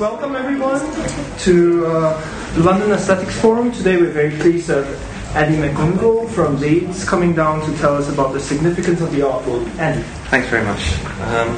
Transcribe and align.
welcome 0.00 0.34
everyone 0.34 0.80
to 1.36 1.84
uh, 1.84 2.54
the 2.54 2.62
London 2.62 2.90
Aesthetics 2.90 3.38
Forum. 3.38 3.70
Today 3.70 3.98
we're 3.98 4.10
very 4.10 4.34
pleased 4.38 4.68
to 4.68 4.82
have 4.82 5.36
Eddie 5.36 5.56
McGonigal 5.56 6.26
from 6.30 6.58
Leeds 6.58 7.06
coming 7.06 7.34
down 7.34 7.60
to 7.66 7.76
tell 7.76 7.98
us 7.98 8.08
about 8.08 8.32
the 8.32 8.40
significance 8.40 9.02
of 9.02 9.12
the 9.12 9.20
art 9.20 9.46
world. 9.46 9.68
Eddie. 9.76 10.00
Thanks 10.30 10.48
very 10.48 10.64
much. 10.64 10.94
Um, 11.20 11.50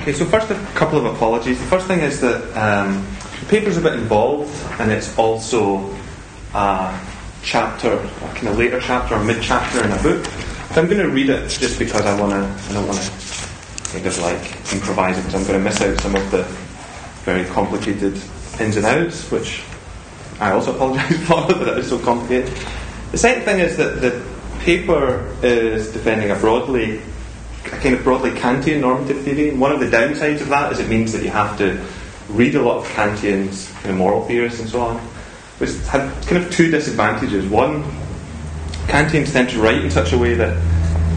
okay, 0.00 0.12
so 0.12 0.24
first 0.24 0.50
a 0.50 0.56
couple 0.74 0.98
of 0.98 1.04
apologies. 1.04 1.56
The 1.60 1.66
first 1.66 1.86
thing 1.86 2.00
is 2.00 2.20
that 2.20 2.42
um, 2.56 3.06
the 3.38 3.46
paper's 3.46 3.76
a 3.76 3.80
bit 3.80 3.92
involved 3.92 4.52
and 4.80 4.90
it's 4.90 5.16
also 5.16 5.88
a 6.52 7.00
chapter, 7.44 7.92
a 7.92 8.28
kind 8.34 8.48
of 8.48 8.58
later 8.58 8.80
chapter 8.80 9.14
or 9.14 9.22
mid-chapter 9.22 9.84
in 9.84 9.92
a 9.92 10.02
book. 10.02 10.24
So 10.74 10.82
I'm 10.82 10.88
going 10.88 10.98
to 10.98 11.10
read 11.10 11.30
it 11.30 11.48
just 11.48 11.78
because 11.78 12.04
I 12.04 12.20
want 12.20 12.32
to, 12.32 12.70
I 12.70 12.72
don't 12.72 12.88
want 12.88 12.98
to 12.98 13.88
kind 13.92 14.04
of 14.04 14.18
like 14.18 14.72
improvise 14.72 15.16
it 15.16 15.20
because 15.20 15.34
I'm 15.36 15.46
going 15.46 15.60
to 15.60 15.64
miss 15.64 15.80
out 15.80 16.00
some 16.00 16.16
of 16.16 16.28
the 16.32 16.71
very 17.24 17.44
complicated 17.46 18.20
ins 18.60 18.76
and 18.76 18.86
outs, 18.86 19.30
which 19.30 19.62
I 20.40 20.52
also 20.52 20.74
apologise 20.74 21.18
for 21.26 21.46
but 21.46 21.68
it 21.68 21.78
is 21.78 21.88
so 21.88 21.98
complicated. 21.98 22.52
The 23.12 23.18
second 23.18 23.44
thing 23.44 23.60
is 23.60 23.76
that 23.76 24.00
the 24.00 24.22
paper 24.60 25.34
is 25.42 25.92
defending 25.92 26.30
a 26.30 26.36
broadly, 26.36 27.00
a 27.66 27.68
kind 27.68 27.94
of 27.94 28.02
broadly 28.02 28.30
Kantian 28.30 28.80
normative 28.80 29.22
theory. 29.22 29.54
One 29.54 29.72
of 29.72 29.80
the 29.80 29.86
downsides 29.86 30.40
of 30.40 30.48
that 30.48 30.72
is 30.72 30.80
it 30.80 30.88
means 30.88 31.12
that 31.12 31.22
you 31.22 31.30
have 31.30 31.56
to 31.58 31.84
read 32.28 32.54
a 32.54 32.62
lot 32.62 32.78
of 32.78 32.86
Kantian's 32.88 33.70
kind 33.72 33.90
of 33.90 33.96
moral 33.96 34.24
theorists 34.24 34.60
and 34.60 34.68
so 34.68 34.80
on, 34.80 34.96
which 35.58 35.76
had 35.86 36.10
kind 36.26 36.42
of 36.42 36.50
two 36.50 36.70
disadvantages. 36.70 37.46
One, 37.46 37.84
Kantians 38.86 39.32
tend 39.32 39.50
to 39.50 39.60
write 39.60 39.84
in 39.84 39.90
such 39.90 40.12
a 40.12 40.18
way 40.18 40.34
that 40.34 40.56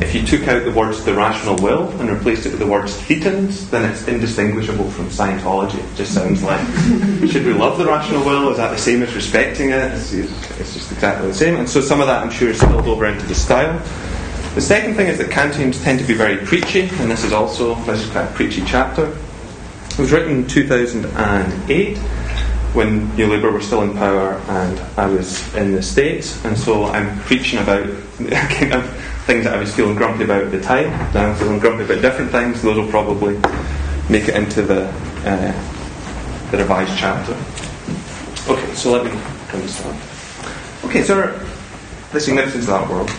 if 0.02 0.14
you 0.14 0.26
took 0.26 0.48
out 0.48 0.64
the 0.66 0.72
words 0.72 1.04
the 1.06 1.14
rational 1.14 1.56
will 1.58 1.90
and 2.00 2.10
replaced 2.10 2.46
it 2.46 2.50
with 2.50 2.60
the 2.60 2.68
words 2.68 2.94
thetans, 2.94 3.70
then 3.70 3.90
it's 3.90 4.08
indistinguishable 4.08 4.90
from 4.92 5.08
Scientology. 5.08 5.80
It 5.80 5.96
just 5.96 6.14
sounds 6.14 6.44
like, 6.44 6.60
should 7.30 7.46
we 7.46 7.54
love 7.54 7.78
the 7.78 7.86
rational 7.86 8.24
will? 8.26 8.50
Is 8.50 8.58
that 8.58 8.72
the 8.72 8.78
same 8.78 9.02
as 9.04 9.16
respecting 9.16 9.70
it? 9.70 9.94
It's, 9.94 10.12
just 10.12 10.92
exactly 10.92 11.28
the 11.28 11.34
same. 11.34 11.56
And 11.56 11.70
so 11.70 11.80
some 11.80 12.02
of 12.02 12.08
that, 12.08 12.24
I'm 12.24 12.32
sure, 12.32 12.50
is 12.50 12.60
spilled 12.60 12.88
over 12.88 13.06
into 13.06 13.26
the 13.26 13.36
style. 13.36 13.80
The 14.56 14.62
second 14.62 14.96
thing 14.96 15.08
is 15.08 15.18
that 15.18 15.30
Kantians 15.30 15.82
tend 15.84 16.00
to 16.00 16.06
be 16.06 16.14
very 16.14 16.38
preachy, 16.46 16.82
and 16.82 17.12
this 17.12 17.24
is 17.24 17.34
also 17.34 17.76
this 17.84 18.02
is 18.02 18.10
quite 18.10 18.24
a 18.24 18.34
preachy 18.34 18.64
chapter. 18.66 19.18
It 19.92 20.00
was 20.00 20.12
written 20.12 20.32
in 20.32 20.48
2008 20.48 21.98
when 22.74 23.16
New 23.16 23.28
Labour 23.28 23.52
were 23.52 23.62
still 23.62 23.82
in 23.82 23.94
power 23.94 24.34
and 24.50 24.80
I 24.98 25.08
was 25.08 25.54
in 25.56 25.72
the 25.74 25.82
States, 25.82 26.44
and 26.44 26.58
so 26.58 26.86
I'm 26.86 27.18
preaching 27.20 27.60
about 27.60 27.86
kind 28.30 28.74
of 28.74 29.15
things 29.26 29.46
that 29.46 29.56
I 29.56 29.60
was 29.60 29.74
feeling 29.74 29.96
grumpy 29.96 30.24
about 30.24 30.44
at 30.44 30.52
the 30.52 30.62
time. 30.62 30.90
Now 31.14 31.30
I'm 31.30 31.36
feeling 31.36 31.60
grumpy 31.60 31.84
about 31.84 32.02
different 32.02 32.32
things. 32.32 32.62
Those 32.62 32.78
will 32.78 32.90
probably 32.90 33.34
make 34.08 34.28
it 34.28 34.36
into 34.36 34.62
the 34.62 34.88
uh, 35.26 36.52
the 36.52 36.58
revised 36.60 36.96
chapter. 36.98 37.34
Okay, 38.48 38.74
so 38.76 38.92
let 38.92 39.04
me 39.04 39.68
start. 39.68 39.96
Okay, 40.86 41.02
so 41.02 41.20
our, 41.20 41.40
the 42.14 42.20
significance 42.20 42.66
of 42.66 42.68
that 42.68 42.90
world. 42.90 43.10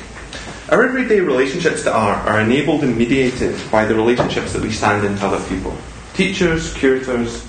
Our 0.71 0.85
everyday 0.85 1.21
relationships 1.21 1.83
to 1.85 1.93
art 1.93 2.27
are 2.29 2.41
enabled 2.41 2.85
and 2.85 2.97
mediated 2.97 3.59
by 3.71 3.85
the 3.85 3.95
relationships 3.95 4.53
that 4.53 4.63
we 4.63 4.71
stand 4.71 5.05
in 5.05 5.17
to 5.17 5.27
other 5.27 5.45
people. 5.49 5.77
Teachers, 6.15 6.73
curators, 6.75 7.47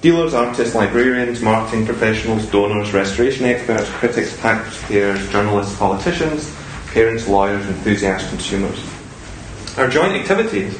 dealers, 0.00 0.32
artists, 0.34 0.74
librarians, 0.74 1.42
marketing 1.42 1.84
professionals, 1.84 2.46
donors, 2.46 2.92
restoration 2.92 3.44
experts, 3.44 3.88
critics, 3.90 4.36
taxpayers, 4.38 5.30
journalists, 5.30 5.76
politicians, 5.78 6.54
parents, 6.92 7.26
lawyers, 7.26 7.66
enthusiast 7.66 8.28
consumers. 8.28 8.78
Our 9.78 9.88
joint 9.88 10.12
activities 10.12 10.78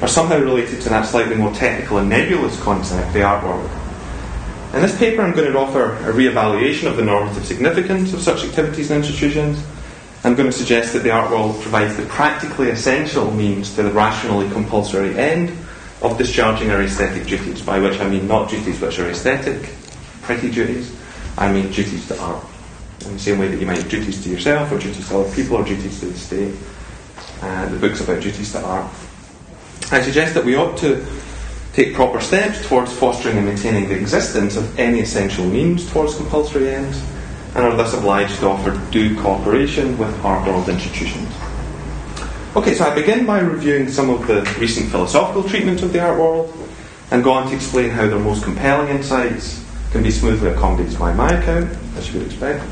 are 0.00 0.08
somehow 0.08 0.38
related 0.38 0.80
to 0.82 0.88
that 0.88 1.06
slightly 1.06 1.36
more 1.36 1.52
technical 1.52 1.98
and 1.98 2.08
nebulous 2.08 2.58
concept, 2.62 3.12
the 3.12 3.22
art 3.22 3.44
world. 3.44 3.68
In 4.72 4.82
this 4.82 4.96
paper, 4.96 5.22
I'm 5.22 5.32
going 5.34 5.52
to 5.52 5.58
offer 5.58 5.96
a 6.08 6.12
re-evaluation 6.12 6.86
of 6.86 6.96
the 6.96 7.02
normative 7.02 7.44
significance 7.44 8.12
of 8.12 8.20
such 8.20 8.44
activities 8.44 8.90
and 8.90 9.04
institutions. 9.04 9.62
I'm 10.22 10.36
going 10.36 10.48
to 10.48 10.56
suggest 10.56 10.92
that 10.92 11.00
the 11.00 11.10
art 11.10 11.30
world 11.30 11.60
provides 11.60 11.96
the 11.96 12.06
practically 12.06 12.70
essential 12.70 13.30
means 13.32 13.74
to 13.74 13.82
the 13.82 13.90
rationally 13.90 14.48
compulsory 14.50 15.18
end 15.18 15.50
of 16.02 16.16
discharging 16.16 16.70
our 16.70 16.80
aesthetic 16.80 17.26
duties, 17.26 17.60
by 17.60 17.80
which 17.80 17.98
I 18.00 18.08
mean 18.08 18.28
not 18.28 18.48
duties 18.48 18.80
which 18.80 19.00
are 19.00 19.10
aesthetic, 19.10 19.70
pretty 20.22 20.50
duties, 20.50 20.94
I 21.36 21.52
mean 21.52 21.72
duties 21.72 22.06
to 22.08 22.20
art 22.20 22.49
in 23.10 23.16
the 23.16 23.22
same 23.22 23.38
way 23.38 23.48
that 23.48 23.60
you 23.60 23.66
might 23.66 23.76
have 23.76 23.90
duties 23.90 24.22
to 24.22 24.30
yourself 24.30 24.70
or 24.72 24.78
duties 24.78 25.08
to 25.08 25.18
other 25.18 25.34
people 25.34 25.56
or 25.56 25.64
duties 25.64 26.00
to 26.00 26.06
the 26.06 26.18
state. 26.18 26.54
Uh, 27.42 27.68
the 27.68 27.76
book's 27.76 28.00
about 28.00 28.22
duties 28.22 28.52
to 28.52 28.62
art. 28.64 28.90
I 29.90 30.00
suggest 30.00 30.34
that 30.34 30.44
we 30.44 30.56
ought 30.56 30.78
to 30.78 31.04
take 31.72 31.94
proper 31.94 32.20
steps 32.20 32.66
towards 32.66 32.92
fostering 32.92 33.36
and 33.36 33.46
maintaining 33.46 33.88
the 33.88 33.96
existence 33.96 34.56
of 34.56 34.78
any 34.78 35.00
essential 35.00 35.44
means 35.44 35.90
towards 35.92 36.16
compulsory 36.16 36.68
ends 36.68 37.02
and 37.54 37.64
are 37.64 37.76
thus 37.76 37.94
obliged 37.94 38.38
to 38.38 38.46
offer 38.46 38.70
due 38.92 39.20
cooperation 39.20 39.98
with 39.98 40.24
art 40.24 40.46
world 40.46 40.68
institutions. 40.68 41.28
Okay, 42.54 42.74
so 42.74 42.84
I 42.84 42.94
begin 42.94 43.26
by 43.26 43.40
reviewing 43.40 43.88
some 43.88 44.10
of 44.10 44.26
the 44.26 44.42
recent 44.58 44.90
philosophical 44.90 45.42
treatments 45.42 45.82
of 45.82 45.92
the 45.92 46.00
art 46.00 46.18
world 46.18 46.52
and 47.10 47.24
go 47.24 47.32
on 47.32 47.48
to 47.48 47.54
explain 47.54 47.90
how 47.90 48.06
their 48.06 48.18
most 48.18 48.44
compelling 48.44 48.88
insights 48.88 49.64
can 49.90 50.02
be 50.02 50.10
smoothly 50.10 50.50
accommodated 50.50 50.98
by 50.98 51.12
my 51.12 51.32
account, 51.32 51.68
as 51.96 52.12
you 52.12 52.20
would 52.20 52.28
expect. 52.28 52.64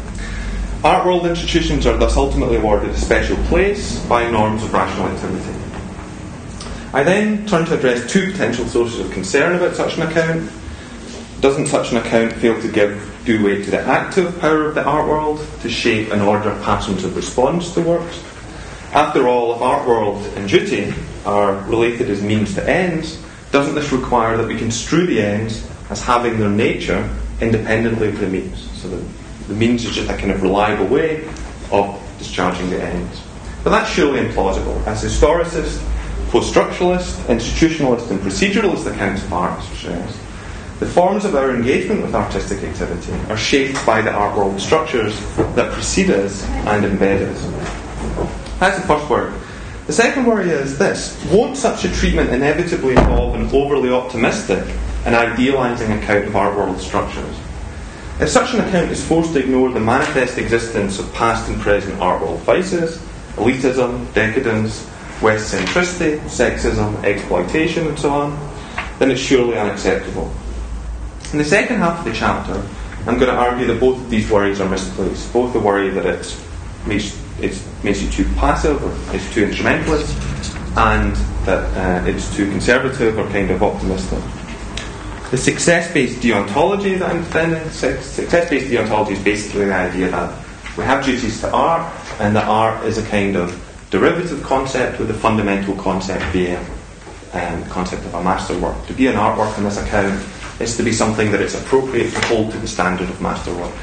Art 0.85 1.05
world 1.05 1.27
institutions 1.27 1.87
are 1.87 1.97
thus 1.97 2.17
ultimately 2.17 2.57
awarded 2.57 2.91
a 2.91 2.97
special 2.97 3.37
place 3.45 3.99
by 4.07 4.31
norms 4.31 4.63
of 4.63 4.73
rational 4.73 5.09
activity. 5.09 5.59
I 6.93 7.03
then 7.03 7.47
turn 7.47 7.67
to 7.67 7.77
address 7.77 8.11
two 8.11 8.31
potential 8.31 8.65
sources 8.67 9.01
of 9.01 9.11
concern 9.11 9.57
about 9.57 9.75
such 9.75 9.97
an 9.97 10.03
account. 10.03 10.51
Doesn't 11.41 11.67
such 11.67 11.91
an 11.91 11.99
account 11.99 12.33
fail 12.35 12.61
to 12.63 12.69
give 12.71 13.23
due 13.25 13.45
weight 13.45 13.65
to 13.65 13.71
the 13.73 13.81
active 13.81 14.39
power 14.41 14.67
of 14.67 14.75
the 14.75 14.85
art 14.85 15.09
world 15.09 15.45
to 15.63 15.69
shape 15.69 16.13
and 16.13 16.23
order 16.23 16.51
patterns 16.63 17.05
of 17.05 17.17
response 17.17 17.75
to 17.75 17.81
works? 17.81 18.23
After 18.93 19.29
all, 19.29 19.55
if 19.55 19.61
art 19.61 19.87
world 19.87 20.25
and 20.37 20.49
duty 20.49 20.95
are 21.27 21.55
related 21.65 22.09
as 22.09 22.23
means 22.23 22.55
to 22.55 22.69
ends, 22.69 23.23
doesn't 23.51 23.75
this 23.75 23.93
require 23.93 24.37
that 24.37 24.47
we 24.47 24.57
construe 24.57 25.07
the 25.07 25.21
ends 25.21 25.68
as 25.91 26.03
having 26.03 26.39
their 26.39 26.51
nature 26.51 27.09
independently 27.41 28.09
of 28.09 28.19
the 28.19 28.29
means? 28.29 28.71
So 28.81 28.89
that 28.89 29.05
the 29.49 29.55
means 29.55 29.85
is 29.85 29.95
just 29.95 30.11
a 30.11 30.17
kind 30.17 30.31
of 30.31 30.43
reliable 30.43 30.87
way 30.87 31.27
of 31.71 32.01
discharging 32.19 32.71
the 32.71 32.83
ends. 32.83 33.23
But 33.65 33.71
that's 33.71 33.91
surely 33.91 34.21
implausible. 34.21 34.87
As 34.87 35.03
historicist, 35.03 35.83
post-structuralist, 36.31 37.17
institutionalist 37.27 38.11
and 38.11 38.21
proceduralist 38.21 38.87
accounts 38.93 39.25
of 39.25 39.33
art 39.33 39.63
stress, 39.63 40.19
the 40.79 40.87
forms 40.87 41.25
of 41.25 41.35
our 41.35 41.55
engagement 41.55 42.03
with 42.03 42.15
artistic 42.15 42.63
activity 42.63 43.13
are 43.31 43.37
shaped 43.37 43.85
by 43.85 44.01
the 44.01 44.13
art 44.13 44.37
world 44.37 44.61
structures 44.61 45.19
that 45.57 45.73
precede 45.73 46.11
us 46.11 46.45
and 46.45 46.85
embed 46.85 47.23
us. 47.23 48.59
That's 48.61 48.81
the 48.81 48.87
first 48.87 49.09
worry. 49.11 49.33
The 49.87 49.93
second 49.93 50.27
worry 50.27 50.51
is 50.51 50.79
this 50.79 51.19
won't 51.33 51.57
such 51.57 51.85
a 51.85 51.93
treatment 51.93 52.31
inevitably 52.31 52.91
involve 52.91 53.35
an 53.35 53.49
overly 53.55 53.91
optimistic 53.91 54.65
and 55.05 55.15
idealising 55.15 55.93
account 55.93 56.27
of 56.27 56.37
our 56.37 56.57
world 56.57 56.81
structures? 56.81 57.37
If 58.21 58.29
such 58.29 58.55
an 58.55 58.61
account 58.61 58.91
is 58.91 59.07
forced 59.07 59.33
to 59.35 59.39
ignore 59.39 59.71
the 59.71 59.81
manifest 59.81 60.39
existence 60.39 60.99
of 60.99 61.13
past 61.15 61.49
and 61.49 61.61
present 61.61 62.01
art 62.01 62.21
world 62.21 62.41
vices, 62.41 62.99
elitism, 63.37 64.13
decadence, 64.13 64.89
West 65.21 65.53
centricity, 65.53 66.21
sexism, 66.27 67.03
exploitation, 67.03 67.89
and 67.89 67.99
so 67.99 68.11
on, 68.11 68.51
then 69.01 69.11
it's 69.11 69.21
surely 69.21 69.59
unacceptable. 69.59 70.31
In 71.33 71.39
the 71.39 71.45
second 71.45 71.79
half 71.79 71.99
of 71.99 72.05
the 72.05 72.13
chapter, 72.13 72.55
I'm 73.07 73.19
going 73.19 73.31
to 73.31 73.37
argue 73.37 73.67
that 73.67 73.81
both 73.81 73.99
of 73.99 74.11
these 74.11 74.31
worries 74.31 74.61
are 74.61 74.69
misplaced. 74.69 75.33
Both 75.33 75.53
the 75.53 75.61
worry 75.61 75.91
that 75.91 76.07
it 76.07 76.41
makes, 76.87 77.21
it 77.41 77.61
makes 77.83 78.01
you 78.01 78.11
too 78.11 78.25
passive 78.37 78.83
or 78.83 79.15
it's 79.15 79.33
too 79.35 79.45
instrumentalist, 79.45 80.17
and 80.77 81.17
that 81.45 82.05
uh, 82.05 82.07
it's 82.07 82.35
too 82.37 82.49
conservative 82.51 83.19
or 83.19 83.29
kind 83.31 83.51
of 83.51 83.63
optimistic. 83.63 84.23
The 85.31 85.37
success 85.37 85.93
based 85.93 86.21
deontology 86.21 86.99
that 86.99 87.11
I'm 87.11 87.19
defending, 87.19 87.69
success 87.69 88.49
based 88.49 88.71
deontology 88.71 89.11
is 89.11 89.23
basically 89.23 89.67
the 89.67 89.75
idea 89.75 90.11
that 90.11 90.35
we 90.79 90.85
have 90.85 91.05
duties 91.05 91.43
to 91.43 91.53
art, 91.53 91.93
and 92.19 92.35
that 92.35 92.49
art 92.49 92.83
is 92.87 92.97
a 92.97 93.05
kind 93.09 93.37
of 93.37 93.53
derivative 93.91 94.43
concept 94.43 94.99
with 94.99 95.09
the 95.09 95.15
fundamental 95.15 95.75
concept 95.77 96.33
being 96.33 96.57
um, 97.35 97.61
the 97.63 97.69
concept 97.69 98.07
of 98.07 98.15
a 98.15 98.25
masterwork. 98.25 98.87
To 98.87 98.95
be 98.95 99.07
an 99.09 99.17
artwork 99.17 99.55
on 99.59 99.65
this 99.65 99.77
account 99.77 100.19
is 100.61 100.79
to 100.79 100.83
be 100.83 100.93
something 100.93 101.31
that 101.31 101.43
it's 101.43 101.55
appropriate 101.55 102.11
to 102.11 102.21
hold 102.29 102.51
to 102.53 102.59
the 102.59 102.69
standard 102.69 103.11
of 103.11 103.21
masterwork. 103.21 103.75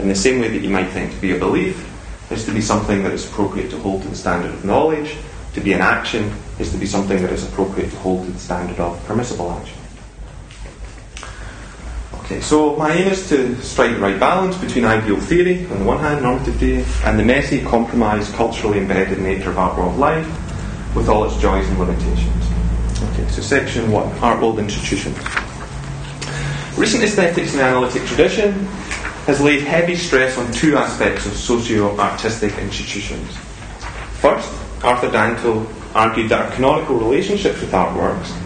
In 0.00 0.08
the 0.08 0.16
same 0.16 0.40
way 0.40 0.48
that 0.48 0.60
you 0.60 0.70
might 0.70 0.88
think 0.88 1.12
to 1.12 1.20
be 1.20 1.36
a 1.36 1.38
belief 1.38 1.86
is 2.32 2.44
to 2.46 2.52
be 2.52 2.60
something 2.60 3.04
that 3.04 3.12
is 3.12 3.28
appropriate 3.28 3.70
to 3.70 3.78
hold 3.78 4.02
to 4.02 4.08
the 4.08 4.16
standard 4.16 4.50
of 4.52 4.64
knowledge, 4.64 5.16
to 5.54 5.60
be 5.60 5.72
an 5.72 5.82
action 5.82 6.32
is 6.58 6.72
to 6.72 6.78
be 6.78 6.86
something 6.86 7.22
that 7.22 7.30
is 7.32 7.46
appropriate 7.46 7.90
to 7.90 7.96
hold 7.98 8.26
to 8.26 8.32
the 8.32 8.40
standard 8.40 8.80
of 8.80 9.00
permissible 9.06 9.52
action. 9.52 9.79
Okay, 12.30 12.40
so 12.40 12.76
my 12.76 12.92
aim 12.92 13.08
is 13.08 13.28
to 13.30 13.60
strike 13.60 13.90
the 13.90 13.98
right 13.98 14.20
balance 14.20 14.56
between 14.56 14.84
ideal 14.84 15.18
theory 15.18 15.66
on 15.66 15.80
the 15.80 15.84
one 15.84 15.98
hand, 15.98 16.22
normative 16.22 16.54
theory, 16.58 16.84
and 17.02 17.18
the 17.18 17.24
messy, 17.24 17.60
compromised, 17.60 18.32
culturally 18.34 18.78
embedded 18.78 19.18
nature 19.18 19.50
of 19.50 19.58
art 19.58 19.76
world 19.76 19.98
life 19.98 20.24
with 20.94 21.08
all 21.08 21.24
its 21.24 21.36
joys 21.38 21.68
and 21.68 21.80
limitations. 21.80 22.44
Okay, 23.02 23.28
so 23.30 23.42
section 23.42 23.90
one, 23.90 24.06
art 24.20 24.40
world 24.40 24.60
institutions. 24.60 25.18
Recent 26.78 27.02
aesthetics 27.02 27.54
and 27.54 27.62
analytic 27.62 28.04
tradition 28.04 28.52
has 29.26 29.40
laid 29.40 29.62
heavy 29.62 29.96
stress 29.96 30.38
on 30.38 30.52
two 30.52 30.76
aspects 30.76 31.26
of 31.26 31.32
socio 31.32 31.98
artistic 31.98 32.56
institutions. 32.58 33.28
First, 34.20 34.54
Arthur 34.84 35.10
Danto 35.10 35.66
argued 35.96 36.28
that 36.28 36.42
our 36.42 36.54
canonical 36.54 36.94
relationships 36.94 37.60
with 37.60 37.72
artworks 37.72 38.39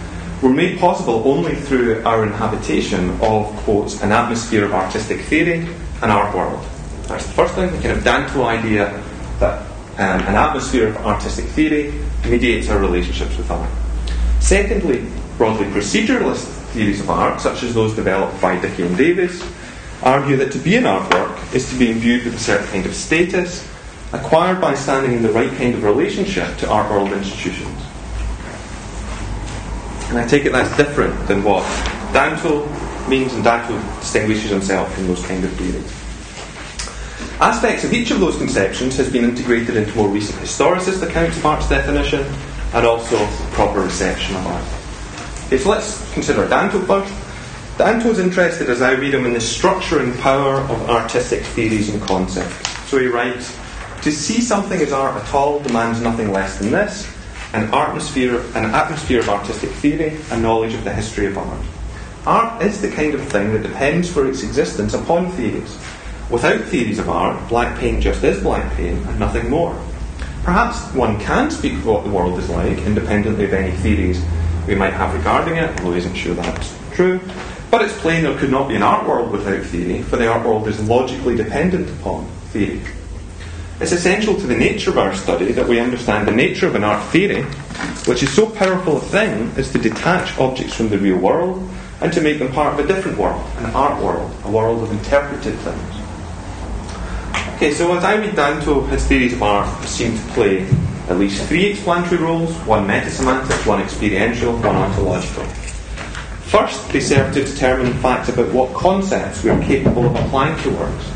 were 0.44 0.50
made 0.50 0.78
possible 0.78 1.22
only 1.24 1.54
through 1.54 2.02
our 2.04 2.22
inhabitation 2.22 3.08
of, 3.22 3.46
quote, 3.64 4.02
an 4.02 4.12
atmosphere 4.12 4.66
of 4.66 4.74
artistic 4.74 5.22
theory 5.22 5.66
and 6.02 6.12
art 6.12 6.34
world. 6.34 6.62
That's 7.08 7.26
the 7.26 7.32
first 7.32 7.54
thing, 7.54 7.70
the 7.70 7.78
kind 7.78 7.96
of 7.96 8.04
Danto 8.04 8.44
idea 8.44 9.02
that 9.40 9.62
um, 9.94 10.20
an 10.28 10.34
atmosphere 10.34 10.88
of 10.88 10.98
artistic 10.98 11.46
theory 11.46 11.94
mediates 12.26 12.68
our 12.68 12.78
relationships 12.78 13.38
with 13.38 13.50
art. 13.50 13.70
Secondly, 14.40 15.06
broadly 15.38 15.64
proceduralist 15.68 16.44
theories 16.74 17.00
of 17.00 17.08
art, 17.08 17.40
such 17.40 17.62
as 17.62 17.72
those 17.72 17.94
developed 17.94 18.38
by 18.42 18.60
Dickie 18.60 18.82
and 18.82 18.98
Davies, 18.98 19.42
argue 20.02 20.36
that 20.36 20.52
to 20.52 20.58
be 20.58 20.76
an 20.76 20.84
artwork 20.84 21.54
is 21.54 21.70
to 21.70 21.78
be 21.78 21.90
imbued 21.90 22.26
with 22.26 22.34
a 22.34 22.38
certain 22.38 22.66
kind 22.66 22.84
of 22.84 22.94
status, 22.94 23.66
acquired 24.12 24.60
by 24.60 24.74
standing 24.74 25.14
in 25.14 25.22
the 25.22 25.32
right 25.32 25.50
kind 25.52 25.74
of 25.74 25.82
relationship 25.84 26.54
to 26.58 26.68
art 26.70 26.90
world 26.90 27.12
institutions. 27.12 27.80
And 30.14 30.22
I 30.22 30.28
take 30.28 30.44
it 30.44 30.52
that's 30.52 30.76
different 30.76 31.26
than 31.26 31.42
what 31.42 31.64
Danto 32.12 32.68
means, 33.08 33.34
and 33.34 33.44
Danto 33.44 33.76
distinguishes 33.98 34.48
himself 34.48 34.94
from 34.94 35.08
those 35.08 35.26
kind 35.26 35.42
of 35.42 35.50
theories. 35.54 35.92
Aspects 37.40 37.82
of 37.82 37.92
each 37.92 38.12
of 38.12 38.20
those 38.20 38.36
conceptions 38.36 38.96
has 38.96 39.12
been 39.12 39.24
integrated 39.24 39.76
into 39.76 39.92
more 39.96 40.08
recent 40.08 40.38
historicist 40.38 41.02
accounts 41.02 41.36
of 41.36 41.44
art's 41.44 41.68
definition 41.68 42.24
and 42.74 42.86
also 42.86 43.26
proper 43.54 43.80
reception 43.80 44.36
of 44.36 44.46
art. 44.46 45.46
Okay, 45.48 45.58
so 45.58 45.70
let's 45.70 46.14
consider 46.14 46.46
Danto 46.46 46.86
first. 46.86 47.12
Danto 47.76 48.06
is 48.06 48.20
interested, 48.20 48.70
as 48.70 48.82
I 48.82 48.92
read 48.92 49.14
him, 49.14 49.26
in 49.26 49.32
the 49.32 49.40
structure 49.40 49.98
and 49.98 50.16
power 50.20 50.58
of 50.58 50.90
artistic 50.90 51.42
theories 51.42 51.92
and 51.92 52.00
concepts. 52.00 52.88
So 52.88 53.00
he 53.00 53.08
writes, 53.08 53.58
to 54.02 54.12
see 54.12 54.40
something 54.40 54.80
as 54.80 54.92
art 54.92 55.20
at 55.20 55.34
all 55.34 55.58
demands 55.58 56.00
nothing 56.00 56.30
less 56.30 56.60
than 56.60 56.70
this 56.70 57.13
an 57.54 57.72
atmosphere, 57.72 58.40
an 58.56 58.66
atmosphere 58.74 59.20
of 59.20 59.28
artistic 59.28 59.70
theory 59.70 60.18
and 60.30 60.42
knowledge 60.42 60.74
of 60.74 60.82
the 60.82 60.92
history 60.92 61.26
of 61.26 61.38
art. 61.38 61.60
Art 62.26 62.62
is 62.62 62.80
the 62.82 62.90
kind 62.90 63.14
of 63.14 63.22
thing 63.28 63.52
that 63.52 63.62
depends 63.62 64.10
for 64.10 64.26
its 64.28 64.42
existence 64.42 64.92
upon 64.92 65.30
theories. 65.32 65.78
Without 66.30 66.60
theories 66.62 66.98
of 66.98 67.08
art, 67.08 67.48
black 67.48 67.78
paint 67.78 68.02
just 68.02 68.24
is 68.24 68.42
black 68.42 68.72
paint 68.74 69.06
and 69.06 69.20
nothing 69.20 69.48
more. 69.48 69.78
Perhaps 70.42 70.80
one 70.94 71.20
can 71.20 71.50
speak 71.50 71.74
of 71.74 71.86
what 71.86 72.02
the 72.02 72.10
world 72.10 72.38
is 72.38 72.50
like 72.50 72.78
independently 72.78 73.44
of 73.44 73.52
any 73.54 73.70
theories 73.78 74.20
we 74.66 74.74
might 74.74 74.92
have 74.92 75.14
regarding 75.14 75.56
it, 75.56 75.80
although 75.80 75.96
isn't 75.96 76.14
sure 76.14 76.34
that's 76.34 76.76
true. 76.92 77.20
But 77.70 77.82
it's 77.82 77.98
plain 78.00 78.24
there 78.24 78.36
could 78.36 78.50
not 78.50 78.68
be 78.68 78.74
an 78.74 78.82
art 78.82 79.06
world 79.06 79.30
without 79.30 79.62
theory, 79.64 80.02
for 80.02 80.16
the 80.16 80.26
art 80.26 80.44
world 80.44 80.66
is 80.66 80.80
logically 80.88 81.36
dependent 81.36 81.88
upon 82.00 82.26
theory. 82.50 82.80
It's 83.80 83.90
essential 83.90 84.36
to 84.36 84.46
the 84.46 84.56
nature 84.56 84.90
of 84.90 84.98
our 84.98 85.12
study 85.16 85.50
that 85.50 85.66
we 85.66 85.80
understand 85.80 86.28
the 86.28 86.32
nature 86.32 86.68
of 86.68 86.76
an 86.76 86.84
art 86.84 87.04
theory, 87.10 87.42
which 88.06 88.22
is 88.22 88.32
so 88.32 88.48
powerful 88.48 88.98
a 88.98 89.00
thing 89.00 89.50
as 89.56 89.72
to 89.72 89.78
detach 89.78 90.38
objects 90.38 90.74
from 90.74 90.90
the 90.90 90.98
real 90.98 91.18
world 91.18 91.68
and 92.00 92.12
to 92.12 92.20
make 92.20 92.38
them 92.38 92.52
part 92.52 92.78
of 92.78 92.84
a 92.84 92.86
different 92.86 93.18
world, 93.18 93.44
an 93.58 93.66
art 93.74 94.00
world, 94.00 94.30
a 94.44 94.50
world 94.50 94.80
of 94.84 94.92
interpreted 94.92 95.58
things. 95.58 95.94
Okay, 97.56 97.72
so 97.74 97.92
as 97.96 98.04
I 98.04 98.14
read 98.14 98.34
Danto, 98.36 98.88
his 98.88 99.04
theories 99.06 99.32
of 99.32 99.42
art 99.42 99.84
seem 99.86 100.16
to 100.16 100.24
play 100.34 100.68
at 101.08 101.18
least 101.18 101.44
three 101.46 101.66
explanatory 101.66 102.22
roles 102.22 102.54
one 102.66 102.86
metasemantic, 102.86 103.66
one 103.66 103.82
experiential, 103.82 104.52
one 104.52 104.76
ontological. 104.76 105.44
First, 106.46 106.88
they 106.90 107.00
serve 107.00 107.34
to 107.34 107.44
determine 107.44 107.92
facts 107.94 108.28
about 108.28 108.52
what 108.52 108.72
concepts 108.72 109.42
we 109.42 109.50
are 109.50 109.60
capable 109.62 110.06
of 110.06 110.14
applying 110.14 110.56
to 110.62 110.70
works 110.70 111.13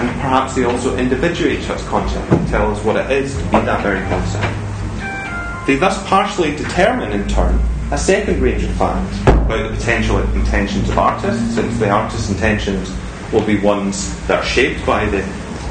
and 0.00 0.20
perhaps 0.20 0.54
they 0.54 0.64
also 0.64 0.96
individuate 0.96 1.62
such 1.62 1.80
concept 1.80 2.32
and 2.32 2.48
tell 2.48 2.70
us 2.70 2.82
what 2.84 2.96
it 2.96 3.10
is 3.10 3.36
to 3.36 3.42
be 3.44 3.50
that 3.50 3.82
very 3.82 4.00
concept. 4.08 5.66
They 5.66 5.76
thus 5.76 6.02
partially 6.08 6.56
determine, 6.56 7.12
in 7.12 7.28
turn, 7.28 7.60
a 7.90 7.98
second 7.98 8.40
range 8.40 8.64
of 8.64 8.70
facts 8.76 9.20
about 9.22 9.70
the 9.70 9.76
potential 9.76 10.18
intentions 10.32 10.88
of 10.88 10.98
artists, 10.98 11.54
since 11.54 11.78
the 11.78 11.90
artist's 11.90 12.30
intentions 12.30 12.90
will 13.30 13.44
be 13.44 13.58
ones 13.58 14.14
that 14.26 14.42
are 14.42 14.46
shaped 14.46 14.86
by 14.86 15.04
the 15.04 15.20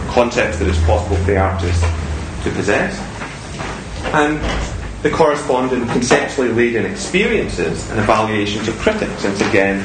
concepts 0.09 0.59
that 0.59 0.67
it's 0.67 0.83
possible 0.85 1.15
for 1.17 1.23
the 1.23 1.37
artist 1.37 1.81
to 2.43 2.51
possess, 2.51 2.99
and 4.13 4.39
the 5.01 5.09
corresponding 5.09 5.87
conceptually 5.87 6.49
laden 6.49 6.85
experiences 6.85 7.89
and 7.89 7.99
evaluations 7.99 8.67
of 8.67 8.77
critics, 8.77 9.21
since 9.21 9.41
again, 9.41 9.79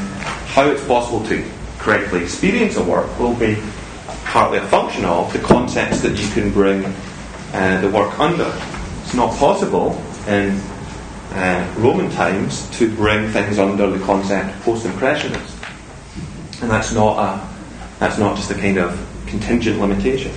how 0.48 0.68
it's 0.68 0.84
possible 0.86 1.24
to 1.26 1.42
correctly 1.78 2.22
experience 2.22 2.76
a 2.76 2.84
work 2.84 3.18
will 3.18 3.34
be 3.34 3.56
partly 4.34 4.58
a 4.58 4.66
function 4.66 5.04
of 5.04 5.32
the 5.32 5.38
context 5.38 6.02
that 6.02 6.20
you 6.20 6.28
can 6.32 6.50
bring 6.50 6.84
uh, 7.52 7.80
the 7.80 7.88
work 7.88 8.18
under. 8.18 8.52
It's 9.04 9.14
not 9.14 9.32
possible 9.36 9.92
in 10.26 10.58
uh, 11.30 11.72
Roman 11.78 12.10
times 12.10 12.68
to 12.78 12.92
bring 12.96 13.28
things 13.28 13.60
under 13.60 13.88
the 13.88 14.04
concept 14.04 14.60
post-impressionist, 14.62 15.54
and 16.60 16.68
that's 16.68 16.92
not 16.92 17.16
a 17.16 17.48
that's 18.00 18.18
not 18.18 18.34
just 18.34 18.50
a 18.50 18.54
kind 18.54 18.76
of 18.76 18.98
contingent 19.28 19.80
limitation. 19.80 20.32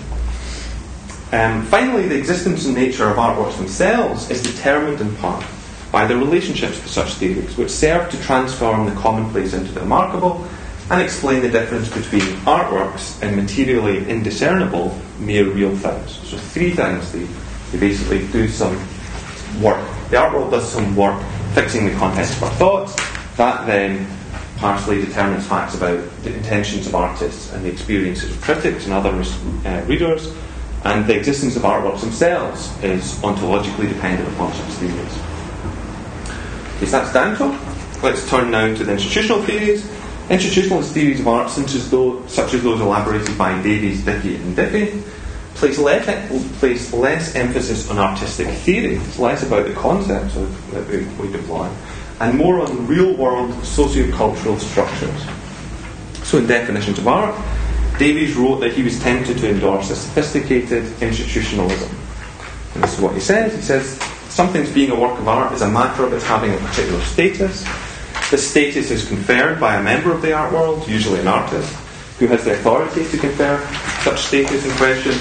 Um, 1.31 1.65
finally, 1.65 2.07
the 2.07 2.19
existence 2.19 2.67
and 2.67 2.75
nature 2.75 3.09
of 3.09 3.17
artworks 3.17 3.57
themselves 3.57 4.29
is 4.29 4.44
determined 4.44 5.01
in 5.01 5.15
part 5.15 5.44
by 5.91 6.05
the 6.05 6.15
relationships 6.15 6.79
to 6.81 6.88
such 6.88 7.13
theories, 7.13 7.57
which 7.57 7.71
serve 7.71 8.11
to 8.11 8.21
transform 8.21 8.85
the 8.85 8.95
commonplace 9.01 9.55
into 9.55 9.71
the 9.71 9.79
remarkable 9.79 10.47
and 10.89 11.01
explain 11.01 11.41
the 11.41 11.49
difference 11.49 11.89
between 11.89 12.21
artworks 12.45 13.21
and 13.21 13.35
materially 13.35 14.07
indiscernible 14.09 14.97
mere 15.19 15.49
real 15.49 15.75
things. 15.75 16.17
So 16.29 16.37
three 16.37 16.71
things 16.71 17.11
they, 17.11 17.27
they 17.71 17.79
basically 17.79 18.25
do 18.27 18.47
some 18.47 18.75
work. 19.61 19.85
The 20.09 20.17
art 20.17 20.33
world 20.33 20.51
does 20.51 20.71
some 20.71 20.95
work 20.95 21.21
fixing 21.53 21.85
the 21.85 21.95
context 21.95 22.37
of 22.37 22.43
our 22.43 22.51
thoughts. 22.51 22.95
That 23.35 23.65
then 23.67 24.07
partially 24.57 25.03
determines 25.03 25.45
facts 25.45 25.75
about 25.75 25.99
the 26.23 26.33
intentions 26.33 26.87
of 26.87 26.95
artists 26.95 27.51
and 27.53 27.65
the 27.65 27.69
experiences 27.69 28.31
of 28.31 28.41
critics 28.41 28.85
and 28.85 28.93
other 28.93 29.09
uh, 29.09 29.83
readers. 29.85 30.33
And 30.85 31.05
the 31.05 31.17
existence 31.17 31.57
of 31.57 31.63
artworks 31.63 32.01
themselves 32.01 32.71
is 32.81 33.15
ontologically 33.15 33.89
dependent 33.89 34.29
upon 34.33 34.53
such 34.53 34.65
theories. 34.75 35.17
Okay, 36.77 36.85
so 36.85 36.91
that's 36.91 37.11
Danto. 37.11 38.03
Let's 38.03 38.29
turn 38.29 38.51
now 38.51 38.73
to 38.73 38.83
the 38.83 38.94
institutional 38.94 39.41
theories. 39.41 39.85
Institutionalist 40.29 40.91
theories 40.91 41.21
of 41.21 41.27
art, 41.29 41.49
such 41.49 41.73
as 41.73 41.89
those, 41.89 42.29
such 42.29 42.53
as 42.53 42.61
those 42.61 42.81
elaborated 42.81 43.37
by 43.37 43.61
Davies, 43.61 44.03
Dickie, 44.03 44.35
and 44.35 44.57
Diffey, 44.57 45.01
place 45.55 45.79
less, 45.79 46.59
place 46.59 46.91
less 46.91 47.33
emphasis 47.33 47.89
on 47.89 47.97
artistic 47.97 48.49
theory. 48.49 48.95
It's 48.95 49.17
less 49.17 49.43
about 49.43 49.67
the 49.67 49.73
concepts 49.73 50.35
of, 50.35 50.71
that 50.71 50.85
we, 50.89 51.05
we 51.25 51.31
deploy, 51.31 51.69
and 52.19 52.37
more 52.37 52.59
on 52.59 52.87
real 52.87 53.15
world 53.15 53.53
socio-cultural 53.63 54.59
structures. 54.59 55.25
So, 56.23 56.39
in 56.39 56.47
definitions 56.47 56.99
of 56.99 57.07
art, 57.07 57.33
Davies 57.97 58.35
wrote 58.35 58.59
that 58.59 58.73
he 58.73 58.83
was 58.83 58.99
tempted 58.99 59.37
to 59.37 59.49
endorse 59.49 59.91
a 59.91 59.95
sophisticated 59.95 60.83
institutionalism. 61.01 61.89
And 62.75 62.83
this 62.83 62.95
is 62.95 62.99
what 62.99 63.13
he 63.13 63.21
says. 63.21 63.55
He 63.55 63.61
says, 63.61 63.97
Something's 64.27 64.71
being 64.73 64.91
a 64.91 64.99
work 64.99 65.17
of 65.17 65.27
art 65.29 65.53
is 65.53 65.61
a 65.61 65.69
matter 65.69 66.03
of 66.03 66.11
its 66.11 66.25
having 66.25 66.53
a 66.53 66.57
particular 66.57 66.99
status 67.01 67.65
this 68.29 68.49
status 68.49 68.91
is 68.91 69.07
conferred 69.07 69.59
by 69.59 69.75
a 69.75 69.83
member 69.83 70.11
of 70.11 70.21
the 70.21 70.33
art 70.33 70.51
world, 70.51 70.87
usually 70.87 71.21
an 71.21 71.27
artist, 71.27 71.73
who 72.19 72.27
has 72.27 72.43
the 72.43 72.51
authority 72.53 73.05
to 73.07 73.17
confer 73.17 73.65
such 74.01 74.19
status 74.19 74.65
in 74.65 74.71
question 74.75 75.13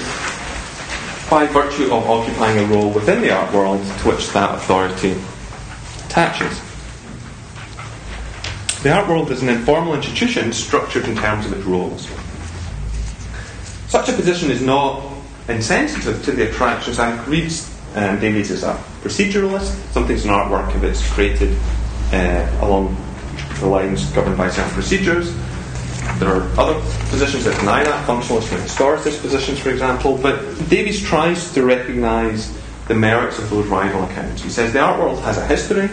by 1.29 1.45
virtue 1.45 1.85
of 1.93 2.05
occupying 2.09 2.57
a 2.59 2.65
role 2.65 2.91
within 2.91 3.21
the 3.21 3.31
art 3.31 3.53
world 3.53 3.81
to 3.99 4.09
which 4.09 4.29
that 4.31 4.55
authority 4.55 5.15
attaches. 6.05 6.61
The 8.83 8.91
art 8.91 9.07
world 9.07 9.31
is 9.31 9.41
an 9.41 9.49
informal 9.49 9.95
institution 9.95 10.51
structured 10.51 11.05
in 11.05 11.15
terms 11.15 11.45
of 11.45 11.53
its 11.53 11.63
roles. 11.63 12.09
Such 13.89 14.09
a 14.09 14.13
position 14.13 14.51
is 14.51 14.61
not 14.61 15.01
insensitive 15.47 16.23
to 16.25 16.31
the 16.33 16.49
attractions 16.49 16.99
I 16.99 17.23
read 17.25 17.51
um, 17.95 18.19
Davies 18.19 18.51
as 18.51 18.63
a 18.63 18.73
proceduralist. 19.01 19.75
Something's 19.93 20.25
an 20.25 20.31
artwork 20.31 20.75
if 20.75 20.83
it's 20.83 21.09
created 21.13 21.57
uh, 22.11 22.59
along 22.61 22.95
the 23.59 23.67
lines 23.67 24.05
governed 24.11 24.37
by 24.37 24.49
certain 24.49 24.71
procedures. 24.73 25.33
There 26.19 26.29
are 26.29 26.43
other 26.59 26.79
positions 27.09 27.43
that 27.45 27.59
deny 27.59 27.83
that, 27.83 28.07
functionalist 28.07 28.51
and 28.51 28.61
historicist 28.61 29.21
positions, 29.21 29.59
for 29.59 29.69
example, 29.69 30.17
but 30.17 30.39
Davies 30.69 31.01
tries 31.01 31.53
to 31.53 31.63
recognise 31.63 32.57
the 32.87 32.95
merits 32.95 33.37
of 33.37 33.49
those 33.49 33.67
rival 33.67 34.03
accounts. 34.03 34.41
He 34.41 34.49
says 34.49 34.73
the 34.73 34.79
art 34.79 34.99
world 34.99 35.19
has 35.23 35.37
a 35.37 35.45
history, 35.45 35.89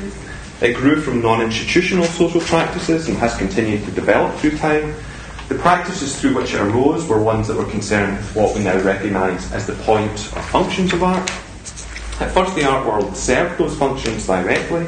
it 0.60 0.76
grew 0.76 1.00
from 1.00 1.20
non 1.20 1.42
institutional 1.42 2.04
social 2.04 2.40
practices 2.40 3.08
and 3.08 3.16
has 3.18 3.36
continued 3.36 3.84
to 3.84 3.90
develop 3.90 4.34
through 4.36 4.56
time. 4.56 4.94
The 5.48 5.56
practices 5.56 6.18
through 6.18 6.36
which 6.36 6.54
it 6.54 6.60
arose 6.60 7.06
were 7.06 7.20
ones 7.20 7.48
that 7.48 7.56
were 7.56 7.68
concerned 7.68 8.16
with 8.16 8.34
what 8.34 8.54
we 8.54 8.62
now 8.62 8.80
recognise 8.80 9.52
as 9.52 9.66
the 9.66 9.74
point 9.74 10.10
or 10.10 10.42
functions 10.42 10.92
of 10.94 11.02
art. 11.02 11.28
At 12.20 12.30
first, 12.30 12.54
the 12.54 12.64
art 12.64 12.86
world 12.86 13.16
served 13.16 13.58
those 13.58 13.76
functions 13.76 14.26
directly, 14.26 14.86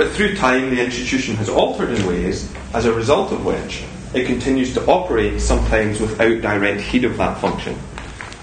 but 0.00 0.12
through 0.12 0.34
time, 0.34 0.70
the 0.70 0.82
institution 0.82 1.36
has 1.36 1.50
altered 1.50 1.90
in 1.90 2.06
ways 2.06 2.50
as 2.72 2.86
a 2.86 2.92
result 2.94 3.32
of 3.32 3.44
which 3.44 3.84
it 4.14 4.24
continues 4.24 4.72
to 4.72 4.82
operate 4.86 5.38
sometimes 5.38 6.00
without 6.00 6.40
direct 6.40 6.80
heed 6.80 7.04
of 7.04 7.18
that 7.18 7.38
function. 7.38 7.78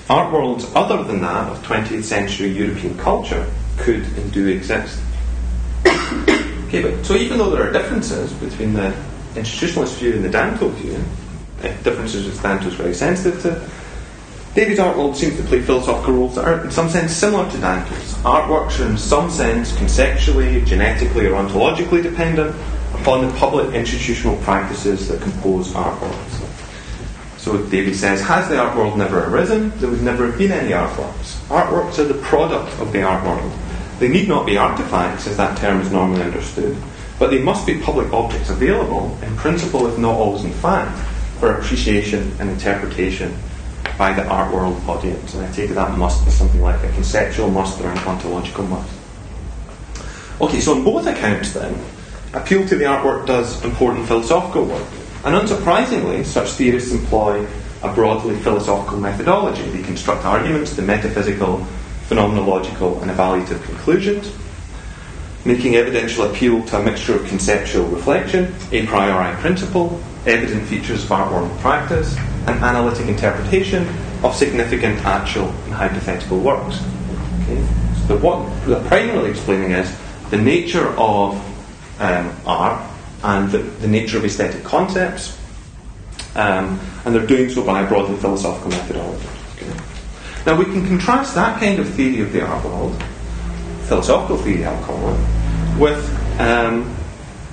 Art 0.08 0.32
worlds 0.32 0.72
other 0.76 1.04
than 1.04 1.20
that 1.22 1.52
of 1.52 1.58
20th 1.64 2.04
century 2.04 2.50
European 2.50 2.96
culture 3.00 3.52
could 3.76 4.04
and 4.04 4.32
do 4.32 4.48
exist. 4.50 5.02
okay, 6.68 6.84
but 6.84 7.04
so 7.04 7.16
even 7.16 7.40
though 7.40 7.50
there 7.50 7.68
are 7.68 7.74
differences 7.74 8.32
between 8.34 8.74
the 8.74 8.94
institutionalist 9.34 9.98
view 9.98 10.14
and 10.14 10.24
the 10.24 10.30
Danto 10.30 10.72
view, 10.74 11.04
eh, 11.64 11.76
differences 11.82 12.28
which 12.28 12.36
Danto 12.36 12.68
is 12.68 12.76
very 12.76 12.94
sensitive 12.94 13.42
to, 13.42 13.68
Davies' 14.58 14.80
art 14.80 14.98
world 14.98 15.16
seems 15.16 15.38
to 15.38 15.44
play 15.44 15.62
philosophical 15.62 16.16
roles 16.16 16.34
that 16.34 16.46
are 16.46 16.64
in 16.64 16.72
some 16.72 16.90
sense 16.90 17.12
similar 17.12 17.48
to 17.52 17.58
Danto's. 17.58 18.16
Artworks 18.24 18.84
are 18.84 18.90
in 18.90 18.98
some 18.98 19.30
sense 19.30 19.78
conceptually, 19.78 20.66
genetically, 20.66 21.28
or 21.28 21.34
ontologically 21.34 22.02
dependent 22.02 22.56
upon 22.96 23.24
the 23.24 23.32
public 23.34 23.76
institutional 23.76 24.36
practices 24.38 25.10
that 25.10 25.22
compose 25.22 25.76
art 25.76 26.02
worlds. 26.02 26.42
So 27.38 27.64
Davies 27.68 28.00
says, 28.00 28.20
has 28.24 28.50
the 28.50 28.58
art 28.58 28.76
world 28.76 28.98
never 28.98 29.26
arisen? 29.26 29.72
There 29.78 29.92
would 29.92 30.02
never 30.02 30.26
have 30.26 30.40
been 30.40 30.52
any 30.52 30.72
artworks. 30.72 31.36
Artworks 31.50 32.00
are 32.00 32.06
the 32.06 32.20
product 32.24 32.80
of 32.80 32.92
the 32.92 33.04
art 33.04 33.24
world. 33.24 33.52
They 34.00 34.08
need 34.08 34.28
not 34.28 34.48
be 34.48 34.58
artifacts, 34.58 35.28
as 35.28 35.38
that 35.38 35.56
term 35.60 35.82
is 35.82 35.92
normally 35.92 36.24
understood, 36.24 36.76
but 37.20 37.30
they 37.30 37.44
must 37.44 37.68
be 37.68 37.80
public 37.80 38.12
objects 38.12 38.50
available, 38.50 39.16
in 39.22 39.36
principle, 39.36 39.86
if 39.86 40.00
not 40.00 40.16
always 40.16 40.44
in 40.44 40.54
fact, 40.54 40.98
for 41.40 41.52
appreciation 41.52 42.36
and 42.40 42.50
interpretation 42.50 43.38
by 43.98 44.13
the 44.13 44.25
art 44.27 44.54
world 44.54 44.82
audience. 44.88 45.34
And 45.34 45.46
I 45.46 45.51
take 45.51 45.72
that 45.72 45.98
must 45.98 46.24
be 46.24 46.32
something 46.32 46.62
like 46.62 46.84
a 46.84 46.92
conceptual 46.94 47.50
must 47.50 47.82
or 47.82 47.89
an 47.89 47.98
ontological 48.00 48.66
must. 48.66 48.94
Okay, 50.39 50.60
so 50.60 50.75
on 50.75 50.84
both 50.84 51.08
accounts 51.08 51.54
then, 51.54 51.84
appeal 52.34 52.68
to 52.68 52.75
the 52.75 52.86
artwork 52.86 53.25
does 53.25 53.63
important 53.63 54.08
philosophical 54.08 54.66
work. 54.66 54.88
And 55.25 55.36
unsurprisingly, 55.36 56.24
such 56.25 56.51
theorists 56.51 56.92
employ 56.92 57.46
a 57.82 57.94
broadly 57.94 58.36
philosophical 58.38 59.00
methodology. 59.00 59.63
They 59.63 59.82
construct 59.82 60.25
arguments 60.25 60.75
to 60.75 60.82
metaphysical, 60.84 61.66
phenomenological, 62.08 63.01
and 63.01 63.10
evaluative 63.10 63.63
conclusions, 63.63 64.32
making 65.44 65.75
evidential 65.75 66.25
appeal 66.25 66.63
to 66.66 66.80
a 66.80 66.84
mixture 66.84 67.16
of 67.16 67.27
conceptual 67.27 67.88
reflection, 67.88 68.54
a 68.72 68.86
priori 68.86 69.36
principle, 69.38 70.00
evident 70.25 70.68
features 70.68 71.04
of 71.04 71.12
art 71.12 71.32
world 71.32 71.60
practice, 71.60 72.16
and 72.48 72.63
analytic 72.63 73.08
interpretation 73.08 73.88
of 74.24 74.34
significant 74.34 75.04
actual 75.06 75.50
and 75.66 75.74
hypothetical 75.74 76.39
works. 76.39 76.82
Okay? 77.44 77.62
So 78.08 78.18
what 78.18 78.48
they're 78.66 78.84
primarily 78.88 79.32
explaining 79.32 79.72
is 79.72 79.94
the 80.30 80.38
nature 80.38 80.88
of 80.98 81.36
um, 82.00 82.36
art 82.46 82.82
and 83.24 83.51
the, 83.51 83.60
the 83.60 83.88
nature 83.88 84.18
of 84.18 84.25
aesthetic 84.25 84.63
concepts, 84.63 85.38
um, 86.36 86.80
and 87.04 87.13
they're 87.13 87.25
doing 87.25 87.50
so 87.50 87.66
by 87.66 87.82
a 87.82 87.88
broadly 87.88 88.16
philosophical 88.16 88.70
methodology. 88.70 89.27
Okay. 89.56 89.80
Now 90.46 90.58
we 90.58 90.66
can 90.66 90.88
contrast 90.88 91.36
that 91.36 91.60
kind 91.60 91.80
of 91.80 91.89
theory 91.96 92.22
of 92.22 92.32
the 92.32 92.46
art 92.46 92.63
world, 92.63 93.04
philosophical 93.88 94.38
theory 94.38 94.66
I'll 94.66 94.84
call 94.84 95.13
it, 95.13 95.80
with 95.80 96.39
um, 96.39 96.96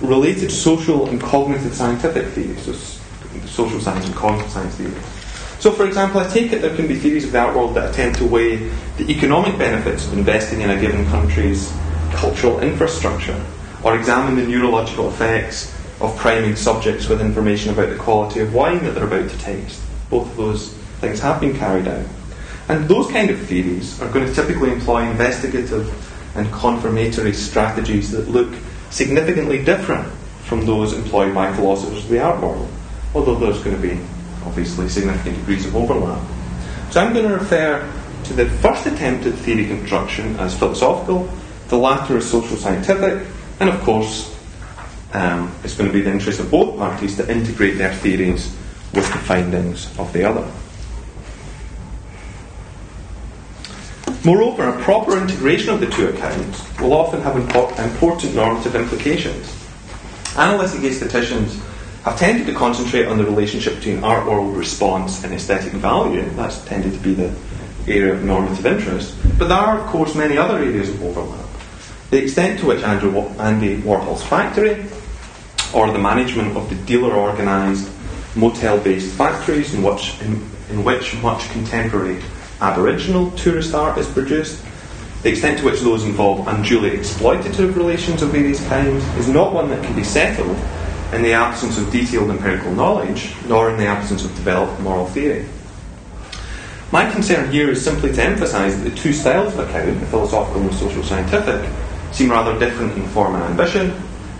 related 0.00 0.52
social 0.52 1.08
and 1.08 1.20
cognitive 1.20 1.74
scientific 1.74 2.26
theories, 2.28 2.62
so 2.62 2.72
social 3.46 3.80
science 3.80 4.06
and 4.06 4.14
cognitive 4.14 4.50
science 4.50 4.74
theories. 4.74 5.04
So, 5.58 5.70
for 5.70 5.86
example, 5.86 6.20
I 6.20 6.28
take 6.28 6.52
it 6.52 6.60
there 6.60 6.76
can 6.76 6.86
be 6.86 6.96
theories 6.96 7.24
of 7.24 7.32
the 7.32 7.38
art 7.38 7.56
world 7.56 7.74
that 7.74 7.90
attempt 7.90 8.18
to 8.18 8.26
weigh 8.26 8.68
the 8.98 9.10
economic 9.10 9.56
benefits 9.56 10.06
of 10.06 10.12
investing 10.12 10.60
in 10.60 10.70
a 10.70 10.80
given 10.80 11.06
country's 11.06 11.72
cultural 12.12 12.60
infrastructure 12.60 13.40
or 13.82 13.96
examine 13.96 14.36
the 14.36 14.46
neurological 14.46 15.08
effects 15.08 15.74
of 16.00 16.16
priming 16.16 16.56
subjects 16.56 17.08
with 17.08 17.20
information 17.20 17.72
about 17.72 17.88
the 17.88 17.96
quality 17.96 18.40
of 18.40 18.52
wine 18.52 18.82
that 18.84 18.92
they're 18.94 19.06
about 19.06 19.30
to 19.30 19.38
taste. 19.38 19.80
Both 20.10 20.30
of 20.30 20.36
those 20.36 20.72
things 21.00 21.20
have 21.20 21.40
been 21.40 21.56
carried 21.56 21.88
out. 21.88 22.06
And 22.68 22.88
those 22.88 23.10
kind 23.10 23.30
of 23.30 23.38
theories 23.40 24.00
are 24.00 24.10
going 24.10 24.26
to 24.26 24.34
typically 24.34 24.72
employ 24.72 25.02
investigative 25.08 25.92
and 26.36 26.50
confirmatory 26.52 27.32
strategies 27.32 28.10
that 28.10 28.28
look 28.28 28.54
significantly 28.90 29.62
different 29.62 30.10
from 30.44 30.66
those 30.66 30.92
employed 30.92 31.34
by 31.34 31.52
philosophers 31.52 32.04
of 32.04 32.10
the 32.10 32.20
art 32.20 32.40
world, 32.40 32.68
although 33.14 33.36
there's 33.36 33.62
going 33.62 33.76
to 33.76 33.82
be 33.82 34.00
obviously 34.44 34.88
significant 34.88 35.36
degrees 35.36 35.66
of 35.66 35.76
overlap. 35.76 36.22
So 36.90 37.00
I'm 37.00 37.12
going 37.12 37.28
to 37.28 37.34
refer 37.34 37.90
to 38.24 38.32
the 38.32 38.46
first 38.46 38.86
attempt 38.86 39.26
at 39.26 39.34
theory 39.34 39.66
construction 39.66 40.36
as 40.36 40.56
philosophical, 40.58 41.28
the 41.68 41.76
latter 41.76 42.16
as 42.16 42.30
social 42.30 42.56
scientific, 42.56 43.26
and 43.60 43.68
of 43.68 43.80
course, 43.82 44.34
um, 45.12 45.54
it's 45.62 45.76
going 45.76 45.88
to 45.88 45.92
be 45.92 46.02
the 46.02 46.10
interest 46.10 46.40
of 46.40 46.50
both 46.50 46.76
parties 46.76 47.16
to 47.16 47.30
integrate 47.30 47.78
their 47.78 47.92
theories 47.94 48.54
with 48.92 49.10
the 49.12 49.18
findings 49.18 49.86
of 49.98 50.12
the 50.12 50.24
other. 50.24 50.50
Moreover, 54.24 54.70
a 54.70 54.82
proper 54.82 55.18
integration 55.18 55.74
of 55.74 55.80
the 55.80 55.86
two 55.86 56.08
accounts 56.08 56.80
will 56.80 56.94
often 56.94 57.20
have 57.20 57.36
important 57.36 58.34
normative 58.34 58.74
implications. 58.74 59.54
Analytic 60.36 60.80
aestheticians 60.80 61.60
have 62.04 62.18
tended 62.18 62.46
to 62.46 62.52
concentrate 62.52 63.06
on 63.06 63.16
the 63.16 63.24
relationship 63.24 63.76
between 63.76 64.04
art 64.04 64.26
world 64.26 64.54
response 64.54 65.24
and 65.24 65.32
aesthetic 65.32 65.72
value. 65.72 66.28
That's 66.30 66.62
tended 66.66 66.92
to 66.92 66.98
be 66.98 67.14
the 67.14 67.34
area 67.88 68.12
of 68.12 68.22
normative 68.22 68.66
interest. 68.66 69.16
But 69.38 69.48
there 69.48 69.56
are, 69.56 69.80
of 69.80 69.86
course, 69.86 70.14
many 70.14 70.36
other 70.36 70.58
areas 70.58 70.90
of 70.90 71.02
overlap. 71.02 71.46
The 72.10 72.22
extent 72.22 72.60
to 72.60 72.66
which 72.66 72.82
Andrew, 72.82 73.18
Andy 73.38 73.78
Warhol's 73.78 74.22
factory, 74.22 74.84
or 75.72 75.90
the 75.90 75.98
management 75.98 76.56
of 76.58 76.68
the 76.68 76.76
dealer 76.84 77.14
organised 77.14 77.90
motel 78.36 78.78
based 78.78 79.14
factories 79.14 79.72
in 79.72 79.82
which, 79.82 80.20
in, 80.20 80.46
in 80.70 80.84
which 80.84 81.14
much 81.22 81.48
contemporary 81.50 82.22
Aboriginal 82.60 83.30
tourist 83.32 83.74
art 83.74 83.96
is 83.96 84.06
produced, 84.08 84.62
the 85.22 85.30
extent 85.30 85.58
to 85.58 85.64
which 85.64 85.80
those 85.80 86.04
involve 86.04 86.46
unduly 86.48 86.90
exploitative 86.90 87.74
relations 87.76 88.20
of 88.20 88.28
various 88.28 88.62
kinds 88.68 89.02
is 89.16 89.26
not 89.26 89.54
one 89.54 89.70
that 89.70 89.82
can 89.82 89.96
be 89.96 90.04
settled 90.04 90.56
in 91.14 91.22
the 91.22 91.32
absence 91.32 91.78
of 91.78 91.90
detailed 91.90 92.30
empirical 92.30 92.72
knowledge, 92.72 93.32
nor 93.46 93.70
in 93.70 93.76
the 93.76 93.86
absence 93.86 94.24
of 94.24 94.34
developed 94.34 94.80
moral 94.80 95.06
theory. 95.06 95.46
My 96.92 97.10
concern 97.10 97.50
here 97.50 97.70
is 97.70 97.84
simply 97.84 98.12
to 98.12 98.22
emphasise 98.22 98.76
that 98.76 98.88
the 98.88 98.96
two 98.96 99.12
styles 99.12 99.52
of 99.54 99.68
account, 99.68 100.00
the 100.00 100.06
philosophical 100.06 100.60
and 100.60 100.70
the 100.70 100.74
social 100.74 101.02
scientific, 101.02 101.68
seem 102.12 102.30
rather 102.30 102.58
different 102.58 102.96
in 102.96 103.06
form 103.08 103.34
and 103.34 103.44
ambition, 103.44 103.90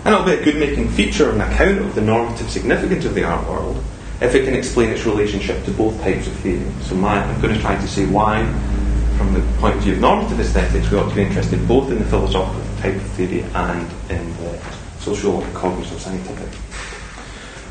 and 0.05 0.13
it'll 0.13 0.25
be 0.25 0.33
a 0.33 0.43
good 0.43 0.55
making 0.55 0.87
feature 0.89 1.29
of 1.29 1.35
an 1.35 1.41
account 1.41 1.79
of 1.79 1.95
the 1.95 2.01
normative 2.01 2.49
significance 2.49 3.05
of 3.05 3.15
the 3.15 3.23
art 3.23 3.45
world 3.49 3.83
if 4.21 4.33
it 4.33 4.45
can 4.45 4.53
explain 4.53 4.89
its 4.91 5.05
relationship 5.05 5.65
to 5.65 5.71
both 5.71 5.99
types 6.01 6.27
of 6.27 6.33
theory. 6.35 6.65
So 6.83 6.95
my, 6.95 7.21
I'm 7.21 7.41
going 7.41 7.53
to 7.53 7.59
try 7.59 7.75
to 7.75 7.87
say 7.87 8.05
why, 8.05 8.45
from 9.17 9.33
the 9.33 9.41
point 9.59 9.75
of 9.75 9.81
view 9.81 9.93
of 9.93 9.99
normative 9.99 10.39
aesthetics, 10.39 10.89
we 10.89 10.97
ought 10.97 11.09
to 11.09 11.15
be 11.15 11.23
interested 11.23 11.67
both 11.67 11.91
in 11.91 11.99
the 11.99 12.05
philosophical 12.05 12.61
type 12.77 12.95
of 12.95 13.01
theory 13.11 13.41
and 13.41 13.91
in 14.09 14.37
the 14.37 14.61
social 14.99 15.41
cognitive 15.53 15.99
scientific. 15.99 16.64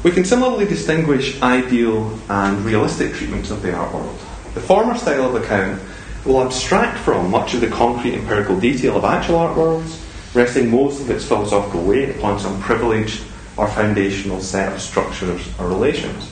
We 0.04 0.11
can 0.11 0.26
similarly 0.26 0.66
distinguish 0.66 1.40
ideal 1.40 2.18
and 2.28 2.62
realistic 2.62 3.14
treatments 3.14 3.50
of 3.50 3.62
the 3.62 3.73
art 3.73 3.94
world. 3.94 4.18
The 4.52 4.61
former 4.61 4.99
style 4.99 5.34
of 5.34 5.42
account 5.42 5.80
will 6.26 6.42
abstract 6.42 6.99
from 6.99 7.30
much 7.30 7.54
of 7.54 7.62
the 7.62 7.68
concrete 7.68 8.12
empirical 8.12 8.61
detail 8.61 8.99
of 8.99 9.04
actual 9.04 9.37
art 9.37 9.56
worlds, 9.56 10.04
resting 10.34 10.70
most 10.70 11.00
of 11.00 11.11
its 11.11 11.25
philosophical 11.25 11.82
weight 11.84 12.11
upon 12.11 12.38
some 12.38 12.61
privileged 12.61 13.23
or 13.56 13.66
foundational 13.66 14.42
set 14.42 14.75
of 14.75 14.82
structures 14.82 15.40
or 15.58 15.68
relations. 15.68 16.30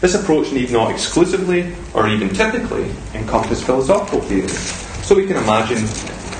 This 0.00 0.14
approach 0.14 0.52
need 0.52 0.70
not 0.70 0.92
exclusively, 0.92 1.74
or 1.94 2.08
even 2.08 2.28
typically, 2.28 2.88
encompass 3.14 3.64
philosophical 3.64 4.20
theories. 4.20 4.60
So 5.04 5.16
we 5.16 5.26
can 5.26 5.38
imagine 5.38 5.84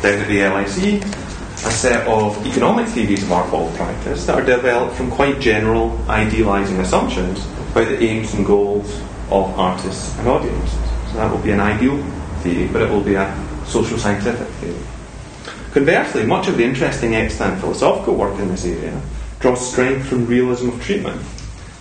down 0.01 0.21
at 0.21 0.29
the 0.29 0.39
LSE 0.39 1.22
a 1.65 1.71
set 1.71 2.09
of 2.09 2.45
economic 2.45 2.89
theories 2.89 3.23
of 3.23 3.31
art 3.31 3.53
world 3.53 3.73
practice 3.77 4.27
that 4.27 4.35
are 4.35 4.45
developed 4.45 4.97
from 4.97 5.11
quite 5.11 5.39
general, 5.39 5.97
idealising 6.09 6.81
assumptions 6.81 7.45
about 7.71 7.87
the 7.89 8.03
aims 8.03 8.35
and 8.35 8.45
goals 8.45 9.01
of 9.31 9.59
artists 9.59 10.19
and 10.19 10.27
audiences. 10.27 10.73
So 11.11 11.19
that 11.19 11.31
will 11.31 11.39
be 11.39 11.53
an 11.53 11.61
ideal 11.61 12.03
theory, 12.41 12.67
but 12.67 12.83
it 12.83 12.91
will 12.91 13.03
be 13.03 13.15
a 13.15 13.33
social 13.65 13.97
scientific 13.97 14.49
theory. 14.59 14.83
Conversely, 15.73 16.27
much 16.27 16.49
of 16.49 16.57
the 16.57 16.65
interesting 16.65 17.15
extant 17.15 17.61
philosophical 17.61 18.17
work 18.17 18.39
in 18.41 18.49
this 18.49 18.65
area 18.65 19.01
draws 19.39 19.71
strength 19.71 20.07
from 20.07 20.27
realism 20.27 20.69
of 20.69 20.83
treatment. 20.83 21.23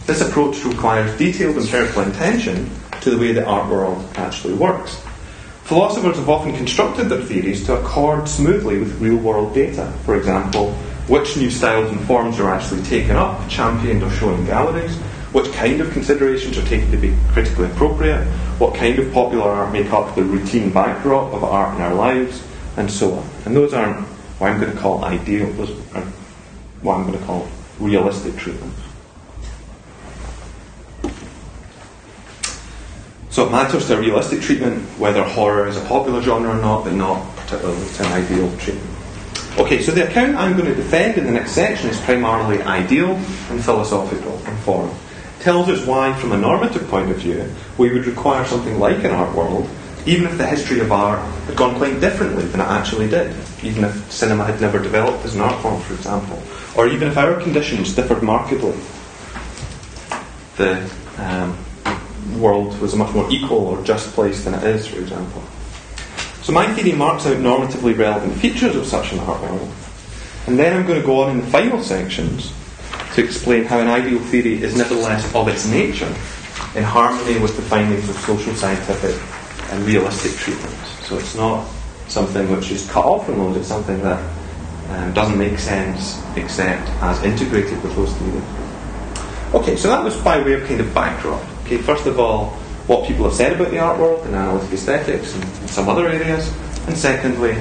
This 0.06 0.22
approach 0.22 0.64
requires 0.64 1.18
detailed 1.18 1.58
empirical 1.58 2.04
attention 2.04 2.70
to 3.02 3.10
the 3.10 3.18
way 3.18 3.34
the 3.34 3.46
art 3.46 3.70
world 3.70 4.08
actually 4.16 4.54
works. 4.54 5.02
Philosophers 5.72 6.18
have 6.18 6.28
often 6.28 6.54
constructed 6.54 7.06
their 7.06 7.22
theories 7.22 7.66
to 7.66 7.80
accord 7.80 8.28
smoothly 8.28 8.78
with 8.78 9.00
real 9.00 9.16
world 9.16 9.54
data. 9.54 9.90
For 10.04 10.18
example, 10.18 10.74
which 11.08 11.38
new 11.38 11.50
styles 11.50 11.90
and 11.90 12.02
forms 12.02 12.42
are 12.42 12.54
actually 12.54 12.84
taken 12.84 13.16
up, 13.16 13.48
championed, 13.48 14.04
or 14.04 14.10
shown 14.10 14.38
in 14.38 14.46
galleries, 14.46 14.94
which 15.32 15.50
kind 15.54 15.80
of 15.80 15.90
considerations 15.94 16.58
are 16.58 16.66
taken 16.66 16.92
to 16.92 16.98
be 16.98 17.16
critically 17.30 17.68
appropriate, 17.68 18.22
what 18.60 18.76
kind 18.76 19.00
of 19.00 19.14
popular 19.14 19.46
art 19.46 19.72
make 19.72 19.94
up 19.94 20.14
the 20.14 20.26
routine 20.26 20.74
backdrop 20.74 21.34
of 21.34 21.42
art 21.42 21.74
in 21.78 21.82
our 21.82 21.94
lives, 21.94 22.44
and 22.76 22.92
so 22.92 23.14
on. 23.14 23.30
And 23.46 23.56
those 23.56 23.74
aren't 23.74 24.06
what 24.40 24.52
I'm 24.52 24.60
going 24.60 24.74
to 24.74 24.78
call 24.78 25.06
ideal, 25.06 25.50
those 25.54 25.72
are 25.96 26.04
what 26.82 26.96
I'm 26.98 27.08
going 27.08 27.18
to 27.18 27.26
call 27.26 27.48
realistic 27.80 28.36
treatments. 28.36 28.91
So 33.32 33.48
it 33.48 33.52
matters 33.52 33.88
to 33.88 33.96
a 33.96 34.00
realistic 34.00 34.42
treatment 34.42 34.84
whether 35.00 35.24
horror 35.24 35.66
is 35.66 35.78
a 35.78 35.86
popular 35.86 36.22
genre 36.22 36.52
or 36.52 36.62
not, 36.62 36.84
but 36.84 36.94
not 36.94 37.36
particularly 37.38 37.88
to 37.88 38.06
an 38.06 38.12
ideal 38.12 38.58
treatment. 38.58 38.98
Okay, 39.58 39.82
so 39.82 39.94
the 39.94 40.08
account 40.08 40.36
I'm 40.36 40.58
going 40.58 40.68
to 40.68 40.76
defend 40.76 41.18
in 41.18 41.26
the 41.26 41.32
next 41.32 41.52
section 41.52 41.90
is 41.90 42.00
primarily 42.02 42.62
ideal 42.62 43.12
and 43.50 43.64
philosophical 43.64 44.34
in 44.46 44.58
form. 44.58 44.94
Tells 45.40 45.70
us 45.70 45.86
why, 45.86 46.14
from 46.14 46.34
a 46.34 46.38
normative 46.38 46.88
point 46.90 47.10
of 47.10 47.18
view, 47.18 47.50
we 47.78 47.94
would 47.94 48.06
require 48.06 48.46
something 48.46 48.80
like 48.80 49.04
an 49.06 49.12
art 49.12 49.34
world, 49.34 49.70
even 50.06 50.28
if 50.28 50.38
the 50.38 50.46
history 50.46 50.82
of 50.82 50.92
art 50.92 51.20
had 51.46 51.56
gone 51.56 51.76
quite 51.78 52.02
differently 52.02 52.44
than 52.46 52.60
it 52.60 52.68
actually 52.68 53.10
did, 53.10 53.34
even 53.64 53.86
if 53.86 54.12
cinema 54.12 54.44
had 54.44 54.60
never 54.60 54.78
developed 54.78 55.24
as 55.24 55.36
an 55.36 55.42
art 55.42 55.62
form, 55.62 55.80
for 55.82 55.94
example, 55.94 56.42
or 56.76 56.88
even 56.88 57.08
if 57.08 57.18
our 57.18 57.40
conditions 57.40 57.96
differed 57.96 58.24
markedly. 58.24 58.78
The 60.58 60.90
um, 61.18 61.58
world 62.38 62.80
was 62.80 62.94
a 62.94 62.98
much 62.98 63.14
more 63.14 63.30
equal 63.32 63.60
or 63.60 63.84
just 63.84 64.12
place 64.14 64.44
than 64.44 64.54
it 64.54 64.64
is, 64.64 64.88
for 64.88 65.00
example. 65.00 65.42
So 66.42 66.54
my 66.54 66.72
theory 66.74 66.94
marks 66.94 67.26
out 67.26 67.38
normatively 67.38 67.98
relevant 67.98 68.34
features 68.40 68.76
of 68.76 68.86
such 68.86 69.14
an 69.14 69.20
art 69.20 69.42
world. 69.42 69.72
And 70.48 70.58
then 70.58 70.76
I'm 70.76 70.88
going 70.88 71.00
to 71.00 71.06
go 71.06 71.24
on 71.24 71.32
in 71.32 71.42
the 71.42 71.48
final 71.48 71.82
sections 71.84 72.52
to 73.14 73.24
explain 73.24 73.66
how 73.66 73.80
an 73.80 73.88
ideal 73.88 74.20
theory 74.20 74.62
is 74.62 74.76
nevertheless 74.76 75.34
of 75.36 75.48
its 75.48 75.68
nature 75.68 76.14
in 76.76 76.84
harmony 76.84 77.40
with 77.40 77.56
the 77.56 77.62
findings 77.62 78.10
of 78.10 78.16
social 78.18 78.54
scientific 78.56 79.16
and 79.72 79.84
realistic 79.84 80.32
treatments. 80.34 81.08
So 81.08 81.18
it's 81.18 81.36
not 81.36 81.68
something 82.08 82.50
which 82.50 82.72
is 82.72 82.90
cut 82.90 83.06
off 83.06 83.26
from 83.26 83.38
those, 83.38 83.58
it's 83.58 83.68
something 83.68 84.02
that 84.02 84.20
um, 84.90 85.14
doesn't 85.14 85.38
make 85.38 85.60
sense 85.60 86.22
except 86.36 86.88
as 87.02 87.22
integrated 87.24 87.82
with 87.84 87.96
those 87.96 88.14
theories. 88.14 88.44
Okay, 89.54 89.76
so 89.76 89.90
that 89.90 90.04
was 90.04 90.16
by 90.18 90.42
way 90.42 90.54
of 90.54 90.68
kind 90.68 90.82
of 90.82 90.94
backdrop. 90.94 91.42
Okay, 91.72 91.82
first 91.82 92.06
of 92.06 92.20
all, 92.20 92.48
what 92.88 93.08
people 93.08 93.24
have 93.24 93.34
said 93.34 93.54
about 93.54 93.72
the 93.72 93.80
art 93.80 93.98
world 93.98 94.26
and 94.26 94.36
analytic 94.36 94.74
aesthetics 94.74 95.34
and 95.34 95.70
some 95.70 95.88
other 95.88 96.06
areas, 96.06 96.54
and 96.86 96.98
secondly, 96.98 97.56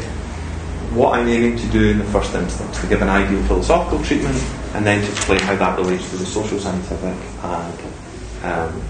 what 0.99 1.17
I'm 1.17 1.29
aiming 1.29 1.57
to 1.59 1.67
do 1.69 1.91
in 1.91 1.99
the 1.99 2.05
first 2.07 2.35
instance, 2.35 2.81
to 2.81 2.89
give 2.89 3.03
an 3.03 3.09
ideal 3.09 3.41
philosophical 3.45 4.03
treatment, 4.03 4.35
and 4.75 4.85
then 4.85 5.01
to 5.01 5.11
explain 5.13 5.39
how 5.39 5.55
that 5.55 5.79
relates 5.79 6.11
to 6.11 6.17
the 6.17 6.27
social 6.27 6.59
scientific 6.59 7.15
and 7.45 7.81
um, 8.43 8.83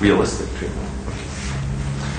realistic 0.00 0.48
treatment. 0.56 0.88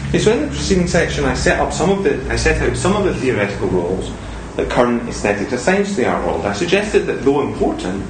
Okay, 0.10 0.20
so 0.20 0.34
in 0.34 0.42
the 0.44 0.48
preceding 0.50 0.86
section, 0.86 1.26
I 1.26 1.34
set 1.34 1.60
up 1.60 1.74
some 1.74 1.90
of 1.90 2.04
the, 2.04 2.22
I 2.32 2.36
set 2.36 2.62
out 2.62 2.78
some 2.78 2.96
of 2.96 3.04
the 3.04 3.16
theoretical 3.16 3.70
roles 3.70 4.12
that 4.58 4.70
current 4.70 5.10
aesthetics 5.10 5.54
assigns 5.54 5.90
to 5.90 6.02
the 6.02 6.08
art 6.08 6.24
world. 6.24 6.46
I 6.46 6.54
suggested 6.54 7.08
that 7.08 7.24
though 7.26 7.42
important, 7.42 8.06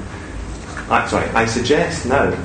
uh, 0.89 1.07
sorry, 1.07 1.29
I 1.29 1.45
suggest 1.45 2.05
now 2.05 2.35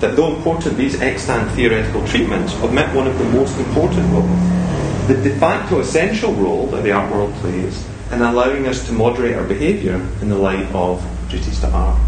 that 0.00 0.16
though 0.16 0.34
important, 0.34 0.76
these 0.76 1.00
extant 1.00 1.50
theoretical 1.52 2.06
treatments 2.06 2.54
omit 2.62 2.94
one 2.94 3.06
of 3.06 3.18
the 3.18 3.24
most 3.26 3.58
important 3.58 4.12
roles, 4.12 5.08
the 5.08 5.14
de 5.22 5.34
facto 5.38 5.80
essential 5.80 6.32
role 6.34 6.66
that 6.68 6.82
the 6.82 6.92
art 6.92 7.10
world 7.12 7.32
plays 7.34 7.86
in 8.12 8.20
allowing 8.20 8.66
us 8.66 8.86
to 8.86 8.92
moderate 8.92 9.36
our 9.36 9.44
behaviour 9.44 9.94
in 10.20 10.28
the 10.28 10.36
light 10.36 10.66
of 10.74 11.04
duties 11.28 11.60
to 11.60 11.68
art. 11.70 11.98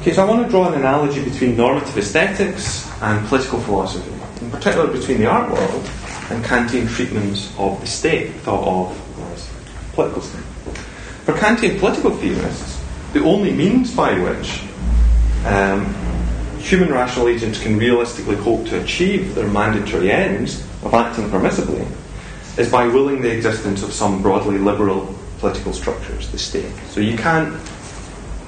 Okay, 0.00 0.12
so 0.12 0.26
I 0.26 0.28
want 0.28 0.44
to 0.44 0.50
draw 0.50 0.68
an 0.68 0.74
analogy 0.74 1.22
between 1.24 1.56
normative 1.56 1.96
aesthetics 1.96 2.90
and 3.02 3.26
political 3.28 3.60
philosophy, 3.60 4.12
in 4.40 4.50
particular 4.50 4.88
between 4.88 5.18
the 5.18 5.26
art 5.26 5.50
world 5.50 5.88
and 6.30 6.44
Kantian 6.44 6.88
treatments 6.88 7.52
of 7.58 7.80
the 7.80 7.86
state, 7.86 8.32
thought 8.42 8.66
of 8.66 9.32
as 9.32 9.48
political 9.94 10.22
state. 10.22 10.42
For 11.24 11.34
Kantian 11.34 11.78
political 11.78 12.10
theorists, 12.10 12.82
the 13.12 13.22
only 13.22 13.52
means 13.52 13.94
by 13.94 14.18
which 14.18 14.62
um, 15.44 15.94
human 16.58 16.92
rational 16.92 17.28
agents 17.28 17.60
can 17.60 17.76
realistically 17.76 18.36
hope 18.36 18.66
to 18.68 18.80
achieve 18.80 19.34
their 19.34 19.48
mandatory 19.48 20.10
ends 20.10 20.62
of 20.84 20.94
acting 20.94 21.28
permissibly 21.28 21.86
is 22.58 22.70
by 22.70 22.86
willing 22.86 23.22
the 23.22 23.30
existence 23.30 23.82
of 23.82 23.92
some 23.92 24.22
broadly 24.22 24.58
liberal 24.58 25.14
political 25.38 25.72
structures, 25.72 26.30
the 26.30 26.38
state. 26.38 26.72
So 26.90 27.00
you 27.00 27.16
can't 27.16 27.52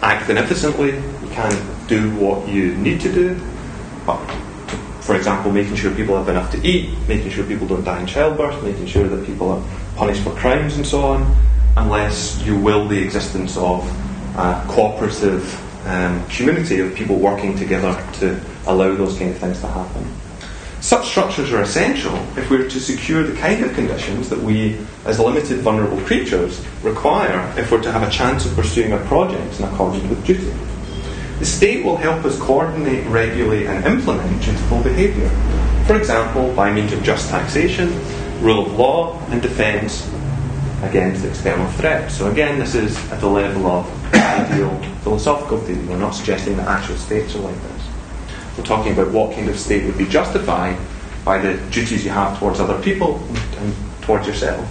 act 0.03 0.29
beneficently, 0.29 0.95
you 0.95 1.29
can't 1.31 1.89
do 1.89 2.15
what 2.17 2.47
you 2.47 2.75
need 2.77 3.01
to 3.01 3.13
do, 3.13 3.41
but 4.07 4.19
for 5.01 5.17
example, 5.17 5.51
making 5.51 5.77
sure 5.77 5.95
people 5.95 6.17
have 6.17 6.29
enough 6.29 6.51
to 6.53 6.67
eat, 6.67 6.97
making 7.09 7.31
sure 7.31 7.45
people 7.45 7.67
don't 7.67 7.85
die 7.85 8.01
in 8.01 8.07
childbirth, 8.07 8.63
making 8.63 8.87
sure 8.87 9.09
that 9.09 9.27
people 9.27 9.51
are 9.51 9.63
punished 9.97 10.23
for 10.23 10.31
crimes 10.37 10.77
and 10.77 10.87
so 10.87 11.03
on, 11.03 11.37
unless 11.77 12.41
you 12.43 12.57
will 12.57 12.87
the 12.87 12.99
existence 12.99 13.57
of 13.57 13.85
a 14.37 14.65
cooperative 14.69 15.43
um, 15.85 16.27
community 16.29 16.81
of 16.81 16.95
people 16.95 17.17
working 17.17 17.57
together 17.57 17.95
to 18.21 18.41
allow 18.67 18.95
those 18.95 19.19
kind 19.19 19.31
of 19.31 19.39
things 19.39 19.61
to 19.61 19.67
happen. 19.67 20.07
Such 20.81 21.09
structures 21.09 21.51
are 21.51 21.63
essential 21.63 22.15
if 22.37 22.51
we're 22.51 22.69
to 22.69 22.81
secure 22.81 23.23
the 23.23 23.35
kind 23.39 23.65
of 23.65 23.73
conditions 23.75 24.29
that 24.29 24.39
we, 24.39 24.79
as 25.07 25.19
limited 25.19 25.61
vulnerable 25.61 25.99
creatures, 26.03 26.63
require 26.83 27.53
if 27.59 27.73
we're 27.73 27.83
to 27.83 27.91
have 27.91 28.03
a 28.07 28.11
chance 28.11 28.45
of 28.45 28.55
pursuing 28.55 28.93
our 28.93 29.03
projects 29.07 29.59
in 29.59 29.65
accordance 29.65 30.05
with 30.11 30.25
duty. 30.27 30.53
The 31.39 31.47
state 31.47 31.85
will 31.85 31.97
help 31.97 32.25
us 32.25 32.39
coordinate, 32.39 33.07
regulate, 33.07 33.67
and 33.67 33.85
implement 33.85 34.43
dutiful 34.43 34.83
behaviour. 34.83 35.29
For 35.87 35.97
example, 35.97 36.55
by 36.55 36.71
means 36.73 36.93
of 36.93 37.03
just 37.03 37.31
taxation, 37.31 37.89
rule 38.41 38.67
of 38.67 38.75
law, 38.75 39.19
and 39.31 39.41
defence 39.41 40.09
against 40.83 41.25
external 41.25 41.71
threats. 41.73 42.17
So 42.17 42.31
again, 42.31 42.59
this 42.59 42.75
is 42.75 42.97
at 43.11 43.21
the 43.21 43.29
level 43.29 43.67
of 43.67 44.15
ideal 44.15 44.77
philosophical 45.03 45.59
theory. 45.59 45.85
We're 45.87 45.99
not 45.99 46.11
suggesting 46.11 46.57
that 46.57 46.69
actual 46.69 46.97
states 46.97 47.35
are 47.35 47.41
like 47.41 47.61
this. 47.63 47.83
We're 48.57 48.65
talking 48.65 48.93
about 48.93 49.11
what 49.11 49.33
kind 49.33 49.49
of 49.49 49.59
state 49.59 49.85
would 49.85 49.99
be 49.99 50.07
justified 50.07 50.79
by 51.25 51.39
the 51.39 51.55
duties 51.71 52.05
you 52.05 52.11
have 52.11 52.39
towards 52.39 52.61
other 52.61 52.81
people 52.83 53.19
and 53.59 53.75
towards 54.03 54.27
yourself. 54.27 54.69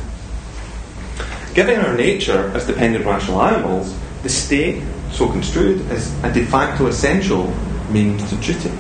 Given 1.54 1.80
our 1.82 1.96
nature 1.96 2.52
as 2.56 2.66
dependent 2.66 3.06
rational 3.06 3.42
animals, 3.42 3.96
the 4.24 4.30
state, 4.30 4.84
so 5.12 5.30
construed, 5.30 5.82
is 5.92 6.12
a 6.24 6.32
de 6.32 6.46
facto 6.46 6.88
essential 6.88 7.48
means 7.92 8.28
to 8.30 8.36
duty. 8.38 8.72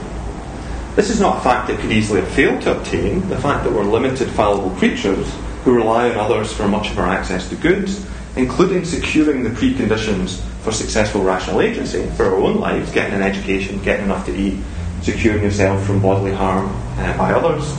This 0.96 1.10
is 1.10 1.20
not 1.20 1.38
a 1.38 1.42
fact 1.42 1.68
that 1.68 1.80
could 1.80 1.92
easily 1.92 2.22
have 2.22 2.30
failed 2.30 2.62
to 2.64 2.78
obtain, 2.78 3.28
the 3.30 3.40
fact 3.40 3.64
that 3.64 3.74
we're 3.74 3.84
limited, 3.84 4.30
fallible 4.30 4.70
creatures 4.78 5.28
who 5.64 5.74
rely 5.74 6.10
on 6.10 6.18
others 6.18 6.52
for 6.52 6.68
much 6.68 6.92
of 6.92 7.00
our 7.00 7.08
access 7.08 7.48
to 7.50 7.56
goods, 7.56 8.06
including 8.36 8.84
securing 8.84 9.44
the 9.44 9.50
preconditions 9.50 10.42
for 10.62 10.72
successful 10.72 11.24
rational 11.24 11.62
agency 11.62 12.06
for 12.18 12.26
our 12.26 12.36
own 12.36 12.60
lives, 12.60 12.92
getting 12.92 13.14
an 13.14 13.22
education, 13.22 13.82
getting 13.82 14.06
enough 14.06 14.26
to 14.26 14.36
eat, 14.36 14.58
securing 15.02 15.44
yourself 15.44 15.86
from 15.86 16.02
bodily 16.02 16.34
harm 16.34 16.68
uh, 16.98 17.18
by 17.18 17.32
others, 17.32 17.74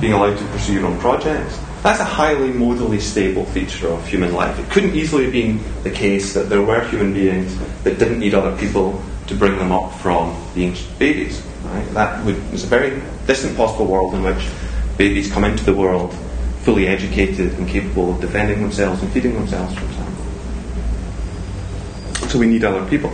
being 0.00 0.12
allowed 0.12 0.36
to 0.36 0.44
pursue 0.46 0.74
your 0.74 0.86
own 0.86 0.98
projects. 0.98 1.58
That's 1.82 2.00
a 2.00 2.04
highly 2.04 2.50
modally 2.50 3.00
stable 3.00 3.46
feature 3.46 3.88
of 3.88 4.06
human 4.06 4.34
life. 4.34 4.58
It 4.58 4.68
couldn't 4.70 4.94
easily 4.94 5.24
have 5.24 5.32
been 5.32 5.60
the 5.82 5.90
case 5.90 6.34
that 6.34 6.50
there 6.50 6.60
were 6.60 6.86
human 6.88 7.14
beings 7.14 7.58
that 7.84 7.98
didn't 7.98 8.18
need 8.18 8.34
other 8.34 8.54
people 8.58 9.02
to 9.28 9.34
bring 9.34 9.56
them 9.56 9.72
up 9.72 9.94
from 9.94 10.36
being 10.54 10.76
babies. 10.98 11.42
Right? 11.64 11.86
That 11.94 12.22
would, 12.26 12.36
is 12.52 12.64
a 12.64 12.66
very 12.66 13.00
distant 13.26 13.56
possible 13.56 13.86
world 13.86 14.12
in 14.12 14.22
which 14.22 14.46
babies 14.98 15.32
come 15.32 15.44
into 15.44 15.64
the 15.64 15.72
world 15.72 16.14
fully 16.62 16.86
educated 16.86 17.54
and 17.54 17.68
capable 17.68 18.14
of 18.14 18.20
defending 18.20 18.60
themselves 18.60 19.02
and 19.02 19.10
feeding 19.12 19.34
themselves, 19.34 19.74
for 19.74 19.84
example. 19.84 20.24
So 22.28 22.38
we 22.38 22.46
need 22.46 22.64
other 22.64 22.88
people. 22.88 23.12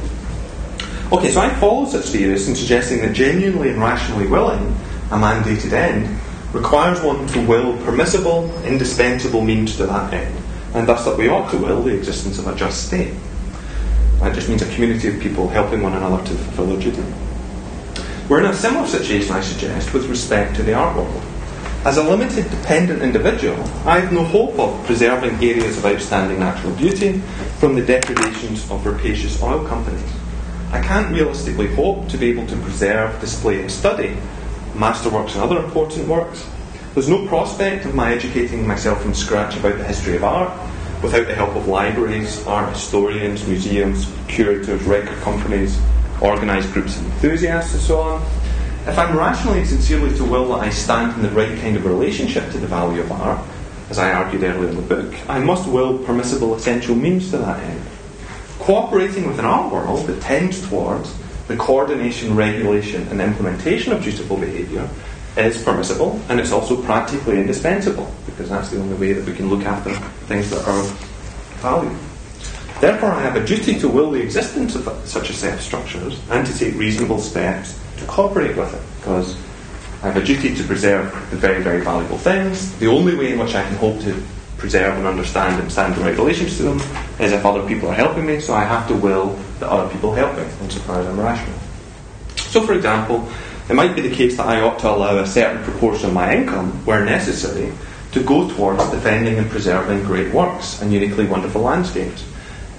Okay, 1.12 1.30
so 1.30 1.40
I 1.40 1.54
follow 1.54 1.86
such 1.86 2.06
theorists 2.06 2.48
in 2.48 2.56
suggesting 2.56 3.00
that 3.00 3.12
genuinely 3.14 3.70
and 3.70 3.80
rationally 3.80 4.26
willing 4.26 4.76
a 5.10 5.16
mandated 5.16 5.72
end 5.72 6.18
requires 6.52 7.00
one 7.00 7.26
to 7.28 7.46
will 7.46 7.76
permissible, 7.84 8.52
indispensable 8.64 9.40
means 9.40 9.76
to 9.76 9.86
that 9.86 10.12
end, 10.12 10.36
and 10.74 10.88
thus 10.88 11.04
that 11.04 11.16
we 11.16 11.28
ought 11.28 11.50
to 11.52 11.58
will 11.58 11.82
the 11.82 11.94
existence 11.94 12.38
of 12.38 12.48
a 12.48 12.54
just 12.56 12.88
state. 12.88 13.14
That 14.20 14.34
just 14.34 14.48
means 14.48 14.62
a 14.62 14.74
community 14.74 15.08
of 15.08 15.20
people 15.20 15.48
helping 15.48 15.82
one 15.82 15.92
another 15.92 16.24
to 16.24 16.34
fulfill 16.34 16.66
their 16.66 16.80
duty. 16.80 17.04
We're 18.28 18.40
in 18.40 18.46
a 18.46 18.54
similar 18.54 18.86
situation, 18.88 19.32
I 19.32 19.42
suggest, 19.42 19.94
with 19.94 20.06
respect 20.06 20.56
to 20.56 20.64
the 20.64 20.74
art 20.74 20.96
world. 20.96 21.22
As 21.86 21.98
a 21.98 22.02
limited 22.02 22.50
dependent 22.50 23.00
individual, 23.00 23.62
I 23.86 24.00
have 24.00 24.12
no 24.12 24.24
hope 24.24 24.58
of 24.58 24.84
preserving 24.86 25.36
areas 25.36 25.78
of 25.78 25.86
outstanding 25.86 26.40
natural 26.40 26.72
beauty 26.72 27.20
from 27.60 27.76
the 27.76 27.86
depredations 27.86 28.68
of 28.72 28.84
rapacious 28.84 29.40
oil 29.40 29.64
companies. 29.64 30.12
I 30.72 30.80
can't 30.80 31.14
realistically 31.14 31.72
hope 31.76 32.08
to 32.08 32.16
be 32.18 32.28
able 32.30 32.44
to 32.48 32.56
preserve, 32.56 33.20
display, 33.20 33.60
and 33.60 33.70
study 33.70 34.16
masterworks 34.74 35.34
and 35.34 35.44
other 35.44 35.64
important 35.64 36.08
works. 36.08 36.44
There's 36.94 37.08
no 37.08 37.24
prospect 37.28 37.84
of 37.84 37.94
my 37.94 38.12
educating 38.12 38.66
myself 38.66 39.00
from 39.00 39.14
scratch 39.14 39.56
about 39.56 39.78
the 39.78 39.84
history 39.84 40.16
of 40.16 40.24
art 40.24 40.50
without 41.04 41.28
the 41.28 41.36
help 41.36 41.54
of 41.54 41.68
libraries, 41.68 42.44
art 42.48 42.72
historians, 42.72 43.46
museums, 43.46 44.12
curators, 44.26 44.82
record 44.82 45.18
companies, 45.18 45.80
organised 46.20 46.72
groups 46.72 46.96
of 46.96 47.04
enthusiasts, 47.04 47.74
and 47.74 47.82
so 47.82 48.00
on. 48.00 48.45
If 48.86 48.96
I'm 49.00 49.18
rationally 49.18 49.58
and 49.58 49.68
sincerely 49.68 50.16
to 50.16 50.24
will 50.24 50.46
that 50.50 50.60
I 50.60 50.70
stand 50.70 51.16
in 51.16 51.22
the 51.22 51.30
right 51.30 51.58
kind 51.58 51.76
of 51.76 51.84
relationship 51.84 52.52
to 52.52 52.58
the 52.58 52.68
value 52.68 53.00
of 53.00 53.10
art, 53.10 53.44
as 53.90 53.98
I 53.98 54.12
argued 54.12 54.44
earlier 54.44 54.68
in 54.68 54.76
the 54.76 54.82
book, 54.82 55.12
I 55.28 55.40
must 55.40 55.68
will 55.68 55.98
permissible 55.98 56.54
essential 56.54 56.94
means 56.94 57.32
to 57.32 57.38
that 57.38 57.60
end. 57.64 57.82
Cooperating 58.60 59.26
with 59.26 59.40
an 59.40 59.44
art 59.44 59.72
world 59.72 60.06
that 60.06 60.22
tends 60.22 60.68
towards 60.68 61.12
the 61.48 61.56
coordination, 61.56 62.36
regulation, 62.36 63.08
and 63.08 63.20
implementation 63.20 63.92
of 63.92 64.04
dutiful 64.04 64.36
behaviour 64.36 64.88
is 65.36 65.60
permissible 65.64 66.20
and 66.28 66.38
it's 66.38 66.52
also 66.52 66.80
practically 66.80 67.40
indispensable 67.40 68.10
because 68.24 68.48
that's 68.48 68.70
the 68.70 68.78
only 68.78 68.94
way 68.94 69.12
that 69.12 69.24
we 69.26 69.34
can 69.34 69.50
look 69.50 69.64
after 69.64 69.92
things 70.26 70.48
that 70.50 70.64
are 70.64 70.82
valued. 71.58 71.98
Therefore, 72.80 73.10
I 73.10 73.22
have 73.22 73.34
a 73.34 73.44
duty 73.44 73.80
to 73.80 73.88
will 73.88 74.12
the 74.12 74.22
existence 74.22 74.76
of 74.76 74.88
such 75.08 75.28
a 75.28 75.32
set 75.32 75.54
of 75.54 75.60
structures 75.60 76.20
and 76.30 76.46
to 76.46 76.56
take 76.56 76.76
reasonable 76.76 77.18
steps 77.18 77.80
to 77.98 78.04
cooperate 78.06 78.56
with 78.56 78.72
it 78.74 78.82
because 79.00 79.36
I 80.02 80.10
have 80.10 80.16
a 80.16 80.24
duty 80.24 80.54
to 80.54 80.64
preserve 80.64 81.10
the 81.30 81.36
very, 81.36 81.62
very 81.62 81.80
valuable 81.82 82.18
things. 82.18 82.76
The 82.78 82.86
only 82.86 83.16
way 83.16 83.32
in 83.32 83.38
which 83.38 83.54
I 83.54 83.62
can 83.62 83.76
hope 83.76 84.00
to 84.02 84.22
preserve 84.58 84.96
and 84.96 85.06
understand 85.06 85.60
and 85.60 85.70
stand 85.70 85.94
in 85.94 86.02
right 86.02 86.16
relations 86.16 86.56
to 86.58 86.62
them 86.62 86.80
is 87.18 87.32
if 87.32 87.44
other 87.44 87.66
people 87.66 87.88
are 87.88 87.94
helping 87.94 88.26
me, 88.26 88.40
so 88.40 88.54
I 88.54 88.64
have 88.64 88.88
to 88.88 88.94
will 88.94 89.38
that 89.60 89.68
other 89.68 89.92
people 89.92 90.14
help 90.14 90.36
me 90.36 90.44
insofar 90.62 91.00
as 91.00 91.06
I'm 91.06 91.18
rational. 91.18 91.58
So, 92.36 92.62
for 92.62 92.74
example, 92.74 93.28
it 93.68 93.74
might 93.74 93.94
be 93.96 94.02
the 94.02 94.14
case 94.14 94.36
that 94.36 94.46
I 94.46 94.60
ought 94.60 94.78
to 94.80 94.90
allow 94.90 95.18
a 95.18 95.26
certain 95.26 95.62
proportion 95.64 96.08
of 96.08 96.14
my 96.14 96.36
income, 96.36 96.72
where 96.86 97.04
necessary, 97.04 97.72
to 98.12 98.22
go 98.22 98.48
towards 98.48 98.82
defending 98.90 99.38
and 99.38 99.50
preserving 99.50 100.04
great 100.04 100.32
works 100.32 100.80
and 100.80 100.92
uniquely 100.92 101.26
wonderful 101.26 101.62
landscapes. 101.62 102.24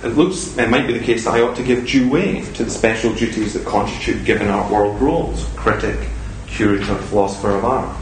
It 0.08 0.16
looks 0.16 0.58
it 0.58 0.70
might 0.70 0.88
be 0.88 0.98
the 0.98 1.04
case 1.04 1.26
that 1.26 1.34
I 1.34 1.42
ought 1.42 1.58
to 1.58 1.64
give 1.64 1.86
due 1.86 2.10
weight 2.10 2.46
to 2.56 2.64
the 2.64 2.72
special 2.72 3.14
duties 3.14 3.54
that 3.56 3.66
constitute 3.66 4.24
given 4.24 4.48
art 4.48 4.72
world 4.72 5.02
roles 5.02 5.46
critic, 5.58 6.00
curator, 6.48 6.96
philosopher 6.96 7.50
of 7.50 7.66
art. 7.66 7.94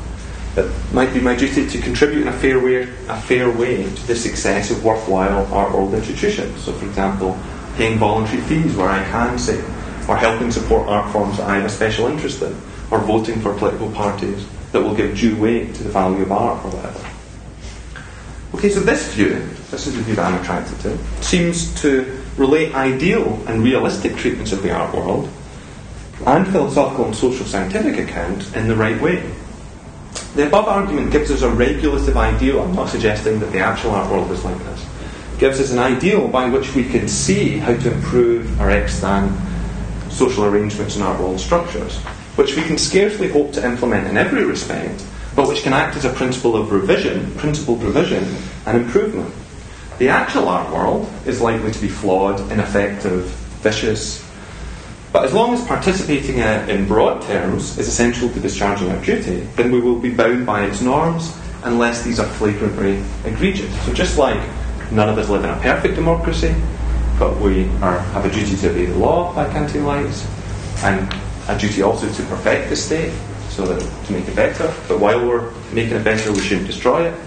It 0.56 0.72
might 0.94 1.15
be 1.15 1.20
my 1.20 1.36
duty 1.36 1.68
to 1.68 1.82
contribute 1.82 2.22
in 2.22 2.28
a 2.28 2.38
fair 2.38 2.60
way, 2.63 2.84
a 2.84 3.20
fair 3.20 3.50
way 3.50 3.86
to 3.86 4.08
the 4.08 4.15
success 4.15 4.70
of 4.70 4.86
worthwhile 4.86 5.52
art 5.52 5.74
world 5.74 5.96
institutions. 5.96 6.63
So, 6.63 6.74
for 6.74 6.86
example, 6.86 7.36
paying 7.76 7.98
voluntary 7.98 8.44
fees 8.44 8.76
where 8.76 8.88
I 8.88 9.04
can 9.06 9.39
say, 9.39 9.60
or 10.08 10.15
helping 10.15 10.52
support 10.52 10.88
art 10.88 11.12
forms 11.12 11.38
that 11.38 11.50
I 11.50 11.56
have 11.56 11.65
a 11.65 11.70
special 11.70 12.06
interest 12.06 12.39
in, 12.44 12.56
or 12.91 13.00
voting 13.00 13.41
for 13.41 13.58
political 13.58 13.91
parties 13.94 14.46
that 14.74 14.82
will 14.84 14.94
give 14.94 15.18
due 15.18 15.36
weight 15.38 15.74
to 15.74 15.84
the 15.84 15.89
value 15.89 16.22
of 16.22 16.32
art 16.32 16.63
or 16.65 16.70
whatever. 16.70 17.14
Okay, 18.56 18.70
so 18.70 18.80
this 18.80 19.13
view, 19.13 19.46
this 19.70 19.86
is 19.86 19.98
the 19.98 20.02
view 20.04 20.15
that 20.15 20.32
I'm 20.32 20.41
attracted 20.41 20.80
to, 20.80 20.98
seems 21.22 21.76
to 21.82 22.24
relate 22.38 22.74
ideal 22.74 23.38
and 23.48 23.62
realistic 23.62 24.15
treatments 24.15 24.54
of 24.54 24.63
the 24.63 24.72
art 24.72 24.96
world 24.96 25.30
and 26.26 26.48
philosophical 26.48 27.04
and 27.04 27.13
social 27.13 27.46
scientific 27.46 28.08
accounts 28.08 28.54
in 28.54 28.70
the 28.70 28.76
right 28.76 29.00
way. 29.02 29.30
The 30.36 30.48
above 30.48 30.70
argument 30.70 31.12
gives 31.12 31.32
us 31.32 31.41
a 31.41 31.50
regulative 31.50 32.15
ideal. 32.15 32.62
I'm 32.62 32.74
not 32.74 32.88
suggesting 32.88 33.41
that 33.41 33.52
the 33.52 33.60
actual 33.60 33.91
art 33.91 34.10
world 34.10 34.32
is 34.32 34.46
like 34.46 34.58
this. 34.60 34.86
It 35.34 35.39
gives 35.39 35.60
us 35.60 35.74
an 35.74 35.80
ideal 35.80 36.30
by 36.30 36.48
which 36.48 36.74
we 36.76 36.86
can 36.86 37.10
see 37.10 37.58
how 37.58 37.76
to 37.76 37.91
improve 37.91 38.62
our 38.62 38.72
extant 38.72 39.38
social 40.10 40.46
arrangements 40.46 40.96
and 40.96 41.04
art 41.04 41.20
world 41.20 41.41
structures, 41.41 41.98
which 42.38 42.56
we 42.56 42.62
can 42.62 42.78
scarcely 42.78 43.28
hope 43.28 43.52
to 43.52 43.65
implement 43.65 44.08
in 44.08 44.15
every 44.15 44.46
respect, 44.46 45.04
but 45.36 45.48
which 45.48 45.63
can 45.63 45.74
act 45.74 45.95
as 45.98 46.06
a 46.06 46.13
principle 46.13 46.56
of 46.56 46.71
revision, 46.71 47.32
principled 47.36 47.84
revision, 47.84 48.24
and 48.65 48.78
improvement. 48.78 49.34
The 49.98 50.10
actual 50.10 50.48
art 50.48 50.74
world 50.74 51.12
is 51.26 51.41
likely 51.41 51.71
to 51.71 51.80
be 51.80 51.88
flawed, 51.88 52.39
ineffective, 52.52 53.26
vicious, 53.62 54.26
but 55.15 55.24
as 55.24 55.34
long 55.34 55.54
as 55.54 55.63
participating 55.65 56.39
in 56.39 56.88
broad 56.89 57.21
terms 57.21 57.78
is 57.78 57.88
essential 57.88 58.28
to 58.28 58.39
discharging 58.41 58.91
our 58.91 59.02
duty, 59.02 59.48
then 59.56 59.71
we 59.71 59.80
will 59.80 59.98
be 59.98 60.13
bound 60.13 60.45
by 60.45 60.65
its 60.65 60.82
norms 60.82 61.34
unless 61.63 62.04
these 62.04 62.19
are 62.19 62.28
flagrantly 62.28 63.02
egregious. 63.24 63.74
So 63.86 63.93
just 63.93 64.17
like 64.17 64.41
none 64.91 65.08
of 65.08 65.17
us 65.17 65.30
live 65.30 65.45
in 65.45 65.52
a 65.52 65.60
perfect 65.62 65.95
democracy, 65.95 66.54
but 67.17 67.38
we 67.38 67.69
are, 67.82 68.00
have 68.00 68.26
a 68.26 68.30
duty 68.30 68.58
to 68.58 68.69
obey 68.69 68.88
the 68.88 68.98
law 68.98 69.34
by 69.34 69.50
counting 69.54 69.86
lights, 69.86 70.28
and 70.84 71.10
a 71.48 71.58
duty 71.58 71.82
also 71.82 72.12
to 72.12 72.24
perfect 72.24 72.69
the 72.69 72.76
state 72.76 73.13
so 73.56 73.65
that 73.65 74.06
to 74.08 74.13
make 74.13 74.28
it 74.28 74.36
better. 74.36 74.74
But 74.88 75.00
while 75.00 75.26
we're 75.26 75.52
making 75.72 75.96
it 75.96 76.04
better, 76.04 76.32
we 76.32 76.39
shouldn't 76.39 76.68
destroy 76.68 77.08
it. 77.08 77.20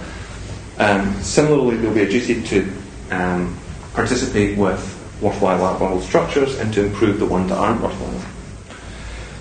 Um, 0.79 1.15
similarly, 1.23 1.79
will 1.79 1.95
be 1.95 2.03
a 2.03 2.09
duty 2.09 2.43
to 2.43 2.73
um, 3.11 3.59
participate 3.95 4.59
with 4.59 4.95
worthwhile 5.21 5.65
art 5.65 5.81
world 5.81 6.03
structures 6.03 6.59
and 6.59 6.73
to 6.75 6.85
improve 6.85 7.19
the 7.19 7.27
ones 7.27 7.49
that 7.49 7.59
aren't 7.59 7.81
worthwhile. 7.81 8.23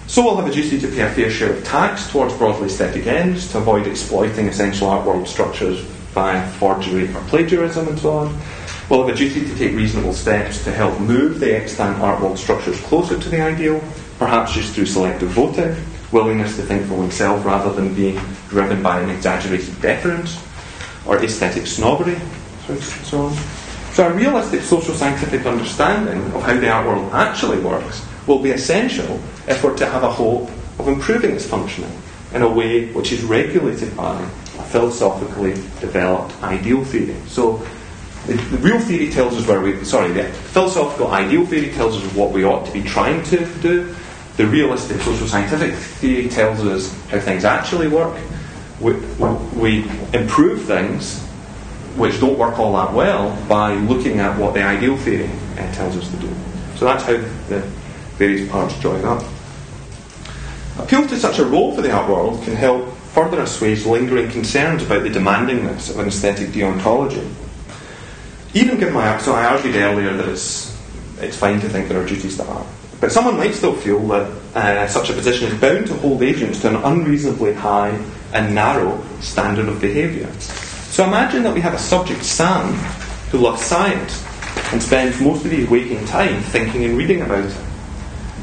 So 0.07 0.23
we'll 0.23 0.37
have 0.37 0.47
a 0.47 0.53
duty 0.53 0.79
to 0.79 0.87
pay 0.87 1.01
a 1.01 1.09
fair 1.09 1.29
share 1.29 1.53
of 1.53 1.63
tax 1.65 2.09
towards 2.09 2.33
broadly 2.35 2.67
aesthetic 2.67 3.05
ends 3.05 3.51
to 3.51 3.57
avoid 3.57 3.85
exploiting 3.85 4.47
essential 4.47 4.87
art 4.87 5.05
world 5.05 5.27
structures 5.27 5.81
via 6.13 6.47
forgery 6.53 7.13
or 7.13 7.21
plagiarism 7.27 7.89
and 7.89 7.99
so 7.99 8.11
on. 8.19 8.41
We'll 8.89 9.05
have 9.05 9.13
a 9.13 9.17
duty 9.17 9.45
to 9.45 9.55
take 9.57 9.75
reasonable 9.75 10.13
steps 10.13 10.63
to 10.63 10.71
help 10.71 10.97
move 11.01 11.41
the 11.41 11.53
extant 11.53 11.99
art 11.99 12.21
world 12.21 12.39
structures 12.39 12.79
closer 12.81 13.19
to 13.19 13.29
the 13.29 13.41
ideal, 13.41 13.83
perhaps 14.17 14.53
just 14.53 14.73
through 14.73 14.85
selective 14.85 15.29
voting, 15.29 15.75
willingness 16.11 16.55
to 16.55 16.63
think 16.63 16.85
for 16.87 16.95
oneself 16.95 17.45
rather 17.45 17.71
than 17.73 17.93
being 17.93 18.19
driven 18.49 18.81
by 18.81 18.99
an 19.01 19.09
exaggerated 19.09 19.81
deference 19.81 20.41
or 21.05 21.17
aesthetic 21.23 21.67
snobbery, 21.67 22.17
so 23.03 23.25
on. 23.25 23.37
So 23.93 24.07
a 24.07 24.13
realistic 24.13 24.61
social 24.61 24.93
scientific 24.93 25.45
understanding 25.45 26.23
of 26.33 26.43
how 26.43 26.59
the 26.59 26.69
art 26.69 26.85
world 26.85 27.11
actually 27.13 27.59
works 27.59 28.05
will 28.27 28.39
be 28.39 28.51
essential 28.51 29.19
if 29.47 29.63
we're 29.63 29.75
to 29.77 29.85
have 29.85 30.03
a 30.03 30.11
hope 30.11 30.49
of 30.77 30.87
improving 30.87 31.31
its 31.31 31.45
functioning 31.45 31.91
in 32.33 32.41
a 32.41 32.47
way 32.47 32.91
which 32.93 33.11
is 33.11 33.23
regulated 33.23 33.95
by 33.95 34.21
a 34.21 34.63
philosophically 34.63 35.53
developed 35.79 36.31
ideal 36.43 36.83
theory. 36.83 37.15
So 37.27 37.65
the, 38.27 38.33
the, 38.33 38.57
real 38.57 38.79
theory 38.79 39.09
tells 39.09 39.35
us 39.37 39.47
where 39.47 39.61
we, 39.61 39.83
sorry, 39.85 40.11
the 40.11 40.25
philosophical 40.25 41.07
ideal 41.11 41.45
theory 41.45 41.71
tells 41.71 41.95
us 41.95 42.13
what 42.13 42.31
we 42.31 42.43
ought 42.43 42.65
to 42.65 42.71
be 42.73 42.83
trying 42.83 43.23
to 43.23 43.45
do. 43.61 43.95
The 44.37 44.47
realistic 44.47 45.01
social 45.01 45.27
scientific 45.27 45.73
theory 45.73 46.29
tells 46.29 46.63
us 46.63 46.93
how 47.07 47.19
things 47.19 47.43
actually 47.43 47.87
work. 47.87 48.17
We, 48.79 48.93
we 49.55 49.89
improve 50.13 50.63
things 50.63 51.23
which 51.95 52.19
don't 52.19 52.37
work 52.37 52.59
all 52.59 52.73
that 52.73 52.93
well 52.93 53.35
by 53.47 53.73
looking 53.73 54.19
at 54.19 54.37
what 54.37 54.53
the 54.53 54.61
ideal 54.61 54.95
theory 54.97 55.29
uh, 55.57 55.73
tells 55.73 55.97
us 55.97 56.09
to 56.11 56.17
do. 56.17 56.29
So 56.75 56.85
that's 56.85 57.03
how 57.03 57.17
the 57.49 57.61
various 58.17 58.49
parts 58.51 58.77
join 58.79 59.03
up. 59.03 59.23
Appeal 60.77 61.07
to 61.07 61.17
such 61.17 61.39
a 61.39 61.45
role 61.45 61.75
for 61.75 61.81
the 61.81 61.91
art 61.91 62.07
world 62.07 62.43
can 62.43 62.55
help 62.55 62.93
further 63.13 63.41
assuage 63.41 63.85
lingering 63.85 64.29
concerns 64.29 64.83
about 64.83 65.01
the 65.01 65.09
demandingness 65.09 65.89
of 65.89 65.97
an 65.97 66.07
aesthetic 66.07 66.49
deontology. 66.49 67.27
Even 68.53 68.77
given 68.77 68.93
my 68.93 69.17
so 69.17 69.33
I 69.33 69.45
argued 69.45 69.75
earlier 69.75 70.15
that 70.15 70.29
it's 70.29 70.77
it's 71.19 71.35
fine 71.35 71.59
to 71.61 71.67
think 71.67 71.89
there 71.89 71.99
are 71.99 72.05
duties 72.05 72.37
to 72.37 72.45
art, 72.45 72.67
but 72.99 73.11
someone 73.11 73.37
might 73.37 73.53
still 73.53 73.75
feel 73.75 73.99
that 74.07 74.31
uh, 74.55 74.87
such 74.87 75.09
a 75.09 75.13
position 75.13 75.51
is 75.51 75.59
bound 75.61 75.87
to 75.87 75.93
hold 75.95 76.21
agents 76.23 76.61
to 76.61 76.69
an 76.69 76.75
unreasonably 76.77 77.53
high 77.53 77.97
and 78.33 78.55
narrow 78.55 79.03
standard 79.21 79.67
of 79.67 79.79
behaviour. 79.79 80.31
So 80.89 81.05
imagine 81.05 81.43
that 81.43 81.53
we 81.53 81.61
have 81.61 81.75
a 81.75 81.79
subject, 81.79 82.23
Sam, 82.23 82.73
who 83.29 83.37
loves 83.37 83.61
science 83.61 84.23
and 84.71 84.81
spends 84.81 85.21
most 85.21 85.45
of 85.45 85.51
his 85.51 85.69
waking 85.69 86.03
time 86.05 86.41
thinking 86.41 86.85
and 86.85 86.97
reading 86.97 87.21
about 87.21 87.45
it. 87.45 87.57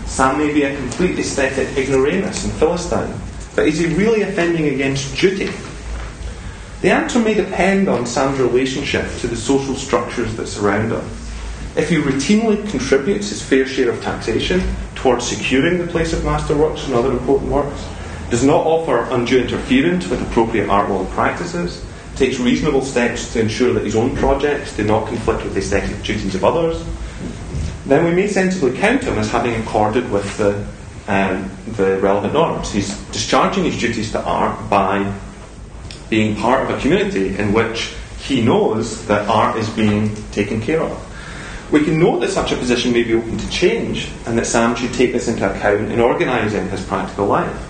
Sam 0.06 0.38
may 0.38 0.52
be 0.52 0.62
a 0.62 0.76
complete 0.76 1.18
aesthetic 1.18 1.76
ignoramus 1.76 2.44
and 2.44 2.52
philistine, 2.54 3.12
but 3.56 3.66
is 3.66 3.78
he 3.78 3.86
really 3.86 4.22
offending 4.22 4.68
against 4.68 5.16
duty? 5.16 5.50
The 6.82 6.90
answer 6.90 7.18
may 7.18 7.34
depend 7.34 7.88
on 7.88 8.06
Sam's 8.06 8.38
relationship 8.38 9.10
to 9.20 9.26
the 9.26 9.36
social 9.36 9.74
structures 9.74 10.36
that 10.36 10.46
surround 10.46 10.92
him. 10.92 11.04
If 11.76 11.88
he 11.88 11.96
routinely 11.96 12.68
contributes 12.70 13.30
his 13.30 13.42
fair 13.42 13.66
share 13.66 13.90
of 13.90 14.00
taxation 14.02 14.62
towards 14.94 15.26
securing 15.26 15.78
the 15.78 15.86
place 15.86 16.12
of 16.12 16.20
masterworks 16.20 16.86
and 16.86 16.94
other 16.94 17.10
important 17.10 17.50
works, 17.50 17.84
does 18.30 18.44
not 18.44 18.64
offer 18.64 19.06
undue 19.10 19.40
interference 19.40 20.08
with 20.08 20.22
appropriate 20.22 20.68
art 20.68 20.88
world 20.88 21.10
practices, 21.10 21.84
takes 22.16 22.38
reasonable 22.38 22.82
steps 22.82 23.32
to 23.32 23.40
ensure 23.40 23.72
that 23.72 23.84
his 23.84 23.96
own 23.96 24.16
projects 24.16 24.76
do 24.76 24.84
not 24.84 25.08
conflict 25.08 25.42
with 25.42 25.54
the 25.54 25.60
aesthetic 25.60 26.00
duties 26.02 26.34
of 26.34 26.44
others, 26.44 26.84
then 27.86 28.04
we 28.04 28.12
may 28.12 28.28
sensibly 28.28 28.76
count 28.78 29.02
him 29.02 29.18
as 29.18 29.30
having 29.30 29.54
accorded 29.60 30.10
with 30.10 30.36
the, 30.38 30.66
um, 31.08 31.50
the 31.76 31.98
relevant 31.98 32.32
norms. 32.32 32.72
He's 32.72 32.96
discharging 33.08 33.64
his 33.64 33.78
duties 33.78 34.12
to 34.12 34.22
art 34.24 34.70
by 34.70 35.12
being 36.08 36.36
part 36.36 36.62
of 36.62 36.76
a 36.76 36.80
community 36.80 37.36
in 37.36 37.52
which 37.52 37.94
he 38.18 38.40
knows 38.40 39.06
that 39.06 39.28
art 39.28 39.58
is 39.58 39.68
being 39.70 40.14
taken 40.30 40.60
care 40.60 40.80
of. 40.80 41.03
We 41.74 41.82
can 41.82 41.98
note 41.98 42.20
that 42.20 42.30
such 42.30 42.52
a 42.52 42.56
position 42.56 42.92
may 42.92 43.02
be 43.02 43.14
open 43.14 43.36
to 43.36 43.50
change 43.50 44.08
and 44.26 44.38
that 44.38 44.46
Sam 44.46 44.76
should 44.76 44.94
take 44.94 45.12
this 45.12 45.26
into 45.26 45.52
account 45.52 45.90
in 45.90 45.98
organising 45.98 46.68
his 46.68 46.86
practical 46.86 47.26
life. 47.26 47.68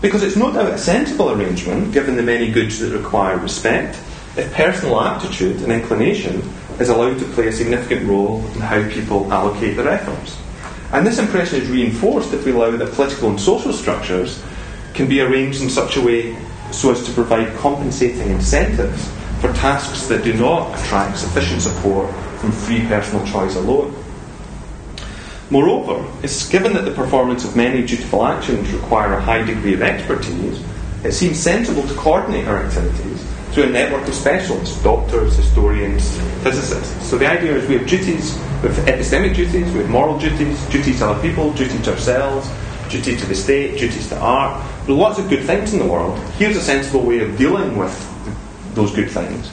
Because 0.00 0.24
it's 0.24 0.34
no 0.34 0.52
doubt 0.52 0.72
a 0.72 0.78
sensible 0.78 1.30
arrangement, 1.30 1.92
given 1.92 2.16
the 2.16 2.24
many 2.24 2.50
goods 2.50 2.80
that 2.80 2.90
require 2.90 3.36
respect, 3.36 4.00
if 4.36 4.52
personal 4.52 5.00
aptitude 5.00 5.62
and 5.62 5.70
inclination 5.70 6.42
is 6.80 6.88
allowed 6.88 7.20
to 7.20 7.24
play 7.26 7.46
a 7.46 7.52
significant 7.52 8.08
role 8.08 8.44
in 8.46 8.60
how 8.60 8.82
people 8.88 9.32
allocate 9.32 9.76
their 9.76 9.88
efforts. 9.88 10.36
And 10.92 11.06
this 11.06 11.20
impression 11.20 11.60
is 11.60 11.70
reinforced 11.70 12.34
if 12.34 12.44
we 12.44 12.50
allow 12.50 12.72
that 12.72 12.94
political 12.94 13.30
and 13.30 13.40
social 13.40 13.72
structures 13.72 14.42
can 14.92 15.08
be 15.08 15.20
arranged 15.20 15.62
in 15.62 15.70
such 15.70 15.98
a 15.98 16.00
way 16.00 16.36
so 16.72 16.90
as 16.90 17.06
to 17.06 17.12
provide 17.12 17.54
compensating 17.58 18.28
incentives 18.32 19.08
for 19.40 19.52
tasks 19.52 20.08
that 20.08 20.24
do 20.24 20.34
not 20.34 20.76
attract 20.80 21.18
sufficient 21.18 21.62
support 21.62 22.12
from 22.42 22.50
free 22.50 22.84
personal 22.88 23.24
choice 23.24 23.54
alone. 23.54 23.94
Moreover, 25.48 26.04
it's 26.24 26.48
given 26.48 26.72
that 26.72 26.84
the 26.84 26.90
performance 26.90 27.44
of 27.44 27.54
many 27.54 27.86
dutiful 27.86 28.26
actions 28.26 28.68
require 28.72 29.12
a 29.12 29.20
high 29.20 29.44
degree 29.44 29.74
of 29.74 29.82
expertise, 29.82 30.60
it 31.04 31.12
seems 31.12 31.38
sensible 31.38 31.86
to 31.86 31.94
coordinate 31.94 32.48
our 32.48 32.56
activities 32.56 33.24
through 33.52 33.64
a 33.64 33.70
network 33.70 34.08
of 34.08 34.14
specialists, 34.14 34.82
doctors, 34.82 35.36
historians, 35.36 36.18
physicists. 36.42 37.08
So 37.08 37.16
the 37.16 37.28
idea 37.28 37.54
is 37.54 37.68
we 37.68 37.78
have 37.78 37.86
duties, 37.86 38.34
we 38.60 38.70
have 38.70 38.86
epistemic 38.86 39.36
duties, 39.36 39.72
we 39.72 39.78
have 39.78 39.90
moral 39.90 40.18
duties, 40.18 40.60
duties 40.66 40.98
to 40.98 41.10
other 41.10 41.22
people, 41.22 41.52
duty 41.52 41.78
to 41.82 41.92
ourselves, 41.92 42.50
duty 42.90 43.16
to 43.16 43.26
the 43.26 43.36
state, 43.36 43.78
duties 43.78 44.08
to 44.08 44.18
art. 44.18 44.60
There 44.86 44.96
are 44.96 44.98
lots 44.98 45.20
of 45.20 45.28
good 45.28 45.44
things 45.44 45.72
in 45.72 45.78
the 45.78 45.86
world. 45.86 46.18
Here's 46.38 46.56
a 46.56 46.60
sensible 46.60 47.02
way 47.02 47.20
of 47.20 47.38
dealing 47.38 47.76
with 47.76 47.94
those 48.74 48.92
good 48.92 49.10
things. 49.10 49.52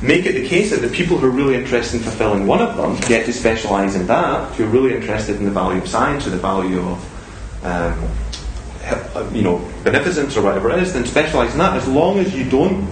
Make 0.00 0.26
it 0.26 0.34
the 0.34 0.46
case 0.46 0.70
that 0.70 0.80
the 0.80 0.88
people 0.88 1.18
who 1.18 1.26
are 1.26 1.30
really 1.30 1.56
interested 1.56 1.96
in 1.96 2.02
fulfilling 2.02 2.46
one 2.46 2.60
of 2.60 2.76
them 2.76 2.96
get 3.08 3.26
to 3.26 3.32
specialise 3.32 3.96
in 3.96 4.06
that. 4.06 4.52
If 4.52 4.58
you're 4.58 4.68
really 4.68 4.94
interested 4.94 5.36
in 5.36 5.44
the 5.44 5.50
value 5.50 5.82
of 5.82 5.88
science 5.88 6.26
or 6.26 6.30
the 6.30 6.36
value 6.36 6.80
of 6.80 7.64
um, 7.64 9.34
you 9.34 9.42
know, 9.42 9.58
beneficence 9.82 10.36
or 10.36 10.42
whatever 10.42 10.70
it 10.70 10.80
is, 10.82 10.92
then 10.92 11.04
specialise 11.04 11.52
in 11.52 11.58
that 11.58 11.76
as 11.76 11.88
long 11.88 12.18
as 12.18 12.34
you 12.34 12.48
don't 12.48 12.88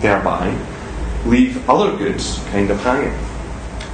thereby 0.00 0.54
leave 1.24 1.68
other 1.68 1.96
goods 1.96 2.38
kind 2.50 2.70
of 2.70 2.78
hanging. 2.80 3.16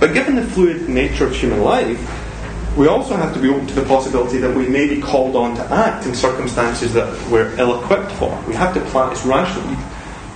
But 0.00 0.12
given 0.12 0.34
the 0.34 0.42
fluid 0.42 0.88
nature 0.88 1.26
of 1.26 1.36
human 1.36 1.62
life, 1.62 1.98
we 2.76 2.88
also 2.88 3.16
have 3.16 3.34
to 3.34 3.40
be 3.40 3.48
open 3.48 3.66
to 3.68 3.74
the 3.74 3.84
possibility 3.84 4.38
that 4.38 4.56
we 4.56 4.66
may 4.68 4.88
be 4.88 5.00
called 5.00 5.36
on 5.36 5.54
to 5.56 5.62
act 5.72 6.06
in 6.06 6.14
circumstances 6.14 6.92
that 6.94 7.30
we're 7.30 7.56
ill 7.58 7.80
equipped 7.82 8.12
for. 8.12 8.42
We 8.46 8.54
have 8.54 8.74
to 8.74 8.80
plan, 8.80 9.12
it's 9.12 9.24
rational. 9.24 9.76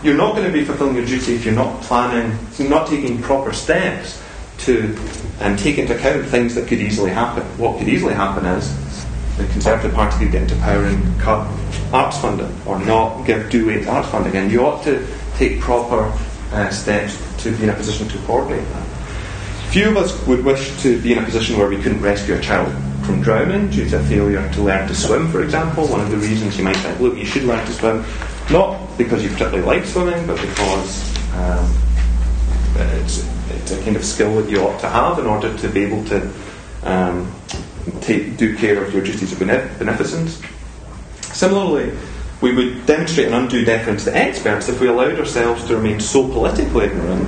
You're 0.05 0.19
not 0.19 0.37
going 0.37 0.45
to 0.45 0.53
be 0.53 0.67
fulfilling 0.67 0.97
your 0.97 1.07
duty 1.07 1.35
if 1.35 1.47
you're 1.47 1.55
not 1.55 1.81
planning, 1.81 2.39
not 2.69 2.89
taking 2.89 3.23
proper 3.23 3.55
steps 3.55 4.23
to 4.59 4.95
um, 5.41 5.57
take 5.57 5.79
into 5.79 5.97
account 5.97 6.27
things 6.27 6.55
that 6.57 6.69
could 6.69 6.79
easily 6.79 7.11
happen. 7.11 7.43
What 7.57 7.79
could 7.79 7.89
easily 7.89 8.13
happen 8.13 8.45
is 8.45 8.71
the 9.39 9.47
Conservative 9.47 9.95
Party 9.95 10.19
could 10.19 10.33
get 10.33 10.43
into 10.43 10.57
power 10.57 10.85
and 10.85 11.21
cut 11.21 11.51
arts 11.91 12.19
funding 12.19 12.55
or 12.67 12.79
not 12.81 13.25
give 13.25 13.49
due 13.49 13.67
weight 13.67 13.85
to 13.85 13.91
arts 13.93 14.11
funding, 14.11 14.37
and 14.37 14.53
you 14.53 14.67
ought 14.67 14.85
to 14.85 15.07
take 15.37 15.59
proper 15.59 16.13
uh, 16.53 16.69
steps 16.69 17.17
to 17.43 17.57
be 17.57 17.63
in 17.63 17.71
a 17.71 17.75
position 17.75 18.07
to 18.07 18.19
coordinate 18.27 18.69
that. 18.69 18.87
Few 19.71 19.89
of 19.89 19.97
us 19.97 20.27
would 20.27 20.45
wish 20.45 20.79
to 20.83 21.01
be 21.01 21.13
in 21.13 21.19
a 21.19 21.25
position 21.25 21.57
where 21.57 21.71
we 21.71 21.81
couldn't 21.81 22.03
rescue 22.03 22.35
a 22.35 22.41
child 22.41 22.71
from 23.07 23.23
drowning 23.23 23.71
due 23.71 23.89
to 23.89 23.99
a 23.99 24.03
failure 24.03 24.53
to 24.53 24.61
learn 24.61 24.87
to 24.87 24.95
swim, 24.95 25.29
for 25.29 25.43
example. 25.43 25.87
One 25.89 26.01
of 26.01 26.11
the 26.11 26.19
reasons 26.19 26.59
you 26.59 26.65
might 26.65 26.77
think, 26.77 27.01
look, 27.01 27.17
you 27.17 27.25
should 27.25 27.45
learn 27.45 27.65
to 27.65 27.73
swim, 27.73 28.05
not 28.51 28.97
because 28.99 29.23
you 29.23 29.31
particularly 29.31 29.63
like 29.63 29.85
swimming, 29.85 30.27
but 30.27 30.41
because 30.41 31.17
um, 31.35 31.77
it's, 32.77 33.29
it's, 33.51 33.73
a 33.73 33.83
kind 33.83 33.97
of 33.97 34.05
skill 34.05 34.41
that 34.41 34.51
you 34.51 34.61
ought 34.61 34.79
to 34.81 34.89
have 34.89 35.19
in 35.19 35.27
order 35.27 35.57
to 35.57 35.69
be 35.69 35.85
able 35.85 36.05
to 36.05 36.31
um, 36.83 37.33
take, 38.01 38.37
do 38.37 38.57
care 38.57 38.83
of 38.85 38.93
your 38.93 39.03
duties 39.03 39.33
of 39.33 39.39
beneficence. 39.39 40.43
Similarly, 41.33 41.97
we 42.41 42.53
would 42.53 42.87
demonstrate 42.87 43.29
an 43.29 43.35
undue 43.35 43.65
deference 43.65 44.05
to 44.05 44.17
experts 44.17 44.69
if 44.69 44.81
we 44.81 44.89
allowed 44.89 45.19
ourselves 45.19 45.65
to 45.67 45.77
remain 45.77 46.01
so 46.01 46.29
politically 46.29 46.87
ignorant 46.87 47.27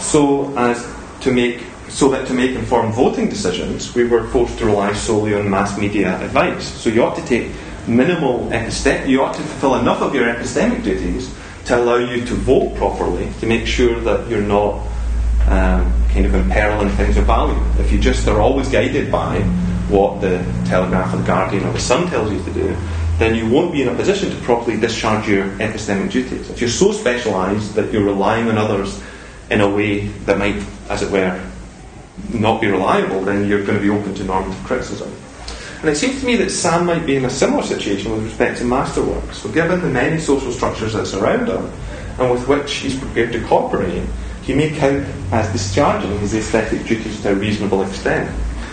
so 0.00 0.56
as 0.56 0.86
to 1.20 1.32
make 1.32 1.62
so 1.88 2.08
that 2.08 2.26
to 2.26 2.34
make 2.34 2.50
informed 2.50 2.94
voting 2.94 3.28
decisions 3.28 3.94
we 3.94 4.04
were 4.04 4.26
forced 4.28 4.58
to 4.58 4.66
rely 4.66 4.92
solely 4.92 5.34
on 5.34 5.48
mass 5.48 5.78
media 5.78 6.18
advice. 6.20 6.66
So 6.66 6.90
you 6.90 7.04
ought 7.04 7.16
to 7.16 7.24
take 7.26 7.52
minimal 7.88 8.48
epistemic 8.50 9.08
you 9.08 9.22
ought 9.22 9.34
to 9.34 9.42
fulfill 9.42 9.76
enough 9.76 10.02
of 10.02 10.14
your 10.14 10.26
epistemic 10.26 10.82
duties 10.82 11.34
to 11.66 11.76
allow 11.76 11.96
you 11.96 12.24
to 12.24 12.34
vote 12.34 12.74
properly, 12.76 13.30
to 13.40 13.46
make 13.46 13.66
sure 13.66 14.00
that 14.00 14.28
you're 14.28 14.40
not 14.40 14.86
um, 15.48 15.92
kind 16.10 16.26
of 16.26 16.34
imperiling 16.34 16.88
things 16.90 17.16
of 17.16 17.24
value. 17.24 17.60
If 17.78 17.92
you 17.92 17.98
just 17.98 18.26
are 18.28 18.40
always 18.40 18.68
guided 18.68 19.10
by 19.10 19.40
what 19.88 20.20
the 20.20 20.38
Telegraph 20.66 21.12
or 21.14 21.18
the 21.18 21.26
Guardian 21.26 21.64
or 21.64 21.72
the 21.72 21.80
Sun 21.80 22.08
tells 22.08 22.32
you 22.32 22.42
to 22.42 22.52
do, 22.52 22.76
then 23.18 23.34
you 23.34 23.48
won't 23.48 23.72
be 23.72 23.82
in 23.82 23.88
a 23.88 23.94
position 23.94 24.30
to 24.30 24.36
properly 24.42 24.78
discharge 24.78 25.28
your 25.28 25.46
epistemic 25.58 26.10
duties. 26.10 26.50
If 26.50 26.60
you're 26.60 26.70
so 26.70 26.92
specialised 26.92 27.74
that 27.74 27.92
you're 27.92 28.04
relying 28.04 28.48
on 28.48 28.58
others 28.58 29.00
in 29.50 29.60
a 29.60 29.68
way 29.68 30.08
that 30.26 30.38
might, 30.38 30.62
as 30.88 31.02
it 31.02 31.10
were, 31.10 31.40
not 32.32 32.60
be 32.60 32.66
reliable, 32.66 33.20
then 33.22 33.48
you're 33.48 33.64
going 33.64 33.78
to 33.78 33.82
be 33.82 33.90
open 33.90 34.14
to 34.14 34.24
normative 34.24 34.62
criticism. 34.64 35.12
And 35.86 35.94
it 35.94 35.98
seems 36.00 36.18
to 36.18 36.26
me 36.26 36.34
that 36.38 36.50
Sam 36.50 36.84
might 36.84 37.06
be 37.06 37.14
in 37.14 37.26
a 37.26 37.30
similar 37.30 37.62
situation 37.62 38.10
with 38.10 38.24
respect 38.24 38.58
to 38.58 38.64
masterworks. 38.64 39.34
So, 39.34 39.48
given 39.48 39.80
the 39.80 39.88
many 39.88 40.18
social 40.18 40.50
structures 40.50 40.94
that 40.94 41.06
surround 41.06 41.46
him 41.46 41.70
and 42.18 42.32
with 42.32 42.48
which 42.48 42.74
he's 42.74 42.98
prepared 42.98 43.30
to 43.34 43.40
cooperate, 43.44 44.02
he 44.42 44.52
may 44.52 44.70
count 44.70 45.06
as 45.30 45.48
discharging 45.52 46.18
his 46.18 46.34
aesthetic 46.34 46.84
duties 46.86 47.22
to 47.22 47.30
a 47.30 47.34
reasonable 47.36 47.84
extent. 47.84 48.28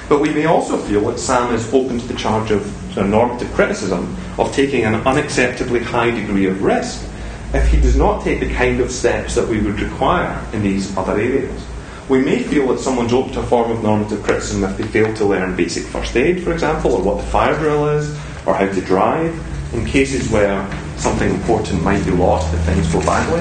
But 0.10 0.22
we 0.22 0.34
may 0.34 0.46
also 0.46 0.76
feel 0.76 1.02
that 1.02 1.20
Sam 1.20 1.54
is 1.54 1.72
open 1.72 2.00
to 2.00 2.08
the 2.08 2.16
charge 2.16 2.50
of 2.50 2.66
sort 2.96 3.06
normative 3.06 3.54
criticism 3.54 4.18
of 4.40 4.52
taking 4.52 4.84
an 4.84 5.00
unacceptably 5.04 5.84
high 5.84 6.10
degree 6.10 6.48
of 6.48 6.64
risk 6.64 7.08
if 7.54 7.70
he 7.70 7.80
does 7.80 7.96
not 7.96 8.24
take 8.24 8.40
the 8.40 8.52
kind 8.56 8.80
of 8.80 8.90
steps 8.90 9.36
that 9.36 9.48
we 9.48 9.62
would 9.62 9.80
require 9.80 10.44
in 10.52 10.64
these 10.64 10.98
other 10.98 11.14
areas. 11.14 11.64
We 12.10 12.22
may 12.22 12.44
feel 12.44 12.68
that 12.68 12.80
someone's 12.80 13.12
to 13.12 13.40
a 13.40 13.44
form 13.44 13.72
of 13.72 13.82
normative 13.82 14.24
criticism 14.24 14.66
if 14.66 14.78
they 14.78 14.84
fail 14.84 15.14
to 15.16 15.26
learn 15.26 15.56
basic 15.56 15.86
first 15.86 16.16
aid, 16.18 16.44
for 16.44 16.52
example, 16.52 16.94
or 16.94 17.02
what 17.02 17.18
the 17.18 17.30
fire 17.32 17.58
drill 17.58 17.88
is, 17.88 18.10
or 18.46 18.54
how 18.54 18.66
to 18.66 18.82
drive, 18.82 19.34
in 19.74 19.86
cases 19.86 20.30
where 20.30 20.70
something 20.98 21.30
important 21.30 21.82
might 21.82 22.04
be 22.06 22.12
lost 22.12 22.54
if 22.54 22.60
things 22.62 22.92
go 22.92 23.00
badly. 23.02 23.40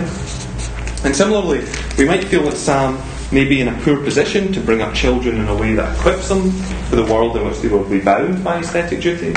And 1.04 1.14
similarly, 1.14 1.64
we 1.98 2.04
might 2.04 2.24
feel 2.24 2.44
that 2.44 2.56
Sam 2.56 3.02
may 3.32 3.44
be 3.44 3.60
in 3.60 3.68
a 3.68 3.78
poor 3.80 4.00
position 4.02 4.52
to 4.52 4.60
bring 4.60 4.80
up 4.80 4.94
children 4.94 5.38
in 5.38 5.48
a 5.48 5.56
way 5.56 5.74
that 5.74 5.98
equips 5.98 6.28
them 6.28 6.52
for 6.88 6.96
the 6.96 7.04
world 7.04 7.36
in 7.36 7.44
which 7.44 7.58
they 7.58 7.68
will 7.68 7.82
be 7.84 8.00
bound 8.00 8.44
by 8.44 8.60
aesthetic 8.60 9.00
duties. 9.00 9.36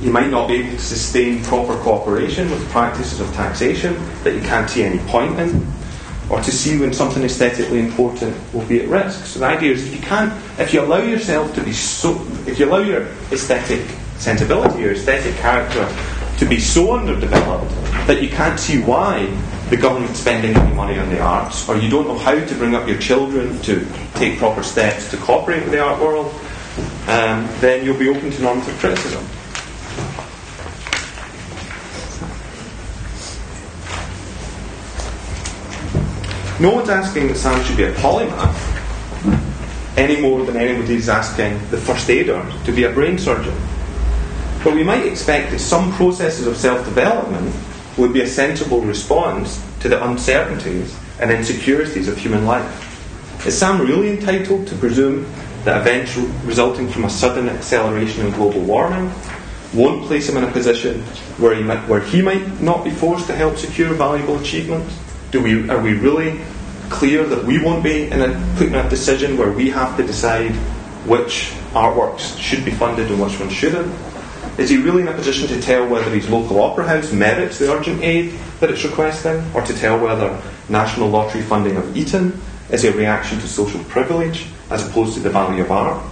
You 0.00 0.10
might 0.10 0.30
not 0.30 0.48
be 0.48 0.54
able 0.54 0.70
to 0.70 0.78
sustain 0.78 1.42
proper 1.42 1.76
cooperation 1.80 2.50
with 2.50 2.66
practices 2.70 3.20
of 3.20 3.30
taxation 3.34 3.94
that 4.22 4.34
you 4.34 4.40
can't 4.40 4.70
see 4.70 4.84
any 4.84 4.98
point 5.00 5.38
in, 5.38 5.66
or 6.30 6.40
to 6.42 6.52
see 6.52 6.78
when 6.78 6.92
something 6.92 7.22
aesthetically 7.22 7.80
important 7.80 8.36
will 8.52 8.64
be 8.66 8.82
at 8.82 8.88
risk. 8.88 9.24
So 9.24 9.40
the 9.40 9.46
idea 9.46 9.72
is 9.72 9.86
if 9.86 9.94
you 9.94 10.02
can't, 10.02 10.32
if 10.58 10.74
you 10.74 10.80
allow 10.82 10.98
yourself 10.98 11.54
to 11.54 11.62
be 11.62 11.72
so, 11.72 12.20
if 12.46 12.58
you 12.58 12.66
allow 12.68 12.78
your 12.78 13.02
aesthetic 13.32 13.84
sensibility, 14.18 14.80
your 14.80 14.92
aesthetic 14.92 15.34
character 15.36 15.88
to 16.38 16.46
be 16.46 16.60
so 16.60 16.96
underdeveloped 16.96 17.70
that 18.06 18.22
you 18.22 18.28
can't 18.28 18.60
see 18.60 18.80
why 18.80 19.26
the 19.70 19.76
government 19.76 20.16
spending 20.16 20.56
any 20.56 20.74
money 20.74 20.98
on 20.98 21.08
the 21.10 21.20
arts, 21.20 21.68
or 21.68 21.76
you 21.76 21.90
don't 21.90 22.06
know 22.06 22.18
how 22.18 22.34
to 22.34 22.54
bring 22.54 22.74
up 22.74 22.86
your 22.88 22.98
children 22.98 23.60
to 23.62 23.86
take 24.14 24.38
proper 24.38 24.62
steps 24.62 25.10
to 25.10 25.16
cooperate 25.18 25.62
with 25.62 25.72
the 25.72 25.80
art 25.80 26.00
world, 26.00 26.26
um, 27.08 27.48
then 27.60 27.84
you'll 27.84 27.98
be 27.98 28.08
open 28.08 28.30
to 28.30 28.42
normative 28.42 28.74
criticism. 28.78 29.24
No 36.60 36.72
one's 36.72 36.88
asking 36.88 37.28
that 37.28 37.36
Sam 37.36 37.62
should 37.64 37.76
be 37.76 37.84
a 37.84 37.92
polymath 37.94 38.56
any 39.96 40.20
more 40.20 40.44
than 40.44 40.56
anybody 40.56 40.94
is 40.94 41.08
asking 41.08 41.58
the 41.70 41.76
first 41.78 42.10
aider 42.10 42.44
to 42.64 42.72
be 42.72 42.82
a 42.82 42.90
brain 42.90 43.16
surgeon. 43.16 43.54
But 44.64 44.74
we 44.74 44.82
might 44.82 45.06
expect 45.06 45.52
that 45.52 45.60
some 45.60 45.92
processes 45.92 46.48
of 46.48 46.56
self 46.56 46.84
development 46.84 47.54
would 47.96 48.12
be 48.12 48.22
a 48.22 48.26
sensible 48.26 48.80
response 48.80 49.64
to 49.80 49.88
the 49.88 50.04
uncertainties 50.04 50.96
and 51.20 51.30
insecurities 51.30 52.08
of 52.08 52.18
human 52.18 52.44
life. 52.44 53.46
Is 53.46 53.56
Sam 53.56 53.80
really 53.80 54.10
entitled 54.10 54.66
to 54.66 54.74
presume 54.74 55.32
that 55.64 55.80
events 55.80 56.16
resulting 56.44 56.88
from 56.88 57.04
a 57.04 57.10
sudden 57.10 57.48
acceleration 57.48 58.26
in 58.26 58.32
global 58.32 58.62
warming 58.62 59.12
won't 59.74 60.06
place 60.06 60.28
him 60.28 60.36
in 60.38 60.44
a 60.44 60.50
position 60.50 61.02
where 61.38 61.54
he 61.54 61.62
might, 61.62 61.86
where 61.88 62.00
he 62.00 62.20
might 62.20 62.60
not 62.60 62.82
be 62.82 62.90
forced 62.90 63.26
to 63.28 63.34
help 63.36 63.56
secure 63.56 63.94
valuable 63.94 64.38
achievements? 64.38 64.92
Do 65.30 65.42
we, 65.42 65.68
are 65.68 65.80
we 65.80 65.92
really 65.92 66.40
clear 66.88 67.24
that 67.24 67.44
we 67.44 67.62
won't 67.62 67.84
be 67.84 68.10
in 68.10 68.22
a, 68.22 68.54
put 68.56 68.68
in 68.68 68.74
a 68.74 68.88
decision 68.88 69.36
where 69.36 69.52
we 69.52 69.68
have 69.70 69.96
to 69.98 70.06
decide 70.06 70.52
which 71.04 71.52
artworks 71.72 72.38
should 72.38 72.64
be 72.64 72.70
funded 72.70 73.10
and 73.10 73.20
which 73.20 73.38
ones 73.38 73.52
shouldn't? 73.52 73.94
Is 74.58 74.70
he 74.70 74.78
really 74.78 75.02
in 75.02 75.08
a 75.08 75.12
position 75.12 75.46
to 75.48 75.60
tell 75.60 75.86
whether 75.86 76.10
his 76.10 76.28
local 76.28 76.60
opera 76.60 76.86
house 76.86 77.12
merits 77.12 77.58
the 77.58 77.72
urgent 77.72 78.02
aid 78.02 78.34
that 78.60 78.70
it's 78.70 78.84
requesting, 78.84 79.44
or 79.54 79.62
to 79.62 79.74
tell 79.74 79.98
whether 80.00 80.40
national 80.68 81.08
lottery 81.08 81.42
funding 81.42 81.76
of 81.76 81.96
Eton 81.96 82.40
is 82.70 82.84
a 82.84 82.92
reaction 82.92 83.38
to 83.38 83.46
social 83.46 83.82
privilege 83.84 84.46
as 84.70 84.86
opposed 84.86 85.14
to 85.14 85.20
the 85.20 85.30
value 85.30 85.62
of 85.62 85.70
art? 85.70 86.02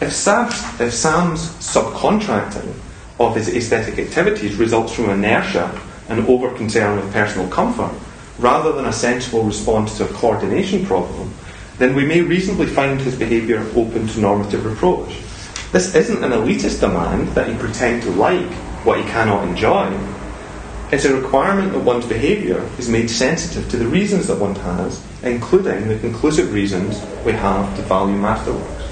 If 0.00 0.12
Sam's, 0.12 0.80
if 0.80 0.92
Sam's 0.92 1.48
subcontracting 1.60 2.74
of 3.18 3.34
his 3.34 3.48
aesthetic 3.48 3.98
activities 3.98 4.56
results 4.56 4.92
from 4.92 5.10
inertia 5.10 5.80
and 6.08 6.26
over 6.26 6.50
concern 6.56 6.96
with 6.96 7.12
personal 7.12 7.48
comfort, 7.48 7.92
rather 8.38 8.72
than 8.72 8.86
a 8.86 8.92
sensible 8.92 9.42
response 9.42 9.96
to 9.96 10.04
a 10.04 10.12
coordination 10.12 10.84
problem, 10.86 11.32
then 11.78 11.94
we 11.94 12.04
may 12.04 12.20
reasonably 12.20 12.66
find 12.66 13.00
his 13.00 13.16
behaviour 13.16 13.60
open 13.76 14.06
to 14.08 14.20
normative 14.20 14.64
reproach. 14.64 15.18
This 15.72 15.94
isn't 15.94 16.24
an 16.24 16.32
elitist 16.32 16.80
demand 16.80 17.28
that 17.28 17.48
he 17.48 17.54
pretend 17.56 18.02
to 18.02 18.10
like 18.12 18.52
what 18.84 18.98
he 18.98 19.04
cannot 19.04 19.46
enjoy. 19.46 19.96
It's 20.90 21.04
a 21.04 21.20
requirement 21.20 21.72
that 21.72 21.80
one's 21.80 22.06
behaviour 22.06 22.66
is 22.78 22.88
made 22.88 23.10
sensitive 23.10 23.70
to 23.70 23.76
the 23.76 23.86
reasons 23.86 24.26
that 24.28 24.38
one 24.38 24.54
has, 24.54 25.02
including 25.22 25.88
the 25.88 25.98
conclusive 25.98 26.52
reasons 26.52 27.04
we 27.24 27.32
have 27.32 27.76
to 27.76 27.82
value 27.82 28.16
masterworks. 28.16 28.88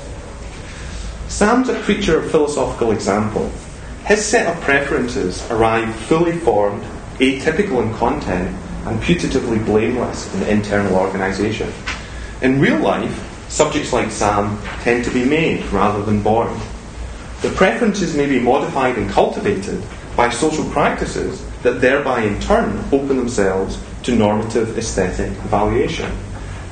Sam's 1.28 1.68
a 1.70 1.80
creature 1.82 2.18
of 2.18 2.30
philosophical 2.30 2.92
example. 2.92 3.50
His 4.04 4.24
set 4.24 4.46
of 4.46 4.62
preferences 4.62 5.44
arrive 5.50 5.94
fully 5.94 6.38
formed, 6.38 6.84
atypical 7.18 7.82
in 7.82 7.92
content, 7.94 8.56
and 8.86 9.00
putatively 9.00 9.64
blameless 9.64 10.32
in 10.34 10.42
internal 10.44 10.96
organisation. 10.96 11.72
In 12.42 12.60
real 12.60 12.78
life, 12.78 13.48
subjects 13.48 13.92
like 13.92 14.10
Sam 14.10 14.60
tend 14.82 15.04
to 15.04 15.10
be 15.10 15.24
made 15.24 15.64
rather 15.66 16.02
than 16.02 16.22
born. 16.22 16.56
The 17.42 17.50
preferences 17.50 18.16
may 18.16 18.26
be 18.26 18.38
modified 18.38 18.96
and 18.96 19.10
cultivated 19.10 19.82
by 20.16 20.30
social 20.30 20.64
practices 20.70 21.44
that 21.62 21.80
thereby 21.80 22.22
in 22.22 22.40
turn 22.40 22.78
open 22.92 23.16
themselves 23.16 23.78
to 24.04 24.14
normative 24.14 24.78
aesthetic 24.78 25.30
evaluation. 25.44 26.10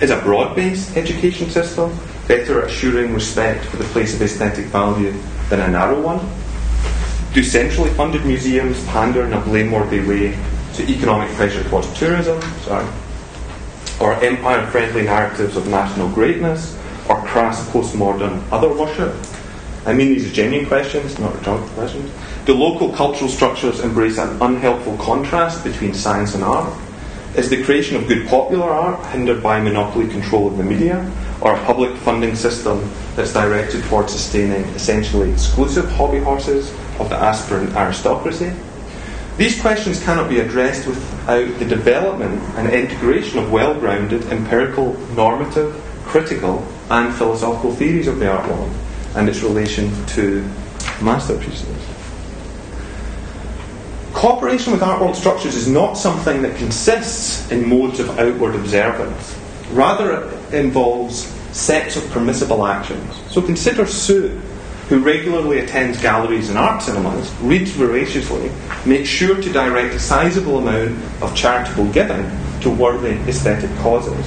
Is 0.01 0.11
a 0.11 0.21
broad 0.21 0.57
based 0.57 0.97
education 0.97 1.51
system 1.51 1.97
better 2.27 2.63
at 2.63 2.71
assuring 2.71 3.13
respect 3.13 3.65
for 3.67 3.77
the 3.77 3.85
place 3.85 4.15
of 4.15 4.23
aesthetic 4.23 4.67
value 4.67 5.13
than 5.51 5.61
a 5.61 5.69
narrow 5.69 6.01
one? 6.01 6.21
Do 7.35 7.43
centrally 7.43 7.91
funded 7.91 8.25
museums 8.25 8.85
pander 8.87 9.25
in 9.25 9.33
a 9.33 9.41
blameworthy 9.41 9.99
way 9.99 10.39
to 10.75 10.89
economic 10.89 11.29
pressure 11.35 11.65
towards 11.65 11.93
tourism? 11.99 12.41
Sorry. 12.63 12.87
Or 13.99 14.15
empire 14.25 14.65
friendly 14.69 15.03
narratives 15.03 15.57
of 15.57 15.67
national 15.67 16.11
greatness? 16.11 16.79
Or 17.09 17.21
crass 17.23 17.69
postmodern 17.71 18.41
other 18.53 18.73
worship? 18.73 19.13
I 19.85 19.95
mean, 19.95 20.11
these 20.11 20.31
are 20.31 20.33
genuine 20.33 20.69
questions, 20.69 21.19
not 21.19 21.35
rhetorical 21.35 21.67
questions. 21.71 22.13
Do 22.47 22.55
local 22.55 22.93
cultural 22.93 23.29
structures 23.29 23.81
embrace 23.81 24.17
an 24.17 24.41
unhelpful 24.41 24.97
contrast 24.99 25.65
between 25.65 25.93
science 25.93 26.37
and 26.37 26.45
art? 26.45 26.73
Is 27.35 27.51
the 27.51 27.65
creation 27.65 27.97
of 27.97 28.07
good 28.07 28.29
popular 28.29 28.71
art 28.71 29.05
hindered 29.07 29.43
by 29.43 29.61
monopoly 29.61 30.07
control 30.07 30.47
of 30.47 30.57
the 30.57 30.63
media, 30.63 31.11
or 31.41 31.57
a 31.57 31.65
public 31.65 31.97
funding 31.97 32.37
system 32.37 32.89
that's 33.17 33.33
directed 33.33 33.83
towards 33.87 34.13
sustaining 34.13 34.63
essentially 34.77 35.33
exclusive 35.33 35.91
hobby 35.91 36.21
horses 36.21 36.73
of 36.99 37.09
the 37.09 37.17
aspirant 37.17 37.75
aristocracy? 37.75 38.53
These 39.37 39.61
questions 39.61 40.03
cannot 40.03 40.29
be 40.29 40.39
addressed 40.39 40.87
without 40.87 41.59
the 41.59 41.65
development 41.65 42.41
and 42.57 42.69
integration 42.73 43.39
of 43.41 43.51
well 43.51 43.75
grounded, 43.75 44.25
empirical, 44.27 44.93
normative, 45.15 45.75
critical, 46.05 46.65
and 46.91 47.13
philosophical 47.13 47.75
theories 47.75 48.07
of 48.07 48.21
the 48.21 48.31
art 48.31 48.49
world 48.49 48.71
and 49.17 49.29
its 49.29 49.43
relation 49.43 49.91
to 50.07 50.49
masterpieces. 51.03 51.67
Cooperation 54.13 54.73
with 54.73 54.83
art 54.83 55.01
world 55.01 55.17
structures 55.17 55.57
is 55.57 55.67
not 55.67 55.95
something 55.95 56.43
that 56.43 56.57
consists 56.57 57.51
in 57.51 57.69
modes 57.69 57.99
of 57.99 58.17
outward 58.19 58.55
observance. 58.55 59.37
Rather, 59.73 60.29
it 60.29 60.55
involves 60.55 61.27
sets 61.53 61.97
of 61.97 62.09
permissible 62.11 62.65
actions. 62.65 63.21
So 63.31 63.43
consider 63.43 63.87
Sue, 63.87 64.41
who 64.89 64.99
regularly 64.99 65.61
attends 65.61 66.01
galleries 66.01 66.49
and 66.51 66.59
art 66.59 66.83
cinemas, 66.83 67.33
reads 67.41 67.71
voraciously, 67.71 68.51
makes 68.85 69.09
sure 69.09 69.41
to 69.41 69.53
direct 69.53 69.95
a 69.95 69.99
sizable 69.99 70.59
amount 70.59 70.97
of 71.23 71.35
charitable 71.35 71.91
giving 71.93 72.31
to 72.61 72.71
worthy 72.71 73.13
aesthetic 73.29 73.75
causes. 73.79 74.27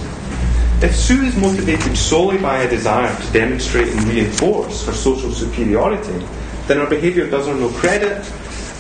If 0.82 0.96
Sue 0.96 1.24
is 1.24 1.36
motivated 1.38 1.98
solely 1.98 2.38
by 2.38 2.62
a 2.62 2.70
desire 2.70 3.16
to 3.16 3.34
demonstrate 3.34 3.88
and 3.88 4.04
reinforce 4.04 4.86
her 4.86 4.94
social 4.94 5.32
superiority, 5.32 6.26
then 6.68 6.78
her 6.78 6.88
behaviour 6.88 7.30
does 7.30 7.48
her 7.48 7.56
no 7.56 7.70
credit 7.70 8.32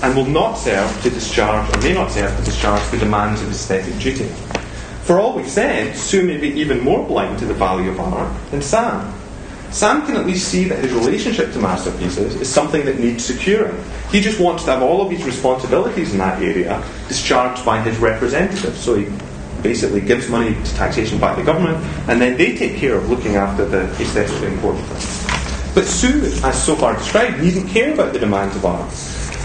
and 0.04 0.16
will 0.16 0.26
not 0.26 0.56
serve 0.56 1.02
to 1.02 1.10
discharge, 1.10 1.74
or 1.76 1.82
may 1.82 1.94
not 1.94 2.12
serve 2.12 2.36
to 2.38 2.44
discharge, 2.44 2.88
the 2.92 2.98
demands 2.98 3.42
of 3.42 3.50
aesthetic 3.50 3.98
duty. 4.00 4.28
For 5.06 5.20
all 5.20 5.36
we've 5.36 5.50
said, 5.50 5.96
Sue 5.96 6.24
may 6.24 6.38
be 6.38 6.50
even 6.50 6.82
more 6.82 7.08
blind 7.08 7.40
to 7.40 7.46
the 7.46 7.54
value 7.54 7.90
of 7.90 8.00
art 8.00 8.32
than 8.52 8.62
Sam. 8.62 9.17
Sam 9.78 10.04
can 10.08 10.16
at 10.16 10.26
least 10.26 10.48
see 10.48 10.64
that 10.64 10.80
his 10.80 10.92
relationship 10.92 11.54
to 11.54 11.60
masterpieces 11.60 12.34
is 12.34 12.50
something 12.50 12.84
that 12.86 12.98
needs 12.98 13.24
securing. 13.24 13.78
He 14.10 14.20
just 14.22 14.40
wants 14.40 14.64
to 14.64 14.72
have 14.72 14.82
all 14.82 15.06
of 15.06 15.12
his 15.12 15.24
responsibilities 15.24 16.14
in 16.14 16.18
that 16.18 16.42
area 16.42 16.84
discharged 17.08 17.64
by 17.64 17.80
his 17.82 17.96
representatives. 18.00 18.80
So 18.80 18.96
he 18.96 19.06
basically 19.62 20.02
gives 20.02 20.30
money 20.30 20.56
to 20.56 20.76
taxation 20.76 21.20
by 21.20 21.36
the 21.36 21.44
government, 21.44 21.78
and 22.10 22.20
then 22.20 22.38
they 22.38 22.58
take 22.58 22.78
care 22.78 22.96
of 22.96 23.08
looking 23.08 23.36
after 23.36 23.66
the 23.66 23.84
aesthetically 24.02 24.48
important 24.48 24.84
things. 24.88 25.76
But 25.76 25.86
Sue, 25.86 26.24
as 26.44 26.66
so 26.66 26.76
far 26.76 26.96
described, 26.96 27.40
needn't 27.40 27.70
care 27.70 27.94
about 27.94 28.14
the 28.14 28.20
demands 28.20 28.56
of 28.56 28.66
art. 28.66 28.92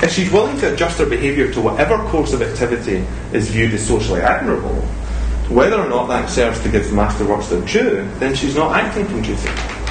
If 0.02 0.14
she's 0.14 0.32
willing 0.32 0.58
to 0.60 0.72
adjust 0.72 0.98
her 0.98 1.04
behaviour 1.04 1.52
to 1.52 1.60
whatever 1.60 1.98
course 2.08 2.32
of 2.32 2.40
activity 2.40 3.04
is 3.34 3.50
viewed 3.50 3.74
as 3.74 3.86
socially 3.86 4.22
admirable, 4.22 4.80
whether 5.50 5.76
or 5.76 5.90
not 5.90 6.06
that 6.06 6.30
serves 6.30 6.58
to 6.62 6.70
give 6.70 6.86
masterworks 6.86 7.50
their 7.50 7.60
due, 7.66 8.10
then 8.18 8.34
she's 8.34 8.56
not 8.56 8.74
acting 8.74 9.04
from 9.04 9.20
duty. 9.20 9.81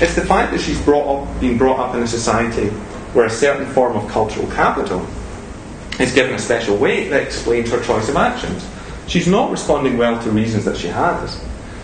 It's 0.00 0.16
the 0.16 0.26
fact 0.26 0.50
that 0.52 0.60
she's 0.60 0.80
brought 0.80 1.06
up, 1.06 1.40
been 1.40 1.56
brought 1.56 1.78
up 1.78 1.94
in 1.94 2.02
a 2.02 2.06
society 2.06 2.68
where 3.14 3.26
a 3.26 3.30
certain 3.30 3.66
form 3.72 3.96
of 3.96 4.10
cultural 4.10 4.46
capital 4.48 5.06
is 6.00 6.12
given 6.12 6.34
a 6.34 6.38
special 6.38 6.76
weight 6.76 7.10
that 7.10 7.22
explains 7.22 7.70
her 7.70 7.80
choice 7.80 8.08
of 8.08 8.16
actions. 8.16 8.68
She's 9.06 9.28
not 9.28 9.52
responding 9.52 9.96
well 9.96 10.20
to 10.20 10.30
reasons 10.30 10.64
that 10.64 10.76
she 10.76 10.88
has. 10.88 11.40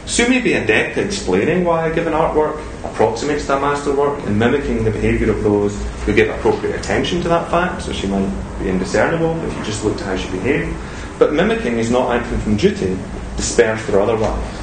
Sue 0.06 0.28
may 0.28 0.40
be 0.40 0.54
adept 0.54 0.98
at 0.98 1.06
explaining 1.06 1.62
why 1.62 1.86
a 1.86 1.94
given 1.94 2.12
artwork 2.12 2.58
approximates 2.84 3.46
that 3.46 3.60
masterwork 3.60 4.18
and 4.26 4.36
mimicking 4.36 4.82
the 4.82 4.90
behaviour 4.90 5.30
of 5.30 5.44
those 5.44 5.80
who 6.04 6.12
give 6.12 6.30
appropriate 6.30 6.74
attention 6.80 7.22
to 7.22 7.28
that 7.28 7.48
fact, 7.48 7.82
so 7.82 7.92
she 7.92 8.08
might 8.08 8.28
be 8.58 8.68
indiscernible 8.68 9.38
if 9.44 9.56
you 9.56 9.62
just 9.62 9.84
looked 9.84 10.00
at 10.00 10.06
how 10.06 10.16
she 10.16 10.28
behaved. 10.32 10.76
But 11.20 11.32
mimicking 11.32 11.78
is 11.78 11.92
not 11.92 12.10
acting 12.10 12.40
from 12.40 12.56
duty, 12.56 12.98
dispersed 13.36 13.88
or 13.90 14.00
otherwise. 14.00 14.59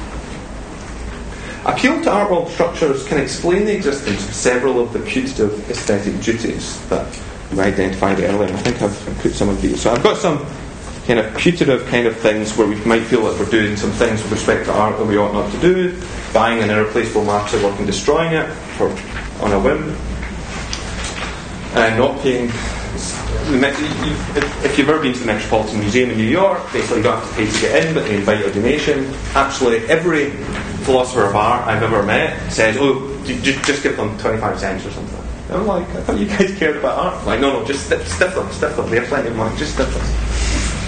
Appeal 1.64 2.02
to 2.04 2.10
art 2.10 2.30
world 2.30 2.48
structures 2.48 3.06
can 3.06 3.18
explain 3.18 3.64
the 3.64 3.74
existence 3.74 4.26
of 4.26 4.34
several 4.34 4.80
of 4.80 4.92
the 4.92 5.00
putative 5.00 5.68
aesthetic 5.70 6.20
duties 6.20 6.80
that 6.88 7.06
we 7.52 7.60
identified 7.60 8.20
earlier. 8.20 8.52
I 8.52 8.58
think 8.58 8.80
I've 8.80 9.18
put 9.20 9.32
some 9.32 9.48
of 9.48 9.60
these. 9.60 9.82
So 9.82 9.92
I've 9.92 10.02
got 10.02 10.16
some 10.18 10.46
kind 11.06 11.18
of 11.18 11.34
putative 11.36 11.86
kind 11.86 12.06
of 12.06 12.16
things 12.16 12.56
where 12.56 12.66
we 12.66 12.76
might 12.84 13.02
feel 13.02 13.24
that 13.24 13.38
we're 13.38 13.50
doing 13.50 13.76
some 13.76 13.90
things 13.92 14.22
with 14.22 14.32
respect 14.32 14.66
to 14.66 14.72
art 14.72 14.98
that 14.98 15.06
we 15.06 15.16
ought 15.16 15.32
not 15.32 15.50
to 15.52 15.60
do, 15.60 16.00
buying 16.32 16.62
an 16.62 16.70
irreplaceable 16.70 17.24
masterwork 17.24 17.76
and 17.78 17.86
destroying 17.86 18.32
it 18.34 18.46
for, 18.76 18.88
on 19.42 19.52
a 19.52 19.58
whim, 19.58 19.96
and 21.74 21.98
not 21.98 22.20
paying. 22.20 22.50
If 23.50 24.76
you've 24.76 24.88
ever 24.88 25.00
been 25.00 25.14
to 25.14 25.18
the 25.18 25.26
Metropolitan 25.26 25.80
Museum 25.80 26.10
in 26.10 26.18
New 26.18 26.24
York, 26.24 26.60
basically 26.72 26.98
you 26.98 27.04
don't 27.04 27.18
have 27.18 27.28
to 27.30 27.34
pay 27.36 27.50
to 27.50 27.60
get 27.60 27.86
in, 27.86 27.94
but 27.94 28.04
they 28.04 28.16
invite 28.16 28.44
a 28.44 28.52
donation. 28.52 29.10
Absolutely 29.34 29.88
every 29.88 30.32
philosopher 30.88 31.24
of 31.24 31.36
art 31.36 31.68
I've 31.68 31.82
ever 31.82 32.02
met 32.02 32.50
says, 32.50 32.78
"Oh, 32.80 32.96
just, 33.26 33.62
just 33.66 33.82
give 33.82 33.96
them 33.98 34.16
twenty-five 34.16 34.58
cents 34.58 34.86
or 34.86 34.90
something." 34.90 35.20
I'm 35.50 35.66
like, 35.66 35.86
I 35.90 36.00
thought 36.02 36.18
you 36.18 36.26
guys 36.26 36.56
cared 36.58 36.76
about 36.76 36.98
art. 36.98 37.26
Like, 37.26 37.40
no, 37.40 37.60
no, 37.60 37.64
just 37.66 37.86
stiff, 37.86 38.06
stiff 38.08 38.34
them, 38.34 38.50
stiff 38.52 38.74
them. 38.74 38.88
They 38.88 38.96
have 38.96 39.08
plenty 39.08 39.28
of 39.28 39.36
money. 39.36 39.54
Just 39.58 39.74
stiff 39.74 39.92
them. 39.92 40.06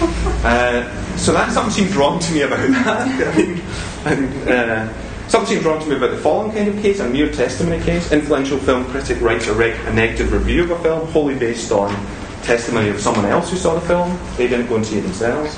Uh, 0.41 0.81
so 1.17 1.31
that 1.31 1.51
something 1.51 1.71
seemed 1.71 1.93
wrong 1.93 2.17
to 2.17 2.33
me 2.33 2.41
about 2.41 2.57
that. 2.71 3.27
I 3.27 3.37
mean, 3.37 3.61
and, 4.05 4.49
uh, 4.49 5.27
something 5.27 5.53
seemed 5.53 5.63
wrong 5.63 5.79
to 5.79 5.87
me 5.87 5.95
about 5.95 6.09
the 6.09 6.17
following 6.17 6.51
kind 6.51 6.67
of 6.67 6.81
case, 6.81 6.99
a 6.99 7.07
mere 7.07 7.31
testimony 7.31 7.79
case. 7.83 8.11
Influential 8.11 8.57
film 8.57 8.83
critic 8.85 9.21
writes 9.21 9.45
a, 9.45 9.53
a 9.53 9.93
negative 9.93 10.33
review 10.33 10.63
of 10.63 10.71
a 10.71 10.79
film, 10.79 11.07
wholly 11.09 11.37
based 11.37 11.71
on 11.71 11.93
testimony 12.41 12.89
of 12.89 12.99
someone 12.99 13.25
else 13.25 13.51
who 13.51 13.57
saw 13.57 13.75
the 13.75 13.81
film. 13.81 14.17
They 14.37 14.47
didn't 14.47 14.65
go 14.67 14.77
and 14.77 14.85
see 14.85 14.97
it 14.97 15.01
themselves. 15.01 15.55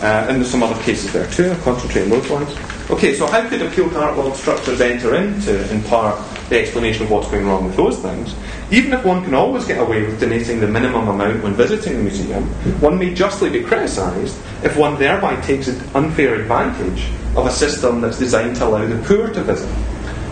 Uh, 0.00 0.26
and 0.30 0.38
there's 0.38 0.50
some 0.50 0.62
other 0.62 0.80
cases 0.82 1.12
there 1.12 1.30
too. 1.30 1.50
I'll 1.50 1.60
concentrate 1.60 2.04
on 2.04 2.08
those 2.08 2.30
ones. 2.30 2.75
Okay, 2.88 3.16
so 3.16 3.26
how 3.26 3.48
could 3.48 3.62
appeal 3.62 3.90
to 3.90 3.98
art 3.98 4.16
world 4.16 4.36
structures 4.36 4.80
enter 4.80 5.16
into, 5.16 5.74
in 5.74 5.82
part, 5.82 6.16
the 6.48 6.60
explanation 6.60 7.02
of 7.02 7.10
what's 7.10 7.28
going 7.28 7.44
wrong 7.44 7.64
with 7.64 7.74
those 7.74 7.98
things? 7.98 8.32
Even 8.70 8.92
if 8.92 9.04
one 9.04 9.24
can 9.24 9.34
always 9.34 9.64
get 9.64 9.80
away 9.80 10.02
with 10.02 10.20
donating 10.20 10.60
the 10.60 10.68
minimum 10.68 11.08
amount 11.08 11.42
when 11.42 11.52
visiting 11.54 11.94
the 11.94 12.02
museum, 12.04 12.44
one 12.80 12.96
may 12.96 13.12
justly 13.12 13.50
be 13.50 13.60
criticised 13.60 14.36
if 14.62 14.76
one 14.76 14.96
thereby 15.00 15.34
takes 15.40 15.66
an 15.66 15.80
unfair 15.96 16.36
advantage 16.36 17.08
of 17.34 17.46
a 17.46 17.50
system 17.50 18.00
that's 18.00 18.20
designed 18.20 18.54
to 18.54 18.64
allow 18.64 18.86
the 18.86 19.02
poor 19.04 19.30
to 19.30 19.42
visit. 19.42 19.68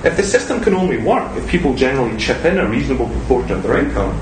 If 0.04 0.16
the 0.16 0.22
system 0.22 0.62
can 0.62 0.74
only 0.74 0.98
work 0.98 1.36
if 1.36 1.48
people 1.48 1.74
generally 1.74 2.16
chip 2.18 2.44
in 2.44 2.58
a 2.58 2.66
reasonable 2.68 3.08
proportion 3.08 3.56
of 3.56 3.64
their 3.64 3.78
income, 3.78 4.16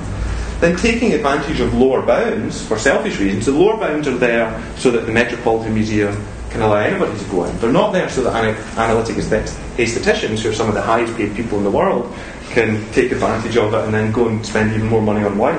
then 0.61 0.75
taking 0.77 1.13
advantage 1.13 1.61
of 1.61 1.75
lower 1.75 2.01
bounds 2.01 2.65
for 2.67 2.79
selfish 2.79 3.19
reasons, 3.19 3.45
the 3.45 3.53
lower 3.53 3.77
bounds 3.77 4.09
are 4.09 4.17
there 4.17 4.59
so 4.79 4.91
that 4.91 5.05
the 5.05 5.13
Metropolitan 5.13 5.75
Museum 5.75 6.17
can 6.53 6.61
allow 6.61 6.77
anybody 6.77 7.19
to 7.19 7.25
go 7.31 7.45
in. 7.45 7.59
They're 7.59 7.73
not 7.73 7.93
there 7.93 8.09
so 8.11 8.23
that 8.25 8.35
analytic 8.77 9.17
aestheticians, 9.17 10.41
who 10.41 10.51
are 10.51 10.53
some 10.53 10.69
of 10.69 10.75
the 10.75 10.83
highest 10.83 11.17
paid 11.17 11.35
people 11.35 11.57
in 11.59 11.65
the 11.65 11.71
world, 11.71 12.15
can 12.51 12.85
take 12.93 13.11
advantage 13.11 13.57
of 13.57 13.73
it 13.73 13.85
and 13.85 13.95
then 13.95 14.13
go 14.13 14.29
and 14.29 14.45
spend 14.45 14.73
even 14.75 14.87
more 14.89 15.01
money 15.01 15.25
on 15.25 15.39
wine, 15.39 15.59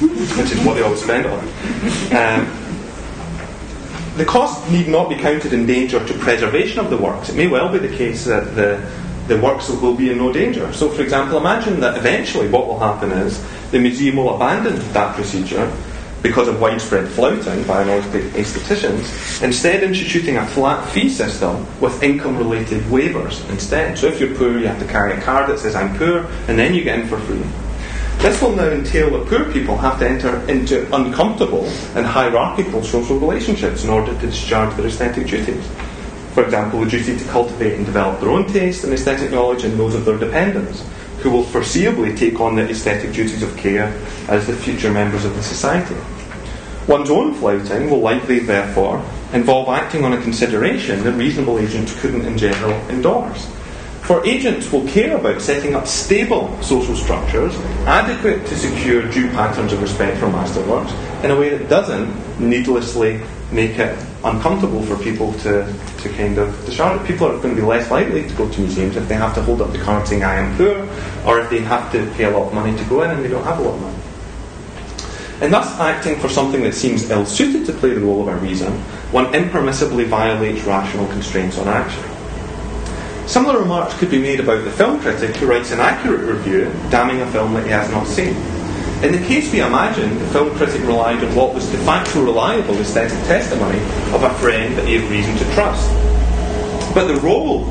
which 0.00 0.50
is 0.50 0.64
what 0.64 0.74
they 0.74 0.82
always 0.82 1.02
spend 1.02 1.26
on 1.26 1.38
Um, 2.16 2.64
the 4.16 4.24
cost 4.24 4.70
need 4.70 4.88
not 4.88 5.10
be 5.10 5.16
counted 5.16 5.52
in 5.52 5.66
danger 5.66 6.04
to 6.06 6.14
preservation 6.14 6.78
of 6.78 6.88
the 6.88 6.96
works. 6.96 7.28
It 7.28 7.36
may 7.36 7.48
well 7.48 7.70
be 7.70 7.78
the 7.78 7.94
case 7.94 8.24
that 8.24 8.54
the, 8.54 8.80
the 9.26 9.38
works 9.38 9.68
will 9.68 9.94
be 9.94 10.10
in 10.10 10.18
no 10.18 10.32
danger. 10.32 10.72
So, 10.72 10.88
for 10.88 11.02
example, 11.02 11.36
imagine 11.36 11.80
that 11.80 11.98
eventually 11.98 12.48
what 12.48 12.66
will 12.66 12.78
happen 12.78 13.10
is 13.10 13.44
the 13.72 13.78
museum 13.78 14.16
will 14.16 14.36
abandon 14.36 14.76
that 14.92 15.16
procedure 15.16 15.70
because 16.24 16.48
of 16.48 16.58
widespread 16.58 17.06
flouting 17.06 17.62
by 17.64 17.84
aestheticians, 17.84 19.42
instead 19.42 19.82
instituting 19.82 20.38
a 20.38 20.46
flat 20.46 20.88
fee 20.88 21.10
system 21.10 21.66
with 21.82 22.02
income 22.02 22.38
related 22.38 22.82
waivers 22.84 23.46
instead. 23.50 23.98
So 23.98 24.06
if 24.06 24.18
you're 24.18 24.34
poor, 24.34 24.58
you 24.58 24.66
have 24.66 24.80
to 24.80 24.86
carry 24.86 25.12
a 25.12 25.20
card 25.20 25.50
that 25.50 25.58
says 25.58 25.74
I'm 25.74 25.94
poor, 25.98 26.20
and 26.48 26.58
then 26.58 26.72
you 26.72 26.82
get 26.82 26.98
in 26.98 27.06
for 27.06 27.18
free. 27.18 27.44
This 28.22 28.40
will 28.40 28.56
now 28.56 28.70
entail 28.70 29.10
that 29.10 29.28
poor 29.28 29.52
people 29.52 29.76
have 29.76 29.98
to 29.98 30.08
enter 30.08 30.40
into 30.50 30.86
uncomfortable 30.96 31.66
and 31.94 32.06
hierarchical 32.06 32.82
social 32.82 33.18
relationships 33.18 33.84
in 33.84 33.90
order 33.90 34.14
to 34.14 34.26
discharge 34.26 34.74
their 34.76 34.86
aesthetic 34.86 35.26
duties. 35.26 35.68
For 36.32 36.42
example, 36.42 36.80
the 36.80 36.90
duty 36.90 37.18
to 37.18 37.24
cultivate 37.26 37.74
and 37.74 37.84
develop 37.84 38.20
their 38.20 38.30
own 38.30 38.46
taste 38.46 38.82
and 38.82 38.94
aesthetic 38.94 39.30
knowledge 39.30 39.64
and 39.64 39.78
those 39.78 39.94
of 39.94 40.06
their 40.06 40.16
dependents 40.16 40.86
who 41.18 41.30
will 41.30 41.44
foreseeably 41.44 42.16
take 42.16 42.40
on 42.40 42.56
the 42.56 42.66
aesthetic 42.68 43.12
duties 43.12 43.42
of 43.42 43.54
care 43.58 43.92
as 44.28 44.46
the 44.46 44.54
future 44.54 44.90
members 44.90 45.26
of 45.26 45.36
the 45.36 45.42
society. 45.42 45.96
One's 46.86 47.08
own 47.08 47.34
flouting 47.34 47.90
will 47.90 48.00
likely, 48.00 48.40
therefore, 48.40 49.02
involve 49.32 49.68
acting 49.68 50.04
on 50.04 50.12
a 50.12 50.20
consideration 50.20 51.02
that 51.04 51.12
reasonable 51.12 51.58
agents 51.58 51.98
couldn't 52.00 52.26
in 52.26 52.36
general 52.36 52.72
endorse. 52.90 53.50
For 54.02 54.22
agents 54.26 54.70
will 54.70 54.86
care 54.86 55.16
about 55.16 55.40
setting 55.40 55.74
up 55.74 55.86
stable 55.86 56.60
social 56.60 56.94
structures 56.94 57.56
adequate 57.86 58.46
to 58.48 58.58
secure 58.58 59.10
due 59.10 59.30
patterns 59.30 59.72
of 59.72 59.80
respect 59.80 60.18
for 60.18 60.26
masterworks 60.26 60.92
in 61.24 61.30
a 61.30 61.40
way 61.40 61.56
that 61.56 61.70
doesn't 61.70 62.38
needlessly 62.38 63.22
make 63.50 63.78
it 63.78 63.98
uncomfortable 64.22 64.82
for 64.82 65.02
people 65.02 65.32
to, 65.40 65.72
to 66.02 66.08
kind 66.10 66.36
of 66.36 66.66
discharge 66.66 67.00
it. 67.00 67.06
People 67.06 67.28
are 67.28 67.38
going 67.38 67.54
to 67.54 67.60
be 67.62 67.66
less 67.66 67.90
likely 67.90 68.28
to 68.28 68.34
go 68.34 68.46
to 68.50 68.60
museums 68.60 68.96
if 68.96 69.08
they 69.08 69.14
have 69.14 69.34
to 69.36 69.42
hold 69.42 69.62
up 69.62 69.72
the 69.72 69.78
card 69.78 70.06
saying 70.06 70.22
I 70.22 70.34
am 70.34 70.54
poor, 70.58 70.86
or 71.26 71.40
if 71.40 71.48
they 71.48 71.60
have 71.60 71.90
to 71.92 72.04
pay 72.12 72.24
a 72.24 72.30
lot 72.30 72.48
of 72.48 72.52
money 72.52 72.76
to 72.76 72.84
go 72.84 73.04
in 73.04 73.10
and 73.10 73.24
they 73.24 73.28
don't 73.28 73.44
have 73.44 73.58
a 73.58 73.62
lot 73.62 73.74
of 73.74 73.80
money. 73.80 73.93
In 75.44 75.50
thus 75.50 75.78
acting 75.78 76.18
for 76.20 76.30
something 76.30 76.62
that 76.62 76.72
seems 76.72 77.10
ill 77.10 77.26
suited 77.26 77.66
to 77.66 77.74
play 77.74 77.92
the 77.92 78.00
role 78.00 78.26
of 78.26 78.28
a 78.28 78.36
reason, 78.38 78.72
one 79.12 79.26
impermissibly 79.34 80.06
violates 80.06 80.62
rational 80.62 81.06
constraints 81.08 81.58
on 81.58 81.68
action. 81.68 82.02
Similar 83.28 83.60
remarks 83.60 83.92
could 83.98 84.10
be 84.10 84.18
made 84.18 84.40
about 84.40 84.64
the 84.64 84.70
film 84.70 85.00
critic 85.00 85.36
who 85.36 85.46
writes 85.46 85.70
an 85.70 85.80
accurate 85.80 86.22
review 86.22 86.72
damning 86.88 87.20
a 87.20 87.30
film 87.30 87.52
that 87.52 87.64
he 87.64 87.70
has 87.72 87.90
not 87.90 88.06
seen. 88.06 88.34
In 89.04 89.12
the 89.12 89.22
case 89.28 89.52
we 89.52 89.60
imagine, 89.60 90.18
the 90.18 90.26
film 90.28 90.56
critic 90.56 90.80
relied 90.80 91.22
on 91.22 91.34
what 91.34 91.52
was 91.52 91.68
de 91.68 91.76
facto 91.76 92.24
reliable 92.24 92.76
aesthetic 92.78 93.18
testimony 93.26 93.80
of 94.14 94.22
a 94.22 94.32
friend 94.36 94.74
that 94.78 94.88
he 94.88 94.94
had 94.94 95.10
reason 95.10 95.36
to 95.36 95.44
trust. 95.52 95.90
But 96.94 97.06
the 97.06 97.20
role, 97.20 97.66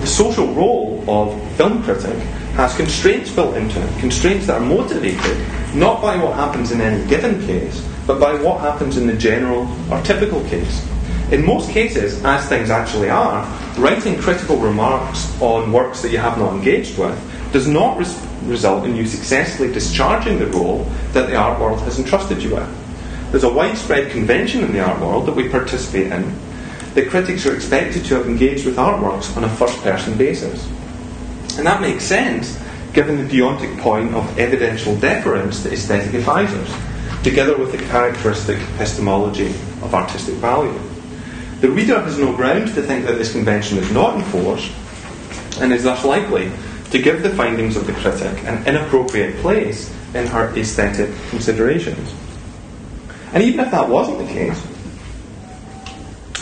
the 0.00 0.06
social 0.06 0.52
role 0.52 1.02
of 1.08 1.56
film 1.56 1.82
critic, 1.84 2.18
has 2.54 2.76
constraints 2.76 3.30
built 3.30 3.56
into 3.56 3.82
it, 3.82 3.98
constraints 3.98 4.46
that 4.46 4.60
are 4.60 4.66
motivated 4.66 5.36
not 5.74 6.00
by 6.00 6.16
what 6.16 6.34
happens 6.36 6.70
in 6.70 6.80
any 6.80 7.04
given 7.08 7.44
case, 7.46 7.84
but 8.06 8.20
by 8.20 8.34
what 8.34 8.60
happens 8.60 8.96
in 8.96 9.06
the 9.06 9.16
general 9.16 9.68
or 9.90 10.00
typical 10.02 10.40
case. 10.44 10.88
In 11.32 11.44
most 11.44 11.70
cases, 11.70 12.22
as 12.24 12.48
things 12.48 12.70
actually 12.70 13.10
are, 13.10 13.44
writing 13.76 14.16
critical 14.18 14.56
remarks 14.56 15.40
on 15.40 15.72
works 15.72 16.02
that 16.02 16.12
you 16.12 16.18
have 16.18 16.38
not 16.38 16.54
engaged 16.54 16.96
with 16.98 17.18
does 17.52 17.66
not 17.66 17.98
res- 17.98 18.20
result 18.44 18.84
in 18.84 18.94
you 18.94 19.06
successfully 19.06 19.72
discharging 19.72 20.38
the 20.38 20.46
role 20.48 20.84
that 21.12 21.26
the 21.26 21.34
art 21.34 21.58
world 21.60 21.80
has 21.80 21.98
entrusted 21.98 22.42
you 22.42 22.54
with. 22.54 23.30
There's 23.30 23.44
a 23.44 23.52
widespread 23.52 24.12
convention 24.12 24.62
in 24.62 24.72
the 24.72 24.80
art 24.80 25.00
world 25.00 25.26
that 25.26 25.34
we 25.34 25.48
participate 25.48 26.12
in 26.12 26.32
that 26.94 27.08
critics 27.10 27.46
are 27.46 27.54
expected 27.54 28.04
to 28.04 28.14
have 28.14 28.26
engaged 28.26 28.64
with 28.64 28.76
artworks 28.76 29.36
on 29.36 29.42
a 29.42 29.48
first 29.48 29.80
person 29.82 30.16
basis. 30.16 30.68
And 31.56 31.66
that 31.66 31.80
makes 31.80 32.04
sense 32.04 32.58
given 32.92 33.16
the 33.16 33.38
deontic 33.38 33.78
point 33.80 34.14
of 34.14 34.38
evidential 34.38 34.96
deference 34.96 35.62
to 35.64 35.72
aesthetic 35.72 36.14
advisors, 36.14 36.72
together 37.22 37.56
with 37.56 37.72
the 37.72 37.78
characteristic 37.78 38.58
epistemology 38.74 39.48
of 39.82 39.94
artistic 39.94 40.36
value. 40.36 40.78
The 41.60 41.70
reader 41.70 42.00
has 42.00 42.18
no 42.18 42.34
ground 42.34 42.68
to 42.74 42.82
think 42.82 43.04
that 43.06 43.18
this 43.18 43.32
convention 43.32 43.78
is 43.78 43.90
not 43.90 44.16
enforced, 44.16 44.70
and 45.60 45.72
is 45.72 45.84
thus 45.84 46.04
likely 46.04 46.52
to 46.90 47.02
give 47.02 47.22
the 47.22 47.30
findings 47.30 47.76
of 47.76 47.86
the 47.86 47.92
critic 47.94 48.44
an 48.44 48.66
inappropriate 48.66 49.36
place 49.36 49.92
in 50.14 50.26
her 50.26 50.56
aesthetic 50.56 51.10
considerations. 51.30 52.14
And 53.32 53.42
even 53.42 53.60
if 53.60 53.70
that 53.72 53.88
wasn't 53.88 54.18
the 54.18 54.26
case, 54.26 54.64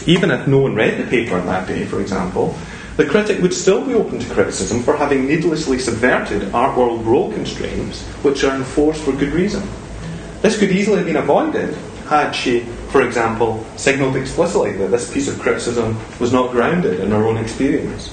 even 0.06 0.30
if 0.30 0.46
no 0.46 0.58
one 0.58 0.74
read 0.74 0.98
the 0.98 1.08
paper 1.08 1.36
on 1.36 1.46
that 1.46 1.66
day, 1.66 1.86
for 1.86 2.00
example, 2.00 2.54
the 2.96 3.06
critic 3.06 3.40
would 3.40 3.54
still 3.54 3.84
be 3.84 3.94
open 3.94 4.18
to 4.18 4.34
criticism 4.34 4.82
for 4.82 4.96
having 4.96 5.26
needlessly 5.26 5.78
subverted 5.78 6.54
art 6.54 6.76
world 6.76 7.04
role 7.06 7.32
constraints 7.32 8.02
which 8.22 8.44
are 8.44 8.54
enforced 8.54 9.02
for 9.02 9.12
good 9.12 9.32
reason. 9.32 9.66
This 10.42 10.58
could 10.58 10.70
easily 10.70 10.98
have 10.98 11.06
been 11.06 11.16
avoided 11.16 11.74
had 12.06 12.32
she, 12.32 12.60
for 12.90 13.02
example, 13.02 13.64
signalled 13.76 14.16
explicitly 14.16 14.72
that 14.72 14.90
this 14.90 15.12
piece 15.12 15.28
of 15.28 15.38
criticism 15.40 15.96
was 16.20 16.32
not 16.32 16.50
grounded 16.50 17.00
in 17.00 17.10
her 17.10 17.26
own 17.26 17.38
experience. 17.38 18.10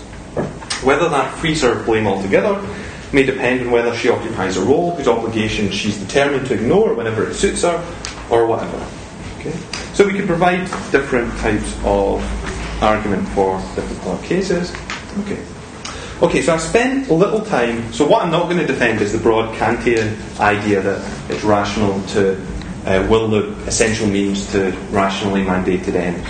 Whether 0.83 1.09
that 1.09 1.33
frees 1.39 1.61
her 1.63 1.83
blame 1.83 2.07
altogether 2.07 2.65
may 3.11 3.23
depend 3.23 3.61
on 3.61 3.71
whether 3.71 3.93
she 3.95 4.09
occupies 4.09 4.55
a 4.55 4.61
role 4.61 4.95
whose 4.95 5.07
obligations 5.07 5.73
she's 5.73 5.97
determined 5.97 6.47
to 6.47 6.53
ignore 6.53 6.93
whenever 6.93 7.27
it 7.27 7.33
suits 7.33 7.63
her, 7.63 7.83
or 8.29 8.45
whatever. 8.45 8.77
Okay? 9.39 9.51
So 9.93 10.05
we 10.05 10.13
can 10.13 10.27
provide 10.27 10.65
different 10.91 11.35
types 11.39 11.75
of 11.83 12.21
argument 12.81 13.27
for 13.29 13.57
different 13.75 14.23
cases. 14.23 14.73
Okay. 15.19 15.43
Okay, 16.21 16.41
so 16.41 16.53
I 16.53 16.57
spent 16.57 17.09
little 17.09 17.41
time. 17.41 17.93
So 17.93 18.05
what 18.05 18.23
I'm 18.23 18.31
not 18.31 18.43
going 18.43 18.57
to 18.57 18.67
defend 18.67 19.01
is 19.01 19.13
the 19.13 19.19
broad 19.19 19.55
Kantian 19.55 20.17
idea 20.39 20.81
that 20.81 21.31
it's 21.31 21.43
rational 21.43 22.01
to 22.07 22.35
uh, 22.85 23.07
will 23.09 23.27
the 23.27 23.53
essential 23.67 24.07
means 24.07 24.51
to 24.51 24.71
rationally 24.91 25.43
mandated 25.43 25.95
ends. 25.95 26.27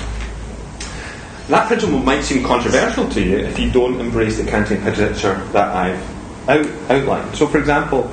That 1.48 1.68
principle 1.68 1.98
might 2.00 2.22
seem 2.22 2.44
controversial 2.44 3.10
to 3.10 3.22
you 3.22 3.38
if 3.38 3.58
you 3.58 3.72
don't 3.72 4.00
embrace 4.00 4.38
the 4.38 4.44
Kantian 4.44 4.84
picture 4.84 5.10
that 5.54 5.76
I've 5.76 6.20
out, 6.50 6.66
outlined. 6.90 7.36
So, 7.36 7.48
for 7.48 7.58
example, 7.58 8.12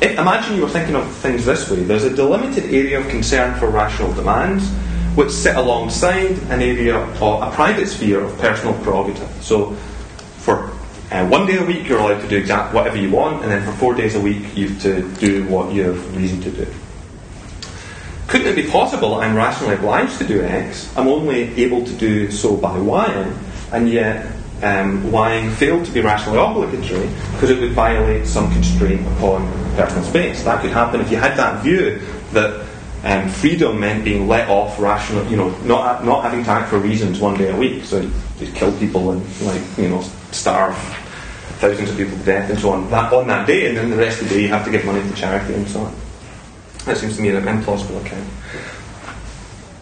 if, 0.00 0.18
imagine 0.18 0.56
you 0.56 0.62
were 0.62 0.68
thinking 0.68 0.94
of 0.94 1.10
things 1.16 1.44
this 1.44 1.70
way: 1.70 1.82
there's 1.82 2.04
a 2.04 2.14
delimited 2.14 2.64
area 2.64 3.00
of 3.00 3.08
concern 3.08 3.58
for 3.58 3.68
rational 3.68 4.12
demands 4.12 4.70
which 5.16 5.30
sit 5.30 5.56
alongside 5.56 6.38
an 6.50 6.60
area 6.60 6.96
of 6.96 7.42
a 7.42 7.50
private 7.50 7.88
sphere 7.88 8.20
of 8.20 8.38
personal 8.38 8.74
prerogative. 8.82 9.28
So, 9.42 9.72
for 10.38 10.70
uh, 11.10 11.26
one 11.26 11.46
day 11.46 11.56
a 11.56 11.64
week, 11.64 11.88
you're 11.88 11.98
allowed 11.98 12.20
to 12.20 12.28
do 12.28 12.36
exact 12.36 12.74
whatever 12.74 12.98
you 12.98 13.10
want, 13.10 13.42
and 13.42 13.50
then 13.50 13.64
for 13.64 13.72
four 13.78 13.94
days 13.94 14.14
a 14.14 14.20
week, 14.20 14.56
you 14.56 14.68
have 14.68 14.82
to 14.82 15.10
do 15.14 15.48
what 15.48 15.72
you 15.72 15.84
have 15.84 16.16
reason 16.16 16.40
to 16.42 16.50
do. 16.50 16.66
Couldn't 18.26 18.48
it 18.48 18.56
be 18.56 18.70
possible 18.70 19.14
I'm 19.14 19.34
rationally 19.34 19.74
obliged 19.74 20.18
to 20.18 20.26
do 20.26 20.42
X? 20.42 20.94
I'm 20.96 21.08
only 21.08 21.54
able 21.62 21.84
to 21.84 21.92
do 21.92 22.30
so 22.30 22.56
by 22.56 22.76
Y, 22.76 23.32
and 23.72 23.88
yet 23.88 24.26
um, 24.62 25.10
Y 25.10 25.48
failed 25.54 25.86
to 25.86 25.92
be 25.92 26.00
rationally 26.00 26.38
obligatory 26.38 27.08
because 27.32 27.50
it 27.50 27.60
would 27.60 27.72
violate 27.72 28.26
some 28.26 28.52
constraint 28.52 29.06
upon 29.16 29.46
personal 29.76 30.04
space. 30.04 30.42
That 30.42 30.60
could 30.60 30.72
happen 30.72 31.00
if 31.00 31.10
you 31.10 31.16
had 31.16 31.36
that 31.36 31.62
view 31.62 32.00
that 32.32 32.66
um, 33.06 33.28
freedom 33.28 33.78
meant 33.78 34.04
being 34.04 34.26
let 34.26 34.48
off 34.48 34.80
rational, 34.80 35.24
you 35.26 35.36
know, 35.36 35.50
not 35.60 36.04
not 36.04 36.24
having 36.24 36.42
to 36.44 36.50
act 36.50 36.70
for 36.70 36.78
reasons 36.78 37.20
one 37.20 37.38
day 37.38 37.50
a 37.50 37.56
week. 37.56 37.84
So 37.84 38.00
you 38.00 38.52
kill 38.52 38.76
people 38.78 39.12
and 39.12 39.22
like 39.42 39.62
you 39.78 39.88
know 39.88 40.02
starve 40.32 40.76
thousands 41.60 41.90
of 41.90 41.96
people 41.96 42.18
to 42.18 42.24
death 42.24 42.50
and 42.50 42.58
so 42.58 42.70
on. 42.70 42.90
That 42.90 43.12
on 43.12 43.28
that 43.28 43.46
day, 43.46 43.68
and 43.68 43.76
then 43.76 43.90
the 43.90 43.96
rest 43.96 44.20
of 44.20 44.28
the 44.28 44.34
day 44.34 44.42
you 44.42 44.48
have 44.48 44.64
to 44.64 44.72
give 44.72 44.84
money 44.84 45.08
to 45.08 45.14
charity 45.14 45.54
and 45.54 45.68
so 45.68 45.80
on. 45.82 45.94
That 46.84 46.96
seems 46.96 47.16
to 47.16 47.22
me 47.22 47.28
an 47.30 47.44
implausible 47.44 48.04
account. 48.04 48.28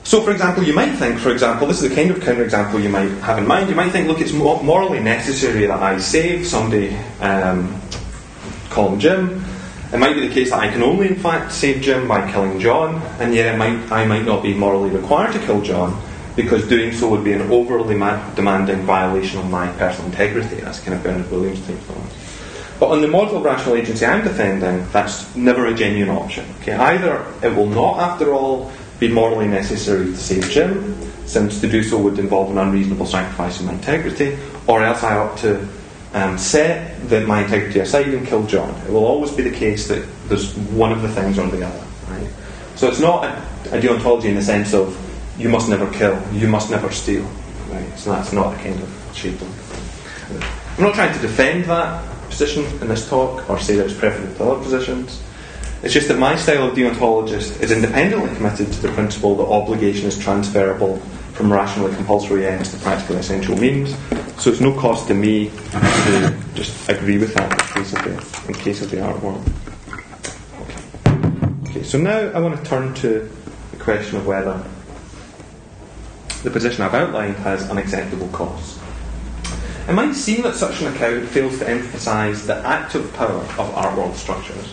So, 0.05 0.21
for 0.21 0.31
example, 0.31 0.63
you 0.63 0.75
might 0.75 0.93
think, 0.97 1.19
for 1.19 1.31
example, 1.31 1.67
this 1.67 1.83
is 1.83 1.89
the 1.89 1.95
kind 1.95 2.11
of 2.11 2.19
counterexample 2.19 2.83
you 2.83 2.91
might 2.91 3.09
have 3.23 3.39
in 3.39 3.47
mind. 3.47 3.71
You 3.71 3.75
might 3.75 3.91
think, 3.91 4.07
look, 4.07 4.21
it's 4.21 4.33
morally 4.33 5.01
necessary 5.01 5.65
that 5.67 5.83
I 5.83 5.99
save 5.99 6.47
somebody, 6.47 6.95
um, 7.21 7.81
call 8.69 8.91
him 8.91 9.01
Jim, 9.01 9.44
it 9.95 9.99
might 9.99 10.15
be 10.15 10.27
the 10.27 10.35
case 10.35 10.51
that 10.51 10.59
I 10.59 10.69
can 10.69 10.83
only, 10.83 11.07
in 11.07 11.15
fact, 11.15 11.53
save 11.53 11.81
Jim 11.81 12.09
by 12.09 12.29
killing 12.33 12.59
John, 12.59 13.01
and 13.21 13.33
yet 13.33 13.57
might, 13.57 13.93
I 13.93 14.05
might 14.05 14.25
not 14.25 14.43
be 14.43 14.53
morally 14.53 14.91
required 14.91 15.33
to 15.35 15.39
kill 15.39 15.61
John 15.61 16.03
because 16.35 16.67
doing 16.67 16.93
so 16.93 17.09
would 17.11 17.23
be 17.23 17.33
an 17.33 17.43
overly 17.43 17.95
ma- 17.95 18.35
demanding 18.35 18.81
violation 18.81 19.39
of 19.39 19.49
my 19.49 19.69
personal 19.75 20.11
integrity. 20.11 20.57
That's 20.57 20.81
kind 20.81 20.95
of 20.95 21.03
Bernard 21.05 21.31
Williams 21.31 21.65
type 21.65 21.79
thought. 21.79 22.81
But 22.81 22.91
on 22.91 23.03
the 23.03 23.07
model 23.07 23.37
of 23.37 23.45
rational 23.45 23.77
agency 23.77 24.05
I'm 24.05 24.25
defending, 24.25 24.85
that's 24.91 25.33
never 25.37 25.67
a 25.67 25.75
genuine 25.75 26.11
option. 26.11 26.45
Okay, 26.61 26.75
either 26.75 27.25
it 27.41 27.55
will 27.55 27.69
not, 27.69 28.01
after 28.01 28.35
all, 28.35 28.73
be 28.99 29.07
morally 29.07 29.47
necessary 29.47 30.07
to 30.07 30.17
save 30.17 30.51
Jim, 30.51 31.01
since 31.25 31.61
to 31.61 31.69
do 31.69 31.85
so 31.85 31.99
would 31.99 32.19
involve 32.19 32.51
an 32.51 32.59
unreasonable 32.59 33.07
sacrifice 33.07 33.61
of 33.61 33.67
my 33.67 33.75
integrity, 33.75 34.37
or 34.67 34.83
else 34.83 35.05
I 35.05 35.17
ought 35.17 35.39
to 35.39 35.69
um, 36.15 36.39
set 36.39 37.09
the, 37.09 37.21
my 37.27 37.43
integrity 37.43 37.81
aside 37.81 38.09
and 38.09 38.27
kill 38.27 38.47
John. 38.47 38.71
It 38.87 38.91
will 38.91 39.05
always 39.05 39.33
be 39.33 39.43
the 39.43 39.55
case 39.55 39.89
that 39.89 40.07
there's 40.29 40.57
one 40.57 40.93
of 40.93 41.03
the 41.03 41.09
things 41.09 41.39
or 41.39 41.49
the 41.49 41.67
other. 41.67 41.87
Right? 42.09 42.31
So 42.77 42.89
it's 42.89 43.01
not 43.01 43.25
a, 43.25 43.77
a 43.77 43.81
deontology 43.81 44.27
in 44.27 44.37
the 44.37 44.43
sense 44.43 44.73
of 44.73 44.97
you 45.39 45.49
must 45.49 45.69
never 45.69 45.91
kill, 45.93 46.21
you 46.33 46.47
must 46.47 46.71
never 46.71 46.91
steal. 46.93 47.25
Right? 47.69 47.99
So 47.99 48.13
that's 48.13 48.33
not 48.33 48.57
the 48.57 48.63
kind 48.63 48.81
of 48.81 49.11
shape. 49.13 49.41
I'm 50.77 50.85
not 50.85 50.95
trying 50.95 51.15
to 51.15 51.21
defend 51.21 51.65
that 51.65 52.05
position 52.29 52.65
in 52.81 52.89
this 52.89 53.09
talk 53.09 53.49
or 53.51 53.59
say 53.59 53.77
that 53.77 53.87
it's 53.87 53.99
preferable 53.99 54.35
to 54.37 54.45
other 54.45 54.63
positions. 54.63 55.21
It's 55.83 55.93
just 55.93 56.09
that 56.09 56.19
my 56.19 56.37
style 56.37 56.69
of 56.69 56.75
deontologist 56.75 57.61
is 57.61 57.71
independently 57.71 58.35
committed 58.37 58.73
to 58.73 58.81
the 58.81 58.89
principle 58.93 59.37
that 59.37 59.45
obligation 59.45 60.07
is 60.07 60.19
transferable 60.19 61.03
from 61.35 61.53
rationally 61.53 61.95
compulsory 61.95 62.47
ends 62.47 62.71
to 62.71 62.79
practically 62.79 63.17
essential 63.17 63.57
means. 63.57 63.95
So 64.39 64.51
it's 64.51 64.61
no 64.61 64.73
cost 64.73 65.09
to 65.09 65.15
me 65.15 65.51
to 65.51 66.37
just 66.55 66.89
agree 66.89 67.19
with 67.19 67.35
that 67.35 67.53
in 67.53 67.83
case 67.83 67.93
of 67.93 68.05
the, 68.05 68.49
in 68.49 68.55
case 68.55 68.83
of 68.83 68.91
the 68.91 69.03
art 69.03 69.21
world. 69.21 69.45
Okay. 70.61 71.71
okay, 71.71 71.83
so 71.83 71.99
now 71.99 72.31
I 72.31 72.39
want 72.39 72.57
to 72.57 72.65
turn 72.65 72.95
to 72.95 73.29
the 73.73 73.77
question 73.77 74.17
of 74.17 74.27
whether 74.27 74.65
the 76.45 76.51
position 76.51 76.83
I've 76.85 76.95
outlined 76.95 77.37
has 77.37 77.69
unacceptable 77.69 78.29
costs. 78.29 78.79
It 79.89 79.93
might 79.93 80.15
seem 80.15 80.43
that 80.43 80.55
such 80.55 80.81
an 80.83 80.95
account 80.95 81.29
fails 81.29 81.59
to 81.59 81.69
emphasise 81.69 82.47
the 82.47 82.57
active 82.57 83.13
power 83.15 83.41
of 83.59 83.75
art 83.75 83.99
world 83.99 84.15
structures. 84.17 84.73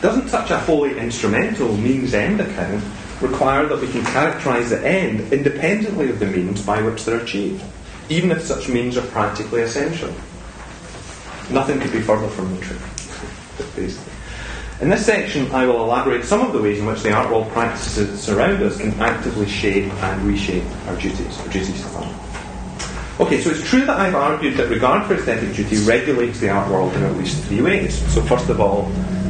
Doesn't 0.00 0.28
such 0.28 0.50
a 0.50 0.58
wholly 0.58 0.98
instrumental 0.98 1.76
means 1.76 2.14
end 2.14 2.40
account 2.40 2.82
require 3.20 3.66
that 3.66 3.80
we 3.80 3.88
can 3.88 4.02
characterise 4.02 4.68
the 4.68 4.86
end 4.86 5.32
independently 5.32 6.10
of 6.10 6.18
the 6.18 6.26
means 6.26 6.64
by 6.64 6.80
which 6.82 7.04
they're 7.04 7.20
achieved, 7.20 7.62
even 8.08 8.30
if 8.30 8.42
such 8.42 8.68
means 8.68 8.96
are 8.96 9.06
practically 9.08 9.62
essential? 9.62 10.12
Nothing 11.50 11.80
could 11.80 11.92
be 11.92 12.00
further 12.00 12.28
from 12.28 12.54
the 12.54 12.60
truth. 12.60 12.94
In 14.80 14.90
this 14.90 15.04
section, 15.04 15.50
I 15.50 15.66
will 15.66 15.82
elaborate 15.82 16.24
some 16.24 16.40
of 16.40 16.52
the 16.52 16.62
ways 16.62 16.78
in 16.78 16.86
which 16.86 17.02
the 17.02 17.12
art 17.12 17.30
world 17.30 17.48
practices 17.50 18.10
that 18.10 18.16
surround 18.16 18.62
us 18.62 18.78
can 18.78 18.92
actively 19.00 19.48
shape 19.48 19.92
and 19.92 20.22
reshape 20.22 20.64
our 20.86 20.96
duties, 20.96 21.40
our 21.40 21.48
duties 21.48 21.82
to 21.82 21.88
them. 21.88 22.20
Okay, 23.18 23.40
so 23.40 23.50
it's 23.50 23.68
true 23.68 23.84
that 23.84 23.98
I've 23.98 24.14
argued 24.14 24.54
that 24.58 24.68
regard 24.68 25.04
for 25.06 25.14
aesthetic 25.14 25.52
duty 25.52 25.78
regulates 25.78 26.38
the 26.38 26.50
art 26.50 26.70
world 26.70 26.94
in 26.94 27.02
at 27.02 27.16
least 27.16 27.42
three 27.46 27.60
ways. 27.60 27.98
So, 28.14 28.22
first 28.22 28.48
of 28.48 28.60
all, 28.60 28.88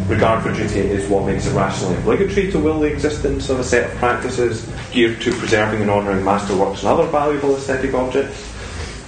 regard 0.08 0.42
for 0.42 0.52
duty 0.52 0.80
is 0.80 1.06
what 1.08 1.26
makes 1.26 1.46
it 1.46 1.54
rationally 1.54 1.96
obligatory 1.98 2.50
to 2.50 2.58
will 2.58 2.80
the 2.80 2.86
existence 2.86 3.50
of 3.50 3.60
a 3.60 3.64
set 3.64 3.90
of 3.90 3.96
practices 3.98 4.66
geared 4.90 5.20
to 5.20 5.30
preserving 5.32 5.82
and 5.82 5.90
honouring 5.90 6.24
masterworks 6.24 6.78
and 6.78 6.88
other 6.88 7.06
valuable 7.08 7.54
aesthetic 7.54 7.92
objects. 7.92 8.38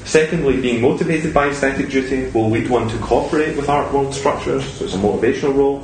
Secondly, 0.04 0.60
being 0.60 0.82
motivated 0.82 1.32
by 1.32 1.48
aesthetic 1.48 1.88
duty 1.88 2.30
will 2.30 2.50
lead 2.50 2.68
one 2.68 2.88
to 2.88 2.98
cooperate 2.98 3.56
with 3.56 3.68
art 3.68 3.90
world 3.94 4.12
structures, 4.12 4.64
so 4.74 4.84
it's 4.84 4.94
a 4.94 4.98
motivational 4.98 5.54
role, 5.54 5.80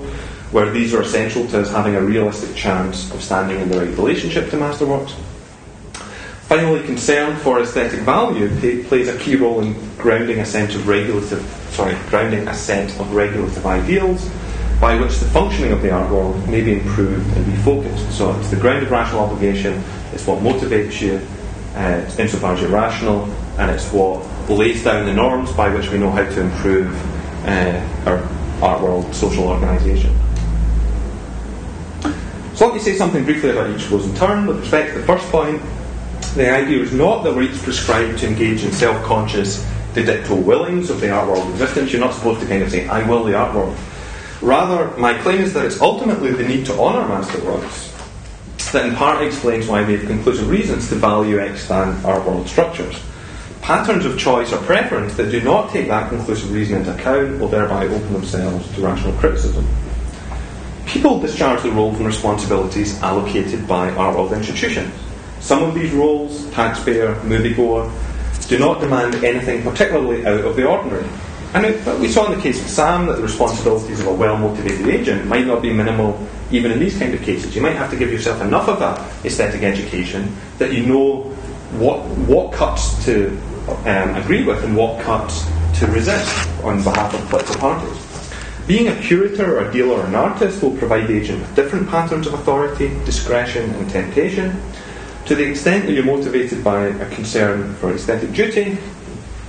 where 0.51 0.71
these 0.71 0.93
are 0.93 1.01
essential 1.01 1.47
to 1.49 1.61
us 1.61 1.71
having 1.71 1.95
a 1.95 2.01
realistic 2.01 2.55
chance 2.55 3.11
of 3.15 3.23
standing 3.23 3.61
in 3.61 3.71
the 3.71 3.79
right 3.79 3.97
relationship 3.97 4.51
to 4.51 4.57
masterworks. 4.57 5.15
Finally, 6.49 6.85
concern 6.85 7.37
for 7.39 7.61
aesthetic 7.61 8.01
value 8.01 8.49
plays 8.85 9.09
a 9.09 9.19
key 9.19 9.37
role 9.37 9.61
in 9.61 9.75
grounding 9.97 10.41
a 10.41 10.47
sense 10.47 10.75
of 10.75 10.87
regulative, 10.87 11.43
sorry, 11.71 11.97
grounding 12.09 12.47
a 12.49 12.55
set 12.55 12.91
of 13.01 13.13
regulative 13.15 13.65
ideals 13.65 14.31
by 14.81 14.99
which 15.01 15.19
the 15.19 15.27
functioning 15.27 15.73
of 15.73 15.83
the 15.83 15.91
art 15.91 16.11
world 16.11 16.49
may 16.49 16.61
be 16.61 16.75
improved 16.75 17.37
and 17.37 17.47
refocused. 17.47 18.11
So 18.13 18.39
it's 18.39 18.51
the 18.51 18.57
ground 18.57 18.83
of 18.83 18.91
rational 18.91 19.23
obligation, 19.23 19.83
it's 20.13 20.27
what 20.27 20.41
motivates 20.41 21.01
you, 21.01 21.21
uh, 21.75 22.05
insofar 22.19 22.55
as 22.55 22.61
you're 22.61 22.71
rational, 22.71 23.25
and 23.59 23.71
it's 23.71 23.91
what 23.93 24.25
lays 24.51 24.85
down 24.85 25.07
the 25.07 25.15
norms 25.15 25.53
by 25.53 25.75
which 25.75 25.91
we 25.91 25.99
know 25.99 26.11
how 26.11 26.25
to 26.25 26.41
improve 26.41 26.95
uh, 27.47 28.07
our 28.07 28.19
art 28.63 28.83
world 28.83 29.15
social 29.15 29.45
organisation. 29.45 30.15
So 32.55 32.67
let 32.67 32.75
me 32.75 32.81
say 32.81 32.95
something 32.97 33.25
briefly 33.25 33.51
about 33.51 33.71
each 33.71 33.85
of 33.85 33.91
those 33.91 34.07
in 34.07 34.15
turn. 34.15 34.47
With 34.47 34.61
respect 34.61 34.95
to 34.95 35.01
the 35.01 35.07
first 35.07 35.27
point, 35.31 35.61
the 36.35 36.51
idea 36.51 36.83
is 36.83 36.93
not 36.93 37.23
that 37.25 37.35
we're 37.35 37.43
each 37.43 37.63
prescribed 37.63 38.19
to 38.21 38.27
engage 38.27 38.65
in 38.65 38.73
self 38.73 39.03
conscious 39.05 39.63
de 39.95 40.03
dicto 40.03 40.43
willings 40.43 40.91
of 40.91 41.01
the 41.01 41.11
art 41.11 41.29
world 41.29 41.49
existence. 41.51 41.93
You're 41.93 42.01
not 42.01 42.15
supposed 42.15 42.41
to 42.41 42.47
kind 42.47 42.63
of 42.63 42.71
say, 42.71 42.87
I 42.89 43.07
will 43.07 43.25
the 43.25 43.35
art 43.35 43.55
world. 43.55 43.77
Rather, 44.47 44.97
my 44.97 45.13
claim 45.19 45.41
is 45.41 45.53
that 45.55 45.65
it's 45.65 45.81
ultimately 45.81 46.31
the 46.31 46.47
need 46.47 46.65
to 46.67 46.73
honour 46.79 47.03
masterworks 47.13 47.93
that 48.71 48.87
in 48.87 48.95
part 48.95 49.21
explains 49.21 49.67
why 49.67 49.85
we 49.85 49.95
have 49.95 50.07
conclusive 50.07 50.49
reasons 50.49 50.89
to 50.89 50.95
value 50.95 51.41
extant 51.41 52.05
art 52.05 52.25
world 52.25 52.47
structures. 52.47 53.03
Patterns 53.61 54.05
of 54.05 54.17
choice 54.17 54.53
or 54.53 54.59
preference 54.59 55.17
that 55.17 55.33
do 55.33 55.41
not 55.41 55.71
take 55.71 55.89
that 55.89 56.11
conclusive 56.11 56.53
reason 56.53 56.79
into 56.79 56.95
account 56.95 57.41
will 57.41 57.49
thereby 57.49 57.87
open 57.87 58.13
themselves 58.13 58.73
to 58.77 58.83
rational 58.83 59.13
criticism. 59.15 59.67
People 60.87 61.19
discharge 61.19 61.63
the 61.65 61.73
roles 61.73 61.97
and 61.97 62.07
responsibilities 62.07 63.03
allocated 63.03 63.67
by 63.67 63.91
art 63.97 64.15
world 64.15 64.33
institutions. 64.33 64.95
Some 65.41 65.65
of 65.65 65.75
these 65.75 65.91
roles, 65.93 66.49
taxpayer, 66.53 67.17
moviegoer, 67.23 67.91
do 68.47 68.61
not 68.61 68.81
demand 68.81 69.17
anything 69.25 69.65
particularly 69.65 70.25
out 70.25 70.45
of 70.45 70.55
the 70.55 70.69
ordinary. 70.69 71.09
And 71.57 72.01
we 72.03 72.09
saw 72.09 72.31
in 72.31 72.37
the 72.37 72.43
case 72.43 72.63
of 72.63 72.69
Sam 72.69 73.07
that 73.07 73.17
the 73.17 73.23
responsibilities 73.23 73.99
of 74.01 74.09
a 74.09 74.13
well 74.13 74.37
motivated 74.37 74.87
agent 74.89 75.27
might 75.27 75.47
not 75.47 75.63
be 75.63 75.73
minimal 75.73 76.21
even 76.51 76.71
in 76.71 76.79
these 76.79 76.99
kind 76.99 77.15
of 77.15 77.23
cases. 77.23 77.57
You 77.57 77.63
might 77.63 77.77
have 77.77 77.91
to 77.93 77.97
give 77.97 78.13
yourself 78.13 78.43
enough 78.43 78.69
of 78.69 78.79
that 78.81 79.01
aesthetic 79.25 79.63
education 79.63 80.37
that 80.59 80.75
you 80.75 80.85
know 80.85 81.23
what, 81.81 82.05
what 82.29 82.53
cuts 82.53 83.03
to 83.07 83.31
um, 83.87 84.15
agree 84.17 84.45
with 84.45 84.63
and 84.65 84.77
what 84.77 85.03
cuts 85.03 85.47
to 85.79 85.87
resist 85.87 86.47
on 86.63 86.85
behalf 86.85 87.15
of 87.15 87.27
political 87.31 87.57
parties. 87.57 88.07
Being 88.67 88.89
a 88.89 89.01
curator 89.01 89.57
or 89.57 89.67
a 89.67 89.73
dealer 89.73 90.01
or 90.01 90.05
an 90.05 90.15
artist 90.15 90.63
will 90.63 90.77
provide 90.77 91.07
the 91.09 91.17
agent 91.17 91.41
with 91.41 91.57
different 91.57 91.89
patterns 91.89 92.27
of 92.27 92.35
authority, 92.35 92.89
discretion, 93.07 93.71
and 93.77 93.89
temptation. 93.89 94.61
To 95.25 95.35
the 95.35 95.45
extent 95.45 95.87
that 95.87 95.93
you're 95.93 96.05
motivated 96.05 96.63
by 96.63 96.89
a 96.89 97.11
concern 97.15 97.75
for 97.77 97.93
aesthetic 97.93 98.33
duty, 98.33 98.77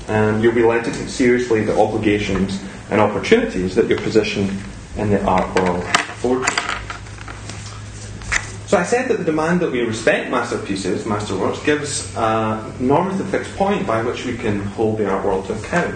um, 0.08 0.42
you'll 0.42 0.56
be 0.56 0.64
led 0.64 0.86
to 0.86 0.92
take 0.92 1.10
seriously 1.10 1.64
the 1.64 1.78
obligations 1.80 2.62
and 2.90 3.02
opportunities 3.02 3.76
that 3.76 3.88
your 3.88 4.00
position 4.00 4.58
in 4.96 5.10
the 5.10 5.24
art 5.26 5.54
world 5.60 5.84
affords. 5.84 6.50
So 8.68 8.78
I 8.78 8.84
said 8.84 9.08
that 9.08 9.18
the 9.18 9.24
demand 9.24 9.62
that 9.62 9.72
we 9.72 9.82
respect 9.82 10.30
masterpieces, 10.30 11.04
masterworks, 11.04 11.64
gives 11.66 12.14
a 12.18 12.74
normative 12.80 13.30
fixed 13.30 13.56
point 13.56 13.88
by 13.88 14.04
which 14.04 14.26
we 14.26 14.36
can 14.36 14.60
hold 14.60 14.98
the 14.98 15.10
art 15.10 15.26
world 15.26 15.46
to 15.48 15.54
account. 15.54 15.96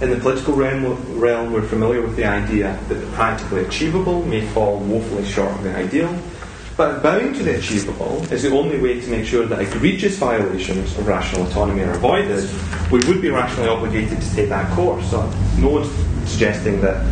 In 0.00 0.10
the 0.10 0.16
political 0.16 0.54
realm, 0.54 0.84
realm, 1.18 1.52
we're 1.52 1.62
familiar 1.62 2.02
with 2.02 2.16
the 2.16 2.24
idea 2.24 2.78
that 2.88 2.94
the 2.94 3.06
practically 3.12 3.64
achievable 3.64 4.24
may 4.24 4.44
fall 4.48 4.80
woefully 4.80 5.24
short 5.24 5.52
of 5.52 5.62
the 5.62 5.74
ideal, 5.76 6.12
but 6.76 7.02
bowing 7.02 7.32
to 7.34 7.42
the 7.42 7.56
achievable 7.56 8.24
is 8.32 8.42
the 8.42 8.50
only 8.50 8.80
way 8.80 9.00
to 9.00 9.06
make 9.08 9.26
sure 9.26 9.46
that 9.46 9.60
egregious 9.60 10.16
violations 10.18 10.96
of 10.98 11.06
rational 11.06 11.46
autonomy 11.46 11.82
are 11.82 11.92
avoided. 11.92 12.48
We 12.90 12.98
would 13.06 13.22
be 13.22 13.30
rationally 13.30 13.68
obligated 13.68 14.20
to 14.20 14.34
take 14.34 14.48
that 14.48 14.70
course. 14.72 15.08
So 15.10 15.22
no 15.58 15.68
one's 15.68 15.90
suggesting 16.28 16.80
that 16.80 17.06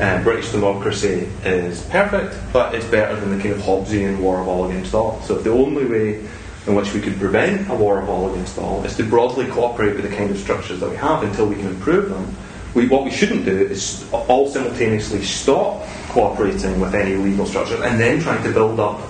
uh, 0.00 0.22
British 0.24 0.50
democracy 0.50 1.28
is 1.44 1.82
perfect, 1.84 2.36
but 2.52 2.74
it's 2.74 2.86
better 2.86 3.14
than 3.18 3.36
the 3.36 3.42
kind 3.42 3.54
of 3.54 3.60
Hobbesian 3.60 4.18
war 4.18 4.40
of 4.40 4.48
all 4.48 4.68
against 4.68 4.94
all. 4.94 5.20
So 5.22 5.34
the 5.36 5.50
only 5.50 5.84
way 5.84 6.26
in 6.66 6.74
which 6.74 6.92
we 6.92 7.00
could 7.00 7.18
prevent 7.18 7.70
a 7.70 7.74
war 7.74 8.00
of 8.00 8.08
all 8.08 8.30
against 8.32 8.58
all 8.58 8.84
is 8.84 8.96
to 8.96 9.04
broadly 9.04 9.46
cooperate 9.46 9.94
with 9.94 10.08
the 10.08 10.14
kind 10.14 10.30
of 10.30 10.38
structures 10.38 10.80
that 10.80 10.90
we 10.90 10.96
have 10.96 11.22
until 11.22 11.46
we 11.46 11.54
can 11.54 11.68
improve 11.68 12.10
them. 12.10 12.36
We, 12.74 12.86
what 12.88 13.04
we 13.04 13.10
shouldn't 13.10 13.44
do 13.44 13.56
is 13.56 14.08
all 14.12 14.48
simultaneously 14.48 15.22
stop 15.22 15.86
cooperating 16.18 16.80
with 16.80 16.96
any 16.96 17.14
legal 17.14 17.46
structures 17.46 17.80
and 17.80 18.00
then 18.00 18.18
trying 18.18 18.42
to 18.42 18.52
build 18.52 18.80
up 18.80 19.00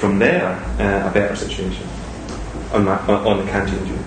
from 0.00 0.18
there 0.18 0.48
uh, 0.80 1.08
a 1.08 1.12
better 1.14 1.36
situation 1.36 1.86
on, 2.72 2.84
that, 2.84 3.08
on 3.08 3.38
the 3.38 3.52
Kantian 3.52 3.78
view. 3.86 3.98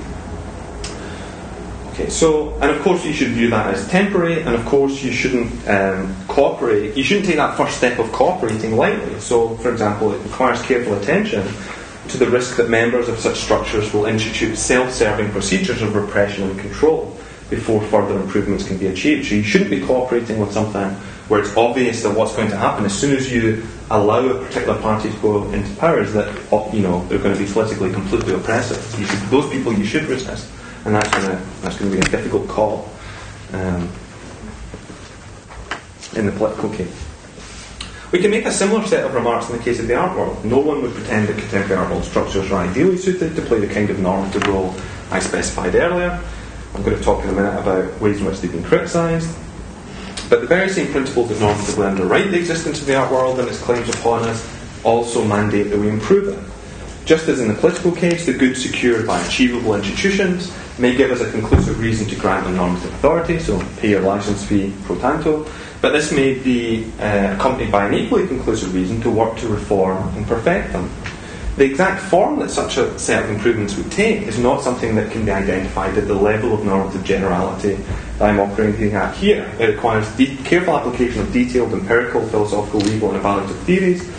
Okay, 1.94 2.10
so, 2.10 2.54
and 2.60 2.70
of 2.70 2.82
course 2.82 3.06
you 3.06 3.14
should 3.14 3.30
view 3.30 3.50
that 3.50 3.74
as 3.74 3.88
temporary, 3.88 4.42
and 4.42 4.56
of 4.56 4.66
course 4.66 5.02
you 5.02 5.12
shouldn't 5.14 5.52
um, 5.70 6.14
cooperate, 6.28 6.98
you 6.98 7.04
shouldn't 7.04 7.28
take 7.28 7.38
that 7.38 7.56
first 7.56 7.78
step 7.78 7.98
of 7.98 8.12
cooperating 8.12 8.76
lightly. 8.76 9.18
So, 9.22 9.56
for 9.58 9.72
example, 9.72 10.12
it 10.12 10.22
requires 10.24 10.62
careful 10.62 10.96
attention 10.96 11.48
to 12.10 12.18
the 12.18 12.30
risk 12.30 12.58
that 12.58 12.70
members 12.70 13.08
of 13.08 13.20
such 13.20 13.38
structures 13.38 13.94
will 13.94 14.06
institute 14.06 14.58
self 14.58 14.92
serving 14.92 15.32
procedures 15.32 15.82
of 15.82 15.96
repression 15.96 16.50
and 16.50 16.60
control 16.60 17.18
before 17.50 17.82
further 17.84 18.20
improvements 18.20 18.68
can 18.68 18.78
be 18.78 18.88
achieved. 18.88 19.30
So, 19.30 19.36
you 19.36 19.44
shouldn't 19.44 19.70
be 19.70 19.80
cooperating 19.80 20.40
with 20.40 20.52
something 20.52 20.96
where 21.30 21.40
it's 21.40 21.56
obvious 21.56 22.04
that 22.04 22.16
what's 22.16 22.36
going 22.36 22.50
to 22.50 22.58
happen 22.58 22.86
as 22.86 22.98
soon 22.98 23.16
as 23.16 23.32
you 23.32 23.66
allow 23.92 24.26
a 24.28 24.46
particular 24.46 24.80
party 24.82 25.10
to 25.12 25.18
go 25.18 25.50
into 25.52 25.74
power 25.76 26.02
is 26.02 26.14
that 26.14 26.28
you 26.74 26.82
know 26.82 27.06
they're 27.08 27.20
going 27.20 27.38
to 27.38 27.44
be 27.44 27.52
politically 27.52 27.92
completely 27.92 28.34
oppressive. 28.34 28.78
Should, 28.98 29.20
those 29.30 29.50
people 29.50 29.72
you 29.72 29.86
should 29.86 30.06
resist 30.06 30.50
and 30.86 30.96
that's 30.96 31.10
going 31.10 31.26
to 31.26 31.44
that's 31.62 31.78
going 31.78 31.92
to 31.92 31.98
be 31.98 32.02
a 32.02 32.10
difficult 32.10 32.48
call 32.48 32.90
um, 33.54 33.90
in 36.16 36.26
the 36.26 36.32
political 36.32 36.70
case. 36.70 37.06
We 38.12 38.20
can 38.20 38.32
make 38.32 38.46
a 38.46 38.52
similar 38.52 38.86
set 38.88 39.06
of 39.06 39.14
remarks 39.14 39.50
in 39.50 39.58
the 39.58 39.64
case 39.64 39.80
of 39.80 39.88
the 39.88 39.96
art 39.96 40.18
world. 40.18 40.44
No 40.44 40.58
one 40.58 40.82
would 40.82 40.94
pretend 40.94 41.28
that 41.28 41.38
contemporary 41.38 41.80
art 41.80 41.92
world 41.92 42.04
structures 42.04 42.52
are 42.52 42.68
ideally 42.68 42.98
suited 42.98 43.36
to 43.36 43.42
play 43.44 43.60
the 43.60 43.72
kind 43.72 43.90
of 43.92 44.00
normative 44.00 44.48
role 44.48 44.74
I 45.12 45.20
specified 45.20 45.76
earlier. 45.76 46.20
I'm 46.74 46.84
going 46.84 46.98
to 46.98 47.04
talk 47.04 47.24
in 47.24 47.30
a 47.30 47.34
minute 47.34 47.60
about 47.60 48.02
ways 48.02 48.20
in 48.20 48.26
which 48.26 48.40
they've 48.40 48.52
been 48.52 48.64
criticised. 48.64 49.30
But 50.30 50.42
the 50.42 50.48
very 50.48 50.70
same 50.70 50.92
principles 50.92 51.30
that 51.30 51.40
normatively 51.40 51.88
underwrite 51.88 52.30
the 52.30 52.38
existence 52.38 52.80
of 52.80 52.86
the 52.86 52.96
art 52.96 53.12
world 53.12 53.40
and 53.40 53.50
its 53.50 53.60
claims 53.60 53.90
upon 53.90 54.24
us 54.24 54.48
also 54.84 55.24
mandate 55.24 55.72
that 55.72 55.80
we 55.80 55.90
improve 55.90 56.28
it. 56.28 56.40
Just 57.06 57.28
as 57.28 57.40
in 57.40 57.48
the 57.48 57.56
political 57.56 57.92
case, 57.92 58.28
the 58.28 58.34
goods 58.34 58.62
secured 58.62 59.08
by 59.08 59.20
achievable 59.22 59.74
institutions 59.74 60.54
may 60.78 60.96
give 60.96 61.10
us 61.10 61.22
a 61.22 61.32
conclusive 61.32 61.80
reason 61.80 62.08
to 62.08 62.16
grant 62.16 62.46
them 62.46 62.56
normative 62.56 62.94
authority, 62.94 63.40
so 63.40 63.60
pay 63.78 63.90
your 63.90 64.02
license 64.02 64.46
fee 64.46 64.72
pro 64.84 64.96
tanto. 64.98 65.50
but 65.82 65.92
this 65.92 66.12
may 66.12 66.36
be 66.36 66.92
uh, 67.00 67.34
accompanied 67.36 67.72
by 67.72 67.88
an 67.88 67.96
equally 67.96 68.28
conclusive 68.28 68.76
reason 68.76 69.02
to 69.02 69.10
work 69.10 69.36
to 69.38 69.48
reform 69.48 70.16
and 70.16 70.28
perfect 70.28 70.72
them. 70.74 70.90
The 71.58 71.66
exact 71.66 72.02
form 72.04 72.40
that 72.40 72.52
such 72.52 72.78
a 72.78 72.98
set 73.00 73.24
of 73.24 73.32
improvements 73.32 73.76
would 73.76 73.92
take 73.92 74.28
is 74.28 74.38
not 74.38 74.62
something 74.62 74.96
that 74.96 75.12
can 75.12 75.26
be 75.26 75.32
identified 75.32 75.98
at 75.98 76.08
the 76.08 76.14
level 76.14 76.54
of 76.54 76.64
normative 76.64 77.04
generality 77.04 77.74
that 77.76 78.09
I'm 78.22 78.40
at 78.40 79.16
here. 79.16 79.50
It 79.60 79.76
requires 79.76 80.14
careful 80.44 80.78
application 80.78 81.22
of 81.22 81.32
detailed 81.32 81.74
empirical, 81.74 82.28
philosophical, 82.28 82.82
legal, 82.82 83.12
and 83.12 83.24
evaluative 83.24 83.58
theories 83.64 84.10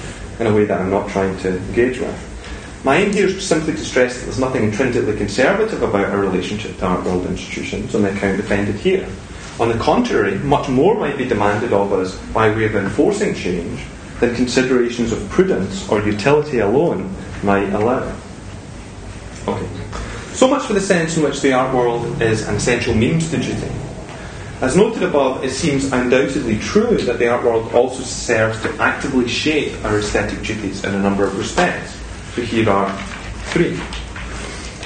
in 0.41 0.47
a 0.47 0.55
way 0.55 0.65
that 0.65 0.81
I'm 0.81 0.91
not 0.91 1.11
trying 1.11 1.37
to 1.41 1.59
engage 1.59 1.99
with. 1.99 2.83
My 2.83 2.97
aim 2.97 3.13
here 3.13 3.27
is 3.27 3.47
simply 3.47 3.75
to 3.75 3.85
stress 3.85 4.17
that 4.17 4.25
there's 4.25 4.39
nothing 4.39 4.65
intrinsically 4.65 5.15
conservative 5.19 5.83
about 5.83 6.07
our 6.07 6.19
relationship 6.19 6.79
to 6.79 6.87
art 6.87 7.05
world 7.05 7.27
institutions 7.27 7.95
on 7.95 8.01
the 8.03 8.11
account 8.11 8.39
defended 8.39 8.77
here. 8.77 9.07
On 9.59 9.69
the 9.69 9.77
contrary, 9.77 10.39
much 10.39 10.71
more 10.71 10.95
might 10.95 11.19
be 11.19 11.27
demanded 11.27 11.75
of 11.75 11.93
us 11.93 12.17
by 12.33 12.49
way 12.49 12.65
of 12.65 12.77
enforcing 12.77 13.35
change 13.35 13.85
than 14.19 14.35
considerations 14.35 15.13
of 15.13 15.29
prudence 15.29 15.87
or 15.91 16.01
utility 16.01 16.61
alone 16.61 17.15
might 17.43 17.71
allow. 17.75 18.17
Okay. 19.47 19.69
So 20.33 20.49
much 20.49 20.63
for 20.63 20.73
the 20.73 20.81
sense 20.81 21.19
in 21.19 21.23
which 21.23 21.43
the 21.43 21.53
art 21.53 21.75
world 21.75 22.23
is 22.23 22.49
an 22.49 22.55
essential 22.55 22.95
means 22.95 23.31
to 23.31 23.37
duty. 23.37 23.71
As 24.61 24.77
noted 24.77 25.03
above, 25.03 25.43
it 25.43 25.51
seems 25.51 25.91
undoubtedly 25.91 26.59
true 26.59 26.99
that 26.99 27.19
the 27.19 27.29
art 27.29 27.43
world 27.43 27.73
also 27.73 28.03
serves 28.03 28.61
to 28.63 28.71
actively 28.77 29.27
shape 29.27 29.83
our 29.87 29.99
aesthetic 29.99 30.43
duties 30.43 30.85
in 30.85 30.95
a 30.95 30.99
number 30.99 31.25
of 31.25 31.39
respects. 31.39 31.99
So 32.35 32.43
here 32.43 32.69
are 32.69 32.95
three. 33.53 33.77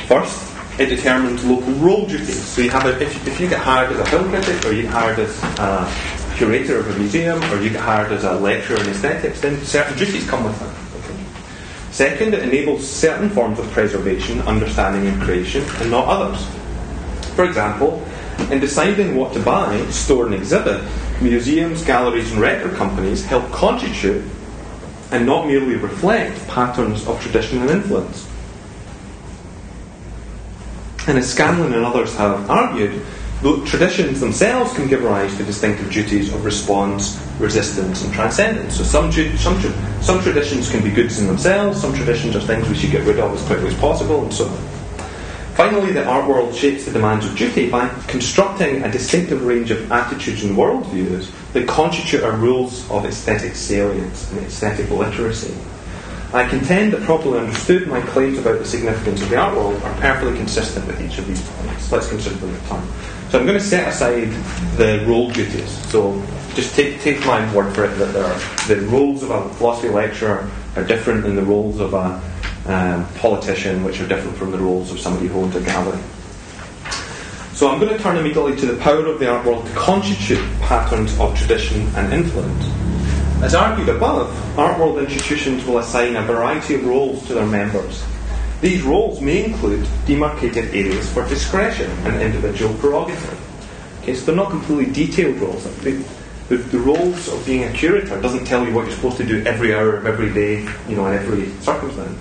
First, 0.06 0.52
it 0.78 0.86
determines 0.86 1.44
local 1.44 1.72
role 1.74 2.06
duties. 2.06 2.40
So 2.44 2.62
you 2.62 2.70
have 2.70 2.86
a, 2.86 3.02
if, 3.02 3.26
if 3.26 3.40
you 3.40 3.48
get 3.48 3.60
hired 3.60 3.90
as 3.90 3.98
a 3.98 4.04
film 4.06 4.28
critic, 4.28 4.64
or 4.64 4.72
you 4.72 4.82
get 4.82 4.92
hired 4.92 5.18
as 5.18 5.42
a 5.58 6.36
curator 6.36 6.78
of 6.78 6.94
a 6.94 6.98
museum, 6.98 7.42
or 7.52 7.60
you 7.60 7.70
get 7.70 7.80
hired 7.80 8.12
as 8.12 8.22
a 8.22 8.34
lecturer 8.34 8.78
in 8.78 8.86
aesthetics, 8.88 9.40
then 9.40 9.60
certain 9.64 9.98
duties 9.98 10.28
come 10.28 10.44
with 10.44 10.58
that. 10.60 11.92
Second, 11.92 12.34
it 12.34 12.42
enables 12.44 12.88
certain 12.88 13.28
forms 13.28 13.58
of 13.58 13.68
preservation, 13.70 14.40
understanding, 14.42 15.06
and 15.06 15.20
creation, 15.22 15.64
and 15.80 15.90
not 15.90 16.06
others. 16.06 16.44
For 17.34 17.44
example, 17.44 18.04
in 18.50 18.60
deciding 18.60 19.16
what 19.16 19.32
to 19.32 19.40
buy, 19.40 19.84
store, 19.90 20.26
and 20.26 20.34
exhibit, 20.34 20.82
museums, 21.20 21.84
galleries, 21.84 22.32
and 22.32 22.40
record 22.40 22.74
companies 22.74 23.24
help 23.24 23.50
constitute 23.50 24.24
and 25.10 25.26
not 25.26 25.46
merely 25.46 25.76
reflect 25.76 26.46
patterns 26.48 27.06
of 27.06 27.20
tradition 27.20 27.62
and 27.62 27.70
influence. 27.70 28.28
And 31.06 31.18
as 31.18 31.30
Scanlon 31.30 31.72
and 31.72 31.84
others 31.84 32.14
have 32.16 32.48
argued, 32.50 33.02
traditions 33.66 34.20
themselves 34.20 34.72
can 34.72 34.88
give 34.88 35.02
rise 35.02 35.36
to 35.36 35.44
distinctive 35.44 35.90
duties 35.92 36.32
of 36.32 36.44
response, 36.44 37.20
resistance, 37.38 38.02
and 38.02 38.12
transcendence. 38.14 38.78
So 38.78 38.84
some, 38.84 39.12
some, 39.12 39.60
some 40.00 40.22
traditions 40.22 40.70
can 40.70 40.82
be 40.82 40.90
goods 40.90 41.20
in 41.20 41.26
themselves, 41.26 41.80
some 41.80 41.94
traditions 41.94 42.34
are 42.36 42.40
things 42.40 42.68
we 42.68 42.74
should 42.74 42.90
get 42.90 43.06
rid 43.06 43.20
of 43.20 43.34
as 43.34 43.44
quickly 43.46 43.68
as 43.68 43.74
possible, 43.74 44.22
and 44.22 44.32
so 44.32 44.48
on. 44.48 44.73
Finally, 45.54 45.92
the 45.92 46.04
art 46.04 46.28
world 46.28 46.52
shapes 46.52 46.84
the 46.84 46.90
demands 46.90 47.24
of 47.24 47.36
duty 47.36 47.70
by 47.70 47.88
constructing 48.08 48.82
a 48.82 48.90
distinctive 48.90 49.44
range 49.44 49.70
of 49.70 49.92
attitudes 49.92 50.42
and 50.42 50.56
worldviews 50.56 51.30
that 51.52 51.68
constitute 51.68 52.24
our 52.24 52.36
rules 52.36 52.90
of 52.90 53.04
aesthetic 53.04 53.54
salience 53.54 54.32
and 54.32 54.40
aesthetic 54.40 54.90
literacy. 54.90 55.54
I 56.32 56.48
contend 56.48 56.92
that 56.92 57.02
properly 57.02 57.38
understood, 57.38 57.86
my 57.86 58.00
claims 58.00 58.36
about 58.36 58.58
the 58.58 58.64
significance 58.64 59.22
of 59.22 59.30
the 59.30 59.36
art 59.36 59.54
world 59.54 59.80
are 59.82 59.94
perfectly 60.00 60.36
consistent 60.36 60.88
with 60.88 61.00
each 61.00 61.18
of 61.18 61.28
these 61.28 61.40
points. 61.50 61.92
Let's 61.92 62.08
consider 62.08 62.34
them 62.34 62.52
a 62.52 62.58
time. 62.66 62.88
So 63.30 63.38
I'm 63.38 63.46
going 63.46 63.56
to 63.56 63.64
set 63.64 63.86
aside 63.86 64.30
the 64.76 65.04
role 65.06 65.30
duties. 65.30 65.70
So 65.88 66.20
just 66.54 66.74
take, 66.74 67.00
take 67.02 67.24
my 67.24 67.54
word 67.54 67.72
for 67.72 67.84
it 67.84 67.96
that 67.98 68.12
there 68.12 68.24
are, 68.24 68.40
the 68.66 68.80
roles 68.88 69.22
of 69.22 69.30
a 69.30 69.48
philosophy 69.50 69.90
lecturer 69.90 70.50
are 70.74 70.82
different 70.82 71.22
than 71.22 71.36
the 71.36 71.44
roles 71.44 71.78
of 71.78 71.94
a 71.94 72.20
um, 72.66 73.06
politician, 73.14 73.84
which 73.84 74.00
are 74.00 74.08
different 74.08 74.36
from 74.36 74.50
the 74.50 74.58
roles 74.58 74.90
of 74.92 74.98
somebody 74.98 75.28
who 75.28 75.40
owns 75.40 75.56
a 75.56 75.60
gallery. 75.60 76.00
So 77.52 77.70
I'm 77.70 77.78
going 77.78 77.96
to 77.96 78.02
turn 78.02 78.16
immediately 78.16 78.56
to 78.56 78.66
the 78.66 78.80
power 78.82 79.06
of 79.06 79.20
the 79.20 79.30
art 79.30 79.46
world 79.46 79.66
to 79.66 79.72
constitute 79.74 80.44
patterns 80.60 81.18
of 81.20 81.36
tradition 81.38 81.82
and 81.94 82.12
influence. 82.12 82.64
As 83.42 83.54
argued 83.54 83.88
above, 83.88 84.58
art 84.58 84.78
world 84.78 84.98
institutions 84.98 85.64
will 85.64 85.78
assign 85.78 86.16
a 86.16 86.22
variety 86.22 86.74
of 86.74 86.84
roles 86.84 87.26
to 87.26 87.34
their 87.34 87.46
members 87.46 88.02
these 88.64 88.82
roles 88.82 89.20
may 89.20 89.44
include 89.44 89.86
demarcated 90.06 90.74
areas 90.74 91.12
for 91.12 91.28
discretion 91.28 91.90
and 92.06 92.22
individual 92.22 92.72
prerogative. 92.76 93.38
Okay, 94.00 94.14
so 94.14 94.24
they're 94.24 94.34
not 94.34 94.48
completely 94.48 94.90
detailed 94.90 95.36
roles. 95.36 95.64
The, 95.80 96.02
the, 96.48 96.56
the, 96.56 96.78
roles 96.78 97.28
of 97.28 97.44
being 97.44 97.64
a 97.64 97.72
curator 97.74 98.18
doesn't 98.22 98.46
tell 98.46 98.66
you 98.66 98.72
what 98.72 98.86
you're 98.86 98.94
supposed 98.94 99.18
to 99.18 99.26
do 99.26 99.44
every 99.44 99.74
hour 99.74 99.96
of 99.96 100.06
every 100.06 100.32
day, 100.32 100.62
you 100.88 100.96
know, 100.96 101.06
in 101.08 101.12
every 101.12 101.50
circumstance. 101.60 102.18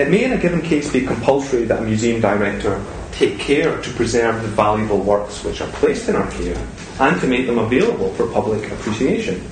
It 0.00 0.08
may, 0.08 0.24
in 0.24 0.32
a 0.32 0.38
given 0.38 0.62
case, 0.62 0.90
be 0.90 1.04
compulsory 1.04 1.66
that 1.66 1.80
a 1.80 1.82
museum 1.82 2.22
director 2.22 2.82
take 3.12 3.38
care 3.38 3.82
to 3.82 3.90
preserve 3.90 4.40
the 4.40 4.48
valuable 4.48 4.98
works 4.98 5.44
which 5.44 5.60
are 5.60 5.70
placed 5.72 6.08
in 6.08 6.16
our 6.16 6.30
care 6.30 6.56
and 7.00 7.20
to 7.20 7.26
make 7.26 7.46
them 7.46 7.58
available 7.58 8.08
for 8.14 8.26
public 8.28 8.72
appreciation. 8.72 9.46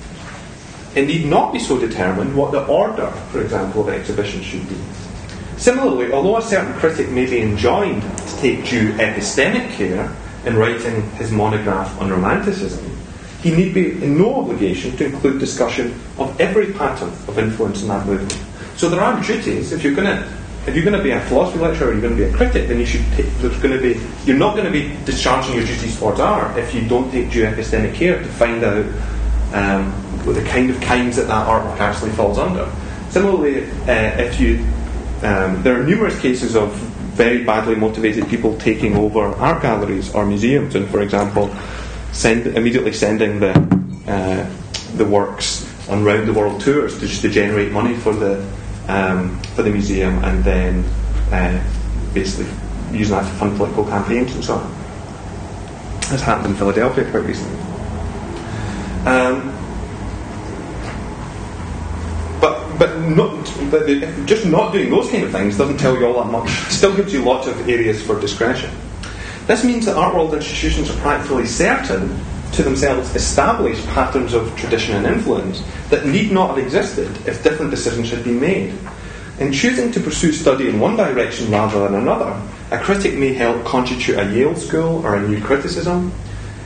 It 0.95 1.05
need 1.05 1.27
not 1.27 1.53
be 1.53 1.59
so 1.59 1.77
determined 1.77 2.35
what 2.35 2.51
the 2.51 2.65
order, 2.65 3.11
for 3.31 3.43
example, 3.43 3.87
of 3.87 3.89
exhibitions 3.89 4.43
should 4.43 4.67
be. 4.67 4.75
Similarly, 5.57 6.11
although 6.11 6.37
a 6.37 6.41
certain 6.41 6.73
critic 6.79 7.11
may 7.11 7.27
be 7.27 7.41
enjoined 7.41 8.01
to 8.01 8.37
take 8.37 8.65
due 8.65 8.93
epistemic 8.93 9.69
care 9.73 10.11
in 10.47 10.55
writing 10.55 11.07
his 11.11 11.31
monograph 11.31 11.95
on 12.01 12.09
Romanticism, 12.09 12.83
he 13.43 13.51
need 13.51 13.75
be 13.75 13.91
in 14.03 14.17
no 14.17 14.39
obligation 14.41 14.97
to 14.97 15.05
include 15.05 15.39
discussion 15.39 15.93
of 16.17 16.41
every 16.41 16.73
pattern 16.73 17.09
of 17.27 17.37
influence 17.37 17.83
in 17.83 17.87
that 17.89 18.07
movement. 18.07 18.35
So 18.77 18.89
there 18.89 19.01
are 19.01 19.21
duties. 19.21 19.73
If 19.73 19.83
you're 19.83 19.93
going 19.93 20.07
to 20.07 20.38
if 20.69 20.75
you're 20.75 20.85
going 20.85 20.97
to 20.97 21.03
be 21.03 21.11
a 21.11 21.19
philosophy 21.21 21.59
lecturer 21.59 21.89
or 21.89 21.91
you're 21.93 22.01
going 22.01 22.15
to 22.15 22.23
be 22.23 22.29
a 22.29 22.33
critic, 22.33 22.67
then 22.67 22.79
you 22.79 22.85
should 22.85 23.03
take, 23.13 23.25
there's 23.37 23.57
going 23.59 23.75
to 23.75 23.81
be 23.81 23.99
you're 24.25 24.37
not 24.37 24.55
going 24.55 24.65
to 24.65 24.71
be 24.71 24.95
discharging 25.03 25.55
your 25.55 25.65
duties 25.65 25.97
towards 25.97 26.19
art 26.19 26.57
if 26.57 26.73
you 26.73 26.87
don't 26.87 27.09
take 27.11 27.31
due 27.31 27.43
epistemic 27.43 27.95
care 27.95 28.19
to 28.19 28.29
find 28.29 28.63
out 28.63 28.85
um, 29.53 29.91
the 30.25 30.43
kind 30.47 30.69
of 30.69 30.79
kinds 30.81 31.15
that 31.15 31.27
that 31.27 31.47
artwork 31.47 31.79
actually 31.79 32.11
falls 32.11 32.37
under. 32.37 32.71
Similarly, 33.09 33.63
uh, 33.63 34.21
if 34.21 34.39
you 34.39 34.59
um, 35.23 35.61
there 35.63 35.79
are 35.79 35.83
numerous 35.83 36.19
cases 36.21 36.55
of 36.55 36.71
very 37.17 37.43
badly 37.43 37.75
motivated 37.75 38.29
people 38.29 38.55
taking 38.59 38.95
over 38.95 39.25
art 39.35 39.61
galleries 39.61 40.13
or 40.13 40.25
museums, 40.25 40.75
and 40.75 40.87
for 40.89 41.01
example, 41.01 41.53
send, 42.13 42.47
immediately 42.55 42.93
sending 42.93 43.39
the 43.39 43.51
uh, 44.07 44.49
the 44.95 45.05
works 45.05 45.67
on 45.89 46.03
round 46.03 46.27
the 46.27 46.33
world 46.33 46.61
tours 46.61 46.99
to 46.99 47.07
just 47.07 47.21
to 47.23 47.29
generate 47.29 47.71
money 47.71 47.95
for 47.95 48.13
the 48.13 48.37
um, 48.89 49.39
for 49.55 49.63
the 49.63 49.69
museum, 49.69 50.23
and 50.23 50.43
then 50.43 50.83
uh, 51.31 51.63
basically 52.13 52.51
using 52.91 53.15
that 53.15 53.21
to 53.21 53.37
fund 53.37 53.55
political 53.55 53.85
campaigns 53.85 54.33
and 54.33 54.43
so 54.43 54.55
on. 54.55 54.75
This 56.09 56.21
happened 56.21 56.47
in 56.47 56.55
Philadelphia 56.55 57.09
quite 57.11 57.23
recently. 57.23 57.59
Um, 59.05 59.55
but 62.79 62.97
not, 63.01 63.53
but 63.69 63.85
just 64.25 64.45
not 64.45 64.71
doing 64.71 64.89
those 64.89 65.11
kind 65.11 65.25
of 65.25 65.31
things 65.31 65.57
doesn't 65.57 65.77
tell 65.77 65.97
you 65.97 66.07
all 66.07 66.23
that 66.23 66.31
much. 66.31 66.49
Still 66.71 66.95
gives 66.95 67.13
you 67.13 67.21
lots 67.23 67.45
of 67.45 67.67
areas 67.67 68.01
for 68.01 68.19
discretion. 68.19 68.71
This 69.47 69.63
means 69.63 69.85
that 69.85 69.97
art 69.97 70.15
world 70.15 70.33
institutions 70.33 70.89
are 70.89 70.97
practically 71.01 71.45
certain 71.45 72.17
to 72.59 72.63
themselves 72.63 73.15
establish 73.15 73.81
patterns 73.85 74.33
of 74.33 74.53
tradition 74.57 74.93
and 74.97 75.07
influence 75.07 75.63
that 75.89 76.05
need 76.05 76.29
not 76.29 76.49
have 76.49 76.57
existed 76.57 77.07
if 77.25 77.41
different 77.41 77.71
decisions 77.71 78.09
had 78.09 78.21
been 78.21 78.37
made. 78.37 78.77
In 79.39 79.53
choosing 79.53 79.93
to 79.93 80.01
pursue 80.01 80.33
study 80.33 80.67
in 80.67 80.77
one 80.77 80.97
direction 80.97 81.49
rather 81.49 81.87
than 81.87 82.01
another, 82.01 82.37
a 82.71 82.77
critic 82.77 83.13
may 83.13 83.33
help 83.33 83.63
constitute 83.63 84.19
a 84.19 84.25
Yale 84.33 84.57
school 84.57 85.05
or 85.05 85.15
a 85.15 85.25
new 85.25 85.41
criticism, 85.41 86.11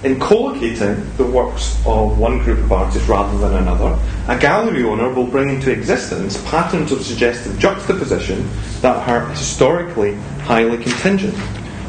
in 0.04 0.20
collocating 0.20 1.16
the 1.18 1.26
works 1.26 1.80
of 1.86 2.18
one 2.18 2.40
group 2.40 2.58
of 2.58 2.72
artists 2.72 3.08
rather 3.08 3.38
than 3.38 3.54
another, 3.54 3.96
a 4.28 4.40
gallery 4.40 4.84
owner 4.84 5.14
will 5.14 5.28
bring 5.28 5.50
into 5.50 5.72
existence 5.72 6.42
patterns 6.50 6.92
of 6.92 7.06
suggestive 7.06 7.60
juxtaposition 7.60 8.50
that 8.82 9.08
are 9.08 9.28
historically 9.28 10.16
highly 10.42 10.82
contingent. 10.82 11.38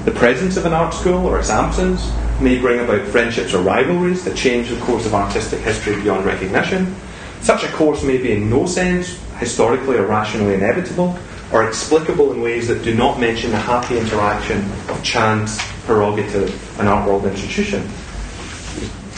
The 0.04 0.12
presence 0.12 0.58
of 0.58 0.66
an 0.66 0.74
art 0.74 0.92
school 0.92 1.24
or 1.24 1.38
its 1.38 1.48
absence 1.48 2.12
may 2.40 2.58
bring 2.58 2.80
about 2.80 3.06
friendships 3.08 3.54
or 3.54 3.62
rivalries 3.62 4.24
that 4.24 4.36
change 4.36 4.68
the 4.68 4.80
course 4.80 5.06
of 5.06 5.14
artistic 5.14 5.60
history 5.60 6.00
beyond 6.02 6.24
recognition. 6.24 6.94
Such 7.40 7.64
a 7.64 7.68
course 7.72 8.02
may 8.02 8.18
be 8.18 8.32
in 8.32 8.50
no 8.50 8.66
sense 8.66 9.18
historically 9.38 9.96
or 9.96 10.06
rationally 10.06 10.54
inevitable, 10.54 11.18
or 11.52 11.68
explicable 11.68 12.32
in 12.32 12.40
ways 12.40 12.68
that 12.68 12.82
do 12.82 12.94
not 12.94 13.20
mention 13.20 13.50
the 13.50 13.58
happy 13.58 13.98
interaction 13.98 14.58
of 14.88 15.00
chance, 15.02 15.60
prerogative, 15.84 16.78
and 16.80 16.88
art 16.88 17.06
world 17.06 17.26
institution 17.26 17.88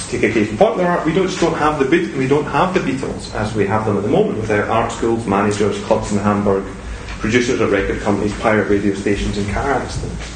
take 0.09 0.23
a 0.23 0.33
case 0.33 0.51
in 0.51 0.57
popular 0.57 0.87
art, 0.87 1.05
we 1.05 1.13
don't, 1.13 1.29
don't 1.41 1.57
have 1.57 1.79
the 1.79 2.17
we 2.17 2.29
don't 2.29 2.45
have 2.45 2.75
the 2.75 2.81
Beatles 2.81 3.35
as 3.35 3.55
we 3.55 3.67
have 3.67 3.85
them 3.87 3.97
at 3.97 4.03
the 4.03 4.09
moment 4.09 4.39
with 4.39 4.51
our 4.51 4.65
art 4.65 4.93
schools, 4.93 5.27
managers, 5.27 5.83
clubs 5.85 6.13
in 6.13 6.19
Hamburg, 6.19 6.65
producers 7.19 7.61
of 7.61 7.73
record 7.73 8.01
companies, 8.03 8.33
pirate 8.41 8.69
radio 8.69 8.95
stations, 8.95 9.37
and 9.37 9.49
car 9.53 9.73
accidents. 9.73 10.36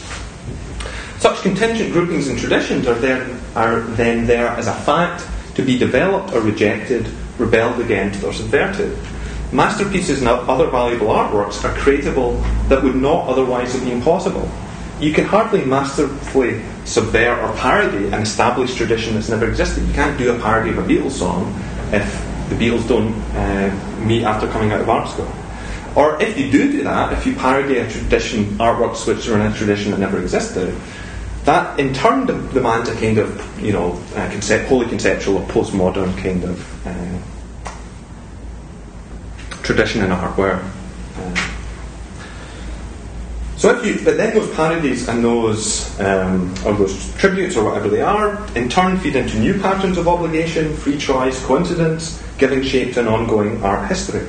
Such 1.20 1.42
contingent 1.42 1.92
groupings 1.92 2.28
and 2.28 2.38
traditions 2.38 2.86
are, 2.86 2.94
there, 2.94 3.24
are 3.54 3.80
then 3.80 4.26
there 4.26 4.48
as 4.48 4.66
a 4.66 4.74
fact 4.74 5.20
to 5.20 5.40
to 5.60 5.66
be 5.66 5.78
developed 5.78 6.32
or 6.32 6.40
rejected, 6.40 7.06
rebelled 7.38 7.80
against, 7.80 8.24
or 8.24 8.32
subverted. 8.32 8.96
Masterpieces 9.52 10.20
and 10.20 10.28
other 10.28 10.68
valuable 10.68 11.08
artworks 11.08 11.62
are 11.64 11.76
creatable 11.76 12.40
that 12.68 12.82
would 12.82 12.94
not 12.94 13.28
otherwise 13.28 13.72
have 13.72 13.84
been 13.84 14.00
possible. 14.00 14.48
You 15.00 15.12
can 15.12 15.24
hardly 15.24 15.64
masterfully 15.64 16.62
subvert 16.84 17.38
or 17.38 17.54
parody 17.56 18.06
an 18.06 18.22
established 18.22 18.76
tradition 18.76 19.14
that's 19.14 19.28
never 19.28 19.48
existed. 19.48 19.86
You 19.86 19.94
can't 19.94 20.16
do 20.18 20.34
a 20.34 20.38
parody 20.38 20.70
of 20.70 20.78
a 20.78 20.82
Beatles 20.82 21.12
song 21.12 21.52
if 21.92 22.04
the 22.48 22.54
Beatles 22.54 22.86
don't 22.86 23.14
uh, 23.34 24.04
meet 24.04 24.24
after 24.24 24.46
coming 24.48 24.72
out 24.72 24.80
of 24.80 24.88
art 24.88 25.08
school. 25.08 25.30
Or 25.96 26.22
if 26.22 26.38
you 26.38 26.50
do 26.50 26.70
do 26.70 26.84
that, 26.84 27.12
if 27.12 27.26
you 27.26 27.34
parody 27.34 27.78
a 27.78 27.90
tradition, 27.90 28.44
artworks 28.58 29.06
which 29.06 29.26
are 29.28 29.34
in 29.34 29.52
a 29.52 29.54
tradition 29.56 29.90
that 29.90 29.98
never 29.98 30.20
existed, 30.22 30.74
that 31.44 31.80
in 31.80 31.94
turn 31.94 32.26
demands 32.26 32.88
a 32.88 32.94
kind 32.94 33.18
of, 33.18 33.60
you 33.60 33.72
know, 33.72 33.92
concept, 34.14 34.68
wholly 34.68 34.86
conceptual 34.86 35.38
or 35.38 35.46
postmodern 35.48 36.16
kind 36.18 36.44
of 36.44 36.86
uh, 36.86 37.18
tradition 39.62 40.02
in 40.02 40.12
art 40.12 40.36
where. 40.36 40.62
Uh, 41.16 41.50
so 43.56 43.76
if 43.76 43.84
you, 43.84 44.04
but 44.04 44.16
then 44.16 44.34
those 44.34 44.54
parodies 44.54 45.08
and 45.08 45.22
those, 45.22 45.98
um, 46.00 46.50
or 46.64 46.72
those 46.74 47.14
tributes 47.16 47.56
or 47.56 47.64
whatever 47.64 47.88
they 47.88 48.00
are, 48.00 48.42
in 48.56 48.68
turn 48.68 48.98
feed 48.98 49.16
into 49.16 49.38
new 49.38 49.58
patterns 49.60 49.98
of 49.98 50.08
obligation, 50.08 50.74
free 50.74 50.96
choice, 50.96 51.44
coincidence, 51.44 52.22
giving 52.38 52.62
shape 52.62 52.94
to 52.94 53.00
an 53.00 53.08
ongoing 53.08 53.62
art 53.62 53.86
history. 53.88 54.26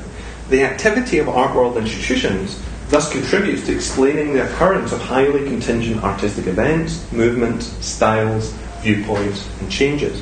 The 0.49 0.63
activity 0.63 1.19
of 1.19 1.29
art 1.29 1.55
world 1.55 1.77
institutions 1.77 2.61
thus 2.91 3.11
contributes 3.11 3.65
to 3.65 3.73
explaining 3.73 4.33
the 4.33 4.45
occurrence 4.45 4.91
of 4.91 5.01
highly 5.01 5.45
contingent 5.47 6.03
artistic 6.03 6.45
events, 6.45 7.09
movements, 7.11 7.67
styles, 7.83 8.51
viewpoints, 8.81 9.49
and 9.61 9.71
changes. 9.71 10.21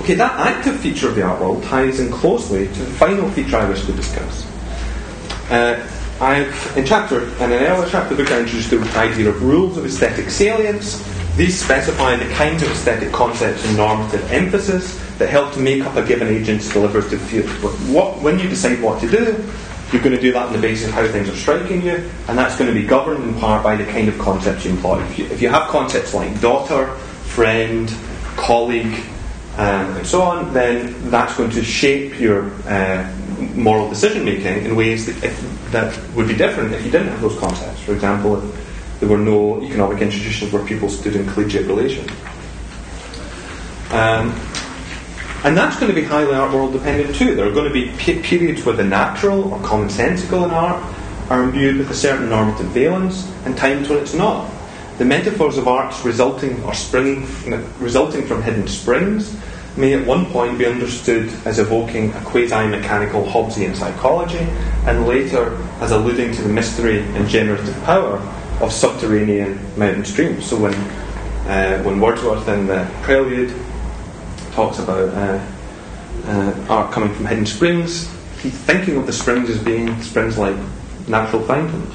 Okay, 0.00 0.14
that 0.14 0.38
active 0.40 0.80
feature 0.80 1.08
of 1.08 1.14
the 1.14 1.22
art 1.22 1.40
world 1.40 1.62
ties 1.64 2.00
in 2.00 2.10
closely 2.10 2.66
to 2.66 2.80
the 2.80 2.90
final 2.92 3.30
feature 3.30 3.56
I 3.56 3.68
wish 3.68 3.84
to 3.84 3.92
discuss. 3.92 4.46
Uh, 5.50 5.86
I've, 6.20 6.76
in 6.76 6.86
chapter, 6.86 7.24
in 7.24 7.52
an 7.52 7.52
earlier 7.52 7.88
chapter 7.90 8.16
book, 8.16 8.30
I 8.30 8.40
introduced 8.40 8.70
the 8.70 8.80
idea 8.98 9.28
of 9.28 9.42
rules 9.42 9.76
of 9.76 9.84
aesthetic 9.84 10.30
salience. 10.30 11.04
These 11.36 11.62
specify 11.62 12.16
the 12.16 12.32
kinds 12.32 12.62
of 12.62 12.70
aesthetic 12.70 13.12
concepts 13.12 13.66
and 13.66 13.76
normative 13.76 14.32
emphasis 14.32 14.98
that 15.18 15.28
help 15.28 15.52
to 15.52 15.60
make 15.60 15.84
up 15.84 15.96
a 15.96 16.06
given 16.06 16.28
agent's 16.28 16.72
delivered 16.72 17.10
to 17.10 17.16
the 17.18 17.26
field. 17.26 17.48
What, 17.92 18.22
when 18.22 18.38
you 18.38 18.48
decide 18.48 18.80
what 18.80 19.00
to 19.02 19.10
do, 19.10 19.44
you're 19.96 20.04
going 20.04 20.14
to 20.14 20.20
do 20.20 20.32
that 20.32 20.46
on 20.46 20.52
the 20.52 20.58
basis 20.58 20.88
of 20.88 20.94
how 20.94 21.06
things 21.08 21.28
are 21.28 21.36
striking 21.36 21.82
you, 21.82 21.94
and 22.28 22.36
that's 22.36 22.56
going 22.58 22.72
to 22.72 22.78
be 22.78 22.86
governed 22.86 23.24
in 23.24 23.34
part 23.40 23.64
by 23.64 23.76
the 23.76 23.84
kind 23.84 24.08
of 24.08 24.18
concepts 24.18 24.64
you 24.64 24.72
employ. 24.72 25.02
If 25.04 25.18
you, 25.18 25.24
if 25.26 25.40
you 25.40 25.48
have 25.48 25.68
concepts 25.68 26.12
like 26.12 26.38
daughter, 26.40 26.94
friend, 27.24 27.92
colleague, 28.36 28.94
um, 29.56 29.96
and 29.96 30.06
so 30.06 30.20
on, 30.20 30.52
then 30.52 31.10
that's 31.10 31.34
going 31.36 31.50
to 31.52 31.64
shape 31.64 32.20
your 32.20 32.50
uh, 32.66 33.10
moral 33.54 33.88
decision 33.88 34.24
making 34.26 34.66
in 34.66 34.76
ways 34.76 35.06
that, 35.06 35.24
if, 35.24 35.70
that 35.72 35.98
would 36.14 36.28
be 36.28 36.36
different 36.36 36.74
if 36.74 36.84
you 36.84 36.90
didn't 36.90 37.08
have 37.08 37.22
those 37.22 37.38
concepts. 37.38 37.80
For 37.80 37.92
example, 37.92 38.36
if 38.36 39.00
there 39.00 39.08
were 39.08 39.16
no 39.16 39.62
economic 39.62 40.02
institutions 40.02 40.52
where 40.52 40.64
people 40.66 40.90
stood 40.90 41.16
in 41.16 41.26
collegiate 41.28 41.66
relation. 41.66 42.06
Um, 43.92 44.38
and 45.46 45.56
that's 45.56 45.78
going 45.78 45.94
to 45.94 45.94
be 45.94 46.04
highly 46.04 46.34
art 46.34 46.52
world 46.52 46.72
dependent 46.72 47.14
too. 47.14 47.36
There 47.36 47.46
are 47.46 47.52
going 47.52 47.72
to 47.72 47.72
be 47.72 47.92
periods 47.96 48.64
where 48.66 48.74
the 48.74 48.82
natural 48.82 49.52
or 49.52 49.60
commonsensical 49.60 50.44
in 50.44 50.50
art 50.50 50.82
are 51.30 51.44
imbued 51.44 51.76
with 51.76 51.88
a 51.88 51.94
certain 51.94 52.28
normative 52.28 52.66
valence, 52.66 53.30
and 53.44 53.56
times 53.56 53.88
when 53.88 54.00
it's 54.00 54.12
not. 54.12 54.50
The 54.98 55.04
metaphors 55.04 55.56
of 55.56 55.68
arts 55.68 56.04
resulting 56.04 56.60
or 56.64 56.74
springing, 56.74 57.28
resulting 57.78 58.26
from 58.26 58.42
hidden 58.42 58.66
springs 58.66 59.36
may 59.76 59.94
at 59.94 60.04
one 60.04 60.26
point 60.26 60.58
be 60.58 60.66
understood 60.66 61.32
as 61.44 61.60
evoking 61.60 62.12
a 62.14 62.20
quasi-mechanical 62.22 63.24
Hobbesian 63.26 63.76
psychology, 63.76 64.44
and 64.86 65.06
later 65.06 65.56
as 65.78 65.92
alluding 65.92 66.32
to 66.32 66.42
the 66.42 66.48
mystery 66.48 67.02
and 67.02 67.28
generative 67.28 67.80
power 67.84 68.16
of 68.60 68.72
subterranean 68.72 69.60
mountain 69.78 70.04
streams. 70.04 70.44
So 70.44 70.58
when 70.58 70.74
uh, 71.46 71.80
when 71.84 72.00
Wordsworth 72.00 72.48
in 72.48 72.66
the 72.66 72.90
Prelude 73.02 73.54
talks 74.56 74.78
about 74.78 75.10
uh, 75.10 75.46
uh, 76.24 76.66
art 76.70 76.90
coming 76.90 77.12
from 77.14 77.26
hidden 77.26 77.44
springs, 77.46 78.08
he's 78.40 78.54
thinking 78.54 78.96
of 78.96 79.06
the 79.06 79.12
springs 79.12 79.50
as 79.50 79.62
being 79.62 80.00
springs 80.02 80.38
like 80.38 80.56
natural 81.06 81.42
fountains. 81.42 81.94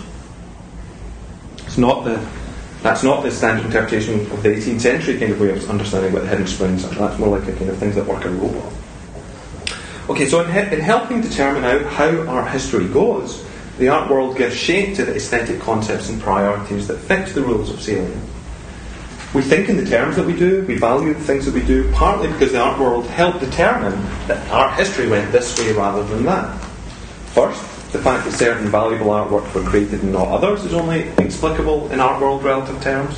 It's 1.66 1.78
not 1.80 2.06
the 2.06 2.26
that's 2.84 3.04
not 3.04 3.22
the 3.22 3.30
standard 3.30 3.66
interpretation 3.66 4.22
of 4.32 4.42
the 4.42 4.50
18th 4.50 4.82
century 4.82 5.20
kind 5.20 5.32
of 5.32 5.40
way 5.40 5.52
of 5.52 5.70
understanding 5.70 6.14
what 6.14 6.24
the 6.24 6.30
hidden 6.30 6.48
springs 6.48 6.84
are. 6.84 6.94
That's 6.96 7.20
more 7.20 7.38
like 7.38 7.48
a 7.48 7.54
kind 7.54 7.70
of 7.70 7.78
things 7.78 7.94
that 7.96 8.08
work 8.08 8.26
in 8.26 8.34
a 8.34 8.36
robot. 8.38 8.74
Okay, 10.10 10.26
so 10.28 10.42
in, 10.42 10.52
he- 10.52 10.76
in 10.76 10.82
helping 10.82 11.22
determine 11.22 11.64
out 11.64 11.84
how 11.84 12.10
art 12.28 12.50
history 12.52 12.88
goes, 12.88 13.46
the 13.78 13.88
art 13.88 14.10
world 14.10 14.36
gives 14.36 14.56
shape 14.56 14.96
to 14.96 15.06
the 15.06 15.16
aesthetic 15.16 15.60
concepts 15.62 16.10
and 16.10 16.20
priorities 16.20 16.88
that 16.88 16.98
fix 16.98 17.34
the 17.34 17.42
rules 17.42 17.70
of 17.70 17.80
salience. 17.80 18.30
We 19.34 19.42
think 19.42 19.70
in 19.70 19.78
the 19.78 19.86
terms 19.86 20.18
that 20.18 20.26
we 20.26 20.36
do, 20.36 20.66
we 20.66 20.76
value 20.76 21.14
the 21.14 21.22
things 21.22 21.46
that 21.46 21.54
we 21.54 21.64
do, 21.64 21.90
partly 21.94 22.28
because 22.28 22.52
the 22.52 22.60
art 22.60 22.78
world 22.78 23.06
helped 23.06 23.40
determine 23.40 23.94
that 24.28 24.46
art 24.52 24.78
history 24.78 25.08
went 25.08 25.32
this 25.32 25.58
way 25.58 25.72
rather 25.72 26.04
than 26.04 26.26
that. 26.26 26.58
First, 27.28 27.62
the 27.94 28.00
fact 28.00 28.26
that 28.26 28.34
certain 28.34 28.68
valuable 28.68 29.08
artworks 29.08 29.54
were 29.54 29.64
created 29.64 30.04
and 30.04 30.12
not 30.12 30.28
others 30.28 30.66
is 30.66 30.74
only 30.74 31.10
explicable 31.18 31.90
in 31.94 32.02
art 32.02 32.22
world 32.22 32.44
relative 32.44 32.82
terms. 32.82 33.18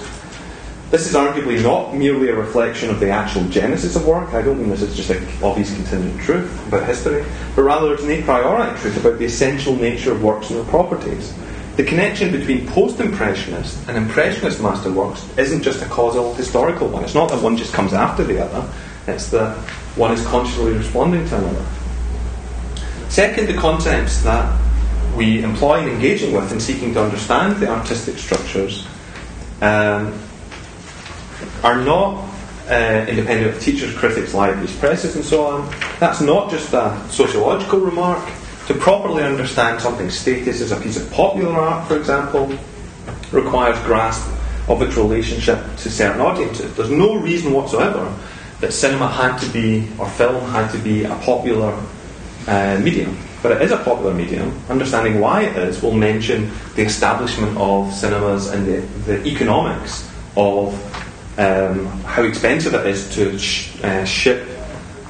This 0.92 1.08
is 1.08 1.16
arguably 1.16 1.64
not 1.64 1.96
merely 1.96 2.30
a 2.30 2.36
reflection 2.36 2.92
of 2.92 3.00
the 3.00 3.10
actual 3.10 3.44
genesis 3.50 3.96
of 3.96 4.06
work. 4.06 4.36
I 4.36 4.44
don't 4.44 4.60
mean 4.60 4.70
this 4.70 4.84
is 4.84 4.96
just 4.96 5.10
an 5.10 5.28
obvious 5.42 5.74
contingent 5.74 6.22
truth 6.22 6.68
about 6.68 6.86
history, 6.86 7.26
but 7.56 7.64
rather 7.64 7.92
it's 7.92 8.04
an 8.04 8.12
a 8.12 8.22
priori 8.22 8.78
truth 8.78 8.98
about 8.98 9.18
the 9.18 9.26
essential 9.26 9.76
nature 9.76 10.12
of 10.12 10.22
works 10.22 10.52
and 10.52 10.60
their 10.60 10.66
properties. 10.66 11.34
The 11.76 11.84
connection 11.84 12.32
between 12.32 12.68
post 12.68 13.00
Impressionist 13.00 13.88
and 13.88 13.98
Impressionist 13.98 14.60
masterworks 14.60 15.38
isn't 15.40 15.64
just 15.64 15.82
a 15.82 15.86
causal 15.86 16.36
historical 16.36 16.88
one. 16.88 17.04
It's 17.04 17.16
not 17.16 17.30
that 17.30 17.42
one 17.42 17.58
just 17.58 17.74
comes 17.74 17.94
after 17.94 18.24
the 18.24 18.44
other, 18.44 18.72
it's 19.08 19.30
that 19.30 19.58
one 19.96 20.12
is 20.12 20.24
consciously 20.28 20.74
responding 20.74 21.28
to 21.30 21.38
another. 21.38 21.66
Second, 23.10 23.48
the 23.48 23.56
concepts 23.56 24.22
that 24.24 24.60
we 25.16 25.44
employ 25.44 25.82
in 25.82 25.90
engaging 25.90 26.34
with 26.34 26.52
and 26.52 26.62
seeking 26.62 26.94
to 26.94 27.04
understand 27.04 27.58
the 27.58 27.68
artistic 27.68 28.18
structures 28.18 28.88
um, 29.62 30.20
are 31.64 31.82
not 31.84 32.30
uh, 32.70 33.06
independent 33.08 33.56
of 33.56 33.62
teachers, 33.62 33.96
critics, 33.96 34.34
libraries, 34.34 34.76
presses, 34.78 35.16
and 35.16 35.26
so 35.26 35.46
on. 35.46 35.76
That's 36.00 36.22
not 36.22 36.50
just 36.50 36.74
a 36.74 37.00
sociological 37.10 37.80
remark. 37.80 38.24
To 38.68 38.74
properly 38.74 39.24
understand 39.24 39.82
something's 39.82 40.18
status 40.18 40.62
as 40.62 40.72
a 40.72 40.80
piece 40.80 40.98
of 40.98 41.12
popular 41.12 41.52
art, 41.54 41.88
for 41.88 41.98
example, 41.98 42.58
requires 43.32 43.78
grasp 43.80 44.26
of 44.70 44.82
its 44.82 44.96
relationship 44.96 45.60
to 45.78 45.90
certain 45.90 46.22
audiences. 46.22 46.74
There's 46.76 46.90
no 46.90 47.18
reason 47.18 47.52
whatsoever 47.52 48.14
that 48.62 48.72
cinema 48.72 49.08
had 49.08 49.38
to 49.40 49.50
be, 49.50 49.90
or 50.00 50.08
film 50.12 50.42
had 50.52 50.72
to 50.72 50.78
be, 50.78 51.04
a 51.04 51.16
popular 51.16 51.78
uh, 52.48 52.80
medium. 52.82 53.18
But 53.42 53.52
it 53.54 53.62
is 53.64 53.72
a 53.72 53.78
popular 53.78 54.14
medium. 54.14 54.58
Understanding 54.70 55.20
why 55.20 55.44
it 55.44 55.58
is 55.58 55.82
will 55.82 55.94
mention 55.94 56.50
the 56.76 56.84
establishment 56.84 57.58
of 57.58 57.92
cinemas 57.92 58.48
and 58.48 58.66
the, 58.66 58.80
the 59.06 59.26
economics 59.28 60.10
of 60.38 60.74
um, 61.38 61.86
how 62.04 62.24
expensive 62.24 62.74
it 62.74 62.86
is 62.86 63.14
to 63.16 63.38
sh- 63.38 63.84
uh, 63.84 64.06
ship 64.06 64.53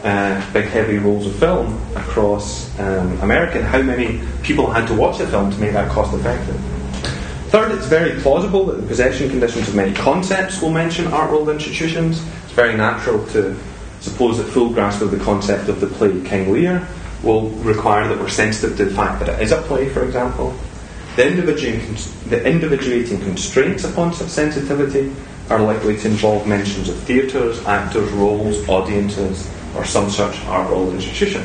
uh, 0.04 0.54
big 0.54 0.66
heavy 0.66 0.98
rolls 0.98 1.26
of 1.26 1.36
film 1.36 1.82
across 1.96 2.78
um, 2.80 3.20
America 3.22 3.58
and 3.58 3.66
how 3.66 3.82
many 3.82 4.22
people 4.44 4.70
had 4.70 4.88
to 4.88 4.94
watch 4.94 5.18
the 5.18 5.28
film 5.28 5.50
to 5.50 5.58
make 5.58 5.72
that 5.72 5.90
cost 5.90 6.14
effective. 6.14 6.56
Third, 7.50 7.72
it's 7.72 7.86
very 7.86 8.20
plausible 8.20 8.66
that 8.66 8.82
the 8.82 8.88
possession 8.88 9.30
conditions 9.30 9.68
of 9.70 9.76
many 9.76 9.94
concepts 9.94 10.62
will 10.62 10.72
mention 10.72 11.08
art 11.08 11.32
world 11.32 11.50
institutions. 11.50 12.22
It's 12.44 12.54
very 12.54 12.76
natural 12.76 13.26
to 13.28 13.58
suppose 14.02 14.38
that 14.40 14.46
full 14.46 14.70
grasp 14.70 15.02
of 15.02 15.12
the 15.12 15.20
concept 15.24 15.70
of 15.70 15.80
the 15.80 15.88
play 15.88 16.22
King 16.24 16.52
Lear 16.52 16.86
will 17.24 17.50
require 17.62 18.08
that 18.08 18.20
we're 18.20 18.28
sensitive 18.28 18.76
to 18.78 18.86
the 18.86 18.96
fact 18.96 19.20
that 19.20 19.30
it 19.30 19.42
is 19.42 19.52
a 19.52 19.62
play, 19.62 19.88
for 19.88 20.04
example. 20.04 20.54
The, 21.16 21.26
the 22.28 22.44
individuating 22.44 23.20
constraints 23.22 23.84
upon 23.84 24.14
such 24.14 24.30
sensitivity 24.30 25.16
are 25.50 25.60
likely 25.60 25.98
to 26.00 26.08
involve 26.08 26.48
mentions 26.48 26.90
of 26.90 26.98
theatres, 27.04 27.64
actors, 27.66 28.12
roles, 28.14 28.68
audiences, 28.68 29.48
or 29.76 29.86
some 29.86 30.10
such 30.10 30.40
art 30.46 30.70
world 30.70 30.94
institution. 30.94 31.44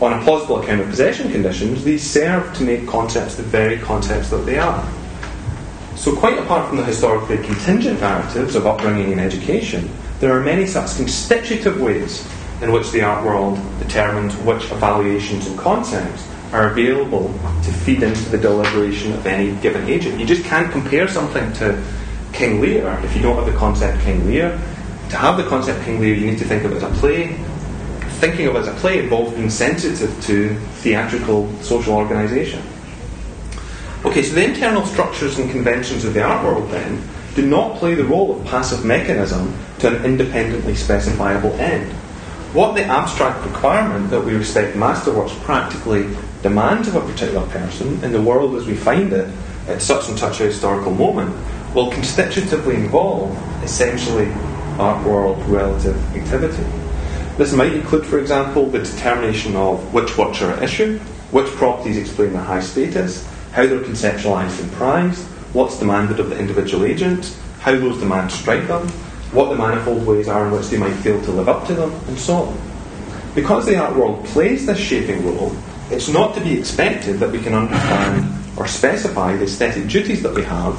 On 0.00 0.12
a 0.12 0.22
plausible 0.22 0.60
account 0.60 0.80
of 0.80 0.88
possession 0.88 1.30
conditions, 1.30 1.84
these 1.84 2.02
serve 2.02 2.52
to 2.56 2.64
make 2.64 2.88
concepts 2.88 3.36
the 3.36 3.44
very 3.44 3.78
concepts 3.78 4.30
that 4.30 4.44
they 4.44 4.58
are. 4.58 4.84
So, 5.94 6.16
quite 6.16 6.38
apart 6.38 6.68
from 6.68 6.78
the 6.78 6.84
historically 6.84 7.36
contingent 7.38 8.00
narratives 8.00 8.56
of 8.56 8.66
upbringing 8.66 9.12
and 9.12 9.20
education, 9.20 9.88
there 10.18 10.36
are 10.36 10.42
many 10.42 10.66
such 10.66 10.96
constitutive 10.96 11.80
ways 11.80 12.26
in 12.62 12.72
which 12.72 12.90
the 12.90 13.02
art 13.02 13.24
world 13.24 13.58
determines 13.78 14.34
which 14.38 14.64
evaluations 14.72 15.46
and 15.46 15.58
concepts 15.58 16.26
are 16.52 16.70
available 16.70 17.32
to 17.62 17.72
feed 17.72 18.02
into 18.02 18.28
the 18.30 18.38
deliberation 18.38 19.12
of 19.12 19.26
any 19.26 19.54
given 19.60 19.88
agent. 19.88 20.18
You 20.18 20.26
just 20.26 20.44
can't 20.44 20.70
compare 20.70 21.08
something 21.08 21.52
to 21.54 21.82
King 22.32 22.60
Lear 22.60 22.98
if 23.04 23.14
you 23.14 23.22
don't 23.22 23.36
have 23.36 23.46
the 23.46 23.58
concept 23.58 24.02
King 24.02 24.26
Lear 24.26 24.60
to 25.12 25.18
have 25.18 25.36
the 25.36 25.44
concept 25.44 25.84
King 25.84 26.00
Lear, 26.00 26.14
you 26.14 26.30
need 26.30 26.38
to 26.38 26.44
think 26.46 26.64
of 26.64 26.72
it 26.72 26.76
as 26.76 26.84
a 26.84 27.00
play. 27.00 27.36
Thinking 28.20 28.46
of 28.46 28.56
it 28.56 28.60
as 28.60 28.68
a 28.68 28.72
play 28.72 28.98
involves 28.98 29.34
being 29.34 29.50
sensitive 29.50 30.10
to 30.24 30.54
theatrical 30.80 31.52
social 31.60 31.92
organisation. 31.94 32.62
Okay, 34.06 34.22
so 34.22 34.34
the 34.34 34.42
internal 34.42 34.86
structures 34.86 35.38
and 35.38 35.50
conventions 35.50 36.06
of 36.06 36.14
the 36.14 36.22
art 36.22 36.42
world 36.42 36.70
then 36.70 37.06
do 37.34 37.46
not 37.46 37.76
play 37.76 37.94
the 37.94 38.04
role 38.04 38.40
of 38.40 38.46
passive 38.46 38.86
mechanism 38.86 39.54
to 39.80 39.94
an 39.94 40.02
independently 40.02 40.72
specifiable 40.72 41.52
end. 41.58 41.92
What 42.54 42.74
the 42.74 42.84
abstract 42.84 43.44
requirement 43.44 44.08
that 44.10 44.24
we 44.24 44.34
respect 44.34 44.76
masterworks 44.78 45.38
practically 45.42 46.16
demands 46.40 46.88
of 46.88 46.96
a 46.96 47.00
particular 47.02 47.46
person 47.48 48.02
in 48.02 48.12
the 48.12 48.22
world 48.22 48.56
as 48.56 48.66
we 48.66 48.74
find 48.74 49.12
it 49.12 49.30
at 49.68 49.82
such 49.82 50.08
and 50.08 50.18
such 50.18 50.40
a 50.40 50.44
historical 50.44 50.94
moment 50.94 51.36
will 51.74 51.90
constitutively 51.90 52.76
involve 52.76 53.30
essentially 53.62 54.32
art 54.80 55.04
world 55.06 55.42
relative 55.46 55.96
activity. 56.16 56.64
This 57.36 57.52
might 57.52 57.72
include, 57.72 58.06
for 58.06 58.18
example, 58.18 58.66
the 58.66 58.80
determination 58.80 59.56
of 59.56 59.92
which 59.94 60.18
works 60.18 60.42
are 60.42 60.52
at 60.52 60.62
issue, 60.62 60.98
which 61.30 61.46
properties 61.52 61.96
explain 61.96 62.32
their 62.32 62.42
high 62.42 62.60
status, 62.60 63.26
how 63.52 63.66
they're 63.66 63.80
conceptualised 63.80 64.60
and 64.60 64.70
prized, 64.72 65.24
what's 65.54 65.78
demanded 65.78 66.20
of 66.20 66.30
the 66.30 66.38
individual 66.38 66.84
agent, 66.84 67.36
how 67.60 67.72
those 67.72 67.98
demands 67.98 68.34
strike 68.34 68.66
them, 68.66 68.86
what 69.32 69.48
the 69.48 69.56
manifold 69.56 70.06
ways 70.06 70.28
are 70.28 70.46
in 70.46 70.52
which 70.52 70.68
they 70.68 70.76
might 70.76 70.94
fail 70.96 71.20
to 71.22 71.30
live 71.30 71.48
up 71.48 71.66
to 71.66 71.74
them, 71.74 71.90
and 72.08 72.18
so 72.18 72.34
on. 72.34 72.58
Because 73.34 73.64
the 73.64 73.76
art 73.76 73.96
world 73.96 74.24
plays 74.26 74.66
this 74.66 74.78
shaping 74.78 75.24
role, 75.24 75.56
it's 75.90 76.08
not 76.08 76.34
to 76.34 76.40
be 76.40 76.58
expected 76.58 77.18
that 77.18 77.30
we 77.30 77.40
can 77.40 77.54
understand 77.54 78.30
or 78.56 78.66
specify 78.66 79.36
the 79.36 79.44
aesthetic 79.44 79.86
duties 79.88 80.22
that 80.22 80.34
we 80.34 80.42
have 80.42 80.74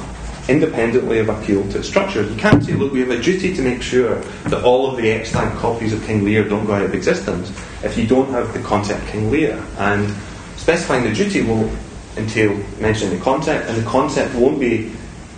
independently 0.48 1.18
of 1.18 1.28
appeal 1.28 1.66
to 1.70 1.78
its 1.78 1.88
structure. 1.88 2.22
You 2.22 2.36
can't 2.36 2.62
say, 2.62 2.74
look, 2.74 2.92
we 2.92 3.00
have 3.00 3.10
a 3.10 3.20
duty 3.20 3.54
to 3.54 3.62
make 3.62 3.82
sure 3.82 4.16
that 4.44 4.62
all 4.62 4.90
of 4.90 4.96
the 4.96 5.10
extant 5.10 5.54
copies 5.58 5.92
of 5.92 6.04
King 6.04 6.24
Lear 6.24 6.46
don't 6.48 6.66
go 6.66 6.74
out 6.74 6.82
of 6.82 6.94
existence 6.94 7.50
if 7.82 7.96
you 7.96 8.06
don't 8.06 8.28
have 8.30 8.52
the 8.52 8.60
concept 8.60 9.06
King 9.06 9.30
Lear. 9.30 9.62
And 9.78 10.14
specifying 10.56 11.04
the 11.04 11.14
duty 11.14 11.42
will 11.42 11.70
entail 12.16 12.54
mentioning 12.78 13.18
the 13.18 13.24
concept, 13.24 13.68
and 13.68 13.76
the 13.76 13.88
concept 13.88 14.34
won't 14.34 14.60
be 14.60 14.92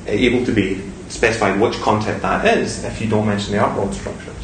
able 0.07 0.45
to 0.45 0.53
be 0.53 0.83
specified 1.09 1.61
which 1.61 1.75
concept 1.81 2.23
that 2.23 2.59
is 2.59 2.85
if 2.85 3.01
you 3.01 3.09
don't 3.09 3.27
mention 3.27 3.53
the 3.53 3.59
art 3.59 3.77
world 3.77 3.95
structures. 3.95 4.36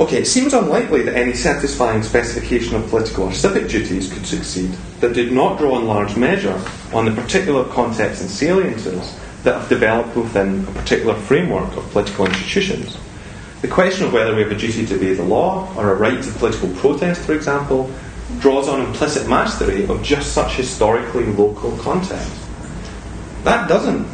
Okay, 0.00 0.18
it 0.18 0.26
seems 0.26 0.54
unlikely 0.54 1.02
that 1.02 1.14
any 1.14 1.34
satisfying 1.34 2.02
specification 2.02 2.74
of 2.74 2.88
political 2.90 3.24
or 3.24 3.32
civic 3.32 3.68
duties 3.68 4.12
could 4.12 4.26
succeed 4.26 4.72
that 4.98 5.12
did 5.12 5.30
not 5.30 5.56
draw 5.56 5.78
in 5.78 5.86
large 5.86 6.16
measure 6.16 6.60
on 6.92 7.04
the 7.04 7.12
particular 7.12 7.64
contexts 7.72 8.20
and 8.20 8.28
saliences 8.28 9.16
that 9.44 9.60
have 9.60 9.68
developed 9.68 10.16
within 10.16 10.66
a 10.66 10.72
particular 10.72 11.14
framework 11.14 11.76
of 11.76 11.88
political 11.92 12.26
institutions. 12.26 12.98
The 13.62 13.68
question 13.68 14.06
of 14.06 14.12
whether 14.12 14.34
we 14.34 14.42
have 14.42 14.50
a 14.50 14.56
duty 14.56 14.84
to 14.84 14.96
obey 14.96 15.14
the 15.14 15.22
law 15.22 15.72
or 15.76 15.92
a 15.92 15.94
right 15.94 16.20
to 16.20 16.32
political 16.32 16.70
protest, 16.70 17.20
for 17.20 17.34
example, 17.34 17.88
draws 18.40 18.66
on 18.66 18.80
implicit 18.80 19.28
mastery 19.28 19.86
of 19.86 20.02
just 20.02 20.32
such 20.32 20.56
historically 20.56 21.26
local 21.26 21.76
context. 21.76 22.32
That 23.44 23.68
doesn't 23.68 24.06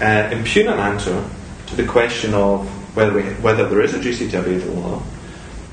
uh, 0.00 0.30
impugn 0.32 0.66
an 0.66 0.80
answer 0.80 1.24
to 1.68 1.76
the 1.76 1.86
question 1.86 2.34
of 2.34 2.68
whether, 2.94 3.12
we, 3.12 3.22
whether 3.42 3.68
there 3.68 3.80
is 3.80 3.94
a 3.94 4.00
duty 4.00 4.28
to 4.30 4.40
obey 4.40 4.56
the 4.56 4.70
law 4.72 5.02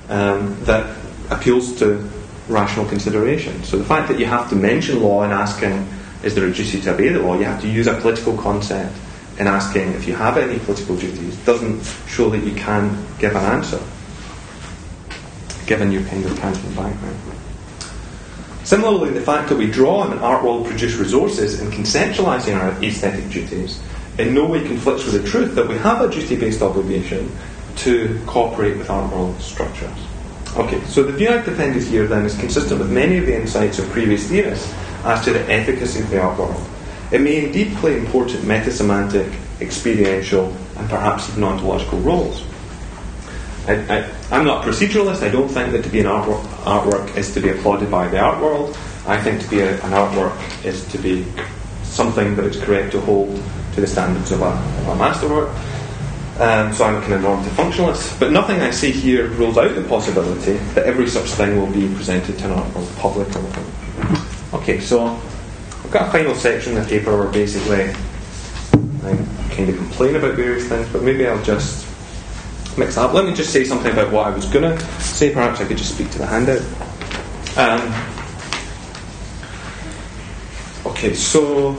um, 0.09 0.63
that 0.65 0.97
appeals 1.30 1.78
to 1.80 2.09
rational 2.47 2.86
consideration. 2.86 3.63
So 3.63 3.78
the 3.78 3.84
fact 3.84 4.07
that 4.07 4.20
you 4.20 4.26
have 4.26 4.49
to 4.49 4.55
mention 4.55 5.01
law 5.01 5.24
in 5.24 5.32
asking, 5.32 5.88
is 6.24 6.36
there 6.36 6.45
a 6.45 6.53
duty 6.53 6.80
to 6.82 6.93
obey 6.93 7.09
the 7.09 7.20
law, 7.20 7.38
you 7.38 7.45
have 7.45 7.61
to 7.61 7.68
use 7.68 7.88
a 7.88 7.99
political 7.99 8.38
concept 8.38 8.95
in 9.39 9.47
asking 9.47 9.93
if 9.93 10.07
you 10.07 10.15
have 10.15 10.38
any 10.38 10.57
political 10.59 10.95
duties, 10.95 11.38
doesn't 11.45 11.84
show 12.07 12.30
that 12.30 12.43
you 12.43 12.55
can 12.55 13.05
give 13.20 13.36
an 13.36 13.43
answer, 13.43 13.80
given 15.68 15.91
your 15.91 16.03
kind 16.03 16.26
of 16.26 16.32
Kantian 16.34 16.76
background. 16.76 17.18
Similarly, 18.63 19.11
the 19.11 19.22
fact 19.22 19.49
that 19.49 19.57
we 19.57 19.70
draw 19.70 19.99
on 19.99 20.11
an 20.11 20.20
art 20.20 20.43
world 20.43 20.65
produced 20.65 20.97
resources 20.99 21.61
in 21.61 21.70
conceptualising 21.70 22.59
our 22.59 22.72
aesthetic 22.84 23.30
duties 23.30 23.80
in 24.20 24.34
no 24.34 24.45
way 24.45 24.65
conflicts 24.65 25.05
with 25.05 25.22
the 25.22 25.30
truth 25.30 25.55
that 25.55 25.68
we 25.68 25.78
have 25.78 26.01
a 26.01 26.09
duty 26.11 26.36
based 26.36 26.61
obligation 26.61 27.32
to 27.78 28.20
cooperate 28.26 28.78
with 28.78 28.89
art 28.89 29.11
world 29.11 29.39
structures. 29.39 29.97
Okay, 30.55 30.82
so 30.86 31.03
the 31.03 31.11
view 31.11 31.30
I've 31.30 31.45
defended 31.45 31.84
here 31.84 32.07
then 32.07 32.26
is 32.26 32.36
consistent 32.38 32.80
with 32.80 32.91
many 32.91 33.18
of 33.18 33.28
the 33.28 33.36
insights 33.39 33.78
of 33.78 33.88
previous 33.89 34.28
theorists 34.28 34.74
as 35.03 35.24
to 35.26 35.34
the 35.34 35.51
efficacy 35.51 35.99
of 35.99 36.09
the 36.09 36.20
art 36.20 36.39
world. 36.39 36.68
It 37.11 37.22
may 37.22 37.45
indeed 37.45 37.76
play 37.78 37.97
important 37.97 38.43
metasemantic, 38.43 39.32
experiential, 39.61 40.51
and 40.78 40.89
perhaps 40.89 41.30
even 41.30 41.43
ontological 41.43 41.99
roles. 41.99 42.43
I, 43.68 44.09
am 44.32 44.45
not 44.45 44.65
a 44.65 44.70
proceduralist. 44.70 45.22
I 45.22 45.30
don't 45.30 45.49
think 45.49 45.74
that 45.74 45.84
to 45.84 45.89
be 45.89 45.99
an 45.99 46.05
artwork, 46.05 46.41
artwork 46.63 47.15
is 47.18 47.34
to 47.34 47.41
be 47.41 47.49
applauded 47.49 47.91
by 47.91 48.07
the 48.07 48.20
art 48.20 48.41
world. 48.41 48.78
I 49.05 49.22
think 49.22 49.41
to 49.41 49.49
be 49.49 49.59
a, 49.59 49.74
an 49.84 49.91
artwork 49.91 50.65
is 50.65 50.88
to 50.91 50.97
be 50.97 51.26
something 51.84 52.36
that 52.38 52.45
it's 52.45 52.59
correct 52.59 52.93
to 52.93 53.01
hold 53.01 53.41
to 53.78 53.82
the 53.82 53.88
standards 53.88 54.32
of 54.32 54.41
a, 54.41 54.45
of 54.45 54.88
a 54.88 54.95
masterwork. 54.95 55.49
Um, 56.39 56.73
so 56.73 56.84
I'm 56.84 56.95
a 56.95 57.01
kind 57.01 57.13
of 57.13 57.21
normative 57.21 57.53
functionalist. 57.53 58.19
But 58.19 58.32
nothing 58.32 58.59
I 58.59 58.71
say 58.71 58.89
here 58.89 59.28
rules 59.28 59.55
out 59.55 59.75
the 59.75 59.84
possibility 59.84 60.53
that 60.73 60.86
every 60.88 61.07
such 61.07 61.30
thing 61.30 61.55
will 61.57 61.71
be 61.71 61.88
presented 61.93 62.39
to 62.39 62.45
an 62.45 62.51
art 62.53 62.73
world 62.73 62.91
public. 62.97 63.28
Okay, 64.53 64.80
so 64.80 65.05
I've 65.05 65.91
got 65.91 66.07
a 66.07 66.11
final 66.11 66.34
section 66.34 66.75
in 66.75 66.82
the 66.82 66.89
paper 66.89 67.15
where 67.15 67.30
basically 67.32 67.84
I 69.03 69.15
kind 69.55 69.69
of 69.69 69.78
complain 69.78 70.15
about 70.15 70.34
various 70.34 70.67
things, 70.67 70.89
but 70.89 71.03
maybe 71.03 71.28
I'll 71.28 71.43
just 71.43 71.86
mix 72.80 72.97
up. 72.97 73.13
Let 73.13 73.25
me 73.25 73.34
just 73.34 73.53
say 73.53 73.63
something 73.63 73.91
about 73.91 74.11
what 74.11 74.25
I 74.25 74.32
was 74.32 74.45
going 74.47 74.75
to 74.75 74.84
say. 74.99 75.32
Perhaps 75.32 75.61
I 75.61 75.65
could 75.65 75.78
just 75.78 75.93
speak 75.93 76.09
to 76.11 76.17
the 76.17 76.25
handout. 76.25 76.61
Um, 77.57 77.93
okay, 80.91 81.13
so 81.13 81.78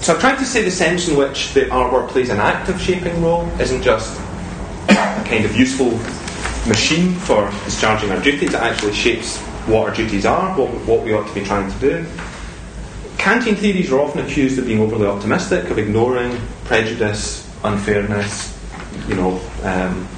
so 0.00 0.14
I'm 0.14 0.20
trying 0.20 0.38
to 0.38 0.44
say 0.44 0.62
the 0.62 0.70
sense 0.70 1.08
in 1.08 1.16
which 1.16 1.52
the 1.54 1.62
artwork 1.62 2.08
plays 2.08 2.30
an 2.30 2.38
active 2.38 2.80
shaping 2.80 3.20
role 3.22 3.46
isn't 3.60 3.82
just 3.82 4.18
a 4.88 4.94
kind 5.26 5.44
of 5.44 5.56
useful 5.56 5.90
machine 6.68 7.14
for 7.14 7.50
discharging 7.64 8.10
our 8.10 8.20
duties, 8.20 8.50
it 8.50 8.54
actually 8.54 8.92
shapes 8.92 9.38
what 9.66 9.88
our 9.88 9.94
duties 9.94 10.24
are, 10.24 10.56
what, 10.58 10.70
what 10.86 11.04
we 11.04 11.12
ought 11.12 11.26
to 11.26 11.34
be 11.34 11.42
trying 11.42 11.70
to 11.70 11.78
do. 11.78 12.06
Kantian 13.16 13.56
theories 13.56 13.90
are 13.92 14.00
often 14.00 14.24
accused 14.24 14.58
of 14.58 14.66
being 14.66 14.80
overly 14.80 15.06
optimistic, 15.06 15.68
of 15.70 15.78
ignoring 15.78 16.38
prejudice, 16.64 17.44
unfairness, 17.64 18.56
you 19.08 19.14
know, 19.14 19.40
um, 19.64 20.08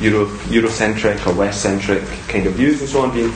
Euro, 0.00 0.26
Eurocentric 0.46 1.26
or 1.26 1.34
West-centric 1.34 2.04
kind 2.28 2.46
of 2.46 2.54
views 2.54 2.80
and 2.80 2.88
so 2.88 3.02
on, 3.02 3.12
being 3.12 3.32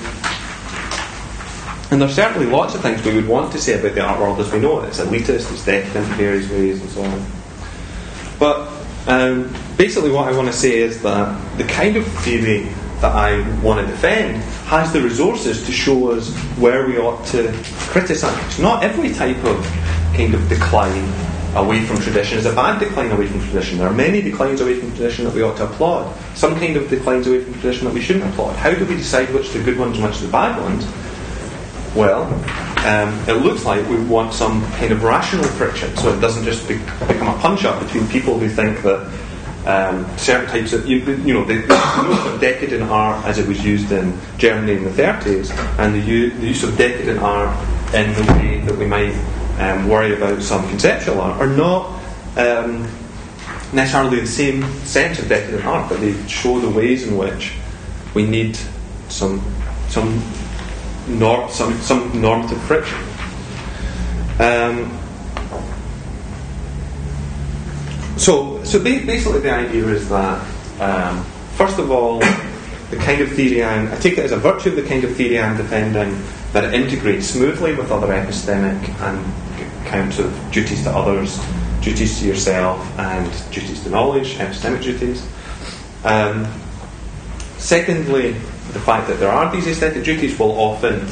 and 1.93 2.01
there's 2.01 2.15
certainly 2.15 2.47
lots 2.47 2.75
of 2.75 2.81
things 2.81 3.05
we 3.05 3.15
would 3.15 3.29
want 3.29 3.53
to 3.53 3.59
say 3.59 3.79
about 3.79 3.95
the 3.95 4.01
art 4.01 4.19
world 4.19 4.41
as 4.41 4.51
we 4.51 4.59
know 4.59 4.81
it. 4.81 4.89
It's 4.89 4.99
elitist, 4.99 5.53
it's 5.53 5.63
decadent 5.67 6.09
in 6.09 6.15
various 6.15 6.49
ways, 6.49 6.81
and 6.81 6.89
so 6.89 7.03
on. 7.03 7.27
But 8.39 8.73
um, 9.07 9.55
basically, 9.77 10.11
what 10.11 10.27
I 10.27 10.35
want 10.35 10.49
to 10.49 10.55
say 10.55 10.79
is 10.79 11.03
that 11.03 11.59
the 11.59 11.65
kind 11.65 11.97
of 11.97 12.07
theory 12.23 12.63
that 13.03 13.15
I 13.15 13.47
want 13.61 13.87
to 13.87 13.93
defend 13.93 14.39
has 14.69 14.91
the 14.95 15.03
resources 15.03 15.67
to 15.67 15.73
show 15.73 16.13
us 16.13 16.35
where 16.57 16.87
we 16.87 16.97
ought 16.97 17.27
to 17.27 17.53
criticise. 17.91 18.59
Not 18.59 18.83
every 18.83 19.13
type 19.13 19.45
of 19.45 19.63
kind 20.17 20.33
of 20.33 20.49
decline 20.49 21.13
away 21.57 21.85
from 21.85 21.99
tradition 21.99 22.39
is 22.39 22.47
a 22.47 22.55
bad 22.55 22.79
decline 22.79 23.11
away 23.11 23.27
from 23.27 23.41
tradition. 23.41 23.77
There 23.77 23.87
are 23.87 23.93
many 23.93 24.23
declines 24.23 24.63
away 24.63 24.81
from 24.81 24.89
tradition 24.93 25.27
that 25.27 25.35
we 25.35 25.43
ought 25.43 25.59
to 25.59 25.65
applaud. 25.65 26.17
Some 26.35 26.55
kind 26.55 26.75
of 26.79 26.89
declines 26.89 27.27
away 27.27 27.45
from 27.45 27.53
tradition 27.61 27.85
that 27.85 27.93
we 27.93 28.01
shouldn't 28.01 28.25
applaud. 28.33 28.57
How 28.57 28.73
do 28.73 28.87
we 28.87 28.97
decide 28.97 29.29
which 29.35 29.51
are 29.51 29.59
the 29.59 29.65
good 29.65 29.79
ones 29.79 29.99
and 29.99 30.07
which 30.07 30.17
are 30.17 30.25
the 30.25 30.33
bad 30.33 30.59
ones? 30.59 30.87
Well, 31.95 32.23
um, 32.87 33.29
it 33.29 33.43
looks 33.43 33.67
like 33.67 33.87
we 33.89 34.03
want 34.05 34.33
some 34.33 34.63
kind 34.73 34.93
of 34.93 35.03
rational 35.03 35.45
friction, 35.45 35.95
so 35.97 36.13
it 36.13 36.21
doesn't 36.21 36.45
just 36.45 36.67
be, 36.67 36.79
become 37.07 37.29
a 37.29 37.39
punch 37.39 37.65
up 37.65 37.83
between 37.83 38.09
people 38.09 38.39
who 38.39 38.49
think 38.49 38.83
that 38.83 39.13
um, 39.67 40.19
certain 40.19 40.49
types 40.49 40.73
of, 40.73 40.89
you, 40.89 40.99
you 40.99 41.35
know, 41.35 41.45
the, 41.45 41.55
use 41.55 42.27
of 42.35 42.41
decadent 42.41 42.83
art 42.85 43.25
as 43.27 43.39
it 43.39 43.47
was 43.47 43.63
used 43.65 43.93
in 43.93 44.19
Germany 44.39 44.73
in 44.73 44.85
the 44.85 44.91
30s, 44.91 45.51
and 45.79 45.95
the, 45.95 46.01
the 46.31 46.47
use 46.47 46.65
of 46.65 46.77
decadent 46.79 47.21
art 47.21 47.55
in 47.95 48.13
the 48.15 48.33
way 48.33 48.61
that 48.61 48.77
we 48.77 48.87
might 48.87 49.15
um, 49.59 49.87
worry 49.87 50.17
about 50.17 50.43
some 50.43 50.67
conceptual 50.71 51.21
art 51.21 51.41
are 51.41 51.47
not 51.47 51.89
um, 52.39 52.83
necessarily 53.73 54.21
the 54.21 54.27
same 54.27 54.63
sense 54.85 55.19
of 55.19 55.29
decadent 55.29 55.65
art, 55.67 55.91
but 55.91 56.01
they 56.01 56.15
show 56.27 56.59
the 56.59 56.71
ways 56.71 57.07
in 57.07 57.19
which 57.19 57.53
we 58.15 58.27
need 58.27 58.57
some 59.09 59.43
some 59.89 60.23
nor- 61.09 61.49
some, 61.51 61.75
some 61.81 62.21
normative 62.21 62.61
friction. 62.63 62.99
Um, 64.39 64.99
so, 68.17 68.63
so 68.65 68.83
basically, 68.83 69.41
the 69.41 69.53
idea 69.53 69.87
is 69.89 70.09
that, 70.09 70.47
um, 70.81 71.25
first 71.55 71.79
of 71.79 71.91
all, 71.91 72.21
the 72.91 72.97
kind 72.99 73.21
of 73.21 73.33
theory 73.33 73.65
I'm, 73.65 73.91
I 73.91 73.97
take 73.97 74.19
it 74.19 74.25
as 74.25 74.33
a 74.33 74.37
virtue 74.37 74.71
of 74.71 74.77
the 74.77 74.83
kind 74.83 75.05
of 75.05 75.17
theory 75.17 75.39
I'm 75.39 75.57
defending 75.57 76.23
that 76.53 76.65
it 76.65 76.75
integrates 76.75 77.27
smoothly 77.29 77.75
with 77.75 77.91
other 77.91 78.09
epistemic 78.09 78.89
and 79.01 79.87
kinds 79.87 80.19
of 80.19 80.33
duties 80.53 80.83
to 80.85 80.91
others 80.91 81.39
duties 81.83 82.21
to 82.21 82.27
yourself 82.27 82.79
and 82.99 83.27
duties 83.51 83.83
to 83.83 83.91
knowledge, 83.91 84.37
epistemic 84.37 84.83
duties. 84.83 85.27
Um, 86.05 86.47
secondly, 87.59 88.37
the 88.73 88.81
fact 88.81 89.09
that 89.09 89.21
there 89.21 89.31
are 89.31 89.51
these 89.53 89.67
aesthetic 89.67 90.05
duties 90.05 90.39
will 90.39 90.53
often 90.53 91.07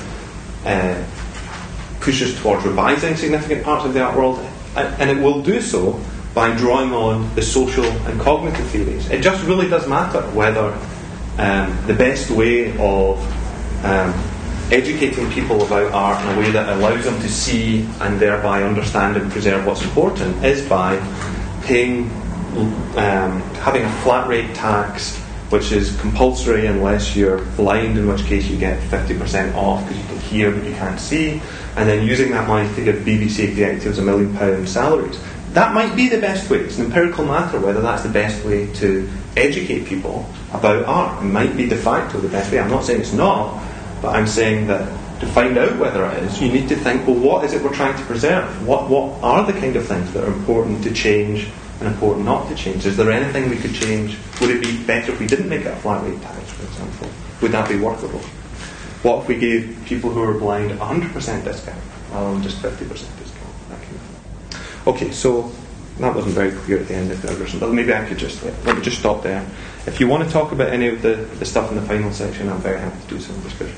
uh, 0.64 1.04
push 2.00 2.22
us 2.22 2.40
towards 2.40 2.64
revising 2.64 3.16
significant 3.16 3.62
parts 3.62 3.84
of 3.84 3.94
the 3.94 4.02
art 4.02 4.16
world, 4.16 4.38
and 4.76 5.10
it 5.10 5.22
will 5.22 5.42
do 5.42 5.60
so 5.60 6.00
by 6.34 6.54
drawing 6.56 6.92
on 6.92 7.34
the 7.34 7.42
social 7.42 7.84
and 7.84 8.20
cognitive 8.20 8.66
theories. 8.68 9.10
It 9.10 9.20
just 9.22 9.44
really 9.46 9.68
does 9.68 9.86
matter 9.88 10.22
whether 10.30 10.72
um, 11.38 11.86
the 11.86 11.94
best 11.94 12.30
way 12.30 12.70
of 12.78 13.18
um, 13.84 14.14
educating 14.70 15.30
people 15.32 15.62
about 15.64 15.92
art 15.92 16.24
in 16.24 16.36
a 16.36 16.40
way 16.40 16.50
that 16.52 16.68
allows 16.68 17.04
them 17.04 17.20
to 17.20 17.28
see 17.28 17.86
and 18.00 18.20
thereby 18.20 18.62
understand 18.62 19.16
and 19.16 19.30
preserve 19.30 19.66
what's 19.66 19.82
important 19.82 20.44
is 20.44 20.66
by 20.68 20.96
paying, 21.64 22.04
um, 22.96 23.40
having 23.60 23.82
a 23.82 23.92
flat 24.02 24.28
rate 24.28 24.54
tax 24.54 25.19
which 25.50 25.72
is 25.72 25.98
compulsory 26.00 26.66
unless 26.66 27.14
you're 27.14 27.44
blind, 27.56 27.98
in 27.98 28.06
which 28.06 28.24
case 28.24 28.46
you 28.46 28.56
get 28.56 28.80
50% 28.90 29.54
off 29.54 29.86
because 29.86 29.98
you 29.98 30.08
can 30.08 30.18
hear 30.20 30.50
but 30.52 30.64
you 30.64 30.72
can't 30.74 30.98
see, 30.98 31.42
and 31.76 31.88
then 31.88 32.06
using 32.06 32.30
that 32.30 32.48
money 32.48 32.72
to 32.74 32.84
give 32.84 32.96
BBC 33.04 33.48
executives 33.50 33.98
a 33.98 34.02
million 34.02 34.34
pound 34.36 34.68
salaries. 34.68 35.20
That 35.52 35.74
might 35.74 35.96
be 35.96 36.08
the 36.08 36.20
best 36.20 36.48
way. 36.48 36.58
It's 36.58 36.78
an 36.78 36.86
empirical 36.86 37.24
matter 37.24 37.58
whether 37.58 37.80
that's 37.80 38.04
the 38.04 38.08
best 38.08 38.44
way 38.44 38.72
to 38.74 39.10
educate 39.36 39.86
people 39.86 40.24
about 40.52 40.84
art. 40.84 41.22
It 41.22 41.26
might 41.26 41.56
be 41.56 41.68
de 41.68 41.76
facto 41.76 42.18
the 42.20 42.28
best 42.28 42.52
way. 42.52 42.60
I'm 42.60 42.70
not 42.70 42.84
saying 42.84 43.00
it's 43.00 43.12
not, 43.12 43.60
but 44.00 44.14
I'm 44.14 44.28
saying 44.28 44.68
that 44.68 44.86
to 45.20 45.26
find 45.26 45.58
out 45.58 45.76
whether 45.78 46.04
it 46.06 46.22
is, 46.22 46.40
you 46.40 46.50
need 46.50 46.68
to 46.68 46.76
think, 46.76 47.06
well, 47.06 47.16
what 47.16 47.44
is 47.44 47.52
it 47.52 47.62
we're 47.62 47.74
trying 47.74 47.98
to 47.98 48.04
preserve? 48.04 48.66
What, 48.66 48.88
what 48.88 49.22
are 49.22 49.44
the 49.44 49.52
kind 49.52 49.76
of 49.76 49.86
things 49.86 50.12
that 50.12 50.24
are 50.24 50.32
important 50.32 50.82
to 50.84 50.92
change 50.92 51.48
and 51.80 51.88
important 51.88 52.24
not 52.24 52.48
to 52.48 52.54
change? 52.54 52.86
Is 52.86 52.96
there 52.96 53.10
anything 53.10 53.50
we 53.50 53.56
could 53.56 53.74
change? 53.74 54.16
Would 54.40 54.50
it 54.50 54.62
be 54.62 54.82
better 54.84 55.12
if 55.12 55.20
we 55.20 55.26
didn't 55.26 55.48
make 55.48 55.62
it 55.62 55.66
a 55.66 55.76
flat 55.76 56.02
rate 56.04 56.20
tax, 56.22 56.50
for 56.52 56.64
example? 56.64 57.08
Would 57.42 57.52
that 57.52 57.68
be 57.68 57.76
workable? 57.76 58.20
What 59.02 59.22
if 59.22 59.28
we 59.28 59.38
gave 59.38 59.82
people 59.86 60.10
who 60.10 60.22
are 60.22 60.34
blind 60.34 60.70
100% 60.72 61.44
discount 61.44 61.80
rather 62.12 62.32
than 62.32 62.42
just 62.42 62.62
50% 62.62 62.88
discount? 62.88 63.30
Okay, 64.86 65.10
so 65.10 65.52
that 65.98 66.14
wasn't 66.14 66.34
very 66.34 66.52
clear 66.52 66.78
at 66.78 66.88
the 66.88 66.94
end 66.94 67.12
of 67.12 67.20
the 67.20 67.28
version, 67.28 67.60
but 67.60 67.70
maybe 67.70 67.92
I 67.92 68.02
could 68.06 68.18
just 68.18 68.42
let 68.42 68.76
me 68.76 68.82
just 68.82 68.98
stop 68.98 69.22
there. 69.22 69.44
If 69.86 70.00
you 70.00 70.08
want 70.08 70.24
to 70.24 70.30
talk 70.30 70.52
about 70.52 70.70
any 70.70 70.88
of 70.88 71.02
the, 71.02 71.16
the 71.38 71.44
stuff 71.44 71.70
in 71.70 71.76
the 71.76 71.82
final 71.82 72.10
section, 72.12 72.48
I'm 72.48 72.60
very 72.60 72.80
happy 72.80 72.98
to 73.02 73.08
do 73.08 73.20
some 73.20 73.38
discussion. 73.42 73.76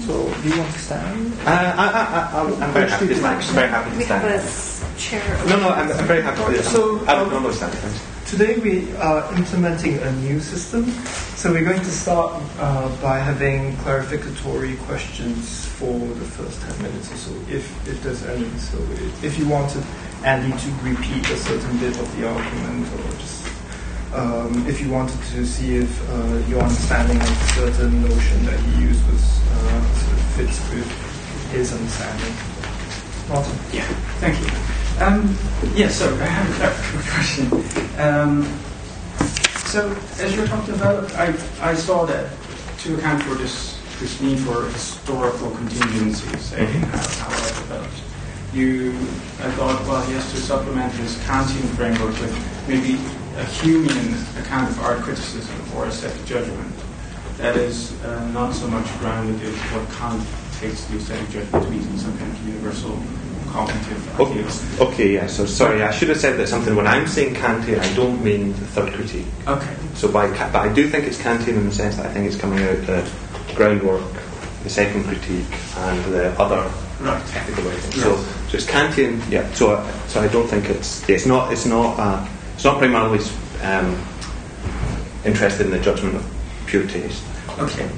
Questions, 0.00 0.08
or 0.10 0.42
do 0.42 0.48
you 0.48 0.58
want 0.58 0.72
to 0.72 0.78
stand? 0.78 1.32
Uh, 1.40 1.74
I, 1.76 2.40
am 2.40 2.72
very 2.72 2.90
happy 2.90 3.08
to 3.08 3.14
stand. 3.14 3.42
I'm 3.42 3.54
very 3.54 3.68
happy 3.68 3.90
to 3.90 4.04
stand. 4.04 4.24
We 4.24 4.30
have 4.30 4.94
a 4.94 4.98
chair. 4.98 5.46
No, 5.46 5.60
no, 5.60 5.68
I'm, 5.70 5.90
I'm 5.90 6.06
very 6.06 6.22
happy 6.22 6.56
to 6.56 6.62
So, 6.62 7.04
I 7.06 7.22
would 7.22 7.32
normally 7.32 7.54
stand. 7.54 7.76
Today 8.26 8.56
we 8.58 8.94
are 8.96 9.34
implementing 9.34 9.98
a 9.98 10.12
new 10.12 10.40
system. 10.40 10.90
So 11.36 11.52
we're 11.52 11.64
going 11.64 11.80
to 11.80 11.90
start 11.90 12.40
uh, 12.58 12.88
by 13.02 13.18
having 13.18 13.76
clarificatory 13.78 14.78
questions 14.86 15.66
for 15.66 15.98
the 15.98 16.24
first 16.24 16.60
10 16.62 16.82
minutes 16.82 17.12
or 17.12 17.16
so, 17.16 17.30
if, 17.50 17.88
if 17.88 18.02
there's 18.02 18.24
any. 18.24 18.48
So 18.58 18.78
if 19.22 19.38
you 19.38 19.48
wanted 19.48 19.84
Andy 20.24 20.56
to 20.56 20.70
repeat 20.82 21.28
a 21.30 21.36
certain 21.36 21.78
bit 21.78 21.98
of 21.98 22.16
the 22.16 22.28
argument 22.28 22.86
or 22.94 23.10
just 23.18 23.51
um, 24.14 24.66
if 24.66 24.80
you 24.80 24.90
wanted 24.90 25.20
to 25.32 25.46
see 25.46 25.76
if 25.76 26.10
uh, 26.10 26.36
your 26.48 26.60
understanding 26.60 27.16
of 27.16 27.30
a 27.30 27.46
certain 27.54 28.02
notion 28.02 28.44
that 28.46 28.60
he 28.60 28.82
used 28.82 29.06
was 29.10 29.40
uh, 29.50 29.94
sort 29.94 30.12
of 30.12 30.24
fits 30.36 30.70
with 30.70 31.50
his 31.52 31.72
understanding. 31.72 32.34
Martin? 33.28 33.52
Yeah, 33.72 33.84
thank 34.20 34.38
you. 34.40 35.04
Um, 35.04 35.36
yeah, 35.74 35.88
so 35.88 36.12
I 36.20 36.24
have 36.24 36.60
a 36.60 37.10
question. 37.10 37.46
Um, 37.98 38.44
so 39.66 39.96
as 40.18 40.34
you're 40.36 40.46
talking 40.46 40.74
about, 40.74 41.10
I, 41.14 41.34
I 41.60 41.74
saw 41.74 42.04
that 42.04 42.30
to 42.80 42.96
account 42.96 43.22
for 43.22 43.34
this 43.34 43.78
this 44.00 44.20
need 44.20 44.38
for 44.40 44.68
historical 44.70 45.50
contingencies 45.52 46.50
mm-hmm. 46.50 46.82
how, 46.82 47.24
how 47.24 47.40
that 47.40 47.54
developed, 47.62 48.02
you 48.52 48.90
I 49.38 49.50
thought, 49.52 49.80
well, 49.86 50.02
he 50.06 50.14
has 50.14 50.28
to 50.32 50.38
supplement 50.38 50.92
his 50.94 51.16
Kantian 51.18 51.68
framework 51.76 52.10
with 52.20 52.34
maybe 52.68 52.98
a 53.36 53.44
Humean 53.44 54.40
account 54.40 54.70
of 54.70 54.80
art 54.80 55.00
criticism 55.00 55.56
or 55.74 55.86
aesthetic 55.86 56.24
judgment 56.26 56.72
that 57.38 57.56
is 57.56 57.92
uh, 58.04 58.28
not 58.28 58.54
so 58.54 58.68
much 58.68 58.86
grounded 58.98 59.40
in 59.42 59.52
what 59.72 59.88
Kant 59.96 60.22
takes 60.60 60.84
the 60.84 60.96
aesthetic 60.96 61.28
judgment 61.30 61.64
to 61.64 61.70
be 61.70 61.78
in 61.78 61.98
some 61.98 62.16
kind 62.18 62.30
of 62.30 62.46
universal 62.46 62.98
cognitive 63.52 64.20
okay, 64.20 64.44
okay, 64.84 65.14
yeah. 65.14 65.26
So 65.26 65.44
sorry, 65.46 65.82
I 65.82 65.90
should 65.90 66.08
have 66.08 66.18
said 66.18 66.38
that 66.38 66.48
something. 66.48 66.74
When 66.74 66.86
I'm 66.86 67.06
saying 67.06 67.34
Kantian, 67.34 67.78
I 67.78 67.94
don't 67.94 68.22
mean 68.24 68.52
the 68.52 68.66
third 68.66 68.92
critique. 68.94 69.26
Okay. 69.46 69.74
So 69.94 70.10
by 70.10 70.28
but 70.28 70.56
I 70.56 70.72
do 70.72 70.88
think 70.88 71.06
it's 71.06 71.18
Kantian 71.18 71.56
in 71.56 71.66
the 71.66 71.72
sense 71.72 71.96
that 71.96 72.06
I 72.06 72.12
think 72.12 72.26
it's 72.26 72.36
coming 72.36 72.62
out 72.62 72.86
the 72.86 73.08
groundwork, 73.54 74.02
the 74.62 74.70
second 74.70 75.04
critique, 75.04 75.46
and 75.76 76.04
the 76.12 76.30
other 76.40 76.62
right. 77.00 77.36
ethical 77.36 77.64
writing. 77.64 77.92
Yes. 77.92 78.02
So, 78.02 78.16
so 78.48 78.56
it's 78.56 78.66
Kantian. 78.66 79.30
Yeah. 79.30 79.52
So 79.52 79.84
so 80.08 80.22
I 80.22 80.28
don't 80.28 80.48
think 80.48 80.70
it's 80.70 81.06
it's 81.08 81.26
not 81.26 81.52
it's 81.52 81.66
not 81.66 81.98
uh, 81.98 82.26
it's 82.54 82.64
not 82.64 82.78
primarily 82.78 83.18
um, 83.62 84.00
interested 85.24 85.66
in 85.66 85.72
the 85.72 85.80
judgment 85.80 86.16
of 86.16 86.64
pure 86.66 86.86
taste. 86.86 87.22
Okay. 87.58 87.88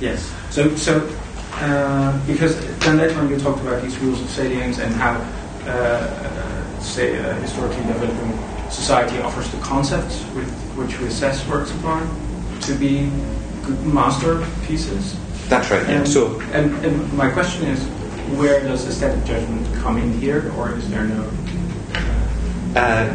Yes. 0.00 0.32
So 0.50 0.74
so 0.76 1.06
uh, 1.54 2.26
because 2.26 2.58
then 2.78 2.96
later 2.96 3.18
on 3.18 3.28
you 3.28 3.38
talked 3.38 3.60
about 3.60 3.82
these 3.82 3.98
rules 3.98 4.20
of 4.20 4.30
salience 4.30 4.78
and 4.78 4.94
how, 4.94 5.12
uh, 5.66 6.80
say, 6.80 7.16
a 7.16 7.34
historically 7.34 7.84
developing 7.84 8.70
society 8.70 9.18
offers 9.18 9.50
the 9.50 9.58
concepts 9.58 10.24
with 10.34 10.50
which 10.74 10.98
we 11.00 11.08
assess 11.08 11.46
works 11.48 11.70
upon 11.72 12.08
to 12.60 12.74
be 12.74 13.10
good 13.62 13.84
masterpieces. 13.84 15.18
That's 15.48 15.70
right. 15.70 15.82
And, 15.82 16.06
yeah. 16.06 16.12
So, 16.12 16.40
and, 16.52 16.72
and 16.84 17.12
my 17.12 17.30
question 17.30 17.66
is, 17.66 17.84
where 18.38 18.60
does 18.62 18.86
aesthetic 18.86 19.24
judgment 19.24 19.66
come 19.82 19.98
in 19.98 20.12
here, 20.20 20.52
or 20.56 20.72
is 20.76 20.88
there 20.88 21.04
no? 21.04 21.30
Uh, 22.76 23.12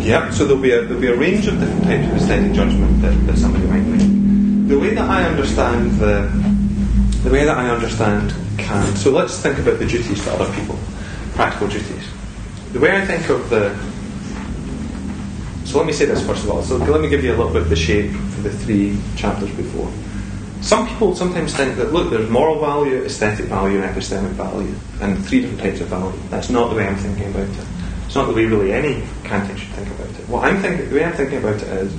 yeah. 0.00 0.30
So 0.30 0.44
there'll 0.44 0.62
be 0.62 0.72
a 0.72 0.82
there'll 0.82 1.00
be 1.00 1.08
a 1.08 1.16
range 1.16 1.46
of 1.46 1.58
different 1.58 1.84
types 1.84 2.06
of 2.06 2.16
aesthetic 2.16 2.52
judgment 2.52 3.02
that, 3.02 3.26
that 3.26 3.38
somebody 3.38 3.66
might 3.66 3.82
make. 3.82 4.68
The 4.68 4.78
way 4.78 4.94
that 4.94 5.08
I 5.08 5.24
understand 5.24 5.92
the 5.98 6.30
the 7.22 7.30
way 7.30 7.44
that 7.44 7.56
I 7.56 7.70
understand 7.70 8.34
Kant, 8.58 8.96
so 8.96 9.10
let's 9.10 9.40
think 9.40 9.58
about 9.58 9.78
the 9.78 9.86
duties 9.86 10.22
to 10.24 10.32
other 10.32 10.52
people, 10.54 10.78
practical 11.34 11.68
duties. 11.68 12.08
The 12.72 12.80
way 12.80 12.96
I 12.96 13.04
think 13.04 13.28
of 13.28 13.48
the. 13.50 13.74
So 15.66 15.78
let 15.78 15.86
me 15.86 15.92
say 15.92 16.06
this 16.06 16.24
first 16.26 16.44
of 16.44 16.50
all. 16.50 16.62
So 16.62 16.76
let 16.76 17.00
me 17.00 17.08
give 17.08 17.22
you 17.22 17.34
a 17.34 17.36
little 17.36 17.52
bit 17.52 17.62
of 17.62 17.68
the 17.68 17.76
shape 17.76 18.10
for 18.10 18.42
the 18.42 18.50
three 18.50 18.98
chapters 19.16 19.50
before. 19.50 19.90
Some 20.60 20.88
people 20.88 21.14
sometimes 21.14 21.54
think 21.54 21.76
that, 21.76 21.92
look, 21.92 22.10
there's 22.10 22.28
moral 22.28 22.58
value, 22.58 23.04
aesthetic 23.04 23.46
value, 23.46 23.80
and 23.80 23.94
epistemic 23.94 24.30
value, 24.30 24.74
and 25.00 25.24
three 25.24 25.42
different 25.42 25.60
types 25.60 25.80
of 25.80 25.88
value. 25.88 26.18
That's 26.30 26.50
not 26.50 26.70
the 26.70 26.76
way 26.76 26.86
I'm 26.86 26.96
thinking 26.96 27.28
about 27.30 27.48
it. 27.48 27.77
It's 28.08 28.14
not 28.14 28.26
the 28.26 28.32
way 28.32 28.46
really 28.46 28.72
any 28.72 29.02
Kantian 29.22 29.58
should 29.58 29.68
think 29.68 29.86
about 29.88 30.08
it. 30.08 30.26
What 30.30 30.42
I'm 30.42 30.62
thinking, 30.62 30.88
the 30.88 30.94
way 30.94 31.04
I'm 31.04 31.12
thinking 31.12 31.36
about 31.40 31.56
it 31.56 31.62
is, 31.64 31.94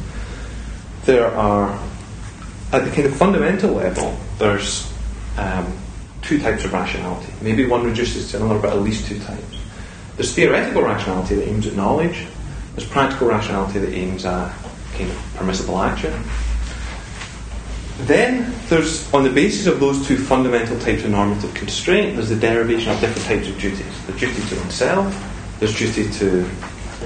there 1.06 1.28
are, 1.28 1.70
at 2.72 2.84
the 2.84 2.90
kind 2.90 3.06
of 3.06 3.16
fundamental 3.16 3.74
level, 3.74 4.18
there's 4.40 4.92
um, 5.38 5.72
two 6.24 6.40
types 6.40 6.66
of 6.66 6.74
rationality. 6.74 7.32
Maybe 7.44 7.68
one 7.68 7.84
reduces 7.86 8.32
to 8.32 8.38
another, 8.38 8.60
but 8.60 8.74
at 8.74 8.82
least 8.82 9.06
two 9.06 9.20
types. 9.20 9.60
There's 10.16 10.34
theoretical 10.34 10.82
rationality 10.82 11.36
that 11.36 11.48
aims 11.48 11.68
at 11.68 11.76
knowledge. 11.76 12.26
There's 12.76 12.90
practical 12.90 13.28
rationality 13.28 13.78
that 13.78 13.94
aims 13.94 14.26
at 14.26 14.52
kind 14.98 15.12
of 15.12 15.34
permissible 15.36 15.80
action. 15.80 16.24
Then 18.08 18.52
there's, 18.68 19.14
on 19.14 19.24
the 19.24 19.30
basis 19.30 19.68
of 19.68 19.80
those 19.80 20.08
two 20.08 20.18
fundamental 20.18 20.80
types 20.80 21.04
of 21.04 21.12
normative 21.12 21.54
constraint, 21.54 22.16
there's 22.16 22.30
the 22.30 22.36
derivation 22.36 22.92
of 22.94 23.00
different 23.00 23.28
types 23.28 23.48
of 23.48 23.60
duties. 23.60 24.06
The 24.08 24.14
duty 24.14 24.42
to 24.50 24.56
oneself, 24.56 25.36
there's 25.60 25.78
duty 25.78 26.10
to 26.12 26.50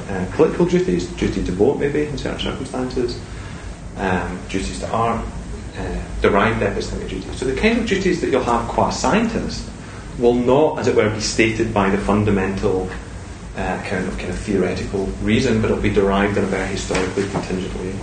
uh, 0.10 0.26
political 0.32 0.66
duties, 0.66 1.08
duty 1.08 1.44
to 1.44 1.52
vote 1.52 1.80
maybe 1.80 2.06
in 2.06 2.18
certain 2.18 2.40
circumstances, 2.40 3.20
um, 3.98 4.40
duties 4.50 4.80
to 4.80 4.90
art, 4.90 5.26
uh, 5.78 6.02
derived 6.22 6.62
epistemic 6.62 7.10
duties. 7.10 7.36
So 7.38 7.46
the 7.46 7.60
kind 7.60 7.80
of 7.80 7.88
duties 7.88 8.22
that 8.22 8.30
you'll 8.30 8.44
have 8.44 8.68
qua 8.70 8.90
scientist 8.90 9.70
will 10.20 10.36
not, 10.36 10.80
as 10.80 10.88
it 10.88 10.96
were, 10.96 11.10
be 11.10 11.20
stated 11.20 11.74
by 11.74 11.90
the 11.90 11.98
fundamental 11.98 12.90
uh, 13.56 13.84
kind 13.84 14.08
of 14.08 14.18
kind 14.18 14.30
of 14.30 14.40
theoretical 14.40 15.06
reason, 15.22 15.62
but 15.62 15.70
it'll 15.70 15.82
be 15.82 15.94
derived 15.94 16.38
in 16.38 16.44
a 16.44 16.48
very 16.48 16.68
historically 16.68 17.28
contingent 17.30 17.74
way. 17.76 17.96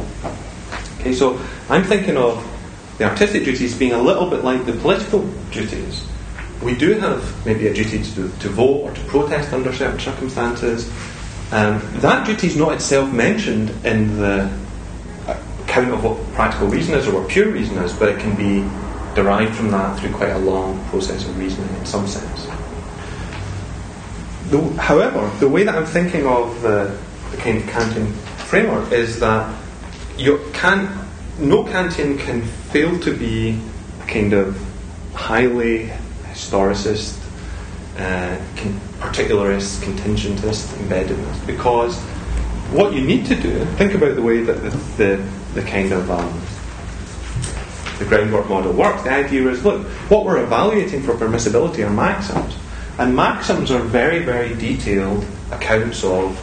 Okay, 1.00 1.12
so 1.12 1.40
I'm 1.68 1.84
thinking 1.84 2.16
of 2.16 2.46
the 2.98 3.04
artistic 3.04 3.44
duties 3.44 3.76
being 3.76 3.92
a 3.92 4.00
little 4.00 4.28
bit 4.28 4.44
like 4.44 4.66
the 4.66 4.74
political 4.74 5.26
duties. 5.50 6.06
We 6.62 6.74
do 6.76 6.94
have 6.94 7.46
maybe 7.46 7.68
a 7.68 7.74
duty 7.74 8.02
to, 8.02 8.28
to 8.28 8.48
vote 8.48 8.80
or 8.82 8.92
to 8.92 9.00
protest 9.04 9.52
under 9.52 9.72
certain 9.72 9.98
circumstances. 9.98 10.88
Um, 11.52 11.80
that 12.00 12.26
duty 12.26 12.46
is 12.48 12.56
not 12.56 12.72
itself 12.72 13.10
mentioned 13.12 13.70
in 13.84 14.18
the 14.18 14.50
account 15.70 15.92
of 15.92 16.04
what 16.04 16.32
practical 16.34 16.68
reason 16.68 16.94
is 16.94 17.08
or 17.08 17.20
what 17.20 17.28
pure 17.28 17.50
reason 17.50 17.78
is, 17.78 17.92
but 17.92 18.08
it 18.08 18.20
can 18.20 18.36
be 18.36 18.68
derived 19.14 19.54
from 19.54 19.70
that 19.70 19.98
through 19.98 20.12
quite 20.12 20.30
a 20.30 20.38
long 20.38 20.84
process 20.86 21.26
of 21.26 21.38
reasoning 21.38 21.74
in 21.76 21.86
some 21.86 22.06
sense. 22.06 22.46
The, 24.50 24.60
however, 24.80 25.30
the 25.38 25.48
way 25.48 25.62
that 25.64 25.74
I'm 25.74 25.86
thinking 25.86 26.26
of 26.26 26.60
the, 26.62 26.96
the 27.30 27.36
kind 27.36 27.58
of 27.58 27.64
Kantian 27.64 28.12
framework 28.48 28.92
is 28.92 29.20
that 29.20 29.56
you 30.18 30.40
can, 30.52 30.88
no 31.38 31.64
Kantian 31.64 32.18
can 32.18 32.42
fail 32.42 32.98
to 33.00 33.16
be 33.16 33.60
a 34.02 34.06
kind 34.06 34.32
of 34.32 34.60
highly 35.14 35.92
historicist, 36.40 37.18
uh, 37.98 38.36
con- 38.56 38.80
particularist, 38.98 39.82
contingentist 39.82 40.66
embeddedness, 40.78 41.46
because 41.46 41.98
what 42.72 42.92
you 42.94 43.02
need 43.02 43.26
to 43.26 43.34
do, 43.34 43.64
think 43.76 43.94
about 43.94 44.14
the 44.14 44.22
way 44.22 44.42
that 44.42 44.62
the, 44.62 44.70
the, 44.96 45.28
the 45.54 45.62
kind 45.62 45.92
of 45.92 46.10
um, 46.10 46.40
the 47.98 48.06
groundwork 48.06 48.48
model 48.48 48.72
works. 48.72 49.02
The 49.02 49.10
idea 49.10 49.48
is, 49.48 49.64
look, 49.64 49.86
what 50.08 50.24
we're 50.24 50.42
evaluating 50.42 51.02
for 51.02 51.12
permissibility 51.14 51.86
are 51.86 51.90
maxims. 51.90 52.56
And 52.98 53.14
maxims 53.14 53.70
are 53.70 53.80
very, 53.80 54.20
very 54.24 54.54
detailed 54.54 55.24
accounts 55.50 56.02
of 56.04 56.36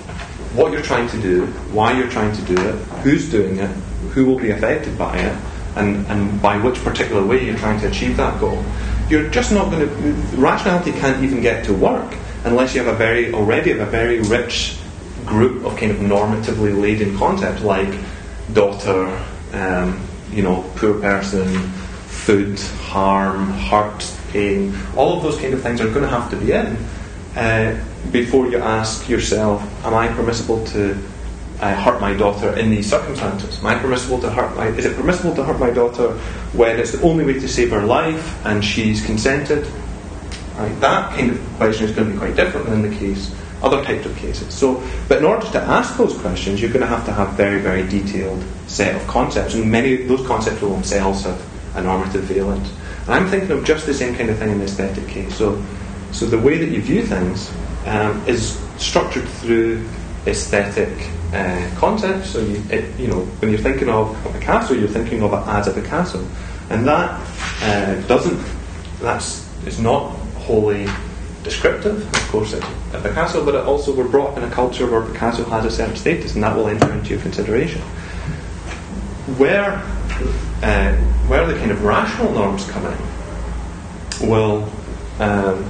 what 0.55 0.71
you're 0.71 0.81
trying 0.81 1.09
to 1.09 1.21
do, 1.21 1.47
why 1.71 1.97
you're 1.97 2.09
trying 2.09 2.35
to 2.35 2.41
do 2.43 2.55
it, 2.57 2.75
who's 3.03 3.29
doing 3.29 3.57
it, 3.57 3.69
who 4.13 4.25
will 4.25 4.37
be 4.37 4.51
affected 4.51 4.97
by 4.97 5.17
it, 5.17 5.37
and, 5.75 6.05
and 6.07 6.41
by 6.41 6.57
which 6.57 6.75
particular 6.83 7.25
way 7.25 7.43
you're 7.43 7.57
trying 7.57 7.79
to 7.81 7.87
achieve 7.87 8.17
that 8.17 8.39
goal. 8.39 8.63
You're 9.09 9.29
just 9.29 9.51
not 9.51 9.71
going 9.71 9.87
to. 9.87 10.11
Rationality 10.37 10.91
can't 10.91 11.23
even 11.23 11.41
get 11.41 11.65
to 11.65 11.73
work 11.73 12.13
unless 12.43 12.75
you 12.75 12.83
have 12.83 12.93
a 12.93 12.97
very 12.97 13.33
already 13.33 13.71
have 13.71 13.87
a 13.87 13.91
very 13.91 14.21
rich 14.21 14.77
group 15.25 15.65
of 15.65 15.77
kind 15.77 15.91
of 15.91 15.97
normatively 15.97 16.79
laden 16.79 17.17
concepts 17.17 17.61
like 17.61 17.93
daughter, 18.53 19.07
um, 19.53 19.99
you 20.31 20.43
know, 20.43 20.63
poor 20.75 20.99
person, 20.99 21.47
food, 22.07 22.59
harm, 22.59 23.51
hurt, 23.51 24.13
pain. 24.31 24.75
All 24.95 25.17
of 25.17 25.23
those 25.23 25.37
kind 25.37 25.53
of 25.53 25.61
things 25.61 25.81
are 25.81 25.89
going 25.89 26.03
to 26.03 26.09
have 26.09 26.29
to 26.31 26.37
be 26.37 26.51
in 26.51 26.77
uh, 27.35 27.79
before 28.11 28.47
you 28.47 28.57
ask 28.57 29.07
yourself, 29.07 29.61
am 29.85 29.93
I 29.93 30.07
permissible 30.07 30.65
to 30.67 30.97
uh, 31.59 31.75
hurt 31.75 31.99
my 31.99 32.13
daughter 32.13 32.55
in 32.57 32.69
these 32.69 32.89
circumstances? 32.89 33.59
Am 33.59 33.65
I 33.65 33.75
permissible 33.79 34.19
to 34.21 34.29
hurt 34.29 34.55
my? 34.55 34.67
Is 34.67 34.85
it 34.85 34.95
permissible 34.95 35.35
to 35.35 35.43
hurt 35.43 35.59
my 35.59 35.71
daughter 35.71 36.13
when 36.53 36.79
it's 36.79 36.91
the 36.91 37.01
only 37.01 37.25
way 37.25 37.33
to 37.33 37.47
save 37.47 37.71
her 37.71 37.83
life 37.83 38.45
and 38.45 38.63
she's 38.63 39.05
consented? 39.05 39.67
Right, 40.55 40.79
that 40.81 41.11
kind 41.15 41.31
of 41.31 41.39
question 41.57 41.85
is 41.85 41.91
going 41.91 42.07
to 42.07 42.13
be 42.13 42.19
quite 42.19 42.35
different 42.35 42.67
than 42.67 42.81
the 42.81 42.95
case 42.95 43.31
other 43.61 43.83
types 43.83 44.05
of 44.05 44.15
cases. 44.17 44.53
So, 44.53 44.83
but 45.07 45.19
in 45.19 45.25
order 45.25 45.45
to 45.51 45.61
ask 45.61 45.97
those 45.97 46.15
questions, 46.17 46.61
you're 46.61 46.71
going 46.71 46.81
to 46.81 46.87
have 46.87 47.05
to 47.05 47.13
have 47.13 47.33
very, 47.33 47.59
very 47.59 47.87
detailed 47.87 48.43
set 48.67 48.95
of 48.95 49.07
concepts, 49.07 49.55
and 49.55 49.71
many 49.71 50.01
of 50.01 50.07
those 50.07 50.25
concepts 50.27 50.61
will 50.61 50.73
themselves 50.73 51.23
have 51.23 51.41
a 51.75 51.81
normative 51.81 52.23
valence. 52.23 52.71
And 53.05 53.15
I'm 53.15 53.27
thinking 53.27 53.51
of 53.51 53.65
just 53.65 53.85
the 53.85 53.93
same 53.93 54.15
kind 54.15 54.29
of 54.29 54.37
thing 54.37 54.51
in 54.51 54.59
the 54.59 54.65
aesthetic 54.65 55.07
case. 55.07 55.35
So, 55.35 55.63
so 56.11 56.25
the 56.25 56.37
way 56.37 56.57
that 56.57 56.69
you 56.69 56.81
view 56.81 57.03
things 57.03 57.51
um, 57.85 58.23
is 58.27 58.59
structured 58.77 59.27
through 59.27 59.87
aesthetic 60.27 61.09
uh, 61.33 61.69
concepts. 61.77 62.29
So, 62.29 62.39
you, 62.39 62.61
it, 62.69 62.99
you 62.99 63.07
know, 63.07 63.21
when 63.39 63.51
you're 63.51 63.59
thinking 63.59 63.89
of 63.89 64.13
a 64.25 64.39
Picasso, 64.39 64.73
you're 64.73 64.87
thinking 64.87 65.23
of 65.23 65.33
it 65.33 65.47
as 65.47 65.67
a 65.67 65.73
Picasso, 65.73 66.25
and 66.69 66.87
that 66.87 67.19
uh, 67.63 67.95
doesn't. 68.07 68.39
That's 68.99 69.47
it's 69.65 69.79
not 69.79 70.09
wholly 70.45 70.87
descriptive. 71.43 72.05
Of 72.13 72.27
course, 72.29 72.53
a 72.53 72.59
Picasso, 73.01 73.43
but 73.45 73.55
it 73.55 73.65
also 73.65 73.95
we're 73.95 74.07
brought 74.07 74.37
in 74.37 74.43
a 74.43 74.51
culture 74.51 74.89
where 74.89 75.01
Picasso 75.01 75.43
has 75.45 75.65
a 75.65 75.71
certain 75.71 75.95
status, 75.95 76.35
and 76.35 76.43
that 76.43 76.55
will 76.55 76.67
enter 76.67 76.91
into 76.91 77.11
your 77.11 77.21
consideration. 77.21 77.81
Where 79.37 79.73
uh, 80.63 80.95
where 81.27 81.45
the 81.45 81.57
kind 81.59 81.71
of 81.71 81.83
rational 81.83 82.31
norms 82.31 82.69
come 82.69 82.85
in 82.85 84.29
will 84.29 84.63
um, 85.19 85.69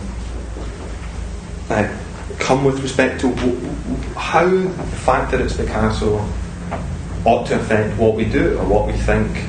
uh, 1.69 1.97
come 2.39 2.63
with 2.63 2.81
respect 2.81 3.21
to 3.21 3.29
how 4.15 4.47
the 4.47 4.97
fact 5.05 5.31
that 5.31 5.41
it's 5.41 5.57
Picasso 5.57 6.17
ought 7.25 7.45
to 7.47 7.59
affect 7.59 7.97
what 7.97 8.15
we 8.15 8.25
do 8.25 8.57
or 8.57 8.65
what 8.65 8.87
we 8.87 8.93
think. 8.93 9.45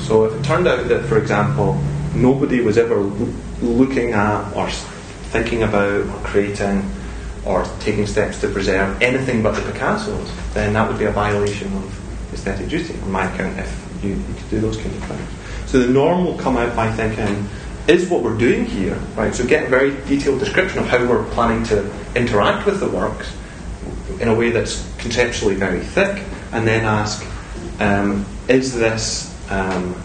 So 0.00 0.24
if 0.24 0.34
it 0.34 0.44
turned 0.44 0.66
out 0.66 0.88
that, 0.88 1.04
for 1.06 1.18
example, 1.18 1.80
nobody 2.14 2.60
was 2.60 2.76
ever 2.78 2.96
looking 3.62 4.12
at 4.12 4.52
or 4.54 4.68
thinking 5.30 5.62
about 5.62 6.06
or 6.06 6.18
creating 6.24 6.90
or 7.46 7.64
taking 7.80 8.06
steps 8.06 8.40
to 8.40 8.48
preserve 8.48 9.00
anything 9.00 9.42
but 9.42 9.54
the 9.54 9.62
Picassos, 9.62 10.28
then 10.52 10.72
that 10.74 10.88
would 10.88 10.98
be 10.98 11.06
a 11.06 11.10
violation 11.10 11.72
of 11.74 12.32
aesthetic 12.34 12.68
duty, 12.68 12.94
on 13.00 13.10
my 13.10 13.32
account, 13.32 13.58
if 13.58 13.88
you, 14.02 14.10
you 14.10 14.34
could 14.34 14.50
do 14.50 14.60
those 14.60 14.76
kind 14.76 14.94
of 14.94 15.04
things. 15.04 15.70
So 15.70 15.78
the 15.78 15.88
norm 15.88 16.24
will 16.24 16.36
come 16.36 16.56
out 16.56 16.74
by 16.76 16.90
thinking, 16.92 17.48
is 17.90 18.08
what 18.08 18.22
we're 18.22 18.38
doing 18.38 18.64
here, 18.64 18.94
right? 19.16 19.34
So 19.34 19.44
get 19.46 19.66
a 19.66 19.68
very 19.68 19.90
detailed 20.06 20.38
description 20.38 20.78
of 20.78 20.86
how 20.86 21.04
we're 21.04 21.24
planning 21.30 21.64
to 21.64 21.90
interact 22.14 22.66
with 22.66 22.80
the 22.80 22.88
works 22.88 23.34
in 24.20 24.28
a 24.28 24.34
way 24.34 24.50
that's 24.50 24.86
conceptually 24.98 25.54
very 25.54 25.80
thick, 25.80 26.22
and 26.52 26.66
then 26.66 26.84
ask, 26.84 27.26
um, 27.80 28.24
is 28.48 28.74
this 28.74 29.34
um, 29.50 30.00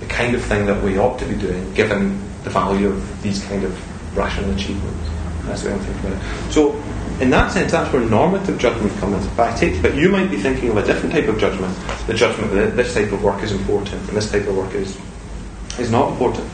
the 0.00 0.06
kind 0.06 0.34
of 0.34 0.42
thing 0.44 0.66
that 0.66 0.82
we 0.82 0.98
ought 0.98 1.18
to 1.18 1.24
be 1.24 1.34
doing 1.34 1.72
given 1.74 2.20
the 2.44 2.50
value 2.50 2.88
of 2.88 3.22
these 3.22 3.42
kind 3.44 3.64
of 3.64 4.16
rational 4.16 4.50
achievements. 4.52 5.10
That's 5.44 5.62
the 5.62 5.70
way 5.70 5.74
I'm 5.74 5.80
thinking 5.80 6.12
about 6.12 6.22
it. 6.22 6.52
So, 6.52 6.82
in 7.20 7.30
that 7.30 7.52
sense, 7.52 7.72
that's 7.72 7.92
where 7.92 8.02
normative 8.02 8.58
judgment 8.58 8.92
comes 8.98 9.24
in. 9.24 9.36
But, 9.36 9.52
I 9.52 9.56
take, 9.56 9.80
but 9.82 9.94
you 9.94 10.08
might 10.08 10.30
be 10.30 10.36
thinking 10.36 10.70
of 10.70 10.76
a 10.76 10.84
different 10.84 11.14
type 11.14 11.28
of 11.28 11.38
judgment. 11.38 11.76
The 12.06 12.14
judgment 12.14 12.52
that 12.52 12.76
this 12.76 12.94
type 12.94 13.12
of 13.12 13.22
work 13.22 13.42
is 13.42 13.52
important 13.52 13.94
and 14.08 14.16
this 14.16 14.30
type 14.30 14.46
of 14.46 14.56
work 14.56 14.74
is, 14.74 14.98
is 15.78 15.90
not 15.90 16.12
important. 16.12 16.48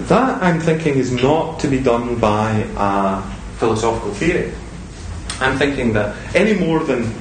That, 0.00 0.42
I'm 0.42 0.60
thinking, 0.60 0.94
is 0.94 1.10
not 1.10 1.58
to 1.60 1.68
be 1.68 1.80
done 1.80 2.18
by 2.18 2.66
a 2.76 3.22
philosophical 3.56 4.12
theory. 4.12 4.52
I'm 5.40 5.56
thinking 5.58 5.92
that 5.94 6.14
any 6.34 6.54
more 6.54 6.80
than. 6.80 7.12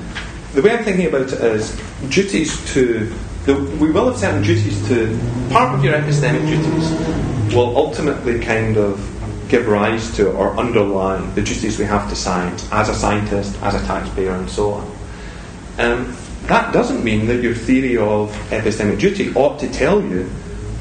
The 0.53 0.61
way 0.61 0.71
I'm 0.71 0.83
thinking 0.83 1.07
about 1.07 1.33
it 1.33 1.33
is 1.33 1.79
duties 2.09 2.73
to. 2.73 3.13
The, 3.45 3.55
we 3.79 3.91
will 3.91 4.07
have 4.09 4.17
certain 4.17 4.43
duties 4.43 4.85
to. 4.89 5.17
Part 5.51 5.73
of 5.73 5.83
your 5.83 5.93
epistemic 5.93 6.45
duties 6.47 7.53
will 7.55 7.77
ultimately 7.77 8.39
kind 8.39 8.77
of 8.77 9.11
give 9.47 9.67
rise 9.67 10.13
to 10.15 10.31
or 10.31 10.57
underlie 10.57 11.21
the 11.31 11.41
duties 11.41 11.77
we 11.77 11.85
have 11.85 12.09
to 12.09 12.15
science 12.15 12.67
as 12.71 12.89
a 12.89 12.95
scientist, 12.95 13.55
as 13.61 13.75
a 13.75 13.85
taxpayer, 13.85 14.31
and 14.31 14.49
so 14.49 14.71
on. 14.73 14.91
Um, 15.77 16.17
that 16.47 16.73
doesn't 16.73 17.03
mean 17.03 17.27
that 17.27 17.41
your 17.41 17.53
theory 17.53 17.97
of 17.97 18.31
epistemic 18.49 18.99
duty 18.99 19.33
ought 19.33 19.59
to 19.59 19.71
tell 19.71 20.01
you 20.01 20.29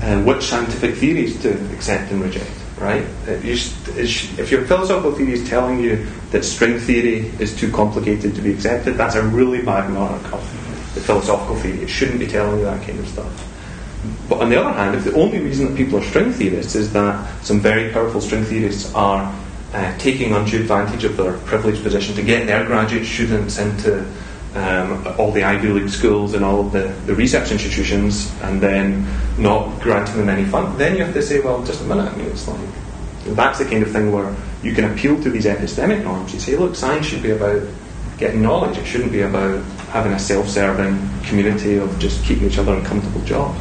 uh, 0.04 0.20
which 0.22 0.44
scientific 0.44 0.96
theories 0.96 1.40
to 1.40 1.50
accept 1.72 2.12
and 2.12 2.20
reject, 2.20 2.50
right? 2.78 3.06
if 3.26 4.50
your 4.50 4.66
philosophical 4.66 5.12
theory 5.12 5.32
is 5.32 5.48
telling 5.48 5.80
you 5.80 6.06
that 6.30 6.44
string 6.44 6.78
theory 6.78 7.32
is 7.38 7.56
too 7.58 7.70
complicated 7.72 8.34
to 8.34 8.42
be 8.42 8.52
accepted, 8.52 8.98
that's 8.98 9.14
a 9.14 9.22
really 9.22 9.62
bad 9.62 9.90
mark 9.90 10.22
of 10.32 10.42
the 10.94 11.00
philosophical 11.00 11.56
theory. 11.56 11.80
It 11.80 11.88
shouldn't 11.88 12.18
be 12.18 12.26
telling 12.26 12.58
you 12.58 12.66
that 12.66 12.86
kind 12.86 12.98
of 12.98 13.08
stuff. 13.08 13.50
But 14.28 14.42
on 14.42 14.50
the 14.50 14.60
other 14.60 14.72
hand, 14.72 14.94
if 14.94 15.04
the 15.04 15.14
only 15.14 15.40
reason 15.40 15.68
that 15.68 15.76
people 15.76 15.98
are 15.98 16.04
string 16.04 16.32
theorists 16.32 16.74
is 16.74 16.92
that 16.92 17.42
some 17.42 17.60
very 17.60 17.90
powerful 17.90 18.20
string 18.20 18.44
theorists 18.44 18.94
are 18.94 19.34
uh, 19.72 19.98
taking 19.98 20.34
undue 20.34 20.60
advantage 20.60 21.04
of 21.04 21.16
their 21.16 21.38
privileged 21.38 21.82
position 21.82 22.14
to 22.16 22.22
get 22.22 22.46
their 22.46 22.64
graduate 22.66 23.06
students 23.06 23.58
into 23.58 24.04
um, 24.54 25.06
all 25.18 25.32
the 25.32 25.42
Ivy 25.42 25.68
League 25.68 25.88
schools 25.88 26.34
and 26.34 26.44
all 26.44 26.60
of 26.60 26.72
the, 26.72 26.88
the 27.06 27.14
research 27.14 27.50
institutions 27.50 28.32
and 28.42 28.60
then 28.60 29.06
not 29.36 29.80
granting 29.80 30.16
them 30.16 30.28
any 30.28 30.44
fund, 30.44 30.78
then 30.78 30.96
you 30.96 31.04
have 31.04 31.14
to 31.14 31.22
say, 31.22 31.40
well, 31.40 31.64
just 31.64 31.80
a 31.82 31.84
minute, 31.84 32.12
I 32.12 32.16
mean, 32.16 32.26
it's 32.26 32.46
like, 32.46 32.60
that's 33.34 33.58
the 33.58 33.64
kind 33.64 33.82
of 33.82 33.90
thing 33.90 34.12
where 34.12 34.34
you 34.62 34.72
can 34.72 34.84
appeal 34.84 35.20
to 35.22 35.30
these 35.30 35.46
epistemic 35.46 36.04
norms. 36.04 36.32
You 36.32 36.40
say, 36.40 36.56
look, 36.56 36.76
science 36.76 37.06
should 37.06 37.22
be 37.22 37.30
about 37.30 37.62
getting 38.18 38.42
knowledge, 38.42 38.78
it 38.78 38.86
shouldn't 38.86 39.10
be 39.10 39.22
about 39.22 39.62
having 39.90 40.12
a 40.12 40.18
self 40.18 40.48
serving 40.48 40.96
community 41.24 41.76
of 41.76 41.98
just 41.98 42.24
keeping 42.24 42.48
each 42.48 42.58
other 42.58 42.74
in 42.74 42.84
comfortable 42.84 43.22
jobs. 43.22 43.58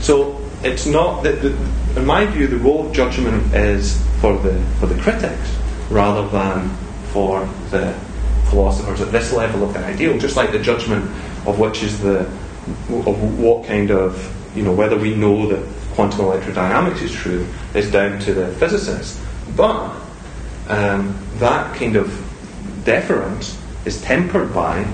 So 0.00 0.38
it's 0.62 0.86
not 0.86 1.22
that, 1.22 1.40
the, 1.40 1.56
in 1.96 2.04
my 2.04 2.26
view, 2.26 2.46
the 2.48 2.58
role 2.58 2.86
of 2.86 2.92
judgment 2.92 3.54
is 3.54 4.00
for 4.20 4.36
the 4.38 4.60
for 4.78 4.86
the 4.86 5.00
critics 5.00 5.56
rather 5.90 6.28
than 6.28 6.68
for 7.12 7.48
the 7.70 7.94
philosophers 8.50 9.00
at 9.00 9.12
this 9.12 9.32
level 9.32 9.64
of 9.64 9.72
the 9.72 9.80
ideal. 9.80 10.18
Just 10.18 10.36
like 10.36 10.52
the 10.52 10.58
judgment 10.58 11.04
of 11.46 11.58
which 11.58 11.82
is 11.82 12.00
the 12.00 12.20
of 12.90 13.38
what 13.40 13.66
kind 13.66 13.90
of 13.90 14.34
you 14.56 14.62
know 14.62 14.72
whether 14.72 14.96
we 14.96 15.14
know 15.14 15.46
that 15.46 15.64
quantum 15.94 16.20
electrodynamics 16.20 17.02
is 17.02 17.12
true 17.12 17.46
is 17.74 17.90
down 17.90 18.18
to 18.20 18.34
the 18.34 18.48
physicists, 18.54 19.22
but 19.56 19.94
um, 20.68 21.18
that 21.36 21.74
kind 21.76 21.96
of 21.96 22.08
deference 22.84 23.60
is 23.84 24.00
tempered 24.02 24.52
by 24.54 24.86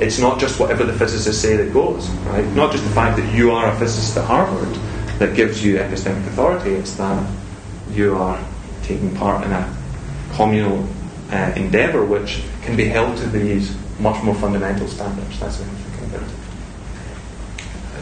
it's 0.00 0.18
not 0.18 0.40
just 0.40 0.58
whatever 0.58 0.84
the 0.84 0.92
physicists 0.92 1.40
say 1.40 1.56
that 1.56 1.72
goes, 1.72 2.08
right? 2.26 2.44
Not 2.54 2.72
just 2.72 2.82
the 2.84 2.90
fact 2.90 3.16
that 3.18 3.34
you 3.34 3.52
are 3.52 3.70
a 3.70 3.78
physicist 3.78 4.16
at 4.16 4.24
Harvard 4.24 4.74
that 5.18 5.36
gives 5.36 5.64
you 5.64 5.76
epistemic 5.76 6.26
authority, 6.26 6.70
it's 6.70 6.94
that 6.96 7.24
you 7.90 8.16
are 8.16 8.42
taking 8.82 9.14
part 9.14 9.44
in 9.44 9.52
a 9.52 9.76
communal 10.32 10.88
uh, 11.32 11.52
endeavour 11.56 12.04
which 12.04 12.42
can 12.62 12.76
be 12.76 12.84
held 12.84 13.16
to 13.16 13.26
these 13.28 13.74
much 13.98 14.22
more 14.22 14.34
fundamental 14.34 14.86
standards. 14.86 15.40
That's 15.40 15.58
what 15.58 15.68
I'm 15.68 15.76
thinking 15.76 16.14
about. 16.14 16.28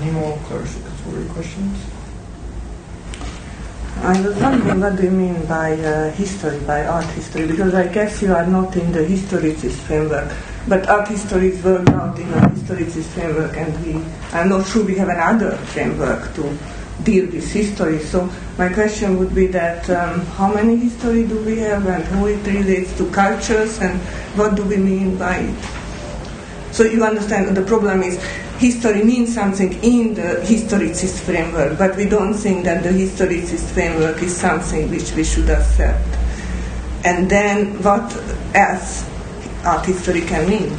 any 0.00 0.10
more 0.10 0.36
clarificatory 0.48 1.28
questions? 1.30 1.78
I 4.02 4.20
was 4.22 4.34
wondering 4.36 4.80
what 4.80 4.96
do 4.96 5.02
you 5.04 5.10
mean 5.10 5.44
by 5.46 5.72
uh, 5.72 6.10
history, 6.12 6.58
by 6.60 6.86
art 6.86 7.04
history, 7.12 7.46
because 7.46 7.74
I 7.74 7.86
guess 7.88 8.22
you 8.22 8.34
are 8.34 8.46
not 8.46 8.74
in 8.76 8.92
the 8.92 9.00
historicist 9.00 9.76
framework, 9.84 10.32
but 10.66 10.88
art 10.88 11.08
history 11.08 11.48
is 11.48 11.62
worked 11.62 11.90
out 11.90 12.18
in 12.18 12.32
a 12.32 12.48
historicist 12.48 13.12
framework, 13.12 13.54
and 13.56 13.70
we, 13.84 14.02
I'm 14.32 14.48
not 14.48 14.66
sure 14.66 14.84
we 14.84 14.96
have 14.96 15.10
another 15.10 15.56
framework 15.74 16.34
to 16.36 16.58
deal 17.04 17.26
with 17.26 17.50
history. 17.52 17.98
So 18.00 18.28
my 18.58 18.68
question 18.72 19.18
would 19.18 19.34
be 19.34 19.46
that 19.48 19.88
um, 19.90 20.20
how 20.36 20.52
many 20.52 20.76
history 20.76 21.26
do 21.26 21.42
we 21.44 21.58
have, 21.58 21.86
and 21.86 22.04
how 22.04 22.26
it 22.26 22.44
relates 22.46 22.96
to 22.98 23.10
cultures, 23.10 23.78
and 23.80 23.98
what 24.36 24.54
do 24.54 24.64
we 24.64 24.76
mean 24.76 25.16
by 25.16 25.36
it? 25.38 25.64
So 26.72 26.84
you 26.84 27.04
understand 27.04 27.56
the 27.56 27.62
problem 27.62 28.02
is 28.02 28.22
history 28.58 29.02
means 29.02 29.34
something 29.34 29.72
in 29.82 30.14
the 30.14 30.40
historicist 30.44 31.20
framework, 31.20 31.78
but 31.78 31.96
we 31.96 32.04
don't 32.04 32.34
think 32.34 32.64
that 32.64 32.82
the 32.82 32.90
historicist 32.90 33.72
framework 33.72 34.22
is 34.22 34.36
something 34.36 34.90
which 34.90 35.12
we 35.12 35.24
should 35.24 35.48
accept. 35.48 36.06
And 37.04 37.30
then 37.30 37.82
what 37.82 38.14
else 38.54 39.08
art 39.64 39.86
history 39.86 40.20
can 40.20 40.48
mean? 40.48 40.76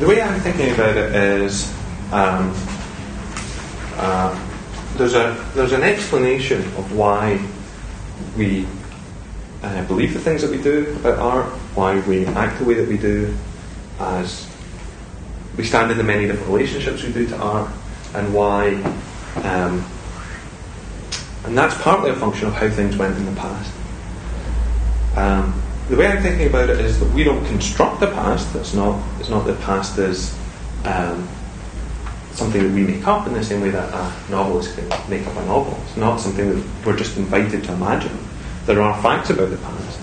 The 0.00 0.06
way 0.08 0.22
I'm 0.22 0.40
thinking 0.40 0.72
about 0.72 0.96
it 0.96 1.14
is 1.14 1.72
um, 2.12 2.54
uh, 3.98 4.48
there's 4.96 5.14
a 5.14 5.44
there's 5.54 5.72
an 5.72 5.82
explanation 5.82 6.60
of 6.60 6.96
why 6.96 7.44
we 8.36 8.66
uh, 9.62 9.84
believe 9.86 10.14
the 10.14 10.20
things 10.20 10.42
that 10.42 10.50
we 10.50 10.62
do 10.62 10.96
about 11.00 11.18
art, 11.18 11.46
why 11.74 12.00
we 12.00 12.24
act 12.26 12.58
the 12.58 12.64
way 12.64 12.74
that 12.74 12.88
we 12.88 12.96
do, 12.96 13.36
as 13.98 14.48
we 15.56 15.64
stand 15.64 15.90
in 15.90 15.98
the 15.98 16.04
many 16.04 16.26
different 16.26 16.48
relationships 16.48 17.02
we 17.02 17.12
do 17.12 17.26
to 17.26 17.36
art 17.38 17.70
and 18.14 18.32
why. 18.32 18.74
Um, 19.42 19.84
and 21.44 21.56
that's 21.56 21.80
partly 21.82 22.10
a 22.10 22.14
function 22.14 22.48
of 22.48 22.54
how 22.54 22.68
things 22.68 22.96
went 22.96 23.16
in 23.16 23.24
the 23.24 23.40
past. 23.40 23.72
Um, 25.16 25.62
the 25.88 25.96
way 25.96 26.06
I'm 26.06 26.22
thinking 26.22 26.46
about 26.46 26.68
it 26.70 26.78
is 26.80 27.00
that 27.00 27.12
we 27.12 27.24
don't 27.24 27.44
construct 27.46 28.00
the 28.00 28.08
past. 28.08 28.54
It's 28.54 28.74
not. 28.74 29.02
It's 29.18 29.28
not 29.28 29.46
that 29.46 29.60
past 29.62 29.98
is 29.98 30.38
um, 30.84 31.28
something 32.38 32.62
that 32.62 32.72
we 32.72 32.84
make 32.84 33.06
up 33.06 33.26
in 33.26 33.34
the 33.34 33.42
same 33.42 33.60
way 33.60 33.70
that 33.70 33.92
a 33.92 34.30
novelist 34.30 34.76
can 34.76 34.88
make 35.10 35.26
up 35.26 35.36
a 35.36 35.44
novel. 35.46 35.76
It's 35.86 35.96
not 35.96 36.20
something 36.20 36.54
that 36.54 36.86
we're 36.86 36.96
just 36.96 37.16
invited 37.16 37.64
to 37.64 37.72
imagine. 37.72 38.16
There 38.64 38.80
are 38.80 39.02
facts 39.02 39.30
about 39.30 39.50
the 39.50 39.56
past, 39.56 40.00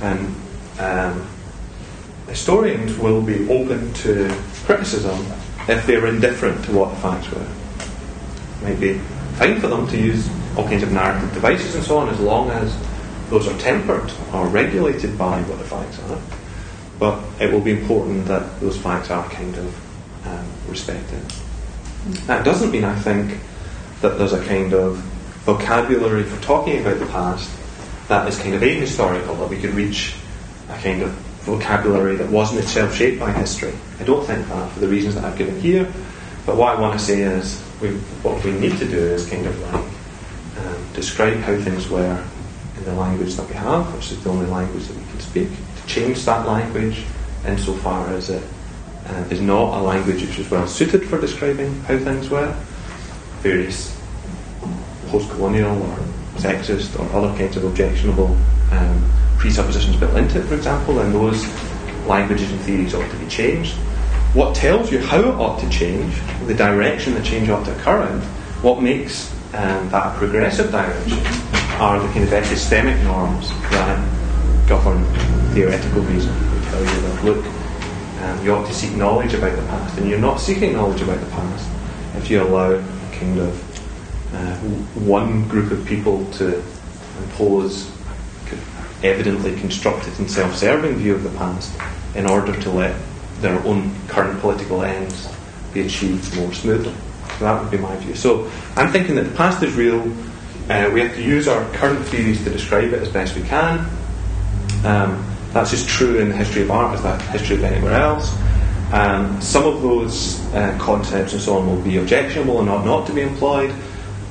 and 0.00 0.34
um, 0.78 1.28
historians 2.26 2.96
will 2.98 3.20
be 3.20 3.48
open 3.50 3.92
to 3.94 4.34
criticism 4.64 5.18
if 5.68 5.86
they're 5.86 6.06
indifferent 6.06 6.64
to 6.64 6.72
what 6.72 6.90
the 6.90 6.96
facts 6.96 7.30
were. 7.30 7.42
It 7.42 8.62
might 8.62 8.80
be 8.80 8.98
fine 9.36 9.60
for 9.60 9.68
them 9.68 9.86
to 9.88 9.98
use 9.98 10.28
all 10.56 10.64
kinds 10.64 10.82
of 10.82 10.92
narrative 10.92 11.32
devices 11.34 11.74
and 11.74 11.84
so 11.84 11.98
on 11.98 12.08
as 12.08 12.20
long 12.20 12.50
as 12.50 12.74
those 13.28 13.46
are 13.46 13.58
tempered 13.58 14.10
or 14.32 14.46
regulated 14.46 15.18
by 15.18 15.42
what 15.42 15.58
the 15.58 15.64
facts 15.64 15.98
are. 16.10 16.20
But 16.98 17.22
it 17.40 17.52
will 17.52 17.60
be 17.60 17.72
important 17.72 18.26
that 18.26 18.60
those 18.60 18.78
facts 18.78 19.10
are 19.10 19.28
kind 19.28 19.56
of 19.56 19.91
respected. 20.72 21.22
That 22.26 22.44
doesn't 22.44 22.72
mean, 22.72 22.84
I 22.84 22.96
think, 22.96 23.38
that 24.00 24.18
there's 24.18 24.32
a 24.32 24.44
kind 24.44 24.72
of 24.72 24.96
vocabulary 25.46 26.24
for 26.24 26.42
talking 26.42 26.80
about 26.80 26.98
the 26.98 27.06
past 27.06 27.48
that 28.08 28.26
is 28.26 28.38
kind 28.38 28.54
of 28.54 28.62
ahistorical, 28.62 29.38
that 29.38 29.48
we 29.48 29.58
could 29.58 29.74
reach 29.74 30.14
a 30.68 30.78
kind 30.78 31.02
of 31.02 31.10
vocabulary 31.46 32.16
that 32.16 32.28
wasn't 32.30 32.60
itself 32.60 32.94
shaped 32.94 33.20
by 33.20 33.30
history. 33.32 33.72
I 34.00 34.04
don't 34.04 34.24
think 34.26 34.46
that 34.48 34.72
for 34.72 34.80
the 34.80 34.88
reasons 34.88 35.14
that 35.14 35.24
I've 35.24 35.38
given 35.38 35.60
here. 35.60 35.84
But 36.46 36.56
what 36.56 36.76
I 36.76 36.80
want 36.80 36.98
to 36.98 37.04
say 37.04 37.20
is, 37.22 37.60
we, 37.80 37.90
what 38.22 38.42
we 38.44 38.52
need 38.52 38.76
to 38.78 38.88
do 38.88 38.98
is 38.98 39.28
kind 39.28 39.46
of 39.46 39.58
like 39.72 40.66
um, 40.66 40.86
describe 40.94 41.38
how 41.38 41.56
things 41.56 41.88
were 41.88 42.24
in 42.76 42.84
the 42.84 42.94
language 42.94 43.34
that 43.34 43.48
we 43.48 43.54
have, 43.54 43.94
which 43.94 44.10
is 44.10 44.22
the 44.24 44.30
only 44.30 44.46
language 44.46 44.86
that 44.88 44.96
we 44.96 45.04
can 45.04 45.20
speak. 45.20 45.48
To 45.48 45.86
change 45.86 46.24
that 46.24 46.46
language 46.46 47.04
insofar 47.46 48.08
as 48.08 48.30
it 48.30 48.42
uh, 49.06 49.24
is 49.30 49.40
not 49.40 49.78
a 49.78 49.82
language 49.82 50.22
which 50.22 50.38
is 50.38 50.50
well 50.50 50.66
suited 50.66 51.08
for 51.08 51.20
describing 51.20 51.80
how 51.82 51.98
things 51.98 52.30
were. 52.30 52.52
Various 53.40 53.98
post-colonial 55.08 55.82
or 55.82 55.96
sexist 56.36 56.98
or 56.98 57.10
other 57.16 57.36
kinds 57.36 57.56
of 57.56 57.64
objectionable 57.64 58.36
um, 58.70 59.10
presuppositions 59.38 59.96
built 59.96 60.16
into 60.16 60.40
it, 60.40 60.46
for 60.46 60.54
example, 60.54 61.00
and 61.00 61.14
those 61.14 61.44
languages 62.06 62.50
and 62.50 62.60
theories 62.60 62.94
ought 62.94 63.10
to 63.10 63.16
be 63.16 63.26
changed. 63.26 63.74
What 64.34 64.54
tells 64.54 64.90
you 64.90 64.98
how 64.98 65.20
it 65.20 65.34
ought 65.34 65.60
to 65.60 65.68
change, 65.68 66.14
the 66.46 66.54
direction 66.54 67.14
the 67.14 67.22
change 67.22 67.50
ought 67.50 67.64
to 67.64 67.76
occur 67.76 68.06
in, 68.08 68.20
what 68.62 68.80
makes 68.80 69.30
um, 69.54 69.90
that 69.90 70.14
a 70.14 70.18
progressive 70.18 70.70
direction 70.70 71.18
are 71.78 72.00
the 72.00 72.08
kind 72.14 72.24
of 72.24 72.30
epistemic 72.30 73.02
norms 73.04 73.50
that 73.70 74.68
govern 74.68 75.04
theoretical 75.52 76.00
reason. 76.02 76.32
They 76.32 76.70
tell 76.70 76.80
you 76.80 77.00
that, 77.00 77.24
look, 77.24 77.61
um, 78.22 78.44
you 78.44 78.54
ought 78.54 78.66
to 78.66 78.74
seek 78.74 78.94
knowledge 78.96 79.34
about 79.34 79.54
the 79.56 79.62
past, 79.62 79.98
and 79.98 80.08
you're 80.08 80.18
not 80.18 80.40
seeking 80.40 80.72
knowledge 80.72 81.02
about 81.02 81.20
the 81.20 81.30
past 81.30 81.68
if 82.16 82.30
you 82.30 82.42
allow 82.42 82.80
kind 83.12 83.38
of 83.38 84.34
uh, 84.34 84.56
one 85.04 85.46
group 85.48 85.70
of 85.70 85.84
people 85.84 86.24
to 86.32 86.62
impose 87.18 87.90
evidently 89.02 89.58
constructed 89.58 90.16
and 90.18 90.30
self-serving 90.30 90.96
view 90.96 91.14
of 91.14 91.22
the 91.22 91.30
past 91.30 91.72
in 92.14 92.26
order 92.26 92.58
to 92.60 92.70
let 92.70 92.96
their 93.40 93.58
own 93.66 93.92
current 94.06 94.40
political 94.40 94.82
ends 94.82 95.28
be 95.74 95.80
achieved 95.80 96.36
more 96.36 96.52
smoothly. 96.52 96.94
So 97.38 97.44
that 97.44 97.60
would 97.60 97.70
be 97.70 97.78
my 97.78 97.96
view. 97.96 98.14
So 98.14 98.50
I'm 98.76 98.92
thinking 98.92 99.16
that 99.16 99.24
the 99.24 99.34
past 99.34 99.62
is 99.62 99.74
real. 99.74 100.00
Uh, 100.70 100.90
we 100.92 101.00
have 101.00 101.14
to 101.14 101.22
use 101.22 101.48
our 101.48 101.68
current 101.72 102.04
theories 102.06 102.44
to 102.44 102.50
describe 102.50 102.92
it 102.92 103.02
as 103.02 103.08
best 103.08 103.34
we 103.34 103.42
can. 103.42 103.80
Um, 104.84 105.31
that's 105.52 105.72
as 105.72 105.86
true 105.86 106.18
in 106.18 106.28
the 106.28 106.36
history 106.36 106.62
of 106.62 106.70
art 106.70 106.94
as 106.94 107.02
that 107.02 107.20
history 107.22 107.56
of 107.56 107.64
anywhere 107.64 107.94
else. 107.94 108.34
Um, 108.92 109.40
some 109.40 109.64
of 109.64 109.82
those 109.82 110.44
uh, 110.54 110.76
concepts 110.78 111.32
and 111.32 111.40
so 111.40 111.56
on 111.56 111.66
will 111.66 111.80
be 111.82 111.98
objectionable 111.98 112.58
and 112.58 112.68
not 112.68 112.84
not 112.84 113.06
to 113.06 113.12
be 113.12 113.22
employed. 113.22 113.74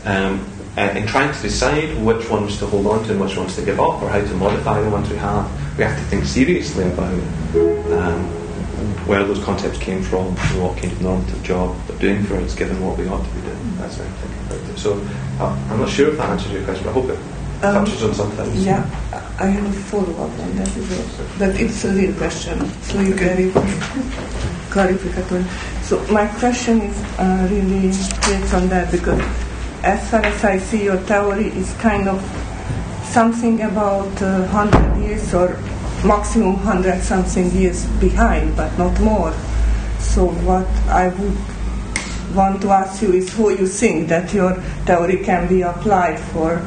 Um, 0.05 0.45
uh, 0.77 0.81
in 0.95 1.05
trying 1.05 1.33
to 1.33 1.41
decide 1.41 1.97
which 2.03 2.29
ones 2.29 2.57
to 2.57 2.65
hold 2.65 2.87
on 2.87 3.03
to 3.03 3.11
and 3.11 3.19
which 3.19 3.35
ones 3.35 3.55
to 3.55 3.65
give 3.65 3.79
up 3.79 4.01
or 4.01 4.09
how 4.09 4.21
to 4.21 4.33
modify 4.35 4.81
the 4.81 4.89
ones 4.89 5.09
we 5.09 5.17
have, 5.17 5.77
we 5.77 5.83
have 5.83 5.97
to 5.97 6.03
think 6.05 6.23
seriously 6.23 6.85
about 6.85 7.13
um, 7.91 8.23
where 9.05 9.23
those 9.23 9.43
concepts 9.43 9.77
came 9.77 10.01
from 10.01 10.27
and 10.27 10.63
what 10.63 10.77
kind 10.77 10.91
of 10.93 11.01
normative 11.01 11.43
job 11.43 11.75
they're 11.87 11.97
doing 11.99 12.23
for 12.23 12.37
us 12.37 12.55
given 12.55 12.79
what 12.85 12.97
we 12.97 13.07
ought 13.07 13.23
to 13.23 13.29
be 13.31 13.41
doing. 13.41 13.77
That's 13.77 13.97
what 13.97 14.07
I'm 14.07 14.13
thinking 14.13 14.45
about 14.45 14.69
it. 14.69 14.77
So 14.79 14.93
uh, 15.39 15.67
I'm 15.69 15.79
not 15.79 15.89
sure 15.89 16.09
if 16.09 16.17
that 16.17 16.29
answers 16.29 16.51
your 16.51 16.63
question, 16.63 16.85
but 16.85 16.91
I 16.91 16.93
hope 16.93 17.09
it 17.09 17.19
um, 17.63 17.85
touches 17.85 18.03
on 18.03 18.13
some 18.13 18.31
things. 18.31 18.65
Yeah, 18.65 18.83
I 19.39 19.47
have 19.47 19.65
a 19.65 19.79
follow-up 19.89 20.39
on 20.39 20.55
that 20.57 20.67
as 20.75 20.89
well. 20.89 21.27
But 21.39 21.59
it's 21.59 21.83
a 21.85 21.93
real 21.93 22.13
question, 22.15 22.69
so 22.83 22.99
you 23.01 23.15
can 23.15 23.35
very 23.35 23.49
clarificatory. 24.73 25.45
So 25.83 25.99
my 26.11 26.27
question 26.39 26.81
is 26.81 26.97
uh, 27.19 27.47
really 27.51 27.89
based 27.89 28.53
on 28.53 28.69
that 28.69 28.91
because 28.91 29.21
as 29.83 30.09
far 30.09 30.23
as 30.23 30.43
I 30.43 30.57
see, 30.59 30.83
your 30.85 30.97
theory 30.97 31.47
is 31.47 31.73
kind 31.75 32.07
of 32.07 32.21
something 33.03 33.61
about 33.61 34.21
uh, 34.21 34.47
100 34.47 35.03
years 35.03 35.33
or 35.33 35.59
maximum 36.05 36.55
100 36.63 37.01
something 37.01 37.51
years 37.51 37.85
behind, 37.99 38.55
but 38.55 38.75
not 38.77 38.99
more. 39.01 39.33
So, 39.99 40.27
what 40.47 40.67
I 40.87 41.09
would 41.09 41.37
want 42.35 42.61
to 42.61 42.69
ask 42.71 43.01
you 43.01 43.13
is 43.13 43.33
how 43.33 43.49
you 43.49 43.67
think 43.67 44.07
that 44.09 44.33
your 44.33 44.55
theory 44.85 45.17
can 45.17 45.47
be 45.47 45.61
applied 45.61 46.19
for, 46.19 46.61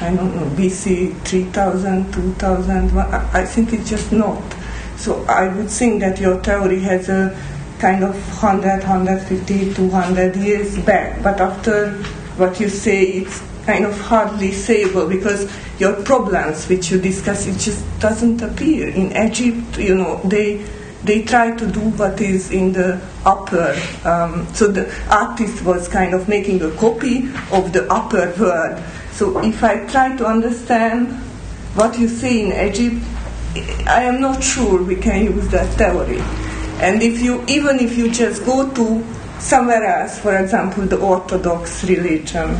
I 0.00 0.14
don't 0.14 0.34
know, 0.34 0.46
BC 0.56 1.14
3000, 1.22 2.12
2000. 2.12 2.98
I 2.98 3.44
think 3.44 3.72
it's 3.72 3.88
just 3.88 4.12
not. 4.12 4.42
So, 4.96 5.24
I 5.24 5.48
would 5.48 5.70
think 5.70 6.00
that 6.00 6.20
your 6.20 6.42
theory 6.42 6.80
has 6.80 7.08
a 7.08 7.36
kind 7.78 8.02
of 8.04 8.14
100, 8.42 8.80
150, 8.80 9.74
200 9.74 10.36
years 10.36 10.78
back, 10.78 11.22
but 11.22 11.40
after 11.40 11.92
what 12.36 12.60
you 12.60 12.68
say 12.68 13.04
it's 13.04 13.42
kind 13.64 13.84
of 13.84 13.98
hardly 14.00 14.50
sayable 14.50 15.08
because 15.08 15.50
your 15.80 15.92
problems 16.04 16.68
which 16.68 16.90
you 16.90 17.00
discuss 17.00 17.46
it 17.46 17.58
just 17.58 17.84
doesn't 17.98 18.40
appear 18.42 18.88
in 18.88 19.10
Egypt. 19.16 19.78
You 19.78 19.96
know 19.96 20.20
they 20.24 20.64
they 21.04 21.22
try 21.22 21.54
to 21.56 21.66
do 21.66 21.80
what 21.80 22.20
is 22.20 22.50
in 22.50 22.72
the 22.72 23.00
upper. 23.24 23.76
Um, 24.04 24.46
so 24.54 24.68
the 24.68 24.92
artist 25.10 25.64
was 25.64 25.88
kind 25.88 26.14
of 26.14 26.28
making 26.28 26.62
a 26.62 26.70
copy 26.72 27.28
of 27.52 27.72
the 27.72 27.86
upper 27.90 28.32
world. 28.38 28.82
So 29.16 29.42
if 29.42 29.64
I 29.64 29.86
try 29.86 30.14
to 30.14 30.26
understand 30.26 31.08
what 31.74 31.98
you 31.98 32.06
say 32.06 32.42
in 32.44 32.52
Egypt, 32.52 33.02
I 33.88 34.02
am 34.02 34.20
not 34.20 34.44
sure 34.44 34.82
we 34.82 34.96
can 34.96 35.24
use 35.24 35.48
that 35.48 35.72
theory. 35.78 36.20
And 36.84 37.02
if 37.02 37.22
you 37.22 37.42
even 37.48 37.80
if 37.80 37.96
you 37.96 38.10
just 38.10 38.44
go 38.44 38.70
to 38.74 39.04
somewhere 39.38 39.84
else, 39.84 40.18
for 40.18 40.36
example, 40.36 40.84
the 40.84 40.98
Orthodox 40.98 41.82
religion, 41.84 42.56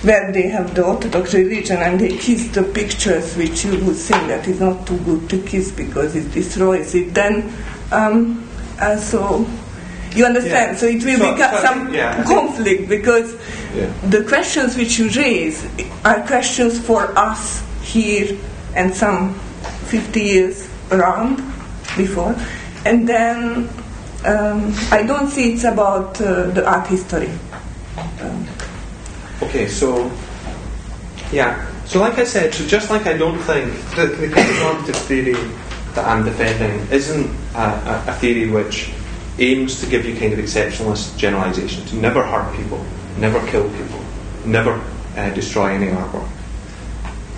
where 0.00 0.32
they 0.32 0.48
have 0.48 0.74
the 0.74 0.86
Orthodox 0.86 1.34
religion 1.34 1.76
and 1.76 2.00
they 2.00 2.16
kiss 2.16 2.48
the 2.48 2.62
pictures 2.62 3.36
which 3.36 3.66
you 3.66 3.72
would 3.84 3.96
think 3.96 4.26
that 4.28 4.48
is 4.48 4.60
not 4.60 4.86
too 4.86 4.96
good 5.00 5.28
to 5.28 5.42
kiss 5.42 5.70
because 5.70 6.16
it 6.16 6.32
destroys 6.32 6.94
it, 6.94 7.12
then 7.12 7.52
um, 7.92 8.48
also 8.80 9.44
You 10.18 10.24
understand? 10.26 10.72
Yeah. 10.72 10.76
So 10.80 10.86
it 10.86 11.04
will 11.04 11.18
So- 11.18 11.32
become 11.34 11.54
so 11.54 11.62
some 11.62 11.94
yeah, 11.94 12.24
conflict 12.24 12.88
because 12.88 13.34
Yeah. 13.78 13.86
the 14.10 14.22
questions 14.24 14.76
which 14.76 14.98
you 14.98 15.06
raise 15.14 15.62
are 16.04 16.18
questions 16.26 16.78
for 16.80 17.02
us 17.16 17.62
here 17.82 18.34
and 18.74 18.90
some 18.94 19.34
50 19.86 20.20
years 20.20 20.66
around 20.90 21.36
before. 21.96 22.34
And 22.84 23.08
then 23.08 23.68
um, 24.26 24.74
I 24.90 25.04
don't 25.06 25.30
see 25.30 25.52
it's 25.54 25.62
about 25.64 26.20
uh, 26.20 26.50
the 26.50 26.66
art 26.66 26.86
history. 26.88 27.30
Um, 28.20 28.42
Okay, 29.40 29.68
so 29.68 30.10
yeah, 31.30 31.54
so 31.86 32.00
like 32.00 32.18
I 32.18 32.24
said, 32.24 32.52
so 32.52 32.66
just 32.66 32.90
like 32.90 33.06
I 33.06 33.14
don't 33.16 33.38
think 33.46 33.70
the, 33.94 34.06
the 34.18 34.26
kind 34.34 34.50
of 34.50 34.58
normative 34.66 34.96
theory 35.06 35.38
that 35.94 36.04
I'm 36.04 36.24
defending 36.24 36.74
isn't 36.90 37.30
a, 37.54 37.58
a, 37.86 38.04
a 38.08 38.12
theory 38.18 38.50
which 38.50 38.90
aims 39.38 39.80
to 39.80 39.86
give 39.86 40.04
you 40.04 40.16
kind 40.16 40.32
of 40.32 40.38
exceptionalist 40.38 41.16
generalizations, 41.16 41.90
to 41.90 41.96
never 41.96 42.24
hurt 42.24 42.54
people, 42.56 42.84
never 43.18 43.44
kill 43.48 43.68
people, 43.70 44.00
never 44.44 44.82
uh, 45.16 45.30
destroy 45.30 45.68
any 45.68 45.86
artwork. 45.86 46.28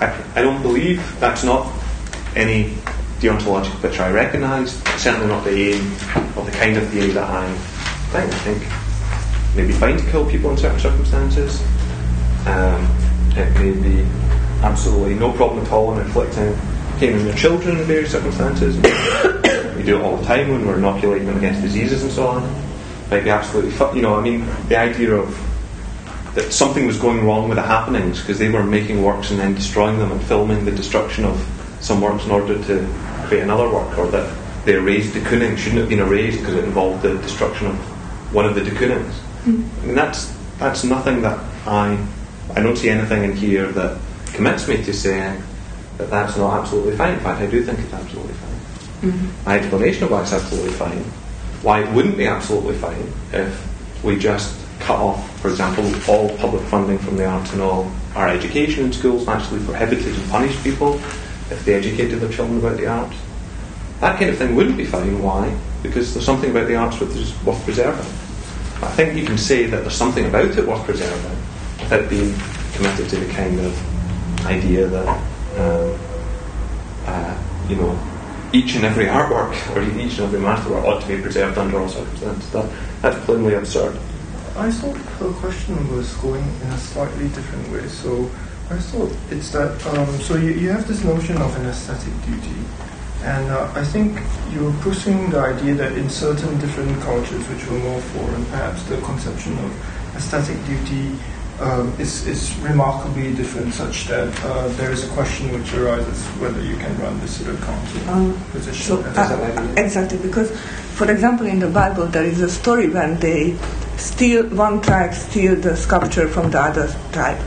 I, 0.00 0.24
I 0.34 0.42
don't 0.42 0.62
believe 0.62 1.18
that's 1.20 1.44
not 1.44 1.70
any 2.34 2.74
deontological 3.20 3.80
picture 3.82 4.02
I 4.02 4.10
recognise, 4.10 4.72
certainly 5.00 5.26
not 5.26 5.44
the 5.44 5.72
aim 5.72 5.92
of 6.36 6.46
the 6.46 6.52
kind 6.52 6.76
of 6.76 6.88
theory 6.88 7.10
that 7.10 7.28
I 7.28 7.54
think. 8.10 8.32
I 8.32 8.38
think 8.38 9.56
maybe 9.56 9.72
fine 9.72 9.98
to 9.98 10.10
kill 10.10 10.28
people 10.28 10.50
in 10.50 10.56
certain 10.56 10.80
circumstances. 10.80 11.62
Um, 12.46 12.88
it 13.36 13.52
may 13.58 13.72
be 13.72 14.06
absolutely 14.62 15.14
no 15.14 15.32
problem 15.32 15.64
at 15.64 15.72
all 15.72 15.92
in 15.94 16.06
inflicting 16.06 16.56
pain 16.98 17.18
on 17.18 17.26
your 17.26 17.34
children 17.34 17.78
in 17.78 17.84
various 17.84 18.12
circumstances. 18.12 18.76
We 19.80 19.86
do 19.86 19.98
it 19.98 20.02
all 20.02 20.16
the 20.16 20.26
time 20.26 20.50
when 20.50 20.66
we're 20.66 20.78
inoculating 20.78 21.26
them 21.26 21.38
against 21.38 21.62
diseases 21.62 22.02
and 22.02 22.12
so 22.12 22.26
on. 22.28 22.42
Might 23.10 23.24
be 23.24 23.30
absolutely, 23.30 23.70
fu- 23.72 23.94
you 23.96 24.02
know, 24.02 24.14
I 24.14 24.20
mean, 24.20 24.46
the 24.68 24.76
idea 24.76 25.14
of 25.14 25.28
that 26.34 26.52
something 26.52 26.86
was 26.86 26.98
going 26.98 27.26
wrong 27.26 27.48
with 27.48 27.56
the 27.56 27.62
happenings 27.62 28.20
because 28.20 28.38
they 28.38 28.50
were 28.50 28.62
making 28.62 29.02
works 29.02 29.30
and 29.30 29.40
then 29.40 29.54
destroying 29.54 29.98
them 29.98 30.12
and 30.12 30.22
filming 30.22 30.64
the 30.64 30.70
destruction 30.70 31.24
of 31.24 31.36
some 31.80 32.00
works 32.00 32.24
in 32.24 32.30
order 32.30 32.62
to 32.64 32.86
create 33.26 33.42
another 33.42 33.68
work, 33.68 33.98
or 33.98 34.06
that 34.08 34.36
they 34.64 34.74
erased 34.74 35.14
de 35.14 35.20
Kooning 35.20 35.56
shouldn't 35.56 35.80
have 35.80 35.88
been 35.88 36.00
erased 36.00 36.38
because 36.38 36.54
it 36.54 36.64
involved 36.64 37.02
the 37.02 37.16
destruction 37.18 37.66
of 37.68 37.76
one 38.34 38.44
of 38.44 38.54
the 38.54 38.62
de 38.62 38.70
Koonings. 38.70 39.14
I 39.14 39.50
hmm. 39.50 39.86
mean, 39.86 39.94
that's 39.94 40.36
that's 40.58 40.84
nothing 40.84 41.22
that 41.22 41.38
I 41.66 41.98
I 42.54 42.62
don't 42.62 42.76
see 42.76 42.90
anything 42.90 43.24
in 43.24 43.34
here 43.34 43.66
that 43.72 43.98
commits 44.34 44.68
me 44.68 44.84
to 44.84 44.92
saying 44.92 45.42
that 45.96 46.10
that's 46.10 46.36
not 46.36 46.60
absolutely 46.60 46.96
fine. 46.96 47.14
In 47.14 47.20
fact, 47.20 47.40
I 47.40 47.46
do 47.46 47.64
think 47.64 47.78
it's 47.78 47.92
absolutely 47.92 48.34
fine. 48.34 48.59
My 49.46 49.58
explanation 49.58 50.04
of 50.04 50.10
why 50.10 50.22
it's 50.22 50.32
absolutely 50.32 50.72
fine, 50.72 51.02
why 51.62 51.82
it 51.82 51.90
wouldn't 51.92 52.16
be 52.16 52.26
absolutely 52.26 52.76
fine 52.76 53.12
if 53.32 54.04
we 54.04 54.18
just 54.18 54.54
cut 54.80 54.98
off, 54.98 55.40
for 55.40 55.48
example, 55.48 55.84
all 56.08 56.36
public 56.36 56.62
funding 56.64 56.98
from 56.98 57.16
the 57.16 57.26
arts 57.26 57.52
and 57.52 57.62
all 57.62 57.90
our 58.14 58.28
education 58.28 58.84
in 58.84 58.92
schools, 58.92 59.22
and 59.26 59.30
actually 59.30 59.64
prohibited 59.64 60.14
and 60.14 60.30
punished 60.30 60.62
people 60.62 60.94
if 61.50 61.64
they 61.64 61.74
educated 61.74 62.20
their 62.20 62.30
children 62.30 62.58
about 62.58 62.76
the 62.76 62.86
arts. 62.86 63.16
That 64.00 64.18
kind 64.18 64.30
of 64.30 64.38
thing 64.38 64.54
wouldn't 64.54 64.76
be 64.76 64.86
fine. 64.86 65.22
Why? 65.22 65.54
Because 65.82 66.12
there's 66.12 66.26
something 66.26 66.50
about 66.50 66.68
the 66.68 66.76
arts 66.76 67.00
which 67.00 67.10
is 67.10 67.32
worth 67.44 67.62
preserving. 67.64 68.06
I 68.82 68.90
think 68.92 69.18
you 69.18 69.26
can 69.26 69.38
say 69.38 69.66
that 69.66 69.82
there's 69.82 69.94
something 69.94 70.26
about 70.26 70.56
it 70.56 70.66
worth 70.66 70.84
preserving 70.84 71.36
without 71.80 72.08
being 72.08 72.34
committed 72.72 73.08
to 73.10 73.16
the 73.16 73.32
kind 73.32 73.60
of 73.60 74.46
idea 74.46 74.86
that, 74.86 75.08
um, 75.58 75.98
uh, 77.06 77.42
you 77.68 77.76
know, 77.76 77.98
each 78.52 78.74
and 78.74 78.84
every 78.84 79.06
artwork 79.06 79.52
or 79.74 79.82
each 79.82 80.18
and 80.18 80.26
every 80.26 80.40
masterwork 80.40 80.84
ought 80.84 81.00
to 81.00 81.08
be 81.08 81.20
preserved 81.20 81.58
under 81.58 81.80
all 81.80 81.88
circumstances. 81.88 82.50
That, 82.50 82.70
that's 83.02 83.24
plainly 83.24 83.54
absurd. 83.54 83.96
I 84.56 84.70
thought 84.70 84.96
her 84.96 85.32
question 85.34 85.76
was 85.96 86.12
going 86.16 86.42
in 86.42 86.68
a 86.68 86.78
slightly 86.78 87.28
different 87.28 87.70
way. 87.72 87.86
So 87.88 88.30
I 88.68 88.78
thought 88.78 89.12
it's 89.30 89.50
that 89.50 89.84
um, 89.86 90.08
so 90.20 90.36
you, 90.36 90.50
you 90.52 90.68
have 90.70 90.86
this 90.86 91.02
notion 91.04 91.36
of 91.38 91.56
an 91.56 91.66
aesthetic 91.66 92.12
duty, 92.26 92.60
and 93.22 93.50
uh, 93.50 93.72
I 93.74 93.84
think 93.84 94.20
you're 94.52 94.72
pushing 94.80 95.30
the 95.30 95.40
idea 95.40 95.74
that 95.74 95.92
in 95.92 96.10
certain 96.10 96.58
different 96.58 97.00
cultures 97.02 97.46
which 97.48 97.66
were 97.66 97.78
more 97.78 98.00
foreign, 98.00 98.44
perhaps 98.46 98.82
the 98.84 99.00
conception 99.02 99.58
of 99.58 100.16
aesthetic 100.16 100.56
duty 100.66 101.18
um, 101.60 101.94
is, 101.98 102.26
is 102.26 102.56
remarkably 102.58 103.34
different, 103.34 103.74
such 103.74 104.06
that 104.08 104.32
uh, 104.44 104.68
there 104.78 104.90
is 104.90 105.04
a 105.04 105.08
question 105.08 105.52
which 105.52 105.72
arises 105.74 106.24
whether 106.40 106.62
you 106.62 106.76
can 106.76 106.96
run 106.98 107.20
this 107.20 107.36
sort 107.36 107.50
of 107.50 108.08
Um, 108.08 108.34
position. 108.52 108.82
So, 108.82 109.02
uh, 109.02 109.74
exactly, 109.76 110.18
because, 110.18 110.50
for 110.94 111.10
example, 111.10 111.46
in 111.46 111.58
the 111.58 111.68
Bible 111.68 112.06
there 112.06 112.24
is 112.24 112.40
a 112.40 112.48
story 112.48 112.88
when 112.88 113.20
they 113.20 113.56
steal 113.96 114.46
one 114.56 114.80
tribe 114.80 115.14
steal 115.14 115.54
the 115.56 115.76
sculpture 115.76 116.26
from 116.28 116.50
the 116.50 116.60
other 116.60 116.88
tribe. 117.12 117.38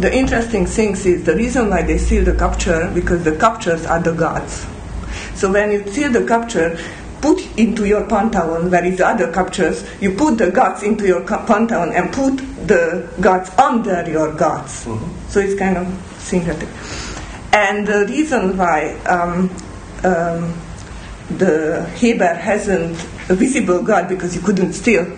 The 0.00 0.14
interesting 0.14 0.66
thing 0.66 0.92
is 0.92 1.24
the 1.24 1.34
reason 1.34 1.70
why 1.70 1.82
they 1.82 1.98
steal 1.98 2.24
the 2.24 2.34
sculpture 2.36 2.90
because 2.94 3.24
the 3.24 3.34
sculptures 3.34 3.86
are 3.86 4.00
the 4.00 4.12
gods. 4.12 4.66
So 5.34 5.50
when 5.50 5.72
you 5.72 5.86
steal 5.88 6.12
the 6.12 6.24
sculpture, 6.24 6.78
put 7.20 7.40
into 7.58 7.86
your 7.86 8.06
pantheon 8.06 8.70
where 8.70 8.84
is 8.84 8.98
the 8.98 9.06
other 9.06 9.32
captures, 9.32 9.84
you 10.00 10.14
put 10.14 10.38
the 10.38 10.50
gods 10.50 10.82
into 10.82 11.06
your 11.06 11.22
pantheon 11.24 11.92
and 11.92 12.12
put 12.12 12.36
the 12.66 13.08
gods 13.20 13.50
under 13.58 14.08
your 14.08 14.32
gods. 14.34 14.86
So 15.28 15.40
it's 15.40 15.58
kind 15.58 15.76
of 15.76 15.86
syncretic. 16.18 16.68
And 17.52 17.86
the 17.86 18.06
reason 18.06 18.56
why 18.56 18.94
um, 19.06 19.50
um, 20.04 20.54
the 21.30 21.88
Heber 21.96 22.34
hasn't 22.34 22.96
a 23.28 23.34
visible 23.34 23.82
God 23.82 24.08
because 24.08 24.34
you 24.34 24.42
couldn't 24.42 24.72
steal. 24.72 25.16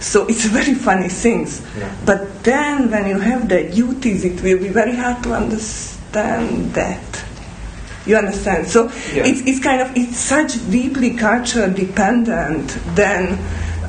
So 0.00 0.26
it's 0.26 0.44
very 0.46 0.74
funny 0.74 1.08
things. 1.08 1.62
Yeah. 1.76 1.94
But 2.04 2.44
then 2.44 2.90
when 2.90 3.06
you 3.08 3.18
have 3.18 3.48
the 3.48 3.64
duties, 3.64 4.24
it 4.24 4.42
will 4.42 4.58
be 4.58 4.68
very 4.68 4.94
hard 4.94 5.22
to 5.24 5.34
understand 5.34 6.74
that. 6.74 7.24
You 8.08 8.16
understand? 8.16 8.66
So 8.66 8.86
Yeah. 9.14 9.26
it's, 9.28 9.42
it's 9.46 9.60
kind 9.60 9.80
of 9.82 9.94
it's 9.96 10.16
such 10.16 10.56
deeply 10.70 11.10
culture 11.14 11.68
dependent. 11.68 12.76
Then 12.96 13.38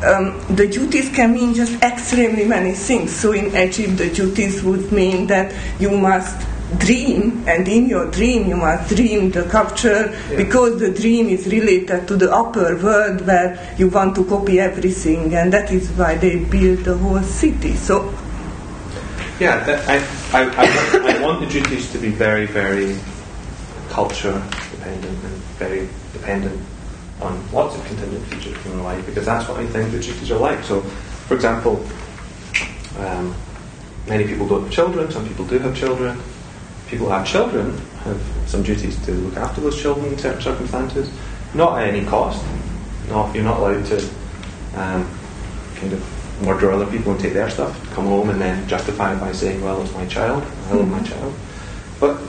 um, 0.04 0.40
the 0.56 0.68
duties 0.68 1.10
can 1.10 1.34
mean 1.34 1.54
just 1.56 1.82
extremely 1.82 2.46
many 2.46 2.74
things. 2.74 3.16
So 3.16 3.32
in 3.32 3.56
Egypt, 3.56 3.98
the 3.98 4.10
duties 4.10 4.62
would 4.64 4.92
mean 4.92 5.28
that 5.28 5.54
you 5.80 5.92
must 5.98 6.36
dream, 6.78 7.44
and 7.48 7.68
in 7.68 7.90
your 7.90 8.12
dream 8.12 8.48
you 8.48 8.56
must 8.56 8.94
dream 8.96 9.32
the 9.32 9.42
culture 9.44 10.14
Yeah. 10.30 10.38
because 10.38 10.80
the 10.80 10.92
dream 10.92 11.28
is 11.30 11.48
related 11.48 12.08
to 12.10 12.16
the 12.16 12.30
upper 12.32 12.76
world 12.78 13.26
where 13.26 13.58
you 13.78 13.88
want 13.90 14.14
to 14.16 14.24
copy 14.26 14.60
everything, 14.60 15.34
and 15.34 15.52
that 15.52 15.72
is 15.72 15.90
why 15.98 16.16
they 16.16 16.38
build 16.44 16.84
the 16.86 16.96
whole 16.98 17.24
city. 17.24 17.74
So 17.76 18.14
Yeah, 19.40 19.64
that, 19.64 19.88
I, 19.90 19.98
I, 20.38 20.42
I, 20.44 20.66
want, 20.68 21.06
I 21.08 21.22
want 21.24 21.40
the 21.40 21.48
duties 21.48 21.90
to 21.94 21.98
be 21.98 22.10
very, 22.12 22.46
very 22.46 22.94
culture 23.90 24.34
dependent 24.72 25.24
and 25.24 25.36
very 25.58 25.90
dependent 26.14 26.62
on 27.22 27.52
lots 27.52 27.76
of 27.76 27.86
contingent 27.86 28.26
features 28.28 28.58
from 28.58 28.84
life 28.84 29.06
because 29.06 29.26
that's 29.26 29.48
what 29.50 29.60
I 29.60 29.66
think 29.68 29.92
the 29.92 30.00
duties 30.00 30.32
are 30.32 30.40
like. 30.40 30.64
So, 30.64 30.82
for 30.82 31.36
example, 31.36 31.86
um, 32.98 33.36
many 34.08 34.26
people 34.26 34.48
don't 34.48 34.64
have 34.64 34.72
children, 34.72 35.12
some 35.12 35.28
people 35.28 35.46
do 35.46 35.60
have 35.60 35.76
children. 35.76 36.20
People 36.88 37.08
who 37.08 37.12
have 37.12 37.28
children 37.28 37.78
have 38.04 38.22
some 38.48 38.64
duties 38.64 39.04
to 39.06 39.12
look 39.12 39.38
after 39.38 39.62
those 39.62 39.80
children 39.80 40.12
in 40.14 40.18
certain 40.18 40.42
circumstances, 40.42 41.12
not 41.54 41.80
at 41.80 41.88
any 41.88 42.06
cost. 42.06 42.44
Not, 43.10 43.34
you're 43.36 43.44
not 43.44 43.60
allowed 43.60 43.86
to 43.88 43.98
um, 44.76 45.08
kind 45.76 45.94
of 45.94 46.42
murder 46.42 46.72
other 46.72 46.86
people 46.86 47.12
and 47.12 47.20
take 47.20 47.34
their 47.34 47.50
stuff, 47.50 47.76
come 47.92 48.06
home 48.06 48.30
and 48.30 48.40
then 48.40 48.68
justify 48.68 49.14
it 49.14 49.20
by 49.20 49.32
saying, 49.32 49.62
well, 49.62 49.82
it's 49.82 49.94
my 49.94 50.06
child, 50.06 50.44
I 50.68 50.74
love 50.74 50.88
my 50.88 51.02
child. 51.04 51.34
But 52.00 52.22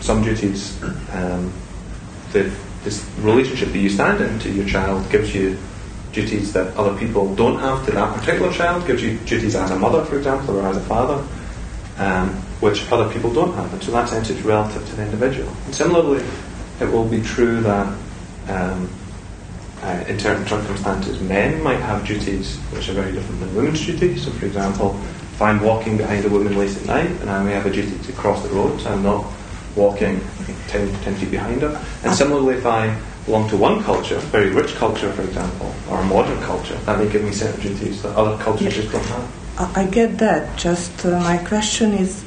some 0.00 0.22
duties, 0.22 0.82
um, 1.12 1.52
the 2.32 2.50
this 2.84 3.04
relationship 3.18 3.68
that 3.72 3.78
you 3.78 3.90
stand 3.90 4.20
in 4.20 4.38
to 4.38 4.50
your 4.50 4.66
child 4.66 5.10
gives 5.10 5.34
you 5.34 5.58
duties 6.12 6.52
that 6.52 6.74
other 6.76 6.98
people 6.98 7.34
don't 7.34 7.58
have 7.58 7.84
to 7.86 7.92
that 7.92 8.16
particular 8.18 8.52
child, 8.52 8.86
gives 8.86 9.02
you 9.02 9.18
duties 9.18 9.54
as 9.54 9.70
a 9.70 9.78
mother, 9.78 10.04
for 10.04 10.16
example, 10.16 10.58
or 10.58 10.66
as 10.66 10.76
a 10.76 10.80
father, 10.80 11.24
um, 11.98 12.30
which 12.60 12.90
other 12.90 13.12
people 13.12 13.32
don't 13.32 13.54
have. 13.54 13.72
And 13.72 13.82
so 13.82 13.92
that 13.92 14.08
sense 14.08 14.30
it's 14.30 14.40
relative 14.40 14.88
to 14.88 14.96
the 14.96 15.04
individual. 15.04 15.52
And 15.66 15.74
similarly, 15.74 16.24
it 16.80 16.90
will 16.90 17.06
be 17.06 17.20
true 17.20 17.60
that 17.60 17.86
um, 18.48 18.90
uh, 19.82 20.04
in 20.08 20.18
certain 20.18 20.46
circumstances, 20.46 21.20
men 21.20 21.62
might 21.62 21.80
have 21.80 22.06
duties 22.06 22.56
which 22.72 22.88
are 22.88 22.94
very 22.94 23.12
different 23.12 23.40
than 23.40 23.54
women's 23.54 23.84
duties. 23.84 24.24
So, 24.24 24.30
for 24.32 24.46
example, 24.46 24.98
if 25.32 25.40
I'm 25.40 25.60
walking 25.60 25.96
behind 25.96 26.24
a 26.24 26.28
woman 26.28 26.58
late 26.58 26.76
at 26.76 26.86
night 26.86 27.10
and 27.10 27.30
I 27.30 27.42
may 27.42 27.52
have 27.52 27.66
a 27.66 27.70
duty 27.70 27.96
to 27.98 28.12
cross 28.12 28.42
the 28.42 28.48
road, 28.48 28.80
so 28.80 28.90
I'm 28.90 29.02
not 29.02 29.24
walking 29.80 30.20
10, 30.68 30.92
10 31.02 31.14
feet 31.16 31.30
behind 31.30 31.62
her. 31.62 31.72
And 32.04 32.14
similarly, 32.14 32.56
if 32.56 32.66
I 32.66 32.94
belong 33.24 33.48
to 33.50 33.56
one 33.56 33.82
culture, 33.82 34.16
a 34.16 34.20
very 34.20 34.50
rich 34.50 34.74
culture, 34.74 35.10
for 35.12 35.22
example, 35.22 35.74
or 35.88 35.98
a 36.00 36.04
modern 36.04 36.40
culture, 36.42 36.76
that 36.86 36.98
may 36.98 37.10
give 37.10 37.24
me 37.24 37.32
certain 37.32 37.60
duties 37.60 38.02
that 38.02 38.14
other 38.16 38.36
cultures 38.42 38.74
just 38.74 38.92
don't 38.92 39.04
have. 39.06 39.76
I 39.76 39.86
get 39.86 40.18
that. 40.18 40.58
Just 40.58 41.04
uh, 41.04 41.18
my 41.20 41.38
question 41.38 41.92
is 41.92 42.22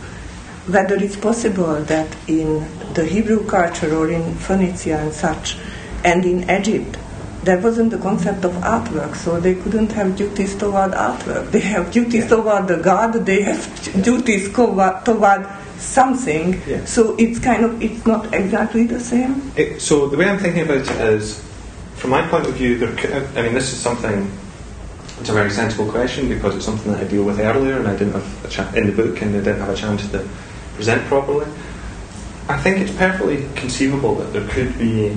whether 0.67 0.95
it's 0.95 1.15
possible 1.15 1.81
that 1.83 2.07
in 2.27 2.65
the 2.93 3.05
Hebrew 3.05 3.45
culture 3.45 3.95
or 3.95 4.09
in 4.09 4.35
Phoenicia 4.35 4.97
and 4.97 5.13
such, 5.13 5.57
and 6.03 6.25
in 6.25 6.49
Egypt, 6.49 6.97
there 7.43 7.59
wasn't 7.59 7.91
the 7.91 7.97
concept 7.97 8.45
of 8.45 8.53
artwork, 8.63 9.15
so 9.15 9.39
they 9.39 9.55
couldn't 9.55 9.91
have 9.91 10.15
duties 10.15 10.55
toward 10.55 10.91
artwork. 10.91 11.51
They 11.51 11.59
have 11.59 11.91
duties 11.91 12.27
toward 12.27 12.67
the 12.67 12.77
God, 12.77 13.13
they 13.25 13.41
have 13.41 14.03
duties 14.03 14.53
toward, 14.53 15.03
toward 15.05 15.45
something. 15.77 16.61
Yeah. 16.67 16.85
So 16.85 17.15
it's 17.17 17.39
kind 17.39 17.63
of, 17.65 17.81
it's 17.81 18.05
not 18.05 18.33
exactly 18.33 18.85
the 18.85 18.99
same. 18.99 19.51
It, 19.55 19.81
so 19.81 20.07
the 20.07 20.17
way 20.17 20.29
I'm 20.29 20.39
thinking 20.39 20.63
about 20.63 20.77
it 20.77 20.89
is, 20.89 21.43
from 21.95 22.11
my 22.11 22.27
point 22.27 22.47
of 22.47 22.53
view, 22.53 22.77
there, 22.77 22.89
I 23.37 23.41
mean, 23.43 23.53
this 23.53 23.71
is 23.73 23.79
something. 23.79 24.31
It's 25.19 25.29
a 25.29 25.33
very 25.33 25.51
sensible 25.51 25.89
question 25.89 26.27
because 26.27 26.55
it's 26.55 26.65
something 26.65 26.91
that 26.91 27.01
I 27.01 27.05
deal 27.05 27.23
with 27.23 27.39
earlier, 27.39 27.77
and 27.77 27.87
I 27.87 27.95
didn't 27.95 28.13
have 28.13 28.45
a 28.45 28.49
cha- 28.49 28.71
in 28.73 28.87
the 28.87 28.91
book, 28.91 29.21
and 29.21 29.35
I 29.35 29.39
didn't 29.39 29.59
have 29.59 29.69
a 29.69 29.75
chance 29.75 30.09
to 30.11 30.27
present 30.75 31.05
properly. 31.07 31.45
I 32.49 32.57
think 32.57 32.79
it's 32.79 32.91
perfectly 32.97 33.47
conceivable 33.55 34.15
that 34.15 34.33
there 34.33 34.45
could 34.49 34.77
be 34.77 35.11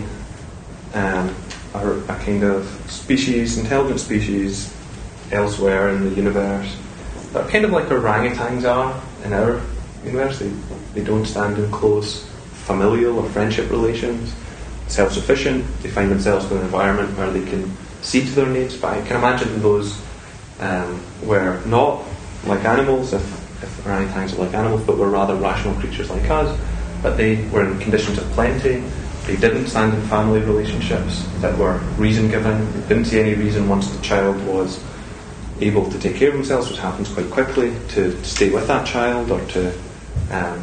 um, 0.95 1.35
a, 1.75 1.91
a 2.09 2.19
kind 2.25 2.45
of 2.45 2.67
species, 2.89 3.59
intelligent 3.59 3.99
species, 3.99 4.73
elsewhere 5.33 5.89
in 5.89 6.05
the 6.05 6.15
universe 6.15 6.77
that 7.33 7.45
are 7.45 7.51
kind 7.51 7.65
of 7.65 7.73
like 7.73 7.87
orangutans 7.87 8.65
are 8.65 9.03
in 9.25 9.33
our 9.33 9.61
universe. 10.07 10.39
They, 10.39 10.49
they 10.95 11.05
don't 11.05 11.27
stand 11.27 11.59
in 11.59 11.71
close 11.71 12.25
familial 12.67 13.19
or 13.19 13.29
friendship 13.31 13.71
relations, 13.71 14.35
self 14.89 15.13
sufficient. 15.13 15.65
They 15.83 15.91
find 15.91 16.11
themselves 16.11 16.51
in 16.51 16.59
an 16.59 16.65
environment 16.65 17.17
where 17.17 17.31
they 17.31 17.45
can 17.49 17.71
see 18.03 18.25
to 18.25 18.31
their 18.31 18.47
needs. 18.47 18.77
But 18.77 18.99
I 18.99 19.07
can 19.07 19.17
imagine 19.17 19.61
those 19.63 20.01
um, 20.61 21.01
were 21.25 21.61
not 21.67 22.03
like 22.45 22.65
animals, 22.65 23.13
if, 23.13 23.23
if 23.63 23.85
orangutans 23.85 24.35
are 24.35 24.45
like 24.45 24.55
animals, 24.55 24.83
but 24.83 24.97
were 24.97 25.11
rather 25.11 25.35
rational 25.35 25.75
creatures 25.81 26.11
like 26.11 26.29
us. 26.31 26.59
But 27.03 27.17
they 27.17 27.47
were 27.49 27.65
in 27.71 27.79
conditions 27.79 28.19
of 28.19 28.25
plenty. 28.33 28.83
They 29.27 29.37
didn't 29.37 29.67
stand 29.67 29.93
in 29.93 30.01
family 30.03 30.41
relationships 30.41 31.27
that 31.41 31.57
were 31.59 31.79
reason 31.99 32.29
given. 32.31 32.65
They 32.73 32.89
didn't 32.89 33.07
see 33.07 33.21
any 33.21 33.35
reason 33.35 33.69
once 33.69 33.91
the 33.91 34.01
child 34.01 34.41
was 34.47 34.83
able 35.61 35.91
to 35.91 35.99
take 35.99 36.17
care 36.17 36.29
of 36.29 36.35
themselves, 36.35 36.69
which 36.69 36.79
happens 36.79 37.09
quite 37.09 37.31
quickly, 37.31 37.75
to 37.89 38.23
stay 38.25 38.51
with 38.51 38.67
that 38.69 38.87
child 38.87 39.31
or 39.31 39.41
to 39.49 39.73
um, 40.31 40.63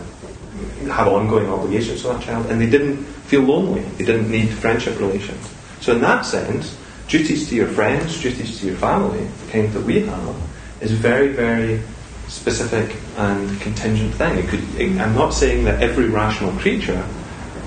have 0.90 1.08
ongoing 1.08 1.50
obligations 1.50 2.04
with 2.04 2.14
that 2.14 2.24
child. 2.24 2.46
And 2.48 2.62
they 2.62 2.70
didn't 2.70 2.98
feel 2.98 3.42
lonely. 3.42 3.82
They 3.82 4.06
didn't 4.06 4.30
need 4.30 4.50
friendship 4.50 5.00
relations. 5.00 5.50
So 5.82 5.94
in 5.94 6.02
that 6.02 6.26
sense, 6.26 6.78
duties 7.08 7.50
to 7.50 7.56
your 7.56 7.68
friends, 7.68 8.22
duties 8.22 8.60
to 8.60 8.68
your 8.68 8.76
family, 8.78 9.26
the 9.26 9.52
kind 9.52 9.72
that 9.74 9.84
we 9.84 10.02
have, 10.02 10.36
is 10.82 10.92
very, 10.92 11.30
very 11.30 11.82
specific 12.28 12.96
and 13.18 13.60
contingent 13.62 14.14
thing. 14.16 14.38
It 14.38 14.48
could, 14.48 14.64
it, 14.80 15.00
I'm 15.00 15.16
not 15.16 15.34
saying 15.34 15.66
that 15.66 15.82
every 15.82 16.08
rational 16.08 16.52
creature 16.60 17.04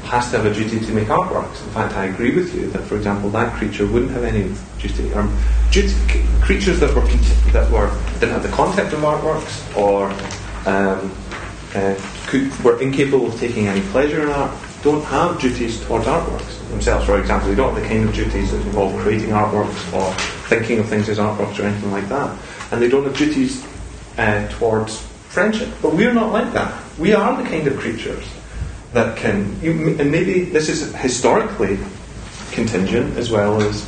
has 0.05 0.31
to 0.31 0.39
have 0.39 0.47
a 0.47 0.55
duty 0.55 0.79
to 0.79 0.93
make 0.93 1.09
artworks. 1.09 1.63
In 1.65 1.71
fact, 1.71 1.95
I 1.95 2.07
agree 2.07 2.35
with 2.35 2.55
you 2.55 2.71
that, 2.71 2.83
for 2.83 2.97
example, 2.97 3.29
that 3.31 3.53
creature 3.55 3.87
wouldn't 3.87 4.13
have 4.13 4.25
any 4.25 4.55
duty. 4.79 5.13
Or 5.13 5.29
duty, 5.73 5.95
creatures 6.41 6.79
that 6.81 6.95
were 6.95 7.07
that 7.53 7.71
were 7.71 7.91
didn't 8.21 8.31
have 8.31 8.43
the 8.43 8.51
concept 8.51 8.93
of 8.93 9.01
artworks 9.01 9.77
or 9.77 10.11
um, 10.67 11.11
uh, 11.75 11.95
could, 12.27 12.53
were 12.65 12.81
incapable 12.81 13.27
of 13.27 13.39
taking 13.39 13.67
any 13.67 13.81
pleasure 13.91 14.23
in 14.23 14.29
art 14.29 14.53
don't 14.87 15.05
have 15.05 15.41
duties 15.41 15.85
towards 15.85 16.07
artworks 16.07 16.69
themselves. 16.69 17.07
For 17.07 17.19
example, 17.19 17.49
they 17.49 17.57
don't 17.57 17.75
have 17.75 17.83
the 17.83 17.89
kind 17.89 18.09
of 18.09 18.15
duties 18.15 18.53
that 18.53 18.61
involve 18.63 18.97
creating 19.01 19.31
artworks 19.31 19.93
or 19.93 20.13
thinking 20.49 20.79
of 20.79 20.89
things 20.89 21.09
as 21.09 21.19
artworks 21.19 21.59
or 21.59 21.65
anything 21.65 21.91
like 21.91 22.09
that. 22.09 22.39
And 22.71 22.81
they 22.81 22.89
don't 22.89 23.03
have 23.05 23.17
duties 23.17 23.67
uh, 24.17 24.47
towards 24.49 25.01
friendship. 25.29 25.69
But 25.83 25.95
we're 25.95 26.15
not 26.15 26.33
like 26.33 26.53
that. 26.53 26.73
We 26.99 27.15
are 27.15 27.43
the 27.43 27.49
kind 27.49 27.67
of 27.67 27.77
creatures 27.79 28.25
that 28.93 29.17
can, 29.17 29.61
you, 29.61 29.97
and 29.99 30.13
maybe 30.13 30.45
this 30.45 30.69
is 30.69 30.95
historically 30.95 31.79
contingent 32.53 33.17
as 33.17 33.29
well 33.31 33.61
as 33.61 33.85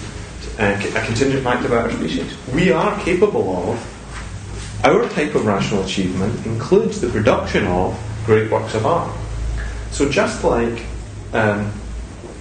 uh, 0.59 0.83
a 0.97 1.05
contingent 1.07 1.45
fact 1.45 1.65
about 1.65 1.85
our 1.85 1.93
species. 1.93 2.37
We 2.53 2.73
are 2.73 2.99
capable 3.01 3.71
of, 3.71 3.98
our 4.85 5.09
type 5.09 5.35
of 5.35 5.45
rational 5.45 5.83
achievement 5.85 6.47
includes 6.47 7.01
the 7.01 7.09
production 7.09 7.67
of 7.67 7.99
great 8.25 8.51
works 8.51 8.75
of 8.75 8.87
art. 8.87 9.17
So 9.91 10.09
just 10.09 10.45
like 10.45 10.85
um, 11.33 11.73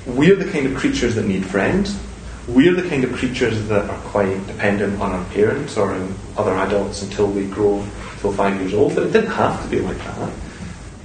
we're 0.06 0.36
the 0.36 0.50
kind 0.52 0.68
of 0.68 0.76
creatures 0.76 1.16
that 1.16 1.26
need 1.26 1.46
friends, 1.46 2.00
we're 2.48 2.76
the 2.76 2.88
kind 2.88 3.04
of 3.04 3.14
creatures 3.14 3.68
that 3.68 3.90
are 3.90 4.00
quite 4.00 4.46
dependent 4.48 5.02
on 5.02 5.12
our 5.12 5.26
parents 5.26 5.78
or 5.78 5.92
on 5.92 6.16
other 6.38 6.54
adults 6.56 7.02
until 7.02 7.28
we 7.28 7.46
grow 7.48 7.86
till 8.20 8.32
five 8.32 8.60
years 8.60 8.74
old. 8.74 8.96
But 8.96 9.08
it 9.08 9.14
didn't 9.14 9.32
have 9.32 9.62
to 9.64 9.70
be 9.70 9.80
like 9.80 9.98
that. 9.98 10.34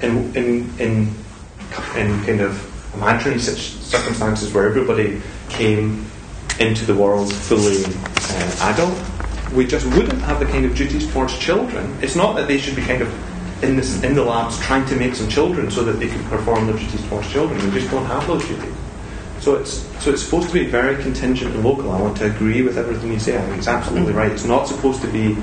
In, 0.03 0.37
in, 0.37 0.79
in, 0.79 1.15
in 1.97 2.23
kind 2.25 2.41
of 2.41 2.95
imaginary 2.95 3.41
circumstances 3.41 4.53
where 4.53 4.69
everybody 4.69 5.21
came 5.49 6.07
into 6.61 6.85
the 6.85 6.95
world 6.95 7.33
fully 7.33 7.85
uh, 7.85 8.73
adult, 8.73 8.99
we 9.55 9.66
just 9.66 9.87
wouldn't 9.87 10.20
have 10.23 10.41
the 10.41 10.47
kind 10.47 10.65
of 10.65 10.74
duties 10.74 11.11
towards 11.12 11.39
children. 11.39 11.97
It's 12.03 12.16
not 12.16 12.37
that 12.37 12.49
they 12.49 12.59
should 12.59 12.77
be 12.77 12.83
kind 12.83 13.03
of 13.03 13.62
in, 13.62 13.77
this, 13.77 14.03
in 14.03 14.15
the 14.15 14.24
labs 14.24 14.59
trying 14.61 14.87
to 14.87 14.97
make 14.97 15.15
some 15.15 15.29
children 15.29 15.70
so 15.70 15.85
that 15.85 15.93
they 15.95 16.09
can 16.09 16.23
perform 16.24 16.66
their 16.66 16.77
duties 16.77 17.07
towards 17.09 17.31
children. 17.31 17.62
We 17.66 17.81
just 17.81 17.91
don't 17.91 18.07
have 18.07 18.27
those 18.27 18.47
duties. 18.47 18.74
So 19.41 19.57
it's 19.57 19.83
so 20.03 20.12
it's 20.12 20.23
supposed 20.23 20.49
to 20.49 20.55
be 20.55 20.66
very 20.66 21.03
contingent 21.03 21.53
and 21.55 21.65
local. 21.65 21.91
I 21.91 22.01
want 22.01 22.16
to 22.19 22.27
agree 22.27 22.62
with 22.62 22.79
everything 22.79 23.12
you 23.12 23.19
say. 23.19 23.37
I 23.37 23.43
think 23.43 23.59
it's 23.59 23.66
absolutely 23.66 24.12
right. 24.12 24.31
It's 24.31 24.45
not 24.45 24.69
supposed 24.69 25.03
to 25.03 25.09
be 25.09 25.37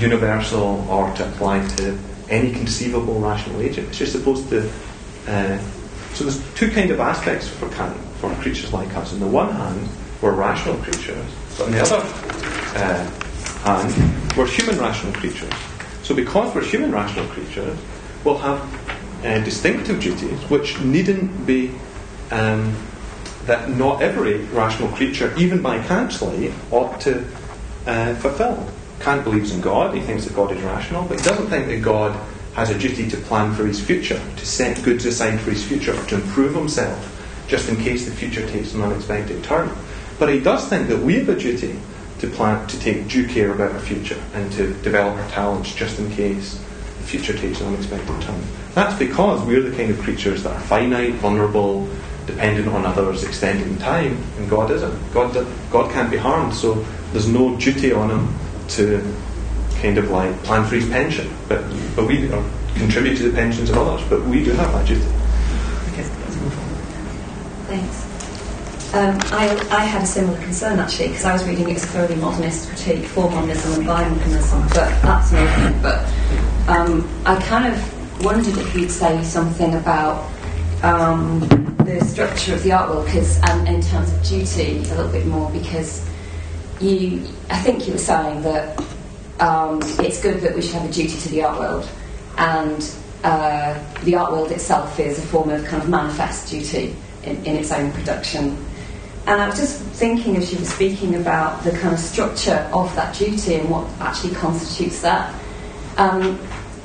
universal 0.00 0.84
or 0.90 1.14
to 1.14 1.28
apply 1.28 1.64
to 1.76 1.96
any 2.28 2.50
conceivable 2.50 3.20
rational 3.20 3.60
agent. 3.60 3.88
It's 3.88 3.98
just 3.98 4.12
supposed 4.12 4.48
to. 4.48 4.68
Uh, 5.28 5.58
so 6.12 6.24
there's 6.24 6.54
two 6.54 6.72
kind 6.72 6.90
of 6.90 6.98
aspects 6.98 7.46
for 7.46 7.68
for 7.68 8.34
creatures 8.42 8.72
like 8.72 8.92
us. 8.96 9.12
On 9.12 9.20
the 9.20 9.28
one 9.28 9.54
hand, 9.54 9.88
we're 10.20 10.32
rational 10.32 10.76
creatures, 10.78 11.24
but 11.56 11.66
on 11.66 11.72
the 11.72 11.80
other 11.82 12.02
uh, 12.76 13.10
hand, 13.62 14.36
we're 14.36 14.46
human 14.46 14.78
rational 14.78 15.12
creatures. 15.12 15.52
So 16.02 16.14
because 16.14 16.54
we're 16.54 16.64
human 16.64 16.92
rational 16.92 17.26
creatures, 17.28 17.78
we'll 18.24 18.38
have 18.38 18.60
uh, 19.24 19.38
distinctive 19.44 20.00
duties 20.00 20.38
which 20.50 20.80
needn't 20.80 21.46
be. 21.46 21.72
Um, 22.30 22.74
that 23.46 23.70
not 23.70 24.02
every 24.02 24.38
rational 24.54 24.88
creature, 24.92 25.34
even 25.36 25.62
by 25.62 25.82
Kant's 25.86 26.20
light, 26.22 26.52
ought 26.70 27.00
to 27.00 27.26
uh, 27.86 28.14
fulfill. 28.16 28.68
Kant 29.00 29.24
believes 29.24 29.52
in 29.52 29.60
God, 29.60 29.94
he 29.94 30.00
thinks 30.00 30.24
that 30.26 30.36
God 30.36 30.52
is 30.52 30.62
rational, 30.62 31.04
but 31.04 31.18
he 31.18 31.24
doesn't 31.24 31.48
think 31.48 31.66
that 31.66 31.82
God 31.82 32.14
has 32.54 32.70
a 32.70 32.78
duty 32.78 33.08
to 33.08 33.16
plan 33.16 33.54
for 33.54 33.64
his 33.66 33.80
future, 33.80 34.20
to 34.36 34.46
set 34.46 34.82
goods 34.82 35.06
aside 35.06 35.40
for 35.40 35.50
his 35.50 35.64
future, 35.64 35.98
or 35.98 36.04
to 36.06 36.16
improve 36.16 36.54
himself, 36.54 37.46
just 37.48 37.68
in 37.68 37.76
case 37.76 38.04
the 38.04 38.10
future 38.10 38.46
takes 38.48 38.74
an 38.74 38.82
unexpected 38.82 39.42
turn. 39.42 39.70
But 40.18 40.28
he 40.28 40.40
does 40.40 40.68
think 40.68 40.88
that 40.88 40.98
we 40.98 41.14
have 41.14 41.28
a 41.30 41.38
duty 41.38 41.78
to 42.20 42.28
plan 42.28 42.66
to 42.68 42.78
take 42.80 43.08
due 43.08 43.26
care 43.26 43.52
about 43.52 43.72
our 43.72 43.80
future 43.80 44.20
and 44.34 44.52
to 44.52 44.74
develop 44.82 45.16
our 45.16 45.28
talents 45.30 45.74
just 45.74 45.98
in 45.98 46.10
case 46.12 46.54
the 46.98 47.04
future 47.04 47.36
takes 47.36 47.60
an 47.60 47.68
unexpected 47.68 48.20
turn. 48.22 48.42
That's 48.74 48.96
because 48.98 49.44
we're 49.46 49.62
the 49.62 49.74
kind 49.76 49.90
of 49.90 49.98
creatures 50.00 50.42
that 50.42 50.52
are 50.52 50.60
finite, 50.60 51.14
vulnerable, 51.14 51.88
dependent 52.26 52.68
on 52.68 52.84
others, 52.84 53.24
extended 53.24 53.66
in 53.66 53.78
time, 53.78 54.22
and 54.38 54.48
God 54.50 54.70
isn't. 54.70 55.12
God, 55.12 55.46
God 55.70 55.90
can't 55.92 56.10
be 56.10 56.18
harmed, 56.18 56.54
so 56.54 56.74
there's 57.12 57.26
no 57.26 57.56
duty 57.56 57.92
on 57.92 58.10
him 58.10 58.34
to 58.68 59.00
kind 59.80 59.96
of 59.96 60.10
like 60.10 60.36
plan 60.44 60.68
for 60.68 60.76
his 60.76 60.88
pension. 60.88 61.34
But, 61.48 61.62
but 61.96 62.06
we 62.06 62.28
contribute 62.74 63.16
to 63.16 63.30
the 63.30 63.34
pensions 63.34 63.70
of 63.70 63.78
others, 63.78 64.06
but 64.08 64.22
we 64.26 64.44
do 64.44 64.52
have 64.52 64.72
that 64.72 64.86
duty. 64.86 65.00
Thanks. 67.66 68.09
Um, 68.92 69.16
I, 69.30 69.46
I 69.70 69.84
had 69.84 70.02
a 70.02 70.06
similar 70.06 70.36
concern 70.42 70.80
actually 70.80 71.10
because 71.10 71.24
I 71.24 71.32
was 71.32 71.46
reading 71.46 71.70
it 71.70 71.76
as 71.76 71.84
a 71.84 71.86
thoroughly 71.86 72.16
modernist 72.16 72.68
critique 72.70 73.04
for 73.04 73.30
modernism 73.30 73.74
and 73.74 73.86
by 73.86 74.08
modernism, 74.08 74.62
but 74.62 74.90
that's 75.00 75.30
no 75.30 75.78
But 75.80 76.04
um, 76.68 77.08
I 77.24 77.40
kind 77.42 77.72
of 77.72 78.24
wondered 78.24 78.58
if 78.58 78.74
you'd 78.74 78.90
say 78.90 79.22
something 79.22 79.76
about 79.76 80.28
um, 80.82 81.38
the 81.84 82.04
structure 82.04 82.52
of 82.54 82.64
the 82.64 82.72
art 82.72 82.90
world, 82.90 83.06
because 83.06 83.40
um, 83.44 83.64
in 83.68 83.80
terms 83.80 84.12
of 84.12 84.24
duty, 84.24 84.78
a 84.78 84.94
little 84.96 85.12
bit 85.12 85.24
more, 85.24 85.48
because 85.52 86.04
you, 86.80 87.28
I 87.48 87.58
think 87.58 87.86
you 87.86 87.92
were 87.92 87.98
saying 87.98 88.42
that 88.42 88.82
um, 89.38 89.80
it's 90.00 90.20
good 90.20 90.40
that 90.40 90.52
we 90.56 90.62
should 90.62 90.74
have 90.74 90.90
a 90.90 90.92
duty 90.92 91.16
to 91.16 91.28
the 91.28 91.44
art 91.44 91.60
world, 91.60 91.88
and 92.38 92.92
uh, 93.22 93.78
the 94.02 94.16
art 94.16 94.32
world 94.32 94.50
itself 94.50 94.98
is 94.98 95.16
a 95.16 95.22
form 95.22 95.50
of 95.50 95.64
kind 95.66 95.80
of 95.80 95.88
manifest 95.88 96.50
duty 96.50 96.96
in, 97.22 97.36
in 97.44 97.54
its 97.54 97.70
own 97.70 97.92
production. 97.92 98.56
And 99.26 99.40
I 99.40 99.48
was 99.48 99.58
just 99.58 99.80
thinking 99.80 100.36
as 100.36 100.52
you 100.52 100.58
were 100.58 100.64
speaking 100.64 101.14
about 101.16 101.62
the 101.62 101.72
kind 101.72 101.92
of 101.92 102.00
structure 102.00 102.68
of 102.72 102.94
that 102.96 103.14
duty 103.14 103.56
and 103.56 103.68
what 103.68 103.86
actually 104.00 104.34
constitutes 104.34 105.02
that. 105.02 105.34
Um, 105.98 106.38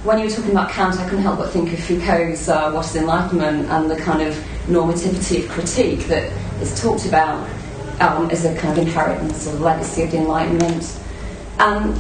when 0.04 0.20
you 0.20 0.26
were 0.26 0.32
talking 0.32 0.52
about 0.52 0.70
Kant, 0.70 1.00
I 1.00 1.06
couldn't 1.06 1.24
help 1.24 1.40
but 1.40 1.52
think 1.52 1.74
of 1.74 1.80
Foucault's 1.80 2.48
uh, 2.48 2.72
What 2.72 2.86
is 2.86 2.96
Enlightenment 2.96 3.70
and 3.70 3.90
the 3.90 3.96
kind 3.96 4.22
of 4.22 4.36
normativity 4.68 5.44
of 5.44 5.50
critique 5.50 6.02
that 6.08 6.32
is 6.62 6.80
talked 6.80 7.06
about 7.06 7.50
um, 8.02 8.30
as 8.30 8.46
a 8.46 8.56
kind 8.56 8.78
of 8.78 8.86
inheritance 8.86 9.48
or 9.48 9.54
legacy 9.54 10.04
of 10.04 10.12
the 10.12 10.18
Enlightenment. 10.18 11.00
And, 11.58 12.00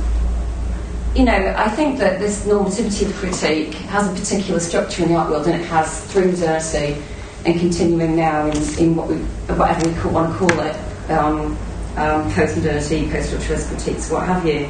you 1.16 1.24
know, 1.24 1.56
I 1.57 1.70
think 1.70 1.98
that 1.99 2.20
this 2.20 2.45
normativity 2.45 3.07
of 3.07 3.16
critique 3.16 3.74
has 3.74 4.12
a 4.12 4.14
particular 4.14 4.60
structure 4.60 5.03
in 5.03 5.10
the 5.10 5.16
art 5.16 5.32
world 5.32 5.48
and 5.48 5.60
it 5.60 5.66
has 5.66 6.06
through 6.12 6.32
modernity 6.32 7.02
and 7.45 7.59
continuing 7.59 8.15
now 8.15 8.47
in, 8.47 8.57
in 8.80 8.95
what 8.95 9.07
we, 9.07 9.15
whatever 9.55 9.88
we 9.88 10.13
want 10.13 10.31
to 10.34 10.38
call 10.39 10.59
it. 10.59 10.76
um, 11.09 11.57
um, 11.97 12.31
post-modernity, 12.34 13.09
post-structuralist 13.09 13.69
critiques, 13.69 14.09
what 14.09 14.26
have 14.26 14.45
you. 14.45 14.69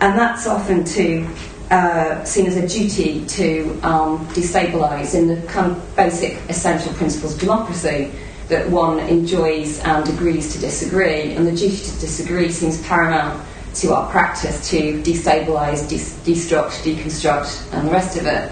And 0.00 0.18
that's 0.18 0.46
often 0.46 0.84
to 0.84 1.28
uh, 1.70 2.24
seen 2.24 2.46
as 2.46 2.56
a 2.56 2.66
duty 2.66 3.24
to 3.26 3.78
um, 3.82 4.26
destabilise 4.28 5.14
in 5.14 5.28
the 5.28 5.40
kind 5.48 5.72
of 5.72 5.96
basic 5.96 6.38
essential 6.48 6.92
principles 6.94 7.34
of 7.34 7.40
democracy 7.40 8.10
that 8.48 8.68
one 8.70 8.98
enjoys 9.00 9.78
and 9.80 10.08
agrees 10.08 10.52
to 10.54 10.58
disagree, 10.58 11.34
and 11.34 11.46
the 11.46 11.52
duty 11.52 11.76
to 11.76 12.00
disagree 12.00 12.50
seems 12.50 12.82
paramount 12.82 13.44
to 13.74 13.92
our 13.92 14.10
practice 14.10 14.70
to 14.70 15.02
destabilise, 15.02 15.86
de- 15.88 16.32
destruct, 16.32 16.82
deconstruct, 16.82 17.72
and 17.74 17.86
the 17.86 17.92
rest 17.92 18.16
of 18.16 18.26
it. 18.26 18.50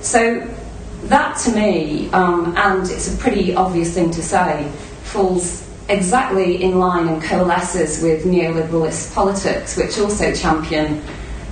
So 0.00 0.40
that 1.08 1.38
to 1.38 1.52
me, 1.52 2.10
um, 2.10 2.56
and 2.56 2.88
it's 2.90 3.14
a 3.14 3.16
pretty 3.18 3.54
obvious 3.54 3.94
thing 3.94 4.10
to 4.10 4.22
say, 4.22 4.70
falls 5.04 5.68
exactly 5.88 6.62
in 6.62 6.78
line 6.78 7.08
and 7.08 7.22
coalesces 7.22 8.02
with 8.02 8.24
neoliberalist 8.24 9.14
politics, 9.14 9.76
which 9.76 9.98
also 9.98 10.34
champion 10.34 11.02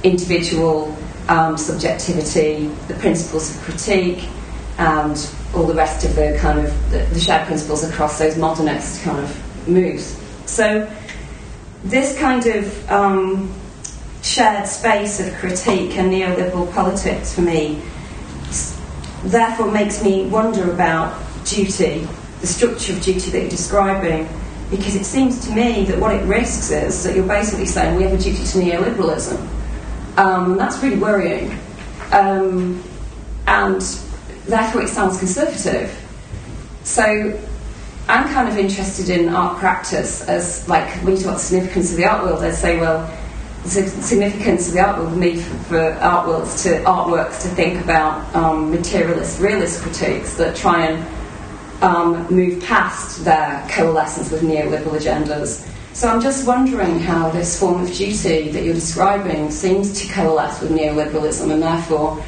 individual 0.02 0.96
um, 1.28 1.56
subjectivity, 1.56 2.68
the 2.88 2.94
principles 2.94 3.54
of 3.54 3.62
critique, 3.62 4.28
and 4.78 5.30
all 5.54 5.64
the 5.64 5.74
rest 5.74 6.04
of 6.04 6.14
the 6.16 6.36
kind 6.38 6.58
of 6.58 6.90
the, 6.90 6.98
the 7.14 7.20
shared 7.20 7.46
principles 7.46 7.82
across 7.82 8.18
those 8.18 8.36
modernist 8.36 9.02
kind 9.02 9.18
of 9.18 9.68
moves. 9.68 10.20
So 10.44 10.90
this 11.82 12.18
kind 12.18 12.46
of 12.46 12.90
um, 12.90 13.54
shared 14.22 14.66
space 14.66 15.18
of 15.18 15.32
critique 15.34 15.96
and 15.96 16.12
neoliberal 16.12 16.70
politics 16.74 17.34
for 17.34 17.40
me 17.40 17.80
therefore 19.24 19.70
makes 19.70 20.02
me 20.02 20.26
wonder 20.26 20.70
about 20.70 21.20
duty, 21.44 22.06
the 22.40 22.46
structure 22.46 22.92
of 22.92 23.02
duty 23.02 23.30
that 23.30 23.40
you're 23.40 23.50
describing, 23.50 24.28
because 24.70 24.96
it 24.96 25.04
seems 25.04 25.46
to 25.46 25.52
me 25.54 25.84
that 25.84 25.98
what 25.98 26.14
it 26.14 26.24
risks 26.26 26.70
is 26.70 27.04
that 27.04 27.14
you're 27.14 27.26
basically 27.26 27.66
saying 27.66 27.96
we 27.96 28.02
have 28.02 28.12
a 28.12 28.18
duty 28.18 28.44
to 28.44 28.58
neoliberalism. 28.58 29.38
Um, 30.18 30.56
that's 30.56 30.82
really 30.82 30.98
worrying. 30.98 31.58
Um, 32.12 32.82
and 33.46 33.80
therefore 34.46 34.82
it 34.82 34.88
sounds 34.88 35.18
conservative. 35.18 35.96
So 36.82 37.38
I'm 38.08 38.28
kind 38.32 38.48
of 38.48 38.56
interested 38.56 39.08
in 39.08 39.28
art 39.28 39.58
practice 39.58 40.22
as, 40.28 40.68
like, 40.68 40.88
when 41.02 41.16
you 41.16 41.22
talk 41.22 41.26
about 41.26 41.38
the 41.38 41.44
significance 41.44 41.90
of 41.90 41.96
the 41.96 42.04
art 42.04 42.24
world, 42.24 42.42
I 42.44 42.50
say, 42.50 42.78
well, 42.78 43.06
significance 43.68 44.68
of 44.68 44.74
the 44.74 44.80
art 44.80 44.98
world 44.98 45.12
for 45.12 45.44
for, 45.44 45.58
for 45.68 45.92
art 46.00 46.26
worlds 46.26 46.62
to 46.62 46.70
artworks 46.84 47.42
to 47.42 47.48
think 47.48 47.82
about 47.82 48.34
um, 48.34 48.70
materialist 48.70 49.40
realist 49.40 49.82
critiques 49.82 50.36
that 50.36 50.56
try 50.56 50.86
and 50.86 51.82
um, 51.82 52.26
move 52.28 52.62
past 52.62 53.24
their 53.24 53.66
coalescence 53.70 54.30
with 54.30 54.42
neoliberal 54.42 54.98
agendas. 54.98 55.68
So 55.92 56.08
I'm 56.08 56.20
just 56.20 56.46
wondering 56.46 56.98
how 56.98 57.30
this 57.30 57.58
form 57.58 57.82
of 57.82 57.88
duty 57.88 58.50
that 58.50 58.62
you're 58.62 58.74
describing 58.74 59.50
seems 59.50 60.00
to 60.02 60.12
coalesce 60.12 60.60
with 60.60 60.70
neoliberalism 60.70 61.50
and 61.50 61.62
therefore 61.62 62.22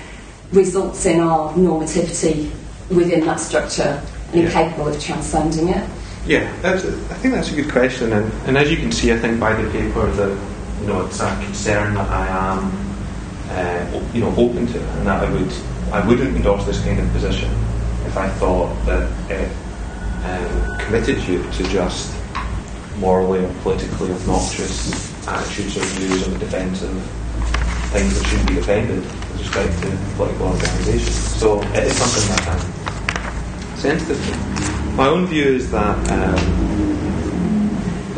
results 0.53 1.05
in 1.05 1.21
our 1.21 1.53
normativity 1.53 2.51
within 2.89 3.27
that 3.27 3.41
structure 3.41 4.03
and 4.33 4.43
yeah. 4.43 4.47
incapable 4.47 4.89
of 4.89 5.01
transcending 5.03 5.69
it? 5.69 5.89
Yeah, 6.27 6.51
a, 6.63 6.75
I 6.75 7.15
think 7.15 7.35
that's 7.35 7.53
a 7.53 7.55
good 7.55 7.71
question, 7.71 8.13
and, 8.13 8.33
and 8.47 8.59
as 8.59 8.71
you 8.71 8.77
can 8.77 8.93
see, 8.93 9.13
I 9.13 9.19
think 9.19 9.41
by 9.41 9.55
the 9.55 9.71
paper 9.71 10.11
that 10.11 10.58
you 10.81 10.87
know 10.87 11.07
it's 11.07 11.21
a 11.21 11.29
concern 11.45 11.95
that 11.95 12.09
I 12.09 12.27
am 12.29 12.89
uh, 13.51 14.13
you 14.13 14.21
know 14.21 14.31
open 14.37 14.67
to, 14.67 14.81
and 14.81 15.07
that 15.07 15.25
I 15.25 15.31
would 15.31 15.53
I 15.93 16.07
wouldn't 16.07 16.37
endorse 16.37 16.65
this 16.67 16.83
kind 16.85 16.99
of 17.01 17.11
position 17.13 17.51
if 18.07 18.17
I 18.17 18.29
thought 18.29 18.75
that 18.87 19.11
it 19.31 19.51
um, 20.25 20.79
committed 20.79 21.23
you 21.29 21.43
to 21.43 21.63
just 21.69 22.15
morally 22.99 23.45
or 23.45 23.53
politically 23.63 24.13
obnoxious 24.13 24.93
attitudes 25.29 25.77
or 25.77 25.85
views 25.97 26.27
on 26.27 26.33
the 26.33 26.39
defence 26.39 26.83
of 26.83 26.91
things 27.93 28.19
that 28.19 28.27
shouldn't 28.29 28.49
be 28.49 28.55
defended 28.55 29.03
with 29.03 29.39
respect 29.39 29.83
to 29.83 30.15
political 30.17 30.49
organisations. 30.49 31.15
So 31.15 31.63
it 31.63 31.85
is 31.85 31.97
something 31.97 32.29
that 32.37 32.49
I'm 32.49 33.77
sensitive 33.79 34.19
to. 34.27 34.93
My 34.97 35.07
own 35.09 35.27
view 35.27 35.45
is 35.45 35.71
that 35.71 35.97
um, 36.11 36.88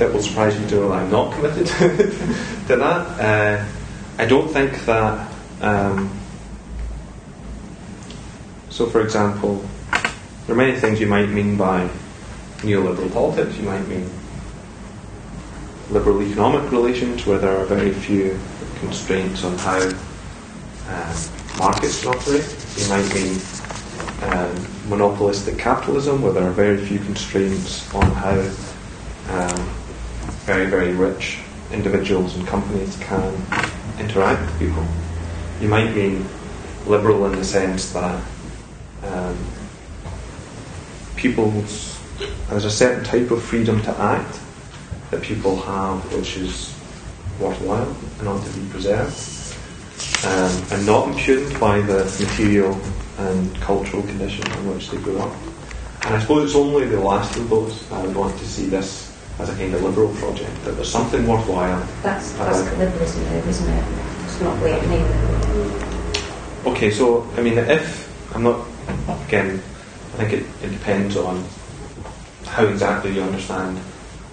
it 0.01 0.13
will 0.13 0.23
surprise 0.23 0.59
you 0.59 0.67
to 0.69 0.75
know 0.77 0.89
that 0.89 1.03
I'm 1.03 1.11
not 1.11 1.33
committed 1.35 1.67
to 2.67 2.77
that. 2.77 3.21
Uh, 3.21 3.67
I 4.19 4.27
don't 4.27 4.49
think 4.49 4.85
that. 4.85 5.31
Um, 5.61 6.11
so, 8.71 8.87
for 8.87 9.03
example, 9.03 9.65
there 10.47 10.55
are 10.55 10.59
many 10.59 10.79
things 10.79 11.01
you 11.01 11.07
might 11.07 11.29
mean 11.29 11.57
by 11.57 11.89
neoliberal 12.59 13.13
politics. 13.13 13.57
You 13.59 13.65
might 13.65 13.87
mean 13.89 14.09
liberal 15.91 16.23
economic 16.23 16.71
relations 16.71 17.27
where 17.27 17.39
there 17.39 17.57
are 17.57 17.65
very 17.65 17.93
few 17.93 18.39
constraints 18.79 19.45
on 19.45 19.59
how 19.59 19.81
um, 20.89 21.17
markets 21.59 22.07
operate. 22.07 22.47
You 22.77 22.89
might 22.89 23.15
mean 23.15 23.41
um, 24.23 24.67
monopolistic 24.89 25.59
capitalism 25.59 26.23
where 26.23 26.33
there 26.33 26.47
are 26.47 26.53
very 26.53 26.85
few 26.85 26.99
constraints 27.01 27.93
on 27.95 28.11
how 28.13 28.39
um, 29.31 29.71
very, 30.51 30.67
very 30.67 30.93
rich 30.93 31.39
individuals 31.71 32.35
and 32.35 32.45
companies 32.45 32.97
can 32.99 33.33
interact 34.01 34.41
with 34.41 34.59
people. 34.59 34.85
You 35.61 35.69
might 35.69 35.95
mean 35.95 36.27
liberal 36.87 37.25
in 37.27 37.39
the 37.39 37.45
sense 37.45 37.93
that 37.93 38.21
um, 39.05 39.39
people's 41.15 42.01
there's 42.49 42.65
a 42.65 42.71
certain 42.71 43.05
type 43.05 43.31
of 43.31 43.41
freedom 43.45 43.81
to 43.83 43.97
act 44.01 44.41
that 45.13 45.23
people 45.23 45.55
have 45.55 46.13
which 46.13 46.37
is 46.37 46.75
worthwhile 47.39 47.95
and 48.19 48.27
ought 48.27 48.45
to 48.45 48.53
be 48.59 48.69
preserved 48.71 49.17
um, 50.27 50.53
and 50.73 50.85
not 50.85 51.07
impugned 51.11 51.61
by 51.61 51.81
the 51.81 52.03
material 52.27 52.77
and 53.19 53.55
cultural 53.61 54.03
conditions 54.03 54.53
in 54.57 54.75
which 54.75 54.91
they 54.91 54.99
grew 54.99 55.21
up. 55.21 55.33
And 56.07 56.17
I 56.17 56.19
suppose 56.19 56.47
it's 56.47 56.57
only 56.57 56.89
the 56.89 56.99
last 56.99 57.37
of 57.37 57.49
those 57.49 57.93
I 57.93 58.05
would 58.05 58.17
want 58.17 58.37
to 58.37 58.47
see 58.49 58.67
this 58.67 59.10
as 59.41 59.49
a 59.49 59.57
kind 59.57 59.75
of 59.75 59.83
liberal 59.83 60.15
project, 60.17 60.51
that 60.65 60.73
there's 60.73 60.91
something 60.91 61.27
worthwhile. 61.27 61.87
That's, 62.03 62.33
that's 62.33 62.77
liberalism, 62.77 63.23
isn't 63.25 63.69
it? 63.69 63.85
It's 64.25 64.41
not 64.41 64.61
weird 64.63 64.83
Okay, 66.67 66.91
so, 66.91 67.27
I 67.37 67.43
mean, 67.43 67.57
if, 67.57 68.35
I'm 68.35 68.43
not, 68.43 68.67
again, 69.27 69.63
I 70.15 70.17
think 70.25 70.33
it, 70.35 70.47
it 70.63 70.71
depends 70.71 71.17
on 71.17 71.45
how 72.47 72.67
exactly 72.67 73.15
you 73.15 73.23
understand 73.23 73.79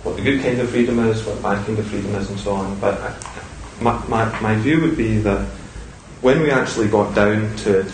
what 0.03 0.17
the 0.17 0.21
good 0.21 0.41
kind 0.41 0.59
of 0.59 0.69
freedom 0.69 0.99
is, 0.99 1.25
what 1.25 1.37
the 1.37 1.41
bad 1.41 1.65
kind 1.65 1.79
of 1.79 1.87
freedom 1.87 2.13
is, 2.15 2.29
and 2.29 2.39
so 2.39 2.53
on. 2.53 2.77
But 2.79 2.99
I, 2.99 3.15
my, 3.81 4.05
my, 4.07 4.39
my 4.41 4.55
view 4.55 4.81
would 4.81 4.97
be 4.97 5.19
that 5.19 5.45
when 6.21 6.41
we 6.41 6.51
actually 6.51 6.89
got 6.89 7.15
down 7.15 7.55
to 7.57 7.79
it, 7.81 7.91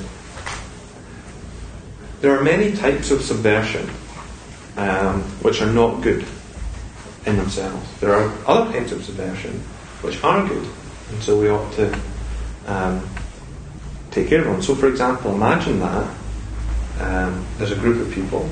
there 2.21 2.35
are 2.37 2.43
many 2.43 2.71
types 2.71 3.11
of 3.11 3.21
subversion 3.21 3.87
um, 4.77 5.21
which 5.41 5.61
are 5.61 5.71
not 5.71 6.01
good 6.01 6.25
in 7.25 7.37
themselves. 7.37 7.99
There 7.99 8.13
are 8.13 8.33
other 8.45 8.71
types 8.71 8.91
of 8.91 9.03
subversion 9.03 9.59
which 10.01 10.23
are 10.23 10.47
good, 10.47 10.67
and 11.09 11.23
so 11.23 11.39
we 11.39 11.49
ought 11.49 11.71
to 11.73 11.99
um, 12.67 13.07
take 14.11 14.27
care 14.27 14.41
of 14.41 14.47
them. 14.47 14.61
So, 14.61 14.75
for 14.75 14.87
example, 14.87 15.33
imagine 15.33 15.79
that 15.79 16.15
um, 16.99 17.45
there's 17.57 17.71
a 17.71 17.75
group 17.75 18.05
of 18.05 18.13
people 18.13 18.49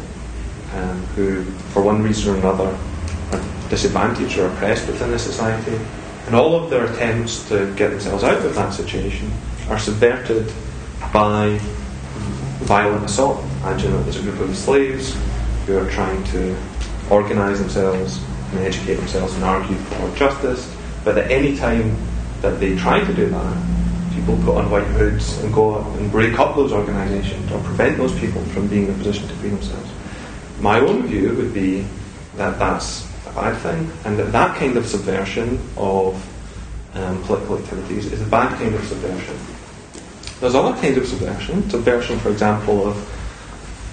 um, 0.73 1.05
who, 1.15 1.43
for 1.73 1.81
one 1.81 2.01
reason 2.01 2.33
or 2.33 2.37
another, 2.37 2.77
are 3.31 3.69
disadvantaged 3.69 4.37
or 4.37 4.47
oppressed 4.47 4.87
within 4.87 5.11
the 5.11 5.19
society, 5.19 5.79
and 6.25 6.35
all 6.35 6.55
of 6.55 6.69
their 6.69 6.85
attempts 6.85 7.47
to 7.49 7.73
get 7.75 7.89
themselves 7.89 8.23
out 8.23 8.45
of 8.45 8.55
that 8.55 8.73
situation 8.73 9.31
are 9.69 9.79
subverted 9.79 10.51
by 11.13 11.57
violent 12.63 13.03
assault. 13.03 13.43
Imagine 13.63 13.91
that 13.91 14.03
there's 14.03 14.17
a 14.17 14.21
group 14.21 14.39
of 14.39 14.55
slaves 14.55 15.17
who 15.65 15.77
are 15.77 15.89
trying 15.89 16.23
to 16.25 16.57
organise 17.09 17.59
themselves 17.59 18.19
and 18.51 18.59
educate 18.59 18.95
themselves 18.95 19.33
and 19.35 19.43
argue 19.43 19.75
for 19.75 20.15
justice, 20.15 20.75
but 21.03 21.17
at 21.17 21.31
any 21.31 21.57
time 21.57 21.95
that 22.41 22.59
they 22.59 22.75
try 22.75 23.03
to 23.03 23.13
do 23.13 23.29
that, 23.29 23.57
people 24.13 24.35
put 24.43 24.57
on 24.57 24.69
white 24.69 24.87
hoods 24.87 25.37
and 25.39 25.53
go 25.53 25.81
and 25.81 26.11
break 26.11 26.37
up 26.39 26.55
those 26.55 26.71
organisations 26.71 27.51
or 27.51 27.59
prevent 27.61 27.97
those 27.97 28.17
people 28.19 28.41
from 28.45 28.67
being 28.67 28.85
in 28.85 28.91
a 28.91 28.97
position 28.97 29.27
to 29.27 29.33
free 29.35 29.49
themselves. 29.49 29.89
My 30.59 30.79
own 30.79 31.07
view 31.07 31.33
would 31.35 31.53
be 31.53 31.85
that 32.35 32.59
that's 32.59 33.07
a 33.27 33.31
bad 33.33 33.57
thing, 33.57 33.91
and 34.05 34.17
that 34.19 34.31
that 34.31 34.57
kind 34.57 34.77
of 34.77 34.85
subversion 34.85 35.59
of 35.77 36.15
um, 36.93 37.23
political 37.23 37.57
activities 37.57 38.11
is 38.11 38.21
a 38.21 38.25
bad 38.25 38.57
kind 38.57 38.75
of 38.75 38.83
subversion. 38.85 39.37
There's 40.39 40.55
other 40.55 40.79
kinds 40.81 40.97
of 40.97 41.07
subversion, 41.07 41.69
subversion, 41.69 42.19
for 42.19 42.29
example, 42.31 42.87
of 42.87 42.95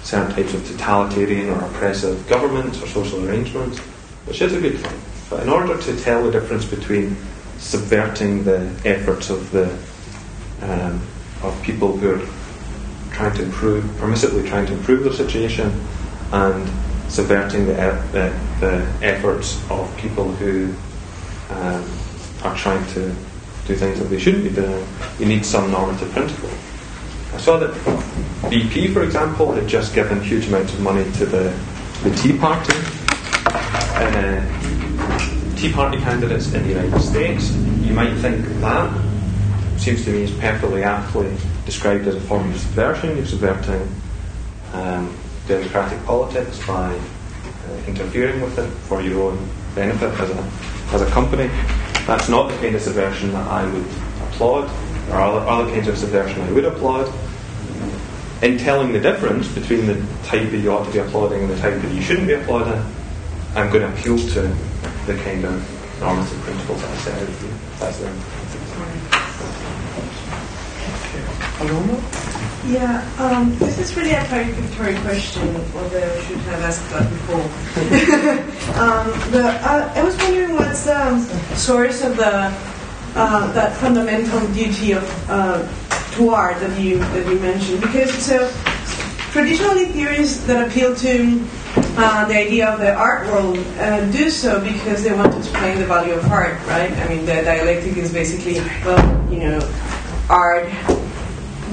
certain 0.03 0.33
types 0.35 0.53
of 0.53 0.65
totalitarian 0.67 1.49
or 1.49 1.59
oppressive 1.65 2.27
governments 2.27 2.81
or 2.81 2.87
social 2.87 3.27
arrangements, 3.27 3.79
which 4.29 4.41
is 4.41 4.53
a 4.53 4.61
good 4.61 4.77
thing. 4.77 5.01
But 5.29 5.43
in 5.43 5.49
order 5.49 5.75
to 5.77 5.99
tell 6.01 6.23
the 6.23 6.31
difference 6.31 6.63
between 6.65 7.17
subverting 7.57 8.43
the 8.43 8.71
efforts 8.85 9.29
of 9.29 9.51
the 9.51 9.65
um, 10.61 11.01
of 11.41 11.59
people 11.63 11.97
who 11.97 12.15
are 12.15 12.27
trying 13.11 13.35
to 13.35 13.43
improve, 13.43 13.83
permissively 13.99 14.47
trying 14.47 14.67
to 14.67 14.73
improve 14.73 15.03
their 15.03 15.13
situation, 15.13 15.71
and 16.31 16.69
subverting 17.09 17.65
the, 17.65 17.73
the, 18.11 18.39
the 18.59 19.05
efforts 19.05 19.59
of 19.71 19.95
people 19.97 20.31
who 20.33 20.73
um, 21.49 21.89
are 22.43 22.55
trying 22.55 22.85
to 22.93 23.13
do 23.65 23.75
things 23.75 23.99
that 23.99 24.05
they 24.05 24.19
shouldn't 24.19 24.43
be 24.43 24.51
doing. 24.51 24.85
You 25.17 25.25
need 25.25 25.45
some 25.45 25.71
normative 25.71 26.11
principle. 26.11 26.49
I 27.33 27.37
saw 27.37 27.57
that 27.57 27.71
BP, 28.51 28.93
for 28.93 29.03
example, 29.03 29.53
had 29.53 29.67
just 29.67 29.95
given 29.95 30.21
huge 30.21 30.47
amounts 30.47 30.73
of 30.73 30.81
money 30.81 31.03
to 31.13 31.25
the, 31.25 31.57
the 32.03 32.15
Tea 32.17 32.37
Party. 32.37 32.73
Uh, 33.99 35.55
Tea 35.57 35.73
Party 35.73 35.97
candidates 35.97 36.53
in 36.53 36.63
the 36.63 36.69
United 36.69 37.01
States. 37.01 37.51
You 37.51 37.93
might 37.93 38.13
think 38.15 38.45
that 38.61 39.09
seems 39.77 40.05
to 40.05 40.11
me 40.11 40.23
is 40.23 40.31
perfectly 40.39 40.83
aptly 40.83 41.35
described 41.65 42.07
as 42.07 42.15
a 42.15 42.21
form 42.21 42.49
of 42.49 42.57
subversion. 42.57 43.17
You're 43.17 43.25
subverting 43.25 43.93
um, 44.71 45.13
democratic 45.49 46.01
politics 46.05 46.65
by 46.65 46.95
uh, 46.95 47.87
interfering 47.87 48.39
with 48.39 48.57
it 48.57 48.69
for 48.87 49.01
your 49.01 49.31
own 49.31 49.49
benefit 49.75 50.17
as 50.17 50.29
a, 50.29 50.51
as 50.93 51.01
a 51.01 51.11
company. 51.11 51.47
That's 52.07 52.29
not 52.29 52.49
the 52.49 52.55
kind 52.59 52.75
of 52.75 52.81
subversion 52.81 53.33
that 53.33 53.47
I 53.47 53.69
would 53.69 53.85
applaud. 54.29 54.69
There 55.07 55.15
are 55.15 55.21
other, 55.21 55.45
other 55.45 55.71
kinds 55.73 55.89
of 55.89 55.97
subversion 55.97 56.39
I 56.41 56.51
would 56.53 56.63
applaud. 56.63 57.13
In 58.43 58.57
telling 58.57 58.93
the 58.93 59.01
difference 59.01 59.53
between 59.53 59.87
the 59.87 59.95
type 60.23 60.51
that 60.51 60.57
you 60.59 60.71
ought 60.71 60.85
to 60.85 60.91
be 60.93 60.99
applauding 60.99 61.41
and 61.41 61.49
the 61.49 61.59
type 61.59 61.81
that 61.81 61.91
you 61.91 62.01
shouldn't 62.01 62.27
be 62.27 62.33
applauding, 62.35 62.81
I'm 63.55 63.71
going 63.71 63.81
to 63.81 63.93
appeal 63.93 64.17
to 64.17 64.41
the 65.05 65.17
kind 65.23 65.43
of 65.43 65.99
normative 65.99 66.39
principles 66.41 66.83
I 66.83 66.95
said. 66.97 67.27
That's 67.79 67.97
there. 67.99 68.13
Aloma? 71.59 72.29
Yeah, 72.69 73.01
um, 73.17 73.57
this 73.57 73.79
is 73.79 73.95
really 73.95 74.11
a 74.11 74.23
clarificatory 74.25 75.01
question, 75.01 75.55
although 75.75 76.13
I 76.13 76.21
should 76.21 76.37
have 76.37 76.61
asked 76.61 76.89
that 76.91 77.09
before. 77.09 77.41
um, 78.79 79.31
the, 79.31 79.47
uh, 79.47 79.93
I 79.95 80.03
was 80.03 80.15
wondering 80.17 80.53
what's 80.53 80.85
the 80.85 81.07
um, 81.07 81.21
source 81.55 82.03
of 82.03 82.17
the 82.17 82.53
uh, 83.15 83.51
that 83.53 83.75
fundamental 83.77 84.45
duty 84.53 84.91
of 84.91 85.29
uh, 85.29 85.67
to 86.15 86.29
art 86.29 86.59
that 86.59 86.79
you 86.79 86.99
that 86.99 87.25
you 87.25 87.39
mentioned, 87.39 87.81
because 87.81 88.11
so 88.13 88.51
traditionally 89.31 89.85
theories 89.85 90.45
that 90.45 90.67
appeal 90.67 90.95
to 90.95 91.43
uh, 91.75 92.25
the 92.27 92.35
idea 92.37 92.69
of 92.69 92.79
the 92.79 92.93
art 92.93 93.27
world 93.27 93.57
uh, 93.79 94.05
do 94.11 94.29
so 94.29 94.59
because 94.61 95.03
they 95.03 95.13
want 95.13 95.31
to 95.31 95.37
explain 95.37 95.77
the 95.79 95.85
value 95.85 96.13
of 96.13 96.25
art, 96.31 96.59
right? 96.67 96.91
I 96.91 97.07
mean, 97.07 97.25
the 97.25 97.41
dialectic 97.43 97.97
is 97.97 98.11
basically, 98.11 98.59
well, 98.85 99.31
you 99.31 99.39
know, 99.39 99.73
art 100.29 100.69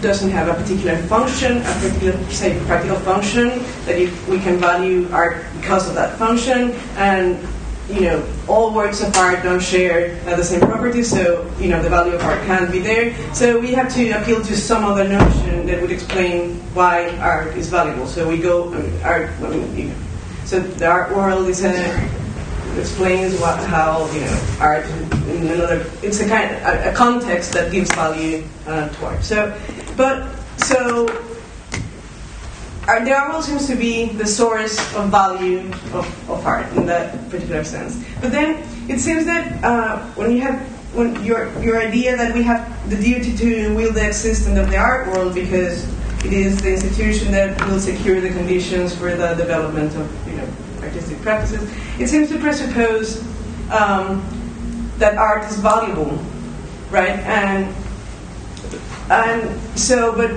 doesn't 0.00 0.30
have 0.30 0.48
a 0.48 0.54
particular 0.54 0.96
function, 1.08 1.58
a 1.58 1.72
particular, 1.80 2.30
say, 2.30 2.60
practical 2.66 2.98
function, 3.00 3.48
that 3.86 3.98
if 3.98 4.28
we 4.28 4.38
can 4.38 4.58
value 4.58 5.08
art 5.10 5.44
because 5.60 5.88
of 5.88 5.94
that 5.94 6.18
function, 6.18 6.72
and 6.96 7.38
you 7.88 8.00
know, 8.00 8.26
all 8.48 8.74
works 8.74 9.00
of 9.00 9.14
art 9.16 9.42
don't 9.44 9.62
share 9.62 10.20
uh, 10.26 10.36
the 10.36 10.42
same 10.42 10.60
properties, 10.60 11.10
so 11.10 11.48
you 11.58 11.68
know 11.68 11.80
the 11.82 11.88
value 11.88 12.14
of 12.14 12.22
art 12.22 12.44
can't 12.46 12.70
be 12.70 12.80
there. 12.80 13.14
So 13.32 13.60
we 13.60 13.72
have 13.72 13.92
to 13.94 14.10
appeal 14.10 14.42
to 14.42 14.56
some 14.56 14.84
other 14.84 15.06
notion 15.06 15.66
that 15.66 15.80
would 15.80 15.92
explain 15.92 16.56
why 16.74 17.16
art 17.18 17.56
is 17.56 17.68
valuable. 17.68 18.06
So 18.06 18.28
we 18.28 18.38
go 18.38 18.70
mean, 18.70 19.02
art. 19.02 19.30
I 19.40 19.50
mean, 19.50 19.76
you 19.76 19.84
know, 19.88 19.94
so 20.44 20.60
the 20.60 20.86
art 20.86 21.14
world 21.14 21.48
is 21.48 21.62
a 21.64 21.72
explains 22.76 23.38
what, 23.40 23.58
how 23.68 24.10
you 24.12 24.20
know 24.20 24.56
art 24.60 24.84
in 25.28 25.48
another. 25.48 25.86
It's 26.02 26.20
a 26.20 26.28
kind 26.28 26.50
a, 26.50 26.90
a 26.90 26.94
context 26.94 27.52
that 27.52 27.70
gives 27.70 27.92
value 27.94 28.44
uh, 28.66 28.88
to 28.88 29.06
art. 29.06 29.22
So, 29.22 29.56
but 29.96 30.28
so 30.58 31.06
art 32.88 33.32
world 33.32 33.44
seems 33.44 33.66
to 33.66 33.76
be 33.76 34.06
the 34.06 34.26
source 34.26 34.78
of 34.94 35.10
value 35.10 35.60
of, 35.92 36.30
of 36.30 36.46
art 36.46 36.70
in 36.74 36.86
that 36.86 37.28
particular 37.30 37.64
sense. 37.64 38.02
But 38.20 38.32
then 38.32 38.66
it 38.88 39.00
seems 39.00 39.24
that 39.26 39.62
uh, 39.64 39.98
when 40.14 40.30
you 40.30 40.40
have 40.42 40.60
when 40.94 41.22
your 41.24 41.52
your 41.60 41.78
idea 41.78 42.16
that 42.16 42.34
we 42.34 42.42
have 42.42 42.62
the 42.88 42.96
duty 42.96 43.36
to 43.36 43.74
wield 43.74 43.94
the 43.94 44.06
existence 44.06 44.58
of 44.58 44.70
the 44.70 44.76
art 44.76 45.08
world 45.08 45.34
because 45.34 45.84
it 46.24 46.32
is 46.32 46.62
the 46.62 46.72
institution 46.72 47.30
that 47.32 47.60
will 47.66 47.80
secure 47.80 48.20
the 48.20 48.30
conditions 48.30 48.94
for 48.94 49.14
the 49.14 49.34
development 49.34 49.94
of 49.96 50.28
you 50.28 50.36
know 50.36 50.48
artistic 50.80 51.20
practices. 51.22 51.70
It 51.98 52.08
seems 52.08 52.28
to 52.30 52.38
presuppose 52.38 53.20
um, 53.70 54.24
that 54.98 55.18
art 55.18 55.44
is 55.50 55.58
valuable, 55.58 56.18
right? 56.90 57.18
And 57.20 57.74
and 59.10 59.78
so, 59.78 60.16
but 60.16 60.30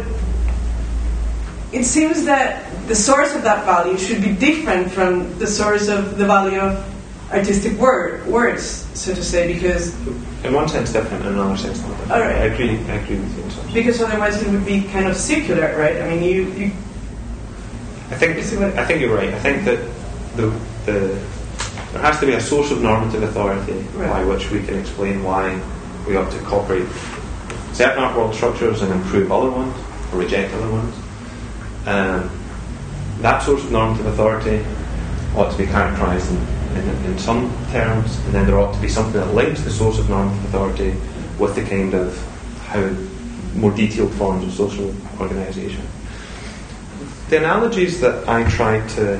it 1.71 1.83
seems 1.83 2.25
that 2.25 2.65
the 2.87 2.95
source 2.95 3.35
of 3.35 3.43
that 3.43 3.65
value 3.65 3.97
should 3.97 4.21
be 4.23 4.31
different 4.33 4.91
from 4.91 5.37
the 5.39 5.47
source 5.47 5.87
of 5.87 6.17
the 6.17 6.25
value 6.25 6.59
of 6.59 6.83
artistic 7.31 7.73
word, 7.77 8.25
words, 8.25 8.87
so 8.97 9.13
to 9.13 9.23
say, 9.23 9.53
because 9.53 9.93
In 10.43 10.53
one 10.53 10.67
sense, 10.67 10.91
different. 10.91 11.25
In 11.25 11.33
another 11.33 11.57
sense, 11.57 11.79
not. 11.81 12.11
All 12.11 12.19
right. 12.21 12.35
I 12.35 12.45
agree. 12.45 12.71
I 12.89 12.93
agree 12.95 13.17
with 13.17 13.37
you. 13.67 13.73
because 13.73 14.01
otherwise 14.01 14.41
it 14.41 14.49
would 14.49 14.65
be 14.65 14.81
kind 14.89 15.05
of 15.07 15.15
circular, 15.15 15.77
right? 15.77 16.01
I 16.01 16.09
mean, 16.09 16.23
you, 16.23 16.43
you 16.53 16.71
I 18.09 18.15
think 18.15 18.37
you 18.37 18.65
I 18.65 18.85
think 18.85 19.01
you're 19.01 19.15
right. 19.15 19.29
I 19.33 19.39
think 19.39 19.65
that 19.65 19.77
the 20.35 20.49
the 20.85 21.19
there 21.93 22.01
has 22.01 22.19
to 22.21 22.25
be 22.25 22.33
a 22.33 22.41
source 22.41 22.71
of 22.71 22.81
normative 22.81 23.21
authority 23.23 23.73
Right. 23.93 24.09
by 24.09 24.23
which 24.23 24.49
we 24.49 24.63
can 24.63 24.77
explain 24.79 25.23
why 25.23 25.59
we 26.07 26.15
ought 26.17 26.31
to 26.31 26.37
incorporate 26.39 26.87
certain 27.73 28.01
art 28.03 28.15
world 28.17 28.33
structures 28.33 28.81
and 28.81 28.91
improve 28.91 29.31
other 29.31 29.49
ones 29.51 29.75
or 30.11 30.19
reject 30.19 30.53
other 30.55 30.71
ones. 30.71 30.95
Um, 31.89 32.29
that 33.21 33.41
source 33.41 33.63
of 33.63 33.71
normative 33.71 34.05
authority 34.05 34.63
ought 35.35 35.49
to 35.49 35.57
be 35.57 35.65
characterised 35.65 36.29
in, 36.29 36.37
in, 36.77 37.05
in 37.05 37.17
some 37.17 37.49
terms, 37.71 38.15
and 38.25 38.33
then 38.35 38.45
there 38.45 38.59
ought 38.59 38.75
to 38.75 38.79
be 38.79 38.87
something 38.87 39.19
that 39.19 39.33
links 39.33 39.63
the 39.63 39.71
source 39.71 39.97
of 39.97 40.07
normative 40.07 40.45
authority 40.45 40.95
with 41.39 41.55
the 41.55 41.63
kind 41.63 41.95
of 41.95 42.15
how 42.67 42.87
more 43.55 43.71
detailed 43.71 44.13
forms 44.13 44.45
of 44.45 44.53
social 44.53 44.93
organisation. 45.19 45.81
The 47.29 47.37
analogies 47.37 47.99
that 48.01 48.29
I 48.29 48.47
try 48.47 48.87
to 48.89 49.19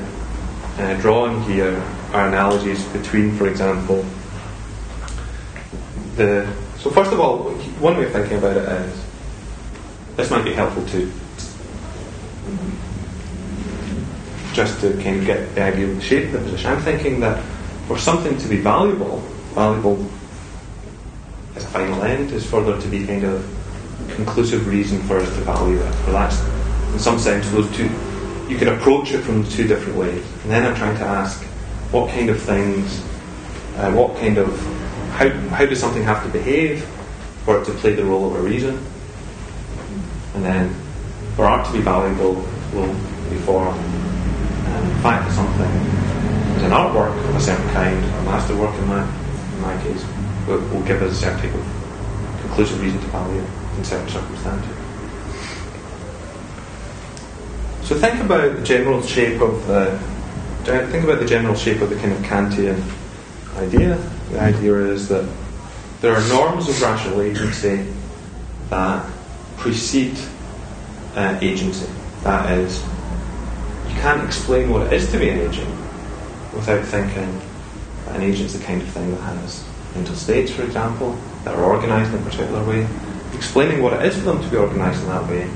uh, 0.78 0.94
draw 1.00 1.26
in 1.26 1.42
here 1.42 1.76
are 2.12 2.28
analogies 2.28 2.84
between, 2.90 3.36
for 3.36 3.48
example, 3.48 4.06
the. 6.14 6.46
So 6.78 6.88
first 6.90 7.12
of 7.12 7.18
all, 7.18 7.50
one 7.80 7.96
way 7.96 8.04
of 8.04 8.12
thinking 8.12 8.38
about 8.38 8.56
it 8.56 8.68
is 8.68 9.04
this 10.14 10.30
might 10.30 10.44
be 10.44 10.52
helpful 10.52 10.86
to 10.86 11.12
just 14.52 14.80
to 14.80 14.92
kind 15.02 15.20
of 15.20 15.26
get 15.26 15.54
the 15.54 15.62
idea 15.62 15.88
of 15.88 15.96
the 15.96 16.02
shape 16.02 16.26
of 16.26 16.32
the 16.32 16.38
position. 16.40 16.70
I'm 16.70 16.82
thinking 16.82 17.20
that 17.20 17.42
for 17.86 17.98
something 17.98 18.36
to 18.38 18.48
be 18.48 18.56
valuable, 18.56 19.18
valuable 19.54 20.04
as 21.56 21.64
a 21.64 21.68
final 21.68 22.02
end 22.02 22.32
is 22.32 22.44
for 22.48 22.62
there 22.62 22.80
to 22.80 22.88
be 22.88 23.06
kind 23.06 23.24
of 23.24 23.44
conclusive 24.14 24.66
reason 24.66 25.00
for 25.02 25.18
us 25.18 25.28
to 25.36 25.40
value 25.42 25.78
it. 25.78 26.08
Or 26.08 26.12
that's, 26.12 26.40
in 26.92 26.98
some 26.98 27.18
sense, 27.18 27.48
those 27.50 27.70
two, 27.76 27.90
you 28.48 28.56
can 28.56 28.68
approach 28.68 29.12
it 29.12 29.22
from 29.22 29.44
two 29.48 29.66
different 29.66 29.98
ways. 29.98 30.24
And 30.42 30.50
then 30.50 30.66
I'm 30.66 30.74
trying 30.74 30.96
to 30.98 31.04
ask, 31.04 31.42
what 31.92 32.10
kind 32.10 32.30
of 32.30 32.40
things, 32.40 33.00
uh, 33.76 33.92
what 33.92 34.16
kind 34.16 34.38
of, 34.38 34.58
how, 35.12 35.28
how 35.28 35.66
does 35.66 35.80
something 35.80 36.02
have 36.02 36.22
to 36.24 36.30
behave 36.30 36.84
for 37.44 37.60
it 37.60 37.64
to 37.66 37.72
play 37.72 37.94
the 37.94 38.04
role 38.04 38.26
of 38.26 38.34
a 38.36 38.42
reason? 38.42 38.84
And 40.34 40.44
then, 40.44 40.74
for 41.36 41.46
art 41.46 41.66
to 41.66 41.72
be 41.72 41.80
valuable, 41.80 42.34
will 42.72 42.94
be 43.30 43.36
for 43.46 43.68
um, 43.68 44.88
the 44.88 45.00
fact 45.02 45.32
something 45.32 45.70
is 46.56 46.62
an 46.62 46.70
artwork 46.70 47.16
of 47.28 47.36
a 47.36 47.40
certain 47.40 47.68
kind, 47.70 47.96
a 47.96 48.22
masterwork 48.24 48.74
in 48.76 48.86
my, 48.88 49.02
in 49.02 49.60
my 49.62 49.82
case, 49.82 50.04
will, 50.46 50.60
will 50.68 50.82
give 50.82 51.02
us 51.02 51.12
a 51.12 51.16
certain 51.16 51.50
conclusive 52.40 52.80
reason 52.80 53.00
to 53.00 53.06
value 53.06 53.44
in 53.76 53.84
certain 53.84 54.08
circumstances. 54.08 54.76
So 57.82 57.96
think 57.98 58.20
about 58.20 58.56
the 58.56 58.62
general 58.62 59.02
shape 59.02 59.40
of 59.40 59.66
the 59.66 59.98
think 60.64 61.04
about 61.04 61.18
the 61.18 61.26
general 61.26 61.54
shape 61.54 61.80
of 61.80 61.90
the 61.90 61.96
kind 61.96 62.12
of 62.12 62.18
Kantian 62.18 62.80
idea. 63.56 63.96
The 64.30 64.40
idea 64.40 64.74
is 64.76 65.08
that 65.08 65.28
there 66.00 66.14
are 66.14 66.28
norms 66.28 66.68
of 66.68 66.80
rational 66.80 67.20
agency 67.20 67.86
that 68.68 69.04
precede 69.56 70.16
uh, 71.14 71.38
agency. 71.40 71.90
That 72.22 72.58
is, 72.58 72.82
you 73.88 73.94
can't 74.00 74.24
explain 74.24 74.70
what 74.70 74.86
it 74.86 74.92
is 74.92 75.10
to 75.12 75.18
be 75.18 75.28
an 75.28 75.38
agent 75.38 75.68
without 76.52 76.84
thinking 76.84 77.40
that 78.04 78.16
an 78.16 78.22
agent 78.22 78.46
is 78.46 78.58
the 78.58 78.64
kind 78.64 78.82
of 78.82 78.88
thing 78.88 79.10
that 79.10 79.20
has 79.20 79.64
mental 79.94 80.14
states, 80.14 80.50
for 80.50 80.62
example, 80.62 81.18
that 81.44 81.54
are 81.54 81.64
organised 81.64 82.12
in 82.12 82.20
a 82.20 82.24
particular 82.24 82.64
way. 82.64 82.86
Explaining 83.34 83.82
what 83.82 83.92
it 83.92 84.04
is 84.04 84.16
for 84.16 84.22
them 84.22 84.42
to 84.42 84.48
be 84.48 84.56
organised 84.56 85.02
in 85.02 85.08
that 85.08 85.28
way 85.28 85.48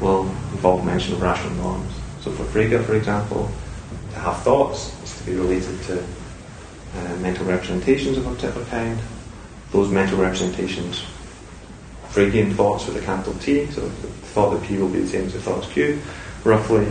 will 0.00 0.24
involve 0.52 0.84
mention 0.84 1.14
of 1.14 1.22
rational 1.22 1.54
norms. 1.54 1.92
So 2.20 2.30
for 2.30 2.44
Frege, 2.44 2.82
for 2.84 2.94
example, 2.94 3.50
to 4.12 4.18
have 4.18 4.42
thoughts 4.42 4.92
is 5.02 5.18
to 5.18 5.24
be 5.24 5.36
related 5.36 5.82
to 5.84 6.02
uh, 6.02 7.16
mental 7.16 7.44
representations 7.46 8.16
of 8.16 8.26
a 8.26 8.34
particular 8.34 8.66
kind. 8.66 8.98
Those 9.72 9.90
mental 9.90 10.18
representations, 10.18 11.04
Fregean 12.10 12.54
thoughts 12.54 12.86
with 12.86 12.96
a 12.96 13.04
capital 13.04 13.34
T, 13.34 13.66
so 13.66 13.82
the 13.82 13.88
thought 14.32 14.50
that 14.50 14.62
P 14.62 14.78
will 14.78 14.88
be 14.88 15.00
the 15.00 15.08
same 15.08 15.26
as 15.26 15.34
the 15.34 15.40
thought 15.40 15.62
Q, 15.70 16.00
roughly, 16.44 16.86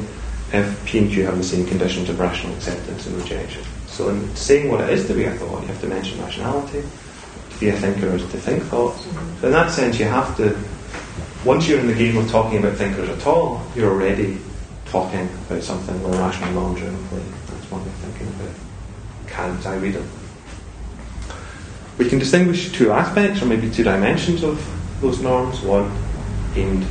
if 0.53 0.85
P 0.85 0.99
and 0.99 1.11
Q 1.11 1.25
have 1.25 1.37
the 1.37 1.43
same 1.43 1.65
conditions 1.65 2.09
of 2.09 2.19
rational 2.19 2.55
acceptance 2.55 3.07
and 3.07 3.15
rejection. 3.17 3.63
So 3.87 4.09
in 4.09 4.35
saying 4.35 4.69
what 4.69 4.81
it 4.81 4.89
is 4.91 5.07
to 5.07 5.13
be 5.13 5.25
a 5.25 5.33
thought, 5.33 5.61
you 5.61 5.67
have 5.67 5.81
to 5.81 5.87
mention 5.87 6.21
rationality. 6.21 6.83
To 7.51 7.59
be 7.59 7.69
a 7.69 7.73
thinker 7.73 8.07
is 8.07 8.21
to 8.21 8.37
think 8.37 8.63
thoughts. 8.63 9.01
Mm-hmm. 9.01 9.41
So 9.41 9.47
in 9.47 9.53
that 9.53 9.71
sense, 9.71 9.99
you 9.99 10.05
have 10.05 10.37
to, 10.37 10.55
once 11.43 11.67
you're 11.67 11.79
in 11.79 11.87
the 11.87 11.95
game 11.95 12.17
of 12.17 12.29
talking 12.29 12.59
about 12.59 12.77
thinkers 12.77 13.09
at 13.09 13.25
all, 13.25 13.63
you're 13.75 13.91
already 13.91 14.37
talking 14.85 15.27
about 15.47 15.63
something 15.63 16.01
where 16.03 16.13
rational 16.13 16.65
are 16.65 16.77
in 16.77 17.07
play. 17.07 17.23
That's 17.47 17.71
one 17.71 17.81
way 17.81 17.89
of 17.89 17.95
thinking 17.95 18.27
about 18.27 18.55
Kant's 19.27 19.65
I 19.65 19.77
read 19.77 19.95
it. 19.95 20.03
We 21.97 22.07
can 22.07 22.19
distinguish 22.19 22.71
two 22.71 22.91
aspects, 22.91 23.41
or 23.41 23.47
maybe 23.47 23.69
two 23.71 23.83
dimensions 23.83 24.43
of 24.43 24.59
those 25.01 25.21
norms. 25.21 25.61
One 25.61 25.91
aimed 26.55 26.85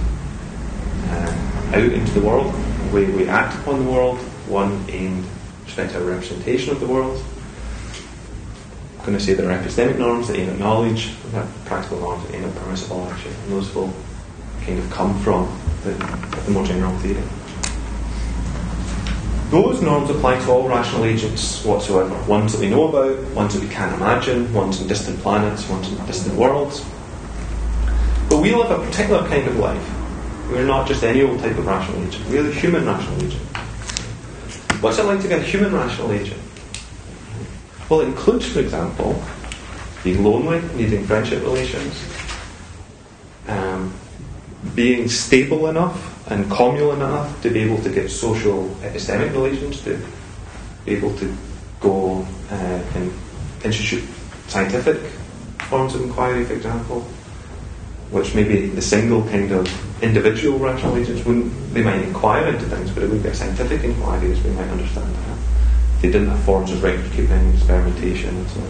uh, 1.08 1.70
out 1.74 1.92
into 1.92 2.12
the 2.12 2.20
world, 2.20 2.52
the 2.54 2.94
way 2.94 3.04
we 3.10 3.28
act 3.28 3.58
upon 3.60 3.84
the 3.84 3.90
world. 3.90 4.18
One 4.48 4.84
aimed 4.88 5.24
respect 5.64 5.94
a 5.94 6.00
representation 6.00 6.72
of 6.72 6.80
the 6.80 6.86
world. 6.86 7.22
I'm 8.98 9.06
going 9.06 9.18
to 9.18 9.24
say 9.24 9.34
there 9.34 9.50
are 9.50 9.58
epistemic 9.58 9.98
norms 9.98 10.28
that 10.28 10.36
aim 10.36 10.50
at 10.50 10.58
knowledge, 10.58 11.10
have 11.32 11.48
practical 11.64 12.00
norms 12.00 12.26
that 12.26 12.34
aim 12.34 12.44
at 12.44 12.54
permissible 12.56 13.06
action, 13.08 13.32
and 13.44 13.52
those 13.52 13.74
will 13.74 13.92
kind 14.62 14.78
of 14.78 14.90
come 14.90 15.18
from 15.20 15.46
the, 15.84 15.90
the 16.44 16.50
more 16.50 16.64
general 16.64 16.96
theory. 16.98 17.22
Those 19.50 19.80
norms 19.80 20.10
apply 20.10 20.40
to 20.40 20.50
all 20.50 20.68
rational 20.68 21.04
agents 21.04 21.64
whatsoever. 21.64 22.20
Ones 22.24 22.52
that 22.52 22.60
we 22.60 22.68
know 22.68 22.88
about, 22.88 23.22
ones 23.32 23.54
that 23.54 23.62
we 23.62 23.68
can't 23.68 23.94
imagine, 23.94 24.52
ones 24.52 24.80
in 24.80 24.88
distant 24.88 25.20
planets, 25.20 25.68
ones 25.68 25.88
in 25.88 26.04
distant 26.06 26.34
worlds. 26.34 26.84
But 28.28 28.38
we 28.38 28.54
live 28.54 28.70
a 28.70 28.84
particular 28.84 29.26
kind 29.28 29.46
of 29.46 29.56
life. 29.56 29.92
We're 30.50 30.66
not 30.66 30.86
just 30.86 31.02
any 31.02 31.22
old 31.22 31.40
type 31.40 31.56
of 31.58 31.66
rational 31.66 32.06
agent. 32.06 32.28
We're 32.28 32.42
the 32.42 32.52
human 32.52 32.86
rational 32.86 33.24
agent. 33.24 33.42
What's 34.80 34.98
it 34.98 35.04
like 35.04 35.20
to 35.22 35.28
be 35.28 35.34
a 35.34 35.40
human 35.40 35.72
rational 35.72 36.12
agent? 36.12 36.40
Well, 37.88 38.00
it 38.00 38.06
includes, 38.06 38.46
for 38.46 38.60
example, 38.60 39.22
being 40.02 40.22
lonely, 40.22 40.60
needing 40.74 41.04
friendship 41.06 41.42
relations, 41.42 42.04
um, 43.48 43.94
being 44.74 45.08
stable 45.08 45.68
enough 45.68 46.30
and 46.30 46.50
communal 46.50 46.92
enough 46.92 47.40
to 47.42 47.50
be 47.50 47.60
able 47.60 47.82
to 47.82 47.90
get 47.90 48.10
social 48.10 48.68
epistemic 48.82 49.32
relations, 49.32 49.82
to 49.82 50.00
be 50.84 50.92
able 50.92 51.16
to 51.18 51.36
go 51.80 52.26
uh, 52.50 52.82
and 52.94 53.12
institute 53.64 54.04
scientific 54.48 54.98
forms 55.68 55.94
of 55.94 56.02
inquiry, 56.02 56.44
for 56.44 56.54
example, 56.54 57.06
which 58.10 58.34
maybe 58.34 58.68
the 58.68 58.82
single 58.82 59.22
kind 59.24 59.52
of 59.52 60.02
individual 60.02 60.58
rational 60.58 60.96
agents 60.96 61.24
wouldn't, 61.24 61.52
they 61.74 61.82
might 61.82 62.02
inquire 62.02 62.46
into 62.48 62.64
things, 62.66 62.90
but 62.90 63.02
it 63.02 63.10
would 63.10 63.22
be 63.22 63.28
a 63.28 63.34
scientific 63.34 63.82
inquiry 63.82 64.32
as 64.32 64.42
we 64.42 64.50
might 64.50 64.68
understand 64.68 65.12
that. 65.14 65.38
They 66.02 66.10
didn't 66.10 66.28
have 66.28 66.40
forms 66.40 66.70
of 66.72 66.82
record 66.82 67.10
keeping, 67.12 67.54
experimentation, 67.54 68.36
and 68.36 68.50
so 68.50 68.60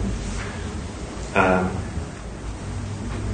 on. 1.35 1.65
Um, 1.65 1.77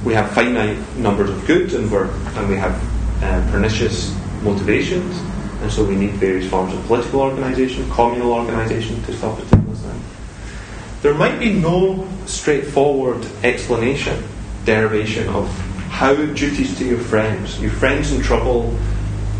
we 0.04 0.12
have 0.14 0.30
finite 0.32 0.78
numbers 0.96 1.30
of 1.30 1.46
goods 1.46 1.74
and, 1.74 1.90
we're, 1.90 2.10
and 2.10 2.48
we 2.48 2.56
have 2.56 2.74
um, 3.22 3.50
pernicious 3.50 4.14
motivations, 4.42 5.16
and 5.62 5.72
so 5.72 5.84
we 5.84 5.96
need 5.96 6.10
various 6.12 6.50
forms 6.50 6.74
of 6.74 6.84
political 6.86 7.20
organisation, 7.20 7.88
communal 7.90 8.32
organisation 8.32 9.02
to 9.04 9.16
stop 9.16 9.38
it. 9.38 9.46
There 11.04 11.12
might 11.12 11.38
be 11.38 11.52
no 11.52 12.08
straightforward 12.24 13.26
explanation, 13.42 14.24
derivation 14.64 15.28
of 15.28 15.50
how 15.94 16.12
duties 16.12 16.76
to 16.76 16.84
your 16.84 16.98
friends, 16.98 17.60
your 17.62 17.70
friends 17.70 18.10
in 18.10 18.20
trouble, 18.20 18.76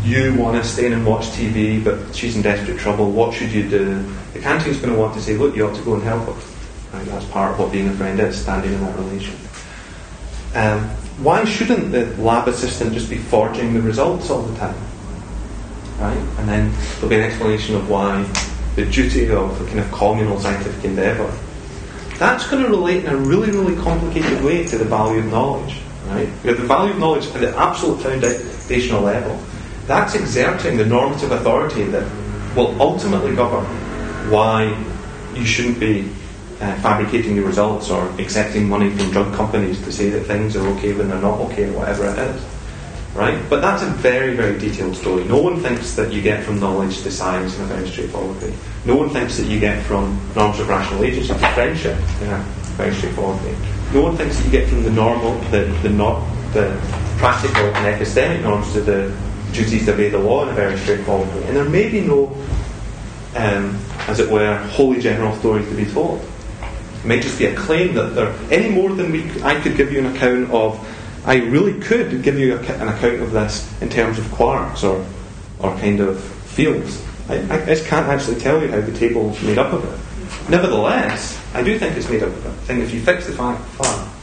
you 0.05 0.33
want 0.35 0.55
to 0.55 0.63
stay 0.63 0.85
in 0.85 0.93
and 0.93 1.05
watch 1.05 1.25
TV, 1.25 1.83
but 1.83 2.15
she's 2.15 2.37
in 2.37 2.41
desperate 2.41 2.79
trouble, 2.79 3.11
what 3.11 3.33
should 3.33 3.51
you 3.51 3.69
do? 3.69 4.01
The 4.31 4.39
Kantian's 4.39 4.77
going 4.77 4.93
to 4.93 4.97
want 4.97 5.13
to 5.15 5.21
say, 5.21 5.35
look, 5.35 5.53
you 5.53 5.67
ought 5.67 5.75
to 5.75 5.83
go 5.83 5.95
and 5.95 6.03
help 6.03 6.23
her. 6.27 6.97
Right? 6.97 7.05
That's 7.07 7.25
part 7.25 7.51
of 7.51 7.59
what 7.59 7.73
being 7.73 7.89
a 7.89 7.93
friend 7.95 8.17
is, 8.21 8.41
standing 8.41 8.71
in 8.71 8.79
that 8.79 8.97
relation. 8.97 9.35
Um, 10.53 10.85
why 11.21 11.43
shouldn't 11.43 11.91
the 11.91 12.05
lab 12.23 12.47
assistant 12.47 12.93
just 12.93 13.09
be 13.09 13.17
forging 13.17 13.73
the 13.73 13.81
results 13.81 14.29
all 14.29 14.43
the 14.43 14.57
time? 14.57 14.77
Right? 15.99 16.17
And 16.39 16.47
then 16.47 16.73
there'll 16.93 17.09
be 17.09 17.17
an 17.17 17.23
explanation 17.23 17.75
of 17.75 17.89
why 17.89 18.23
the 18.77 18.85
duty 18.85 19.29
of 19.29 19.61
a 19.61 19.65
kind 19.65 19.79
of 19.81 19.91
communal 19.91 20.39
scientific 20.39 20.85
endeavour. 20.85 21.37
That's 22.17 22.47
going 22.47 22.63
to 22.63 22.69
relate 22.69 23.03
in 23.03 23.11
a 23.11 23.17
really, 23.17 23.51
really 23.51 23.75
complicated 23.75 24.41
way 24.41 24.65
to 24.67 24.77
the 24.77 24.85
value 24.85 25.19
of 25.19 25.25
knowledge. 25.25 25.81
Right? 26.07 26.27
have 26.27 26.57
the 26.57 26.67
value 26.67 26.93
of 26.93 26.99
knowledge 26.99 27.25
at 27.27 27.41
the 27.41 27.55
absolute 27.57 27.99
foundational 28.01 29.01
level, 29.01 29.39
that's 29.87 30.15
exerting 30.15 30.77
the 30.77 30.85
normative 30.85 31.31
authority 31.31 31.83
that 31.85 32.03
will 32.55 32.79
ultimately 32.81 33.35
govern 33.35 33.65
why 34.29 34.65
you 35.35 35.45
shouldn't 35.45 35.79
be 35.79 36.09
uh, 36.61 36.75
fabricating 36.81 37.35
your 37.35 37.45
results 37.45 37.89
or 37.89 38.07
accepting 38.19 38.67
money 38.67 38.89
from 38.89 39.11
drug 39.11 39.33
companies 39.35 39.81
to 39.83 39.91
say 39.91 40.09
that 40.09 40.21
things 40.21 40.55
are 40.55 40.65
okay 40.69 40.93
when 40.93 41.09
they're 41.09 41.21
not 41.21 41.39
okay 41.41 41.65
or 41.65 41.73
whatever 41.73 42.05
it 42.05 42.17
is. 42.17 42.45
Right? 43.13 43.41
But 43.49 43.61
that's 43.61 43.83
a 43.83 43.87
very, 43.87 44.35
very 44.35 44.57
detailed 44.57 44.95
story. 44.95 45.23
No 45.25 45.41
one 45.41 45.61
thinks 45.61 45.95
that 45.95 46.11
you 46.11 46.21
get 46.21 46.43
from 46.43 46.59
knowledge 46.59 47.01
to 47.03 47.11
science 47.11 47.55
in 47.57 47.63
a 47.63 47.65
very 47.65 47.87
straightforward 47.87 48.41
way. 48.41 48.53
No 48.85 48.95
one 48.95 49.09
thinks 49.09 49.37
that 49.37 49.47
you 49.47 49.59
get 49.59 49.83
from 49.85 50.19
norms 50.35 50.59
of 50.59 50.67
rational 50.67 51.03
agency 51.03 51.33
to 51.33 51.53
friendship 51.53 51.97
in 52.21 52.29
very 52.75 52.93
straightforward. 52.93 53.41
No 53.93 54.01
one 54.01 54.17
thinks 54.17 54.37
that 54.37 54.45
you 54.45 54.51
get 54.51 54.69
from 54.69 54.83
the 54.83 54.91
normal, 54.91 55.37
the, 55.51 55.65
the 55.81 55.89
not 55.89 56.21
the 56.53 56.77
practical 57.17 57.65
and 57.65 57.95
epistemic 57.95 58.41
norms 58.41 58.71
to 58.73 58.81
the 58.81 59.15
duties 59.53 59.85
to 59.85 59.93
obey 59.93 60.09
the 60.09 60.19
law 60.19 60.43
in 60.43 60.49
a 60.49 60.53
very 60.53 60.77
straightforward 60.77 61.33
way. 61.35 61.43
And 61.47 61.55
there 61.55 61.69
may 61.69 61.89
be 61.89 62.01
no, 62.01 62.27
um, 63.35 63.79
as 64.07 64.19
it 64.19 64.29
were, 64.29 64.57
wholly 64.71 64.99
general 64.99 65.35
stories 65.37 65.67
to 65.69 65.75
be 65.75 65.85
told. 65.85 66.21
It 66.99 67.05
may 67.05 67.19
just 67.19 67.39
be 67.39 67.45
a 67.45 67.55
claim 67.55 67.93
that 67.95 68.15
there, 68.15 68.35
any 68.51 68.69
more 68.69 68.91
than 68.91 69.11
we, 69.11 69.29
I 69.43 69.59
could 69.61 69.77
give 69.77 69.91
you 69.91 69.99
an 69.99 70.07
account 70.07 70.51
of, 70.51 70.79
I 71.25 71.37
really 71.37 71.79
could 71.79 72.21
give 72.21 72.37
you 72.37 72.55
a, 72.55 72.59
an 72.59 72.89
account 72.89 73.21
of 73.21 73.31
this 73.31 73.81
in 73.81 73.89
terms 73.89 74.19
of 74.19 74.25
quarks 74.25 74.83
or, 74.83 75.05
or 75.59 75.75
kind 75.77 75.99
of 75.99 76.21
fields. 76.21 77.03
I, 77.29 77.35
I 77.53 77.65
just 77.65 77.85
can't 77.85 78.07
actually 78.07 78.39
tell 78.39 78.61
you 78.61 78.69
how 78.69 78.81
the 78.81 78.93
table 78.97 79.29
made 79.43 79.57
up 79.57 79.73
of 79.73 79.83
it. 79.85 80.49
Nevertheless, 80.49 81.39
I 81.55 81.63
do 81.63 81.79
think 81.79 81.95
it's 81.95 82.09
made 82.09 82.21
up 82.21 82.27
of 82.27 82.45
it. 82.45 82.49
I 82.49 82.65
think 82.65 82.83
if 82.83 82.93
you 82.93 82.99
fix 82.99 83.27
the, 83.27 83.31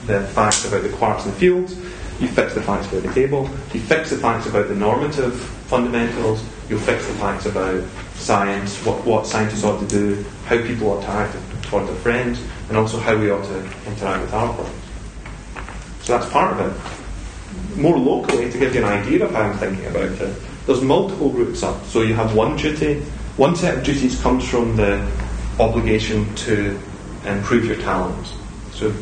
the 0.06 0.20
facts 0.34 0.66
about 0.66 0.82
the 0.82 0.90
quarks 0.90 1.24
and 1.24 1.32
the 1.32 1.38
fields, 1.38 1.74
you 2.20 2.28
fix 2.28 2.52
the 2.52 2.60
facts 2.60 2.92
about 2.92 3.04
the 3.04 3.12
table, 3.14 3.48
you 3.72 3.80
fix 3.80 4.10
the 4.10 4.18
facts 4.18 4.46
about 4.46 4.68
the 4.68 4.74
normative 4.74 5.34
fundamentals, 5.40 6.44
you'll 6.68 6.78
fix 6.78 7.06
the 7.06 7.14
facts 7.14 7.46
about 7.46 7.82
science, 8.16 8.76
what, 8.84 9.02
what 9.06 9.26
scientists 9.26 9.64
ought 9.64 9.80
to 9.80 9.86
do, 9.86 10.22
how 10.44 10.58
people 10.58 10.90
ought 10.90 11.00
to 11.00 11.08
act 11.08 11.34
toward 11.62 11.88
their 11.88 11.96
friends, 11.96 12.38
and 12.68 12.76
also 12.76 12.98
how 12.98 13.16
we 13.16 13.30
ought 13.30 13.44
to 13.44 13.64
interact 13.86 14.20
with 14.24 14.34
our 14.34 14.52
friends. 14.52 16.04
So 16.04 16.18
that's 16.18 16.30
part 16.30 16.60
of 16.60 16.66
it. 16.66 17.78
More 17.80 17.96
locally, 17.96 18.50
to 18.50 18.58
give 18.58 18.74
you 18.74 18.84
an 18.84 18.92
idea 18.92 19.24
of 19.24 19.30
how 19.30 19.40
I'm 19.40 19.56
thinking 19.56 19.86
about 19.86 20.10
it, 20.20 20.36
there's 20.66 20.82
multiple 20.82 21.30
routes 21.30 21.62
up. 21.62 21.82
So 21.86 22.02
you 22.02 22.12
have 22.12 22.36
one 22.36 22.58
duty, 22.58 23.00
one 23.38 23.56
set 23.56 23.78
of 23.78 23.84
duties 23.84 24.20
comes 24.20 24.46
from 24.46 24.76
the 24.76 25.10
obligation 25.58 26.34
to 26.34 26.78
improve 27.24 27.64
your 27.64 27.76
talents. 27.76 28.32
So 28.72 28.92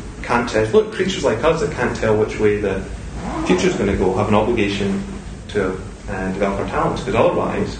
says, 0.47 0.73
look, 0.73 0.93
creatures 0.93 1.23
like 1.23 1.43
us 1.43 1.59
that 1.59 1.71
can't 1.73 1.95
tell 1.97 2.15
which 2.17 2.39
way 2.39 2.61
the 2.61 2.81
future's 3.45 3.75
going 3.75 3.91
to 3.91 3.97
go 3.97 4.15
have 4.15 4.29
an 4.29 4.35
obligation 4.35 5.03
to 5.49 5.73
uh, 6.09 6.31
develop 6.31 6.59
our 6.61 6.67
talents, 6.67 7.01
because 7.01 7.15
otherwise 7.15 7.77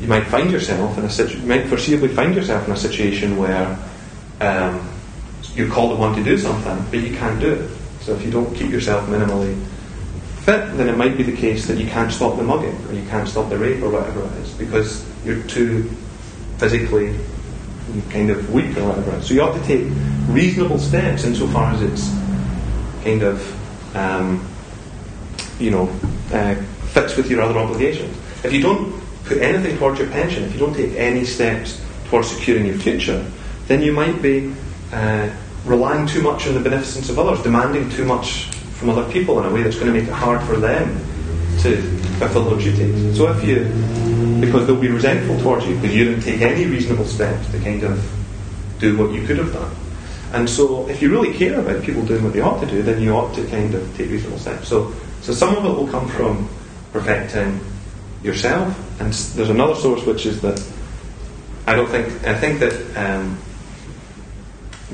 you 0.00 0.06
might 0.06 0.24
find 0.26 0.50
yourself 0.50 0.96
in 0.98 1.04
a 1.04 1.10
situ- 1.10 1.38
you 1.38 1.46
might 1.46 1.64
foreseeably 1.64 2.14
find 2.14 2.34
yourself 2.34 2.66
in 2.66 2.72
a 2.72 2.76
situation 2.76 3.36
where 3.36 3.76
um, 4.40 4.88
you're 5.54 5.68
called 5.68 5.92
upon 5.92 6.16
to 6.16 6.22
do 6.22 6.38
something, 6.38 6.84
but 6.90 7.00
you 7.00 7.16
can't 7.16 7.40
do 7.40 7.52
it. 7.54 7.70
So 8.02 8.14
if 8.14 8.24
you 8.24 8.30
don't 8.30 8.54
keep 8.54 8.70
yourself 8.70 9.08
minimally 9.08 9.60
fit, 10.42 10.76
then 10.76 10.88
it 10.88 10.96
might 10.96 11.16
be 11.16 11.22
the 11.22 11.36
case 11.36 11.66
that 11.66 11.78
you 11.78 11.86
can't 11.86 12.12
stop 12.12 12.36
the 12.36 12.42
mugging 12.42 12.76
or 12.88 12.94
you 12.94 13.08
can't 13.08 13.28
stop 13.28 13.48
the 13.48 13.58
rape 13.58 13.82
or 13.82 13.90
whatever 13.90 14.24
it 14.24 14.32
is 14.42 14.50
because 14.54 15.06
you're 15.24 15.42
too 15.44 15.84
physically 16.58 17.16
kind 18.10 18.30
of 18.30 18.52
weak 18.52 18.76
or 18.76 18.88
whatever. 18.88 19.20
So 19.22 19.34
you 19.34 19.42
ought 19.42 19.54
to 19.54 19.64
take 19.64 19.86
reasonable 20.28 20.78
steps 20.78 21.24
insofar 21.24 21.72
as 21.72 21.82
it's 21.82 22.08
kind 23.04 23.22
of, 23.22 23.96
um, 23.96 24.46
you 25.58 25.70
know, 25.70 25.88
uh, 26.32 26.54
fits 26.92 27.16
with 27.16 27.30
your 27.30 27.42
other 27.42 27.58
obligations. 27.58 28.16
If 28.44 28.52
you 28.52 28.62
don't 28.62 29.02
put 29.24 29.38
anything 29.38 29.78
towards 29.78 29.98
your 29.98 30.08
pension, 30.08 30.44
if 30.44 30.52
you 30.52 30.58
don't 30.58 30.74
take 30.74 30.94
any 30.96 31.24
steps 31.24 31.80
towards 32.06 32.30
securing 32.30 32.66
your 32.66 32.76
future, 32.76 33.24
then 33.66 33.82
you 33.82 33.92
might 33.92 34.20
be 34.20 34.54
uh, 34.92 35.30
relying 35.64 36.06
too 36.06 36.22
much 36.22 36.46
on 36.46 36.54
the 36.54 36.60
beneficence 36.60 37.08
of 37.08 37.18
others, 37.18 37.42
demanding 37.42 37.88
too 37.90 38.04
much 38.04 38.44
from 38.74 38.90
other 38.90 39.10
people 39.12 39.38
in 39.38 39.46
a 39.46 39.50
way 39.50 39.62
that's 39.62 39.76
going 39.76 39.86
to 39.86 39.92
make 39.92 40.08
it 40.08 40.12
hard 40.12 40.42
for 40.42 40.56
them 40.56 40.98
to 41.60 42.01
fulfill 42.18 42.44
their 42.50 42.58
duties. 42.58 43.16
So 43.16 43.30
if 43.30 43.44
you, 43.44 43.64
because 44.40 44.66
they'll 44.66 44.80
be 44.80 44.88
resentful 44.88 45.38
towards 45.40 45.66
you 45.66 45.74
because 45.76 45.94
you 45.94 46.04
didn't 46.04 46.22
take 46.22 46.40
any 46.40 46.66
reasonable 46.66 47.06
steps 47.06 47.50
to 47.52 47.58
kind 47.60 47.82
of 47.82 48.00
do 48.78 48.96
what 48.96 49.12
you 49.12 49.26
could 49.26 49.38
have 49.38 49.52
done. 49.52 49.74
And 50.32 50.48
so 50.48 50.88
if 50.88 51.02
you 51.02 51.10
really 51.10 51.36
care 51.36 51.60
about 51.60 51.82
people 51.82 52.04
doing 52.04 52.24
what 52.24 52.32
they 52.32 52.40
ought 52.40 52.60
to 52.60 52.66
do, 52.66 52.82
then 52.82 53.02
you 53.02 53.12
ought 53.12 53.34
to 53.34 53.46
kind 53.48 53.74
of 53.74 53.96
take 53.96 54.10
reasonable 54.10 54.38
steps. 54.38 54.68
So, 54.68 54.92
so 55.20 55.32
some 55.32 55.56
of 55.56 55.64
it 55.64 55.68
will 55.68 55.88
come 55.88 56.08
from 56.08 56.48
perfecting 56.92 57.60
yourself. 58.22 58.76
And 59.00 59.12
there's 59.12 59.50
another 59.50 59.74
source 59.74 60.04
which 60.04 60.26
is 60.26 60.40
that 60.40 60.62
I 61.66 61.74
don't 61.74 61.88
think 61.88 62.06
I 62.24 62.34
think 62.34 62.60
that 62.60 62.96
um, 62.96 63.38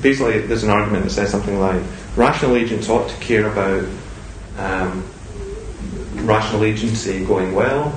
basically 0.00 0.40
there's 0.40 0.64
an 0.64 0.70
argument 0.70 1.04
that 1.04 1.10
says 1.10 1.30
something 1.30 1.58
like 1.58 1.82
rational 2.16 2.56
agents 2.56 2.88
ought 2.88 3.08
to 3.08 3.16
care 3.16 3.50
about 3.50 3.88
um, 4.58 5.04
rational 6.28 6.62
agency 6.64 7.24
going 7.24 7.54
well. 7.54 7.90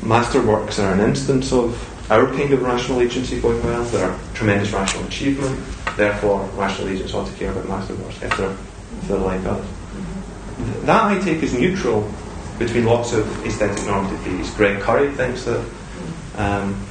Masterworks 0.00 0.82
are 0.82 0.94
an 0.94 1.00
instance 1.00 1.52
of 1.52 1.76
our 2.10 2.26
kind 2.28 2.50
of 2.52 2.62
rational 2.62 3.02
agency 3.02 3.40
going 3.40 3.62
well. 3.62 3.84
They're 3.84 4.18
tremendous 4.32 4.72
rational 4.72 5.04
achievement. 5.04 5.60
Therefore, 5.96 6.44
rational 6.54 6.88
agents 6.88 7.12
ought 7.12 7.26
to 7.26 7.34
care 7.34 7.52
about 7.52 7.64
masterworks 7.66 8.22
if 8.22 8.36
they're, 8.38 8.50
if 8.50 9.08
they're 9.08 9.18
like 9.18 9.44
us. 9.44 9.66
That 10.86 11.04
I 11.04 11.18
take 11.20 11.42
as 11.42 11.52
neutral 11.52 12.10
between 12.58 12.86
lots 12.86 13.12
of 13.12 13.46
aesthetic 13.46 13.84
normative 13.84 14.18
theories. 14.20 14.50
Greg 14.54 14.80
Currie 14.80 15.12
thinks 15.12 15.44
that 15.44 15.62
um, 16.36 16.86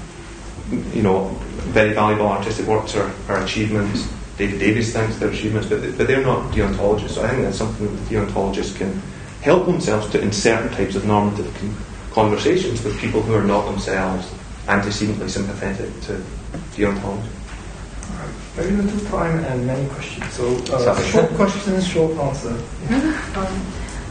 you 0.93 1.01
know 1.01 1.30
very 1.73 1.93
valuable 1.93 2.27
artistic 2.27 2.67
works 2.67 2.95
are, 2.95 3.11
are 3.30 3.43
achievements. 3.43 4.07
David 4.38 4.59
Davies 4.59 4.93
thinks 4.93 5.15
they're 5.17 5.30
achievements, 5.30 5.69
but, 5.69 5.81
they, 5.81 5.91
but 5.91 6.05
they're 6.05 6.22
not 6.22 6.53
deontologists. 6.53 7.11
So 7.11 7.23
I 7.23 7.30
think 7.30 7.41
that's 7.41 7.57
something 7.57 7.88
that 7.88 8.03
deontologists 8.03 8.77
can 8.77 9.01
help 9.45 9.67
themselves 9.67 10.09
to 10.09 10.19
in 10.19 10.31
certain 10.34 10.72
types 10.73 10.95
of 10.95 11.05
normative 11.05 11.45
con- 11.59 11.77
conversations 12.11 12.84
with 12.84 12.97
people 12.99 13.22
who 13.22 13.35
are 13.35 13.43
not 13.43 13.63
themselves 13.69 14.34
antecedently 14.67 15.30
sympathetic 15.30 15.89
to 16.01 16.13
deontology. 16.73 17.30
Very 18.55 18.72
little 18.72 19.07
time 19.07 19.43
and 19.45 19.67
many 19.67 19.88
questions. 19.89 20.26
So, 20.34 20.55
uh, 20.73 20.80
Sorry. 20.80 21.05
short 21.11 21.30
questions, 21.35 21.88
short 21.88 22.17
answer. 22.17 22.57
Um, 23.38 23.53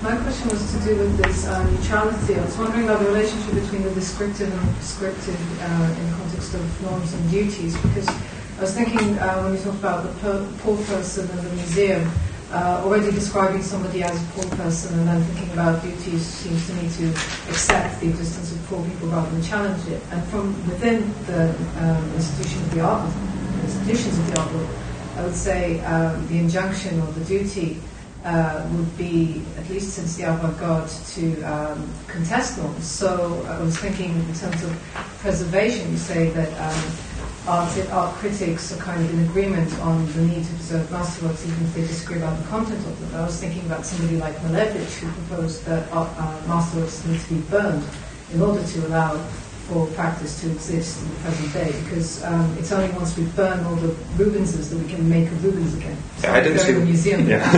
my 0.02 0.14
question 0.22 0.50
was 0.50 0.62
to 0.72 0.78
do 0.86 0.96
with 0.96 1.16
this 1.16 1.46
uh, 1.46 1.64
neutrality. 1.68 2.36
I 2.36 2.44
was 2.44 2.56
wondering 2.56 2.84
about 2.84 3.00
the 3.00 3.06
relationship 3.06 3.54
between 3.54 3.82
the 3.82 3.90
descriptive 3.90 4.52
and 4.52 4.76
prescriptive 4.76 5.40
uh, 5.62 5.96
in 5.98 6.10
the 6.10 6.16
context 6.16 6.54
of 6.54 6.82
norms 6.82 7.12
and 7.14 7.30
duties, 7.30 7.74
because 7.78 8.06
I 8.06 8.60
was 8.60 8.74
thinking 8.74 9.18
uh, 9.18 9.42
when 9.42 9.54
you 9.54 9.60
talk 9.64 9.74
about 9.74 10.04
the 10.04 10.12
per- 10.20 10.46
poor 10.58 10.76
person 10.84 11.28
and 11.30 11.40
the 11.40 11.52
museum, 11.56 12.08
uh, 12.54 12.82
already 12.84 13.10
describing 13.10 13.62
somebody 13.62 14.04
as 14.04 14.14
a 14.14 14.26
poor 14.32 14.48
person 14.56 14.96
and 15.00 15.08
then 15.08 15.22
thinking 15.24 15.52
about 15.52 15.82
duties 15.82 16.22
seems 16.24 16.66
to 16.68 16.72
me 16.74 16.88
to 16.88 17.08
accept 17.50 18.00
the 18.00 18.08
existence 18.08 18.52
of 18.52 18.64
poor 18.66 18.82
people 18.88 19.08
rather 19.08 19.28
than 19.30 19.42
challenge 19.42 19.86
it. 19.88 20.00
And 20.12 20.22
from 20.28 20.54
within 20.68 21.12
the 21.26 21.50
um, 21.82 22.14
institution 22.14 22.62
of 22.62 22.74
the 22.74 22.80
art, 22.80 23.12
institutions 23.64 24.18
of 24.18 24.30
the 24.30 24.40
art 24.40 24.52
world, 24.54 24.70
I 25.16 25.24
would 25.24 25.34
say 25.34 25.80
um, 25.80 26.26
the 26.28 26.38
injunction 26.38 27.00
or 27.00 27.06
the 27.12 27.24
duty 27.24 27.80
uh, 28.24 28.66
would 28.72 28.96
be, 28.96 29.42
at 29.58 29.68
least 29.68 29.94
since 29.94 30.16
the 30.16 30.22
avant-garde, 30.22 30.88
to 30.88 31.42
um, 31.42 31.92
contest 32.06 32.58
norms. 32.58 32.86
So 32.86 33.44
I 33.48 33.60
was 33.60 33.76
thinking 33.76 34.10
in 34.14 34.34
terms 34.34 34.62
of 34.62 34.72
preservation, 35.18 35.90
you 35.90 35.98
say 35.98 36.30
that 36.30 36.50
um, 36.60 36.92
art, 37.46 37.90
art 37.90 38.14
critics 38.16 38.72
are 38.72 38.82
kind 38.82 39.04
of 39.04 39.12
in 39.12 39.24
agreement 39.26 39.72
on 39.80 40.06
the 40.12 40.22
need 40.22 40.44
to 40.44 40.52
preserve 40.54 40.86
masterworks, 40.88 41.46
even 41.46 41.64
if 41.64 41.74
they 41.74 41.82
disagree 41.82 42.18
about 42.18 42.38
the 42.38 42.48
content 42.48 42.78
of 42.86 43.00
them. 43.00 43.20
I 43.20 43.24
was 43.26 43.38
thinking 43.38 43.64
about 43.66 43.84
somebody 43.84 44.16
like 44.16 44.34
Malevich, 44.36 44.98
who 44.98 45.10
proposed 45.26 45.64
that 45.66 45.90
art, 45.92 46.08
uh, 46.18 46.40
masterworks 46.46 47.06
need 47.06 47.20
to 47.20 47.34
be 47.34 47.40
burned 47.50 47.84
in 48.32 48.40
order 48.40 48.64
to 48.64 48.86
allow 48.86 49.18
for 49.68 49.86
practice 49.88 50.42
to 50.42 50.50
exist 50.50 51.02
in 51.02 51.08
the 51.08 51.14
present 51.20 51.52
day, 51.54 51.72
because 51.84 52.22
um, 52.24 52.54
it's 52.58 52.70
only 52.70 52.90
once 52.96 53.16
we 53.16 53.24
burn 53.28 53.64
all 53.64 53.76
the 53.76 53.88
Rubenses 54.18 54.68
that 54.68 54.78
we 54.78 54.86
can 54.88 55.08
make 55.08 55.26
a 55.26 55.34
Rubens 55.36 55.74
again. 55.74 55.96
So 56.18 56.28
Yeah, 56.28 56.34
I 56.34 56.40
didn't 56.42 56.58
to 56.58 56.76
a 56.76 56.84
museum. 56.84 57.26
Yeah. 57.28 57.52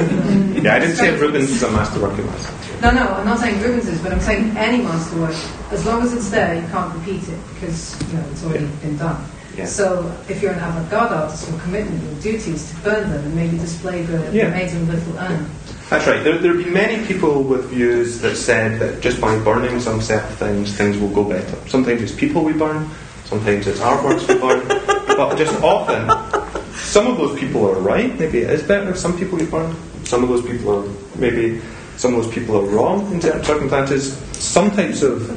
Yeah, 0.63 0.75
I 0.75 0.79
didn't 0.79 0.97
say 0.97 1.17
Rubens 1.19 1.51
is 1.51 1.63
a 1.63 1.71
masterwork 1.71 2.19
in 2.19 2.27
myself. 2.27 2.83
No, 2.83 2.91
no, 2.91 3.09
I'm 3.09 3.27
not 3.27 3.39
saying 3.39 3.61
Rubens's, 3.61 4.01
but 4.03 4.13
I'm 4.13 4.21
saying 4.21 4.57
any 4.57 4.83
masterwork. 4.83 5.35
As 5.73 5.85
long 5.85 6.03
as 6.03 6.13
it's 6.13 6.31
there, 6.31 6.55
you 6.55 6.67
can't 6.69 6.95
repeat 6.95 7.23
it 7.29 7.39
because 7.55 8.01
you 8.09 8.19
know 8.19 8.25
it's 8.31 8.45
already 8.45 8.67
been 8.83 8.97
done. 8.97 9.25
Yeah. 9.57 9.65
So 9.65 10.13
if 10.29 10.43
you're 10.43 10.53
an 10.53 10.59
avant-garde 10.59 11.13
artist, 11.13 11.49
your 11.49 11.59
commitment, 11.61 12.03
your 12.03 12.21
duty 12.21 12.53
is 12.53 12.71
to 12.71 12.77
burn 12.77 13.11
them 13.11 13.25
and 13.25 13.35
maybe 13.35 13.57
display 13.59 14.03
the 14.03 14.31
Yeah. 14.33 14.55
a 14.55 14.69
little 14.85 15.19
urn. 15.19 15.47
That's 15.89 16.07
right. 16.07 16.23
There, 16.23 16.35
have 16.35 16.43
been 16.43 16.73
many 16.73 17.07
people 17.07 17.43
with 17.43 17.71
views 17.71 18.19
that 18.21 18.37
said 18.37 18.81
that 18.81 19.01
just 19.01 19.21
by 19.21 19.39
burning 19.39 19.81
some 19.81 20.03
set 20.03 20.25
of 20.25 20.37
things, 20.37 20.75
things 20.75 20.99
will 20.99 21.11
go 21.11 21.25
better. 21.25 21.57
Sometimes 21.69 22.03
it's 22.03 22.13
people 22.13 22.43
we 22.43 22.53
burn, 22.53 22.91
sometimes 23.25 23.67
it's 23.67 23.79
artworks 23.81 24.27
we 24.29 24.35
burn, 24.39 24.67
but 25.07 25.37
just 25.39 25.55
often, 25.63 26.11
some 26.75 27.07
of 27.07 27.17
those 27.17 27.39
people 27.39 27.71
are 27.71 27.79
right. 27.79 28.19
Maybe 28.19 28.39
it 28.39 28.51
is 28.51 28.63
better 28.65 28.91
if 28.91 28.99
some 28.99 29.17
people 29.17 29.39
we 29.39 29.47
burn. 29.47 29.75
Some 30.05 30.23
of 30.23 30.29
those 30.29 30.45
people 30.45 30.75
are 30.75 30.85
maybe 31.19 31.63
some 31.97 32.15
of 32.15 32.25
those 32.25 32.35
people 32.35 32.57
are 32.59 32.67
wrong 32.67 33.11
in 33.13 33.21
certain 33.21 33.45
circumstances. 33.45 34.17
Some 34.33 34.71
types 34.73 35.03
of 35.03 35.31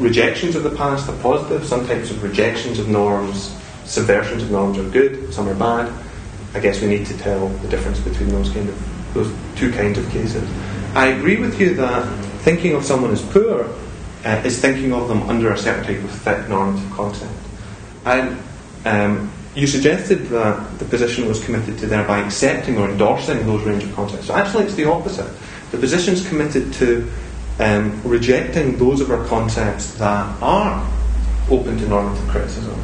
rejections 0.00 0.56
of 0.56 0.62
the 0.62 0.70
past 0.70 1.08
are 1.08 1.16
positive. 1.18 1.64
Some 1.64 1.86
types 1.86 2.10
of 2.10 2.22
rejections 2.22 2.78
of 2.78 2.88
norms, 2.88 3.54
subversions 3.84 4.42
of 4.42 4.50
norms 4.50 4.78
are 4.78 4.88
good. 4.88 5.32
Some 5.32 5.48
are 5.48 5.54
bad. 5.54 5.92
I 6.54 6.60
guess 6.60 6.80
we 6.80 6.88
need 6.88 7.06
to 7.06 7.16
tell 7.18 7.48
the 7.48 7.68
difference 7.68 8.00
between 8.00 8.30
those 8.30 8.50
kind 8.50 8.68
of 8.68 9.14
those 9.14 9.32
two 9.56 9.70
kinds 9.72 9.98
of 9.98 10.08
cases. 10.10 10.48
I 10.94 11.08
agree 11.08 11.36
with 11.36 11.60
you 11.60 11.74
that 11.74 12.06
thinking 12.42 12.74
of 12.74 12.84
someone 12.84 13.10
as 13.10 13.22
poor 13.22 13.68
uh, 14.24 14.42
is 14.44 14.60
thinking 14.60 14.92
of 14.92 15.08
them 15.08 15.22
under 15.24 15.52
a 15.52 15.58
certain 15.58 15.84
type 15.84 16.02
of 16.02 16.10
thick 16.10 16.48
normative 16.48 16.90
concept. 16.92 17.32
And 18.04 18.38
um, 18.84 19.32
you 19.54 19.66
suggested 19.66 20.28
that 20.28 20.78
the 20.78 20.84
position 20.84 21.26
was 21.26 21.44
committed 21.44 21.78
to 21.78 21.86
thereby 21.86 22.20
accepting 22.20 22.78
or 22.78 22.88
endorsing 22.88 23.44
those 23.46 23.62
range 23.64 23.84
of 23.84 23.94
concepts. 23.94 24.26
So 24.26 24.34
actually, 24.34 24.64
it's 24.64 24.74
the 24.74 24.84
opposite. 24.84 25.30
The 25.70 25.78
position's 25.78 26.26
committed 26.28 26.72
to 26.74 27.10
um, 27.60 28.00
rejecting 28.04 28.78
those 28.78 29.00
of 29.00 29.10
our 29.10 29.24
concepts 29.26 29.92
that 29.94 30.42
are 30.42 30.90
open 31.50 31.76
to 31.78 31.88
normative 31.88 32.26
criticism. 32.28 32.80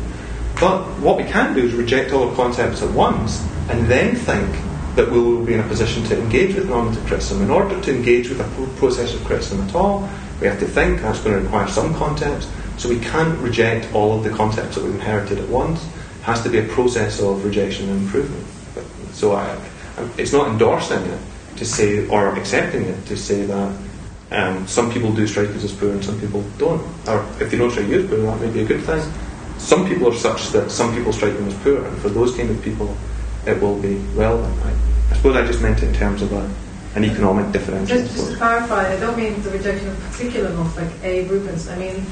But 0.60 0.84
what 1.00 1.16
we 1.16 1.24
can 1.24 1.54
do 1.54 1.64
is 1.64 1.72
reject 1.72 2.12
all 2.12 2.28
the 2.28 2.36
concepts 2.36 2.82
at 2.82 2.90
once 2.90 3.42
and 3.70 3.86
then 3.86 4.14
think 4.14 4.50
that 4.96 5.10
we 5.10 5.18
will 5.18 5.44
be 5.44 5.54
in 5.54 5.60
a 5.60 5.68
position 5.68 6.02
to 6.04 6.18
engage 6.18 6.54
with 6.54 6.68
normative 6.68 7.04
criticism. 7.06 7.42
In 7.42 7.50
order 7.50 7.80
to 7.80 7.94
engage 7.94 8.28
with 8.28 8.40
a 8.40 8.78
process 8.78 9.14
of 9.14 9.24
criticism 9.24 9.66
at 9.66 9.74
all, 9.74 10.08
we 10.40 10.46
have 10.46 10.58
to 10.60 10.66
think 10.66 11.00
that's 11.00 11.20
going 11.20 11.36
to 11.36 11.42
require 11.42 11.68
some 11.68 11.94
concepts. 11.94 12.46
So 12.76 12.90
we 12.90 13.00
can't 13.00 13.38
reject 13.38 13.94
all 13.94 14.18
of 14.18 14.24
the 14.24 14.30
concepts 14.30 14.74
that 14.74 14.84
we've 14.84 14.94
inherited 14.94 15.38
at 15.38 15.48
once. 15.48 15.82
It 15.82 16.22
has 16.22 16.42
to 16.42 16.50
be 16.50 16.58
a 16.58 16.64
process 16.64 17.20
of 17.20 17.44
rejection 17.44 17.88
and 17.88 18.02
improvement. 18.02 18.46
So 19.12 19.34
I- 19.34 19.56
it's 20.18 20.32
not 20.32 20.48
endorsing 20.48 21.00
it 21.00 21.20
to 21.56 21.64
say, 21.64 22.06
or 22.08 22.34
accepting 22.36 22.82
it 22.82 23.06
to 23.06 23.16
say 23.16 23.46
that 23.46 23.72
um, 24.30 24.66
some 24.66 24.90
people 24.92 25.12
do 25.12 25.26
strike 25.26 25.50
us 25.50 25.62
as 25.64 25.72
poor 25.72 25.90
and 25.90 26.04
some 26.04 26.18
people 26.20 26.42
don't. 26.58 26.82
Or 27.06 27.24
if 27.40 27.50
they 27.50 27.56
don't 27.58 27.70
strike 27.70 27.86
you 27.88 28.00
as 28.00 28.06
poor, 28.08 28.18
that 28.18 28.40
may 28.40 28.50
be 28.50 28.62
a 28.62 28.64
good 28.66 28.82
thing. 28.82 29.00
Some 29.58 29.86
people 29.88 30.08
are 30.08 30.14
such 30.16 30.48
that 30.50 30.70
some 30.70 30.94
people 30.94 31.12
strike 31.12 31.34
them 31.34 31.48
as 31.48 31.54
poor, 31.62 31.84
and 31.84 31.96
for 31.98 32.08
those 32.10 32.34
kind 32.36 32.50
of 32.50 32.60
people, 32.62 32.94
it 33.46 33.60
will 33.60 33.78
be 33.80 33.94
relevant. 34.14 34.52
I, 34.64 34.72
I 35.12 35.16
suppose 35.16 35.36
I 35.36 35.46
just 35.46 35.62
meant 35.62 35.82
it 35.82 35.88
in 35.88 35.94
terms 35.94 36.20
of 36.22 36.32
a, 36.32 36.50
an 36.94 37.04
economic 37.04 37.52
differential. 37.52 37.96
Just, 37.96 38.14
just 38.16 38.30
to 38.32 38.36
clarify, 38.36 38.92
I 38.92 39.00
don't 39.00 39.16
mean 39.16 39.40
the 39.42 39.50
rejection 39.50 39.88
of 39.88 39.98
particular 40.10 40.50
norms 40.50 40.76
like 40.76 40.90
A. 41.04 41.26
Rubens. 41.28 41.68
I 41.68 41.78
mean, 41.78 42.02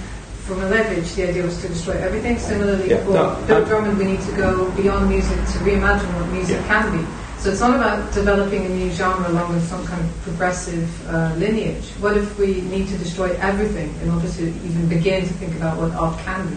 from 0.46 0.60
Malevich, 0.60 1.14
the 1.16 1.28
idea 1.28 1.42
was 1.42 1.60
to 1.62 1.68
destroy 1.68 1.94
everything. 1.94 2.38
Similarly, 2.38 2.90
Yeah, 2.90 3.04
for 3.04 3.12
no, 3.12 3.44
Bill 3.46 3.64
Drummond, 3.64 3.98
we 3.98 4.04
need 4.04 4.20
to 4.22 4.32
go 4.36 4.70
beyond 4.72 5.08
music 5.08 5.36
to 5.36 5.58
reimagine 5.58 6.12
what 6.20 6.28
music 6.30 6.56
Yeah. 6.60 6.66
can 6.68 6.98
be. 6.98 7.04
So 7.44 7.50
it's 7.50 7.60
not 7.60 7.74
about 7.74 8.10
developing 8.14 8.64
a 8.64 8.70
new 8.70 8.90
genre 8.90 9.28
along 9.28 9.52
with 9.52 9.68
some 9.68 9.84
kind 9.86 10.00
of 10.00 10.22
progressive 10.22 10.88
uh, 11.10 11.34
lineage. 11.36 11.90
What 12.00 12.16
if 12.16 12.38
we 12.38 12.62
need 12.62 12.88
to 12.88 12.96
destroy 12.96 13.36
everything 13.36 13.94
in 14.00 14.08
order 14.08 14.30
to 14.30 14.42
even 14.48 14.88
begin 14.88 15.28
to 15.28 15.32
think 15.34 15.54
about 15.56 15.76
what 15.76 15.90
art 15.92 16.18
can 16.20 16.48
be? 16.48 16.56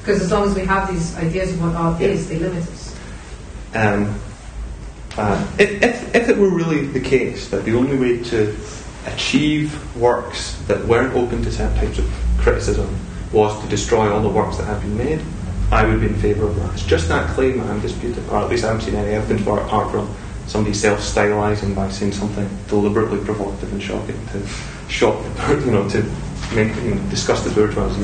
Because 0.00 0.20
as 0.20 0.30
long 0.30 0.46
as 0.46 0.54
we 0.54 0.66
have 0.66 0.92
these 0.92 1.16
ideas 1.16 1.54
of 1.54 1.62
what 1.62 1.74
art 1.74 1.98
Yeah. 2.02 2.08
is, 2.08 2.28
they 2.28 2.38
limit 2.38 2.62
us. 2.68 2.94
Um, 3.74 4.14
uh, 5.16 5.50
if, 5.58 5.82
if, 5.82 6.14
if 6.14 6.28
it 6.28 6.36
were 6.36 6.50
really 6.50 6.86
the 6.88 7.00
case 7.00 7.48
that 7.48 7.64
the 7.64 7.74
only 7.74 7.96
way 7.96 8.22
to 8.24 8.54
achieve 9.06 9.72
works 9.96 10.52
that 10.68 10.84
weren't 10.84 11.14
open 11.14 11.42
to 11.44 11.50
certain 11.50 11.74
types 11.78 11.98
of 11.98 12.04
criticism 12.36 12.94
was 13.32 13.58
to 13.62 13.68
destroy 13.70 14.12
all 14.12 14.20
the 14.20 14.28
works 14.28 14.58
that 14.58 14.64
had 14.64 14.82
been 14.82 14.98
made, 14.98 15.20
I 15.72 15.84
would 15.84 16.00
be 16.00 16.06
in 16.06 16.16
favour 16.16 16.46
of 16.46 16.56
that. 16.56 16.74
It's 16.74 16.84
just 16.84 17.08
that 17.08 17.30
claim 17.30 17.60
I'm 17.60 17.80
disputing, 17.80 18.28
or 18.28 18.38
at 18.38 18.48
least 18.48 18.64
I 18.64 18.68
haven't 18.68 18.82
seen 18.82 18.96
any 18.96 19.14
evidence 19.14 19.42
for 19.42 19.60
it 19.60 19.62
apart 19.62 19.92
from 19.92 20.12
somebody 20.46 20.74
self-stylising 20.74 21.76
by 21.76 21.88
saying 21.90 22.12
something 22.12 22.48
deliberately 22.66 23.24
provocative 23.24 23.72
and 23.72 23.80
shocking 23.80 24.18
to 24.32 24.44
shock, 24.88 25.22
the, 25.22 25.62
you 25.64 25.70
know, 25.70 25.88
to 25.88 26.02
make, 26.54 26.74
you 26.82 26.96
know, 26.96 27.10
disgust 27.10 27.44
the 27.44 27.50
bourgeoisie. 27.50 28.02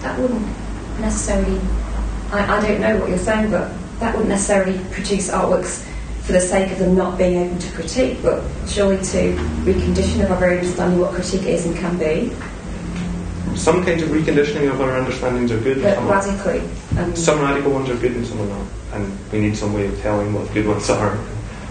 that 0.00 0.18
wouldn't 0.18 0.46
necessarily. 0.98 1.60
I, 2.32 2.56
I 2.56 2.66
don't 2.66 2.80
know 2.80 2.98
what 2.98 3.10
you're 3.10 3.18
saying, 3.18 3.50
but 3.50 3.70
that 3.98 4.14
wouldn't 4.14 4.30
necessarily 4.30 4.78
produce 4.92 5.30
artworks 5.30 5.86
for 6.22 6.32
the 6.32 6.40
sake 6.40 6.72
of 6.72 6.78
them 6.78 6.94
not 6.94 7.18
being 7.18 7.36
able 7.36 7.58
to 7.58 7.72
critique, 7.72 8.18
but 8.22 8.42
surely 8.66 8.96
to 8.96 9.34
recondition 9.64 10.24
of 10.24 10.30
our 10.30 10.38
very 10.38 10.58
understanding 10.58 11.00
what 11.00 11.12
critique 11.12 11.42
is 11.42 11.66
and 11.66 11.76
can 11.76 11.98
be, 11.98 12.32
Some 13.56 13.84
kinds 13.84 14.02
of 14.02 14.08
reconditioning 14.10 14.70
of 14.70 14.80
our 14.80 14.96
understandings 14.98 15.50
are 15.52 15.60
good. 15.60 15.78
and 15.78 15.82
but 15.82 15.94
some 15.94 16.08
aren't. 16.08 16.26
radically. 16.46 16.70
Um, 16.98 17.16
Some 17.16 17.40
radical 17.40 17.72
ones 17.72 17.90
are 17.90 17.96
good 17.96 18.12
and 18.12 18.26
some 18.26 18.40
are 18.40 18.46
not. 18.46 18.66
And 18.92 19.18
we 19.32 19.40
need 19.40 19.56
some 19.56 19.74
way 19.74 19.86
of 19.86 20.00
telling 20.00 20.32
what 20.32 20.52
good 20.54 20.66
ones 20.66 20.88
are. 20.90 21.18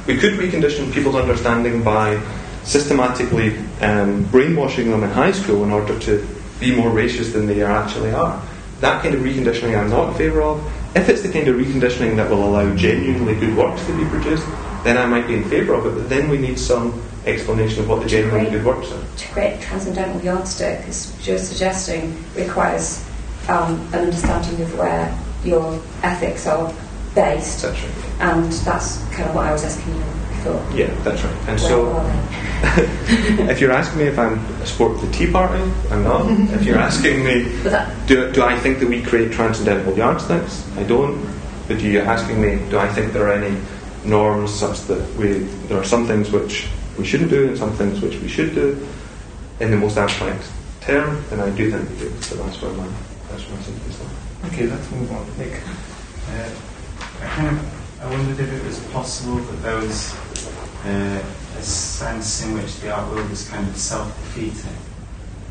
We 0.07 0.17
could 0.17 0.33
recondition 0.33 0.91
people's 0.93 1.15
understanding 1.15 1.83
by 1.83 2.21
systematically 2.63 3.57
um, 3.81 4.23
brainwashing 4.25 4.91
them 4.91 5.03
in 5.03 5.09
high 5.09 5.31
school 5.31 5.63
in 5.63 5.71
order 5.71 5.97
to 5.99 6.27
be 6.59 6.75
more 6.75 6.89
racist 6.89 7.33
than 7.33 7.47
they 7.47 7.63
actually 7.63 8.11
are. 8.11 8.41
That 8.81 9.01
kind 9.01 9.15
of 9.15 9.21
reconditioning 9.21 9.77
I'm 9.79 9.89
not 9.89 10.09
in 10.09 10.13
favour 10.15 10.41
of. 10.41 10.63
If 10.95 11.09
it's 11.09 11.21
the 11.21 11.31
kind 11.31 11.47
of 11.47 11.55
reconditioning 11.55 12.15
that 12.17 12.29
will 12.29 12.45
allow 12.45 12.73
genuinely 12.75 13.35
good 13.35 13.55
works 13.55 13.85
to 13.85 13.97
be 13.97 14.05
produced, 14.09 14.45
then 14.83 14.97
I 14.97 15.05
might 15.05 15.27
be 15.27 15.35
in 15.35 15.43
favour 15.49 15.73
of 15.73 15.85
it. 15.85 15.91
But 15.99 16.09
then 16.09 16.29
we 16.29 16.37
need 16.37 16.57
some 16.59 17.01
explanation 17.25 17.81
of 17.81 17.89
what 17.89 18.01
the 18.01 18.07
genuinely 18.07 18.49
good 18.49 18.65
works 18.65 18.91
are. 18.91 19.03
To 19.17 19.27
create 19.29 19.61
transcendental 19.61 20.21
yardstick, 20.21 20.79
as 20.87 21.27
you're 21.27 21.37
suggesting, 21.37 22.23
requires 22.35 23.03
um, 23.47 23.79
an 23.93 24.05
understanding 24.05 24.61
of 24.61 24.77
where 24.77 25.17
your 25.43 25.81
ethics 26.03 26.47
are 26.47 26.73
based, 27.15 27.61
That's 27.63 27.81
right. 27.81 28.21
and 28.21 28.51
that's 28.51 28.97
kind 29.09 29.27
of 29.29 29.35
what 29.35 29.45
I 29.45 29.51
was 29.51 29.63
asking 29.63 29.95
you 29.95 30.01
before. 30.29 30.65
Yeah, 30.73 30.93
that's 31.03 31.23
right. 31.23 31.35
And 31.47 31.47
Where 31.47 31.57
so, 31.57 32.03
if 33.51 33.59
you're 33.61 33.71
asking 33.71 33.99
me 33.99 34.05
if 34.05 34.19
I'm 34.19 34.37
a 34.61 34.65
sport 34.65 34.91
of 34.95 35.01
the 35.01 35.11
Tea 35.11 35.31
Party, 35.31 35.63
I'm 35.91 36.03
not. 36.03 36.29
if 36.53 36.63
you're 36.63 36.77
asking 36.77 37.23
me, 37.23 37.43
that, 37.63 38.07
do, 38.07 38.31
do 38.31 38.43
I 38.43 38.57
think 38.59 38.79
that 38.79 38.87
we 38.89 39.01
create 39.01 39.31
transcendental 39.31 39.95
yardsticks? 39.97 40.65
I 40.77 40.83
don't. 40.83 41.25
But 41.67 41.81
you're 41.81 42.03
asking 42.03 42.41
me, 42.41 42.59
do 42.69 42.77
I 42.79 42.87
think 42.89 43.13
there 43.13 43.27
are 43.27 43.33
any 43.33 43.59
norms 44.05 44.53
such 44.53 44.81
that 44.81 45.15
we 45.15 45.39
there 45.67 45.79
are 45.79 45.83
some 45.83 46.07
things 46.07 46.31
which 46.31 46.67
we 46.97 47.05
shouldn't 47.05 47.29
do 47.29 47.47
and 47.47 47.57
some 47.57 47.71
things 47.73 48.01
which 48.01 48.17
we 48.19 48.27
should 48.27 48.53
do 48.55 48.87
in 49.59 49.71
the 49.71 49.77
most 49.77 49.97
abstract 49.97 50.49
term? 50.81 51.23
And 51.31 51.41
I 51.41 51.49
do 51.51 51.71
think 51.71 51.89
we 51.89 51.95
do. 51.97 52.21
So 52.21 52.35
that's 52.35 52.61
where 52.61 52.71
my 52.73 52.87
that's 53.29 53.43
where 53.47 53.57
my 53.57 53.63
sympathy 53.63 53.89
is. 53.89 54.51
Okay, 54.51 54.67
let's 54.67 54.91
move 54.91 55.11
on. 55.11 55.25
Nick. 55.37 55.61
Uh, 56.29 56.49
I 57.21 57.27
kind 57.27 57.47
of 57.47 58.01
I 58.01 58.09
wondered 58.09 58.39
if 58.39 58.53
it 58.53 58.65
was 58.65 58.79
possible 58.91 59.35
that 59.35 59.61
there 59.61 59.75
was 59.75 60.15
uh, 60.85 61.23
a 61.57 61.61
sense 61.61 62.45
in 62.45 62.53
which 62.53 62.79
the 62.79 62.91
art 62.91 63.11
world 63.11 63.29
is 63.31 63.47
kind 63.49 63.67
of 63.67 63.75
self-defeating. 63.75 64.77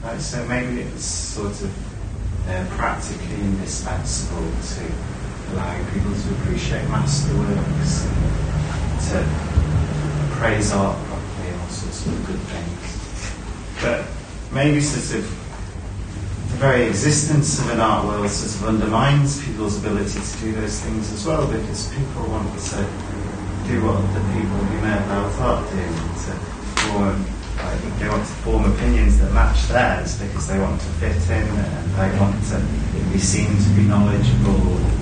Right? 0.03 0.21
So 0.21 0.45
maybe 0.47 0.81
it 0.81 0.93
was 0.93 1.05
sort 1.05 1.51
of 1.51 2.49
uh, 2.49 2.65
practically 2.77 3.35
indispensable 3.35 4.49
to 4.49 5.18
allowing 5.53 5.85
people 5.93 6.13
to 6.13 6.29
appreciate 6.41 6.85
masterworks 6.89 8.05
to 9.09 9.25
praise 10.37 10.73
art 10.73 10.97
properly 11.07 11.49
and 11.49 11.61
all 11.61 11.69
sorts 11.69 12.07
of 12.07 12.27
good 12.27 12.41
things. 12.53 13.33
But 13.83 14.07
maybe 14.53 14.81
sort 14.81 15.21
of 15.21 15.31
the 16.51 16.57
very 16.57 16.87
existence 16.87 17.59
of 17.59 17.71
an 17.71 17.81
art 17.81 18.07
world 18.07 18.29
sort 18.31 18.63
of 18.63 18.69
undermines 18.69 19.45
people's 19.45 19.79
ability 19.79 20.21
to 20.21 20.39
do 20.41 20.53
those 20.53 20.81
things 20.81 21.13
as 21.13 21.27
well 21.27 21.47
because 21.47 21.89
people 21.95 22.23
want 22.29 22.53
to 22.59 22.77
do 23.69 23.85
what 23.85 24.01
the 24.15 24.21
people 24.33 24.57
who 24.57 24.81
made 24.81 25.03
about 25.05 25.33
art 25.41 25.71
do 25.71 25.77
to 25.77 26.33
form 26.89 27.25
like, 27.59 27.99
they 27.99 28.09
want 28.09 28.25
to 28.25 28.33
form 28.47 28.73
opinions 28.73 29.19
that 29.19 29.33
match 29.33 29.67
theirs 29.67 30.19
because 30.21 30.47
they 30.47 30.59
want 30.61 30.81
to 30.81 30.87
fit 31.03 31.17
in 31.31 31.43
and 31.43 31.95
they 31.95 32.19
want 32.19 32.39
to 32.51 32.59
be 33.13 33.19
seen 33.19 33.49
to 33.49 33.71
be 33.75 33.83
knowledgeable. 33.83 34.98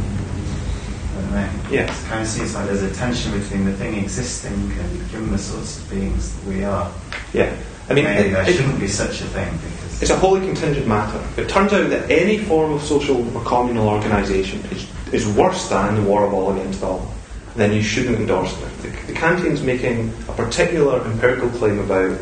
Don't. 1.36 1.70
Yeah. 1.72 1.82
It 1.92 2.08
kind 2.08 2.22
of 2.22 2.28
seems 2.28 2.54
like 2.54 2.66
there's 2.66 2.82
a 2.82 2.94
tension 2.94 3.38
between 3.38 3.64
the 3.64 3.72
thing 3.74 3.96
existing 3.96 4.52
and 4.54 5.10
given 5.10 5.30
the 5.30 5.38
sorts 5.38 5.78
of 5.78 5.90
beings 5.90 6.34
that 6.36 6.44
we 6.48 6.64
are. 6.64 6.90
Yeah. 7.32 7.54
I 7.88 7.94
mean, 7.94 8.04
Maybe 8.04 8.28
it- 8.28 8.32
there 8.32 8.48
it- 8.48 8.56
shouldn't 8.56 8.80
be 8.80 8.88
such 8.88 9.20
a 9.20 9.24
thing 9.26 9.52
because 9.62 10.02
It's 10.02 10.10
a 10.10 10.16
wholly 10.16 10.40
contingent 10.40 10.86
matter. 10.86 11.20
It 11.36 11.48
turns 11.48 11.72
out 11.72 11.88
that 11.90 12.10
any 12.10 12.38
form 12.38 12.72
of 12.72 12.82
social 12.82 13.16
or 13.36 13.42
communal 13.44 13.88
organisation 13.88 14.62
is, 14.70 14.86
is 15.12 15.26
worse 15.26 15.68
than 15.68 15.94
the 15.96 16.02
war 16.02 16.24
of 16.26 16.34
all 16.34 16.52
against 16.52 16.82
all. 16.82 17.12
Then 17.54 17.72
you 17.72 17.82
shouldn't 17.82 18.16
endorse 18.16 18.52
it. 18.52 18.82
The, 18.82 19.12
the 19.12 19.18
Kantian's 19.18 19.62
making 19.62 20.12
a 20.28 20.32
particular 20.32 21.02
empirical 21.04 21.48
claim 21.50 21.78
about 21.78 22.18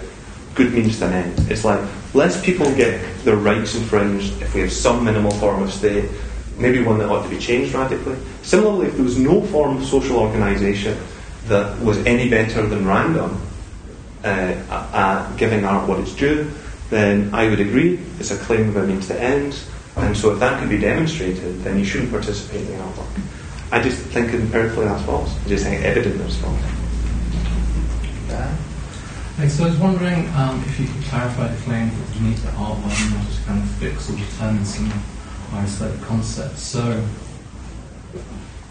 good 0.54 0.72
means 0.72 0.98
to 1.00 1.06
an 1.06 1.12
end. 1.14 1.50
It's 1.50 1.64
like 1.64 1.80
less 2.14 2.40
people 2.44 2.72
get 2.76 3.00
their 3.24 3.34
rights 3.36 3.74
infringed 3.74 4.40
if 4.42 4.54
we 4.54 4.60
have 4.60 4.72
some 4.72 5.04
minimal 5.04 5.32
form 5.32 5.62
of 5.64 5.72
state, 5.72 6.04
maybe 6.58 6.82
one 6.82 6.98
that 6.98 7.08
ought 7.08 7.22
to 7.22 7.28
be 7.28 7.38
changed 7.38 7.74
radically. 7.74 8.16
Similarly, 8.42 8.86
if 8.88 8.94
there 8.94 9.04
was 9.04 9.18
no 9.18 9.42
form 9.42 9.76
of 9.78 9.84
social 9.84 10.18
organisation 10.18 10.98
that 11.46 11.78
was 11.80 11.98
any 12.06 12.28
better 12.28 12.66
than 12.66 12.86
random, 12.86 13.40
uh, 14.24 15.36
giving 15.36 15.64
art 15.64 15.88
what 15.88 16.00
it's 16.00 16.14
due, 16.14 16.50
then 16.90 17.34
I 17.34 17.48
would 17.48 17.60
agree 17.60 17.98
it's 18.18 18.30
a 18.30 18.38
claim 18.38 18.68
of 18.70 18.76
a 18.76 18.86
means 18.86 19.08
to 19.08 19.20
end. 19.20 19.58
And 19.96 20.16
so 20.16 20.32
if 20.32 20.40
that 20.40 20.60
could 20.60 20.70
be 20.70 20.78
demonstrated, 20.78 21.62
then 21.62 21.78
you 21.78 21.84
shouldn't 21.84 22.10
participate 22.10 22.62
in 22.62 22.66
the 22.68 22.82
art 22.82 22.96
world. 22.96 23.10
I 23.70 23.82
just 23.82 23.98
think 23.98 24.32
empirically 24.32 24.84
that's 24.86 25.04
false. 25.04 25.30
I 25.44 25.48
just 25.48 25.64
think 25.64 25.84
evident 25.84 26.18
that's 26.18 26.36
false. 26.36 26.60
Okay, 29.36 29.48
so 29.48 29.64
I 29.64 29.70
was 29.70 29.78
wondering 29.78 30.28
um, 30.36 30.62
if 30.64 30.78
you 30.78 30.86
could 30.86 31.02
clarify 31.04 31.48
the 31.48 31.60
claim 31.62 31.90
that 31.90 32.16
you 32.16 32.28
need 32.28 32.36
the 32.38 32.50
art 32.50 32.78
world 32.78 32.94
not 33.10 33.26
to 33.26 33.42
kind 33.44 33.60
of 33.60 33.68
fix 33.82 34.08
or 34.08 34.16
determine 34.16 34.64
some 34.64 34.88
higher 35.54 35.64
aesthetic 35.64 36.00
concepts. 36.02 36.62
So 36.62 37.02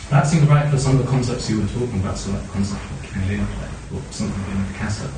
that 0.09 0.27
seems 0.27 0.47
right 0.49 0.69
for 0.69 0.77
some 0.77 0.99
of 0.99 1.05
the 1.05 1.09
concepts 1.09 1.49
you 1.49 1.61
were 1.61 1.67
talking 1.67 1.99
about, 2.01 2.17
so 2.17 2.31
like 2.31 2.41
the 2.43 2.49
concept 2.49 2.83
of 2.83 3.03
chameleon 3.03 3.47
play 3.47 3.69
or 3.97 4.01
something 4.11 4.57
in 4.57 4.65
Picasso. 4.73 5.09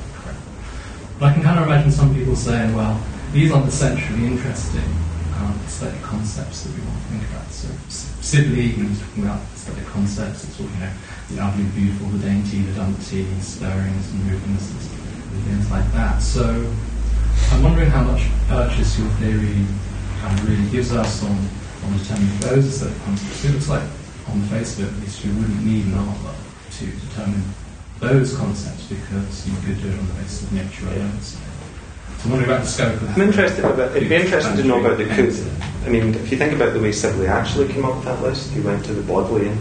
But 1.18 1.26
I 1.26 1.32
can 1.32 1.42
kind 1.42 1.58
of 1.58 1.66
imagine 1.66 1.90
some 1.90 2.14
people 2.14 2.36
saying, 2.36 2.74
well, 2.74 3.00
these 3.32 3.50
aren't 3.50 3.66
essentially 3.66 4.26
interesting 4.26 4.84
um, 5.40 5.58
aesthetic 5.66 6.00
concepts 6.02 6.62
that 6.62 6.72
we 6.76 6.80
want 6.86 6.96
to 7.02 7.08
think 7.08 7.22
about. 7.30 7.50
So 7.50 7.68
S- 7.88 8.14
Sibley, 8.20 8.72
when 8.72 8.88
he's 8.88 9.00
talking 9.00 9.24
about 9.24 9.40
aesthetic 9.54 9.86
concepts, 9.86 10.44
it's 10.44 10.60
all, 10.60 10.66
you 10.66 10.80
know, 10.80 10.92
the 11.30 11.42
ugly, 11.42 11.64
beautiful, 11.74 12.08
the 12.08 12.18
dainty, 12.18 12.62
the 12.62 12.72
dumpy, 12.74 13.24
stirrings 13.40 14.10
and 14.12 14.24
movements 14.24 14.70
and 14.70 15.42
things 15.44 15.70
like 15.70 15.90
that. 15.92 16.22
So 16.22 16.44
I'm 17.50 17.62
wondering 17.62 17.90
how 17.90 18.04
much 18.04 18.28
purchase 18.48 18.98
your 18.98 19.08
theory 19.16 19.64
of 20.32 20.48
really 20.48 20.70
gives 20.70 20.92
us 20.92 21.22
on, 21.22 21.36
on 21.84 21.98
determining 21.98 22.38
those 22.40 22.66
aesthetic 22.66 23.02
concepts. 23.04 23.44
It 23.44 23.52
looks 23.52 23.68
like, 23.68 23.82
on 24.28 24.40
the 24.40 24.46
face 24.48 24.78
of 24.78 24.84
it, 24.84 24.96
at 24.96 25.00
least, 25.00 25.24
you 25.24 25.32
wouldn't 25.34 25.64
need 25.64 25.86
an 25.86 25.94
art 25.94 26.18
world 26.22 26.36
to 26.78 26.86
determine 26.86 27.42
those 28.00 28.36
concepts 28.36 28.86
because 28.86 29.48
you 29.48 29.54
could 29.64 29.80
do 29.80 29.88
it 29.88 29.98
on 29.98 30.06
the 30.06 30.14
basis 30.14 30.42
of 30.42 30.52
nature 30.52 30.86
alone. 30.88 31.20
So, 31.20 31.38
so 31.38 32.24
I'm 32.24 32.30
wondering 32.30 32.50
about 32.50 32.64
the 32.64 32.70
scope 32.70 33.00
of 33.00 33.10
I'm 33.10 33.22
interested 33.22 33.64
about, 33.64 33.96
it'd 33.96 34.08
be 34.08 34.14
interesting 34.14 34.56
to 34.56 34.64
know 34.64 34.80
about 34.80 34.98
the 34.98 35.06
could. 35.06 35.34
I 35.84 35.88
mean, 35.88 36.14
if 36.14 36.30
you 36.30 36.38
think 36.38 36.52
about 36.52 36.72
the 36.72 36.80
way 36.80 36.92
Sibley 36.92 37.26
actually 37.26 37.72
came 37.72 37.84
up 37.84 37.96
with 37.96 38.04
that 38.04 38.22
list, 38.22 38.52
he 38.52 38.60
went 38.60 38.84
to 38.86 38.92
the 38.92 39.02
Bodleian 39.02 39.58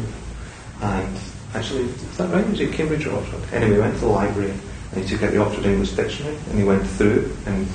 and 0.82 1.18
actually, 1.54 1.84
is 1.84 2.18
that 2.18 2.30
right? 2.30 2.48
Was 2.50 2.60
it 2.60 2.74
Cambridge 2.74 3.06
or 3.06 3.18
Oxford? 3.18 3.54
Anyway, 3.54 3.76
he 3.76 3.80
went 3.80 3.94
to 3.96 4.00
the 4.02 4.08
library 4.08 4.52
and 4.92 5.04
he 5.04 5.08
took 5.08 5.24
out 5.24 5.32
the 5.32 5.42
Oxford 5.42 5.66
English 5.66 5.92
Dictionary 5.92 6.36
and 6.50 6.60
he 6.60 6.66
went 6.66 6.86
through 6.86 7.36
and 7.46 7.68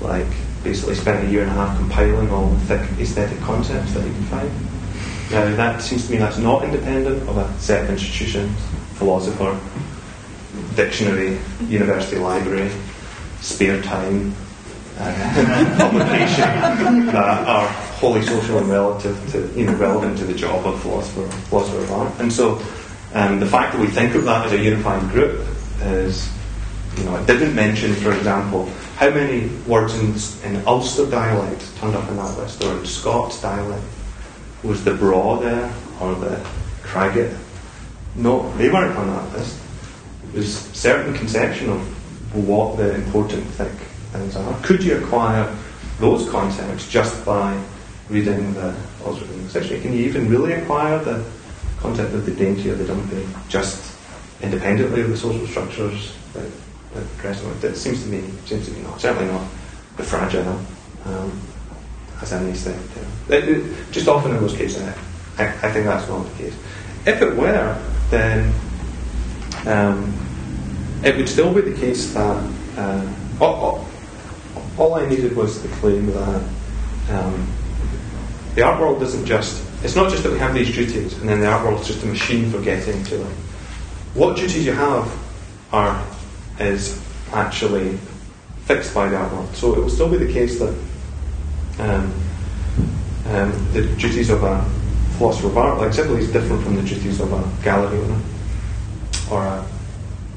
like 0.00 0.26
basically 0.64 0.94
spent 0.94 1.26
a 1.28 1.30
year 1.30 1.42
and 1.42 1.50
a 1.50 1.54
half 1.54 1.76
compiling 1.76 2.30
all 2.30 2.48
the 2.48 2.60
thick 2.60 2.98
aesthetic 2.98 3.38
concepts 3.40 3.92
that 3.92 4.02
he 4.02 4.12
could 4.12 4.24
find. 4.24 4.50
Now 5.30 5.54
that 5.56 5.82
seems 5.82 6.06
to 6.06 6.12
me 6.12 6.18
that's 6.18 6.38
not 6.38 6.64
independent 6.64 7.28
of 7.28 7.36
a 7.36 7.52
set 7.60 7.84
of 7.84 7.90
institutions, 7.90 8.58
philosopher, 8.94 9.58
dictionary, 10.74 11.38
university 11.68 12.18
library, 12.18 12.70
spare 13.40 13.80
time, 13.82 14.34
uh, 14.98 15.76
publication 15.78 17.06
that 17.06 17.48
are 17.48 17.68
wholly 17.98 18.22
social 18.22 18.58
and 18.58 18.68
relative 18.68 19.30
to, 19.32 19.58
you 19.58 19.66
know, 19.66 19.74
relevant 19.74 20.16
to 20.18 20.24
the 20.24 20.34
job 20.34 20.64
of 20.66 20.80
philosopher, 20.82 21.26
philosopher 21.48 21.78
of 21.78 21.92
art. 21.92 22.12
And 22.20 22.32
so 22.32 22.60
um, 23.12 23.40
the 23.40 23.46
fact 23.46 23.72
that 23.72 23.80
we 23.80 23.88
think 23.88 24.14
of 24.14 24.24
that 24.24 24.46
as 24.46 24.52
a 24.52 24.58
unified 24.58 25.08
group 25.10 25.46
is, 25.80 26.28
you 26.96 27.04
know, 27.04 27.16
it 27.16 27.26
didn't 27.26 27.54
mention, 27.54 27.94
for 27.94 28.12
example, 28.12 28.66
how 28.96 29.10
many 29.10 29.48
words 29.66 29.94
in, 29.94 30.14
in 30.48 30.66
Ulster 30.66 31.10
dialect 31.10 31.62
turned 31.78 31.96
up 31.96 32.08
in 32.08 32.16
that 32.16 32.38
list, 32.38 32.62
or 32.62 32.78
in 32.78 32.86
Scots 32.86 33.40
dialect. 33.40 33.84
Was 34.62 34.82
the 34.84 34.94
braw 34.94 35.38
there, 35.38 35.72
or 36.00 36.14
the 36.14 36.44
Cragget? 36.82 37.36
No, 38.14 38.50
they 38.56 38.70
weren't 38.70 38.96
on 38.96 39.08
that 39.08 39.38
list. 39.38 39.58
It 40.32 40.38
was 40.38 40.56
certain 40.56 41.14
conception 41.14 41.70
of 41.70 41.80
what 42.46 42.76
the 42.76 42.94
important 42.94 43.44
thick 43.44 43.72
things 44.12 44.36
are. 44.36 44.60
Could 44.62 44.82
you 44.82 44.98
acquire 44.98 45.54
those 45.98 46.28
concepts 46.30 46.88
just 46.88 47.24
by 47.24 47.60
reading 48.08 48.54
the 48.54 48.74
Ulster 49.04 49.24
English 49.26 49.52
Dictionary? 49.52 49.82
Can 49.82 49.92
you 49.92 50.04
even 50.04 50.28
really 50.28 50.52
acquire 50.52 50.98
the 50.98 51.24
concept 51.78 52.14
of 52.14 52.24
the 52.24 52.32
dainty 52.32 52.70
or 52.70 52.74
the 52.74 52.86
dumpy 52.86 53.26
just 53.48 53.94
independently 54.40 55.02
of 55.02 55.10
the 55.10 55.16
social 55.16 55.46
structures 55.46 56.14
that, 56.32 56.50
that 56.94 57.18
dress 57.18 57.40
them? 57.40 57.56
It 57.62 57.76
seems 57.76 58.02
to 58.02 58.08
me 58.08 58.22
seems 58.46 58.66
to 58.66 58.72
me 58.72 58.80
not. 58.82 59.00
Certainly 59.00 59.32
not 59.32 59.44
the 59.96 60.02
fragile 60.02 60.60
um, 61.04 61.40
as 62.22 62.32
an 62.32 62.48
aesthetic 62.48 62.80
term. 62.94 63.06
It- 63.28 63.48
it- 63.48 63.92
just 63.92 64.08
often 64.08 64.32
in 64.34 64.40
those 64.40 64.54
cases, 64.56 64.82
I, 65.38 65.44
I 65.46 65.70
think 65.72 65.86
that's 65.86 66.08
not 66.08 66.24
the 66.24 66.42
case. 66.44 66.54
If 67.06 67.20
it 67.22 67.36
were, 67.36 67.78
then 68.10 68.52
um, 69.66 70.12
it 71.04 71.16
would 71.16 71.28
still 71.28 71.52
be 71.52 71.60
the 71.60 71.78
case 71.78 72.12
that 72.14 72.50
uh, 72.78 73.12
all, 73.40 73.54
all, 73.54 73.86
all 74.78 74.94
I 74.94 75.06
needed 75.06 75.36
was 75.36 75.62
the 75.62 75.68
claim 75.76 76.06
that 76.06 76.42
um, 77.10 77.48
the 78.54 78.62
art 78.62 78.80
world 78.80 79.02
isn't 79.02 79.26
just, 79.26 79.62
it's 79.84 79.94
not 79.96 80.10
just 80.10 80.22
that 80.22 80.32
we 80.32 80.38
have 80.38 80.54
these 80.54 80.74
duties 80.74 81.12
and 81.18 81.28
then 81.28 81.40
the 81.40 81.46
art 81.46 81.64
world 81.64 81.80
is 81.80 81.86
just 81.88 82.02
a 82.04 82.06
machine 82.06 82.50
for 82.50 82.60
getting 82.60 83.02
to 83.04 83.18
them. 83.18 83.32
What 84.14 84.36
duties 84.36 84.64
you 84.64 84.72
have 84.72 85.12
are, 85.72 86.02
is 86.58 87.02
actually 87.32 87.98
fixed 88.66 88.94
by 88.94 89.08
the 89.08 89.16
art. 89.16 89.54
So 89.54 89.74
it 89.74 89.80
will 89.80 89.90
still 89.90 90.08
be 90.08 90.18
the 90.18 90.32
case 90.32 90.58
that 90.58 90.74
um, 91.78 92.12
um, 93.26 93.72
the 93.72 93.82
duties 93.96 94.30
of 94.30 94.42
a 94.42 94.64
philosopher 95.18 95.48
of 95.48 95.58
art, 95.58 95.78
like 95.78 95.92
Sibley, 95.92 96.20
is 96.20 96.32
different 96.32 96.62
from 96.62 96.76
the 96.76 96.82
duties 96.82 97.20
of 97.20 97.32
a 97.32 97.64
gallery 97.64 97.98
owner 97.98 98.20
or 99.30 99.44
a 99.44 99.66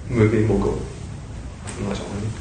movie 0.09 0.45
mogul. 0.45 0.81
And 1.77 1.87
that's 1.87 1.99
all 1.99 2.07
I 2.07 2.19
mean. 2.19 2.31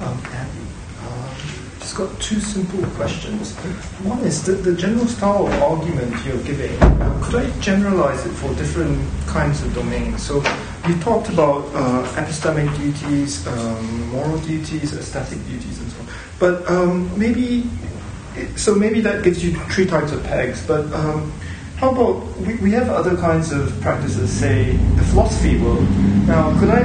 Um, 0.00 0.08
um, 0.08 1.36
just 1.80 1.96
got 1.96 2.20
two 2.20 2.40
simple 2.40 2.82
questions. 2.90 3.54
One 4.02 4.20
is 4.20 4.42
the, 4.44 4.52
the 4.52 4.74
general 4.74 5.06
style 5.06 5.46
of 5.46 5.52
argument 5.62 6.14
you're 6.26 6.42
giving. 6.42 6.72
uh, 6.82 7.20
Could 7.24 7.46
I 7.46 7.60
generalize 7.60 8.24
it 8.26 8.30
for 8.30 8.48
different 8.54 8.98
kinds 9.26 9.62
of 9.62 9.74
domains? 9.74 10.22
So 10.22 10.42
you 10.86 10.98
talked 11.00 11.28
about 11.30 11.64
uh, 11.74 12.04
epistemic 12.14 12.74
duties, 12.76 13.46
um, 13.46 14.08
moral 14.10 14.38
duties, 14.40 14.92
aesthetic 14.92 15.38
duties, 15.46 15.80
and 15.80 15.90
so 15.90 16.00
on. 16.00 16.08
But 16.38 16.70
um, 16.70 17.18
maybe, 17.18 17.64
so 18.56 18.74
maybe 18.74 19.00
that 19.00 19.24
gives 19.24 19.42
you 19.42 19.52
three 19.70 19.86
types 19.86 20.12
of 20.12 20.22
pegs. 20.24 20.66
But 20.66 20.92
um, 20.92 21.32
how 21.76 21.90
about 21.90 22.26
we, 22.38 22.54
we 22.56 22.70
have 22.72 22.90
other 22.90 23.16
kinds 23.16 23.50
of 23.50 23.80
practices, 23.80 24.30
say 24.30 24.76
the 24.76 25.04
philosophy 25.04 25.58
world. 25.58 25.88
Now, 26.26 26.58
could 26.60 26.68
I 26.68 26.84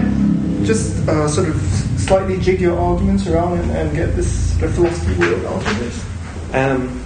just 0.64 1.08
uh, 1.08 1.28
sort 1.28 1.50
of 1.50 1.62
slightly 1.98 2.40
jig 2.40 2.62
your 2.62 2.80
arguments 2.80 3.28
around 3.28 3.60
and, 3.60 3.72
and 3.72 3.96
get 3.96 4.16
this 4.16 4.62
of 4.62 4.74
philosophy 4.76 5.20
world 5.20 5.46
out 5.46 5.66
of 5.66 5.80
this? 5.80 6.06
Um, 6.54 7.06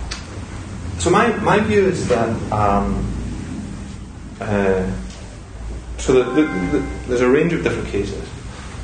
so 0.99 1.09
my, 1.09 1.35
my 1.37 1.59
view 1.59 1.85
is 1.85 2.07
that 2.07 2.29
um, 2.51 3.05
uh, 4.39 4.89
so 6.03 6.11
the, 6.11 6.23
the, 6.23 6.41
the, 6.43 6.79
there's 7.07 7.21
a 7.21 7.29
range 7.29 7.53
of 7.53 7.63
different 7.63 7.87
cases. 7.87 8.27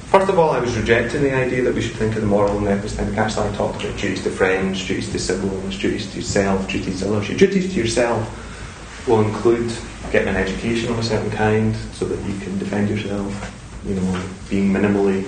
First 0.06 0.30
of 0.30 0.40
all, 0.40 0.52
I 0.52 0.60
was 0.60 0.78
rejecting 0.78 1.22
the 1.22 1.36
idea 1.36 1.62
that 1.64 1.76
we 1.76 1.82
should 1.82 1.98
think 1.98 2.16
of 2.16 2.22
the 2.22 2.28
moral 2.28 2.58
and 2.58 2.68
epistemic. 2.68 3.18
Actually, 3.18 3.50
I 3.50 3.56
talked 3.58 3.84
about 3.84 3.98
duties 3.98 4.24
to 4.24 4.30
friends, 4.30 4.88
duties 4.88 5.12
to 5.12 5.20
siblings, 5.20 5.78
duties 5.78 6.10
to 6.12 6.16
yourself, 6.16 6.66
duties 6.70 7.02
to 7.02 7.14
others. 7.14 7.28
Your 7.28 7.38
duties 7.38 7.74
to 7.74 7.78
yourself 7.78 9.06
will 9.06 9.20
include 9.20 9.70
getting 10.14 10.30
an 10.30 10.38
education 10.38 10.94
of 10.94 10.98
a 10.98 11.04
certain 11.04 11.30
kind 11.32 11.76
so 11.94 12.06
that 12.06 12.26
you 12.26 12.40
can 12.40 12.58
defend 12.58 12.90
yourself, 12.90 13.82
you 13.86 13.96
know, 13.96 14.26
being 14.50 14.72
minimally 14.72 15.26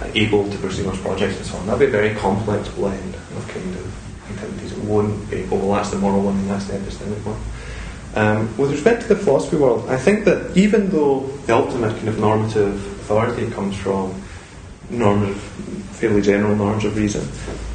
uh, 0.00 0.10
able 0.14 0.50
to 0.50 0.56
pursue 0.58 0.84
those 0.84 0.98
projects 1.00 1.36
and 1.36 1.44
so 1.44 1.58
on. 1.58 1.66
That'll 1.66 1.78
be 1.78 1.86
a 1.86 1.90
very 1.90 2.14
complex 2.14 2.70
blend 2.70 3.14
of 3.14 3.48
kind 3.48 3.74
of 3.76 4.30
activities. 4.30 4.72
It 4.72 4.84
won't 4.84 5.30
be, 5.30 5.46
oh, 5.52 5.56
well, 5.56 5.72
that's 5.72 5.90
the 5.90 5.98
moral 5.98 6.22
one 6.22 6.36
and 6.36 6.48
that's 6.48 6.68
the 6.68 6.78
epistemic 6.78 7.22
one. 7.26 7.38
Um, 8.14 8.54
with 8.58 8.70
respect 8.70 9.02
to 9.02 9.08
the 9.08 9.16
philosophy 9.16 9.56
world, 9.56 9.88
I 9.88 9.96
think 9.96 10.26
that 10.26 10.54
even 10.56 10.90
though 10.90 11.20
the 11.46 11.54
ultimate 11.54 11.96
kind 11.96 12.08
of 12.08 12.18
normative 12.18 12.74
authority 13.00 13.50
comes 13.50 13.76
from 13.76 14.14
normative, 14.90 15.40
fairly 15.92 16.20
general 16.20 16.54
norms 16.54 16.84
of 16.84 16.94
reason, 16.96 17.26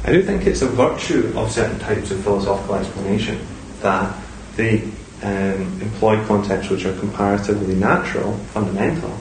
I 0.04 0.12
do 0.12 0.22
think 0.22 0.46
it's 0.46 0.62
a 0.62 0.68
virtue 0.68 1.32
of 1.36 1.50
certain 1.50 1.78
types 1.80 2.12
of 2.12 2.22
philosophical 2.22 2.76
explanation 2.76 3.44
that 3.80 4.16
they 4.54 4.82
um, 5.22 5.80
employ 5.82 6.24
concepts 6.26 6.68
which 6.70 6.84
are 6.84 6.96
comparatively 6.98 7.74
natural, 7.74 8.34
fundamental, 8.54 9.12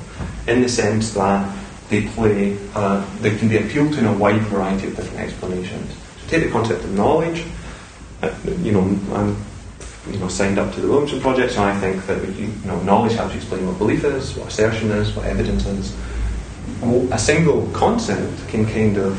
in 0.47 0.61
the 0.61 0.69
sense 0.69 1.13
that 1.13 1.55
they 1.89 2.05
play, 2.09 2.57
uh, 2.75 3.03
they 3.21 3.35
can 3.37 3.47
be 3.47 3.57
appealed 3.57 3.93
to 3.93 3.99
in 3.99 4.05
a 4.05 4.13
wide 4.13 4.41
variety 4.41 4.87
of 4.87 4.95
different 4.95 5.19
explanations. 5.19 5.95
So 6.21 6.29
take 6.29 6.43
the 6.43 6.51
concept 6.51 6.83
of 6.83 6.93
knowledge. 6.93 7.43
Uh, 8.21 8.33
you 8.61 8.71
know, 8.71 8.81
I'm 9.13 9.37
you 10.11 10.19
know 10.19 10.27
signed 10.27 10.57
up 10.57 10.73
to 10.73 10.81
the 10.81 10.87
Williamson 10.87 11.21
project, 11.21 11.53
so 11.53 11.63
I 11.63 11.77
think 11.79 12.05
that 12.07 12.23
you 12.35 12.51
know 12.65 12.79
knowledge 12.81 13.13
helps 13.13 13.33
you 13.33 13.39
explain 13.39 13.65
what 13.67 13.77
belief 13.77 14.03
is, 14.03 14.35
what 14.35 14.47
assertion 14.47 14.91
is, 14.91 15.15
what 15.15 15.25
evidence 15.25 15.65
is. 15.65 15.95
A 17.11 17.17
single 17.17 17.67
concept 17.71 18.47
can 18.49 18.65
kind 18.65 18.97
of 18.97 19.17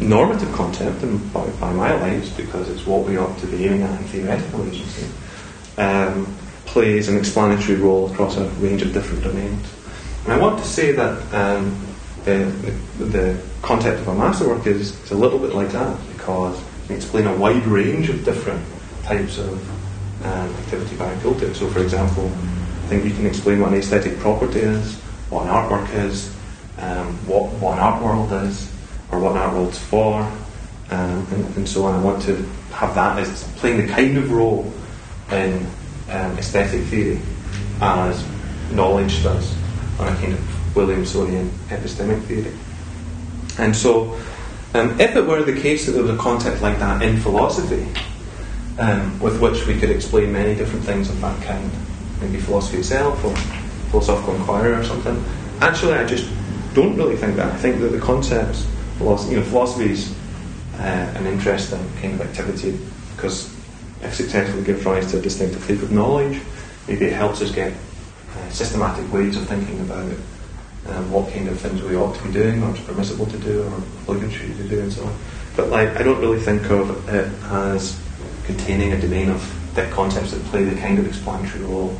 normative 0.00 0.52
concept, 0.52 1.02
and 1.02 1.32
by, 1.32 1.48
by 1.60 1.72
my 1.72 1.94
lights, 2.00 2.30
because 2.30 2.68
it's 2.68 2.86
what 2.86 3.04
we 3.06 3.16
ought 3.16 3.36
to 3.38 3.46
be 3.46 3.64
aiming 3.64 3.82
at 3.82 4.00
in 4.00 4.06
theoretical 4.08 4.66
agency, 4.66 5.06
um, 5.78 6.26
plays 6.64 7.08
an 7.08 7.16
explanatory 7.16 7.78
role 7.78 8.10
across 8.10 8.36
a 8.36 8.44
range 8.60 8.82
of 8.82 8.92
different 8.92 9.22
domains. 9.22 9.66
And 10.24 10.32
I 10.32 10.38
want 10.38 10.58
to 10.58 10.64
say 10.64 10.92
that 10.92 11.34
um, 11.34 11.86
the, 12.24 12.44
the, 12.98 13.04
the, 13.04 13.42
concept 13.62 13.98
of 14.00 14.08
a 14.08 14.14
masterwork 14.14 14.64
is, 14.64 14.92
is 15.02 15.10
a 15.10 15.16
little 15.16 15.40
bit 15.40 15.52
like 15.52 15.70
that 15.70 15.98
because 16.12 16.56
it 16.56 16.86
can 16.86 16.96
explain 16.96 17.26
a 17.26 17.34
wide 17.34 17.66
range 17.66 18.08
of 18.08 18.24
different 18.24 18.64
types 19.02 19.38
of 19.38 19.75
um, 20.26 20.54
activity 20.56 20.96
by 20.96 21.14
to. 21.14 21.54
So, 21.54 21.68
for 21.68 21.80
example, 21.80 22.26
I 22.26 22.88
think 22.88 23.04
you 23.04 23.12
can 23.12 23.26
explain 23.26 23.60
what 23.60 23.72
an 23.72 23.78
aesthetic 23.78 24.18
property 24.18 24.60
is, 24.60 24.94
what 25.30 25.46
an 25.46 25.52
artwork 25.52 25.92
is, 25.94 26.34
um, 26.78 27.14
what, 27.26 27.50
what 27.60 27.74
an 27.74 27.78
art 27.80 28.02
world 28.02 28.32
is, 28.44 28.70
or 29.10 29.20
what 29.20 29.32
an 29.32 29.38
art 29.38 29.54
world's 29.54 29.78
for, 29.78 30.22
um, 30.90 31.26
and, 31.32 31.56
and, 31.56 31.68
so 31.68 31.84
on. 31.84 31.94
I 31.94 32.02
want 32.02 32.22
to 32.24 32.36
have 32.72 32.94
that 32.94 33.18
as 33.18 33.44
playing 33.56 33.86
the 33.86 33.92
kind 33.92 34.18
of 34.18 34.30
role 34.30 34.72
in 35.30 35.66
um, 36.10 36.38
aesthetic 36.38 36.82
theory 36.84 37.20
as 37.80 38.24
knowledge 38.72 39.22
does 39.22 39.54
on 39.98 40.12
a 40.12 40.16
kind 40.16 40.32
of 40.32 40.40
Williamsonian 40.74 41.48
epistemic 41.68 42.22
theory. 42.24 42.52
And 43.58 43.74
so, 43.74 44.18
um, 44.74 45.00
if 45.00 45.16
it 45.16 45.26
were 45.26 45.42
the 45.42 45.58
case 45.58 45.86
that 45.86 45.92
there 45.92 46.02
was 46.02 46.12
a 46.12 46.18
concept 46.18 46.62
like 46.62 46.78
that 46.78 47.02
in 47.02 47.18
philosophy, 47.20 47.86
um, 48.78 49.18
with 49.20 49.40
which 49.40 49.66
we 49.66 49.78
could 49.78 49.90
explain 49.90 50.32
many 50.32 50.54
different 50.54 50.84
things 50.84 51.08
of 51.08 51.20
that 51.20 51.42
kind, 51.42 51.70
maybe 52.20 52.38
philosophy 52.38 52.78
itself 52.78 53.24
or 53.24 53.34
philosophical 53.90 54.34
inquiry 54.34 54.72
or 54.72 54.84
something, 54.84 55.22
actually, 55.60 55.94
I 55.94 56.04
just 56.04 56.28
don't 56.74 56.96
really 56.96 57.16
think 57.16 57.36
that. 57.36 57.52
I 57.52 57.56
think 57.56 57.80
that 57.80 57.88
the 57.88 58.00
concepts, 58.00 58.66
philosophy, 58.98 59.34
you 59.34 59.40
know, 59.40 59.46
philosophy 59.46 59.92
is 59.92 60.14
uh, 60.78 61.14
an 61.16 61.26
interesting 61.26 61.80
kind 62.00 62.14
of 62.14 62.20
activity 62.20 62.78
because 63.14 63.52
if 64.02 64.14
successfully 64.14 64.62
gives 64.62 64.84
rise 64.84 65.10
to 65.10 65.18
a 65.18 65.22
distinctive 65.22 65.66
type 65.66 65.82
of 65.82 65.90
knowledge, 65.90 66.40
maybe 66.86 67.06
it 67.06 67.14
helps 67.14 67.40
us 67.40 67.50
get 67.50 67.72
uh, 67.72 68.50
systematic 68.50 69.10
ways 69.12 69.36
of 69.36 69.48
thinking 69.48 69.80
about 69.80 70.12
um, 70.88 71.10
what 71.10 71.32
kind 71.32 71.48
of 71.48 71.58
things 71.58 71.82
we 71.82 71.96
ought 71.96 72.14
to 72.14 72.22
be 72.24 72.32
doing, 72.32 72.62
or 72.62 72.70
it's 72.70 72.80
permissible 72.80 73.26
to 73.26 73.38
do, 73.38 73.62
or 73.64 73.76
obligatory 74.02 74.54
to 74.54 74.68
do, 74.68 74.80
and 74.80 74.92
so 74.92 75.04
on. 75.04 75.16
But 75.56 75.70
like, 75.70 75.96
I 75.96 76.02
don't 76.02 76.20
really 76.20 76.38
think 76.38 76.70
of 76.70 77.08
it 77.08 77.32
as 77.50 77.98
containing 78.46 78.92
a 78.92 79.00
domain 79.00 79.28
of 79.28 79.42
thick 79.74 79.90
concepts 79.90 80.32
that 80.32 80.42
play 80.44 80.64
the 80.64 80.80
kind 80.80 80.98
of 80.98 81.06
explanatory 81.06 81.64
role, 81.64 81.96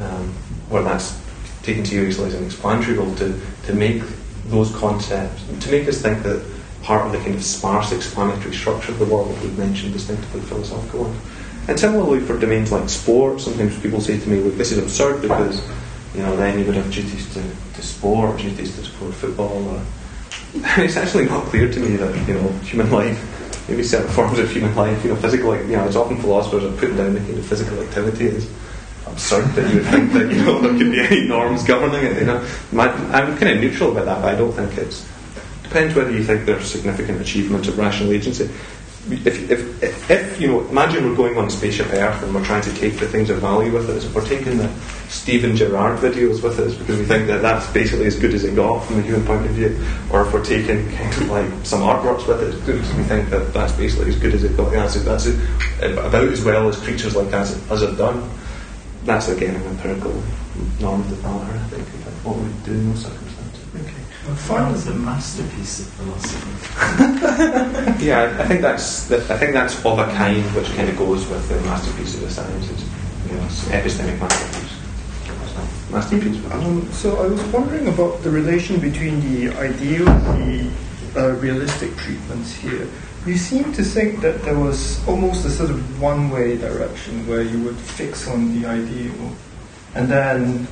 um, 0.00 0.34
that's 0.70 1.20
taken 1.62 1.84
seriously 1.84 2.28
as 2.28 2.34
an 2.34 2.44
explanatory 2.44 2.96
role 2.96 3.14
to, 3.16 3.38
to 3.66 3.74
make 3.74 4.02
those 4.46 4.74
concepts, 4.76 5.42
to 5.60 5.70
make 5.70 5.86
us 5.88 6.00
think 6.00 6.22
that 6.22 6.44
part 6.82 7.04
of 7.04 7.12
the 7.12 7.18
kind 7.18 7.34
of 7.34 7.44
sparse 7.44 7.92
explanatory 7.92 8.54
structure 8.54 8.92
of 8.92 8.98
the 8.98 9.04
world 9.04 9.28
we've 9.42 9.58
mentioned 9.58 9.92
distinctively 9.92 10.40
philosophical 10.42 11.04
ones. 11.04 11.20
And 11.68 11.78
similarly 11.78 12.20
for 12.20 12.38
domains 12.38 12.72
like 12.72 12.88
sport, 12.88 13.40
sometimes 13.40 13.78
people 13.80 14.00
say 14.00 14.18
to 14.18 14.28
me, 14.28 14.40
look, 14.40 14.56
this 14.56 14.72
is 14.72 14.78
absurd 14.78 15.20
because 15.20 15.60
you 16.14 16.22
know, 16.22 16.36
then 16.36 16.58
you 16.58 16.64
would 16.64 16.74
have 16.74 16.90
duties 16.92 17.32
to, 17.34 17.42
to 17.74 17.82
sport, 17.82 18.38
duties 18.38 18.76
to 18.76 18.84
support 18.84 19.14
football. 19.14 19.68
Or, 19.68 19.82
it's 20.78 20.96
actually 20.96 21.26
not 21.26 21.44
clear 21.44 21.70
to 21.70 21.80
me 21.80 21.96
that, 21.96 22.28
you 22.28 22.34
know, 22.34 22.48
human 22.64 22.90
life, 22.90 23.18
maybe 23.70 23.82
certain 23.82 24.10
forms 24.10 24.38
of 24.38 24.50
human 24.50 24.74
life, 24.74 25.02
you 25.04 25.10
know, 25.10 25.16
physical, 25.16 25.50
like, 25.50 25.62
you 25.62 25.76
know, 25.76 25.86
it's 25.86 25.96
often 25.96 26.16
philosophers 26.16 26.64
are 26.64 26.76
putting 26.76 26.96
down 26.96 27.14
the 27.14 27.20
kind 27.20 27.38
of 27.38 27.46
physical 27.46 27.80
activity 27.80 28.28
as 28.28 28.50
absurd 29.06 29.44
that 29.54 29.68
you 29.70 29.76
would 29.76 29.86
think 29.86 30.12
that, 30.12 30.30
you 30.30 30.42
know, 30.44 30.60
there 30.60 30.76
could 30.76 30.90
be 30.90 31.00
any 31.00 31.28
norms 31.28 31.62
governing 31.62 32.04
it, 32.04 32.18
you 32.18 32.26
know. 32.26 32.46
My, 32.72 32.88
I'm 32.88 33.38
kind 33.38 33.52
of 33.52 33.60
neutral 33.60 33.92
about 33.92 34.06
that, 34.06 34.22
but 34.22 34.34
I 34.34 34.36
don't 34.36 34.52
think 34.52 34.76
it's, 34.76 35.08
depends 35.62 35.94
whether 35.94 36.10
you 36.10 36.24
think 36.24 36.46
there's 36.46 36.68
significant 36.68 37.20
achievements 37.20 37.68
of 37.68 37.78
rational 37.78 38.12
agency 38.12 38.50
if, 39.08 39.50
if, 39.50 40.10
if, 40.10 40.40
you 40.40 40.48
know, 40.48 40.68
imagine 40.68 41.08
we're 41.08 41.16
going 41.16 41.38
on 41.38 41.48
spaceship 41.48 41.86
Earth 41.92 42.22
and 42.22 42.34
we're 42.34 42.44
trying 42.44 42.62
to 42.62 42.74
take 42.74 42.98
the 42.98 43.08
things 43.08 43.30
of 43.30 43.38
value 43.38 43.72
with 43.72 43.88
us, 43.88 44.04
if 44.04 44.14
we're 44.14 44.26
taking 44.26 44.58
the 44.58 44.70
Steven 45.08 45.56
Gerrard 45.56 45.98
videos 45.98 46.42
with 46.42 46.58
us 46.60 46.74
because 46.74 46.98
we 46.98 47.04
think 47.06 47.26
that 47.26 47.40
that's 47.40 47.66
basically 47.72 48.06
as 48.06 48.18
good 48.18 48.34
as 48.34 48.44
it 48.44 48.54
got 48.54 48.80
from 48.84 48.96
the 48.96 49.02
human 49.02 49.24
point 49.24 49.44
of 49.46 49.52
view, 49.52 49.82
or 50.12 50.26
if 50.26 50.32
we're 50.32 50.44
taking 50.44 50.90
kind 50.92 51.14
of 51.14 51.30
like 51.30 51.50
some 51.64 51.80
artworks 51.80 52.28
with 52.28 52.40
us 52.40 52.54
because 52.60 52.94
we 52.94 53.02
think 53.04 53.30
that 53.30 53.54
that's 53.54 53.72
basically 53.72 54.10
as 54.10 54.18
good 54.18 54.34
as 54.34 54.44
it 54.44 54.56
got, 54.56 54.70
that's, 54.70 55.02
that's 55.02 55.26
about 55.80 56.14
as 56.14 56.44
well 56.44 56.68
as 56.68 56.78
creatures 56.78 57.16
like 57.16 57.32
us, 57.32 57.54
us 57.70 57.80
have 57.80 57.96
done. 57.96 58.30
That's 59.04 59.28
again 59.28 59.56
an 59.56 59.62
empirical 59.62 60.22
normative 60.78 61.22
matter, 61.22 61.54
I 61.54 61.58
think, 61.68 61.88
what 62.22 62.36
we 62.36 62.50
do 62.64 62.72
in 62.72 62.90
those 62.90 63.04
circumstances. 64.20 64.48
Final 64.48 64.74
is 64.74 64.86
a 64.86 64.94
masterpiece 64.94 65.80
of 65.80 65.86
philosophy. 65.94 66.50
yeah, 68.04 68.36
I 68.38 68.46
think 68.46 68.60
that's 68.60 69.10
I 69.12 69.36
think 69.36 69.52
that's 69.52 69.84
of 69.84 69.98
a 69.98 70.06
kind 70.12 70.44
which 70.54 70.68
kind 70.76 70.88
of 70.88 70.96
goes 70.96 71.26
with 71.26 71.48
the 71.48 71.60
masterpiece 71.62 72.14
of 72.14 72.22
the 72.22 72.30
sciences. 72.30 72.84
You 73.28 73.36
know, 73.36 73.42
epistemic 73.70 74.18
masterpiece. 74.18 74.76
Masterpiece. 75.90 76.52
Um, 76.52 76.90
so 76.92 77.22
I 77.22 77.26
was 77.26 77.42
wondering 77.46 77.88
about 77.88 78.22
the 78.22 78.30
relation 78.30 78.80
between 78.80 79.20
the 79.20 79.54
ideal 79.56 80.08
and 80.08 80.70
the 81.14 81.20
uh, 81.20 81.32
realistic 81.36 81.96
treatments 81.96 82.54
here. 82.54 82.88
You 83.26 83.36
seem 83.36 83.72
to 83.74 83.82
think 83.82 84.20
that 84.20 84.42
there 84.44 84.58
was 84.58 85.06
almost 85.06 85.44
a 85.44 85.50
sort 85.50 85.70
of 85.70 86.00
one-way 86.00 86.56
direction 86.56 87.26
where 87.26 87.42
you 87.42 87.60
would 87.64 87.76
fix 87.76 88.26
on 88.28 88.58
the 88.58 88.66
ideal, 88.66 89.36
and 89.94 90.08
then 90.08 90.66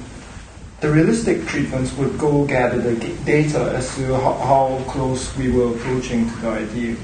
the 0.81 0.89
realistic 0.89 1.45
treatments 1.47 1.93
would 1.95 2.17
go 2.19 2.45
gather 2.47 2.79
the 2.79 3.09
data 3.25 3.73
as 3.75 3.95
to 3.97 4.15
how, 4.15 4.83
close 4.87 5.37
we 5.37 5.51
were 5.51 5.75
approaching 5.75 6.29
to 6.31 6.37
the 6.37 6.49
ideal. 6.49 6.97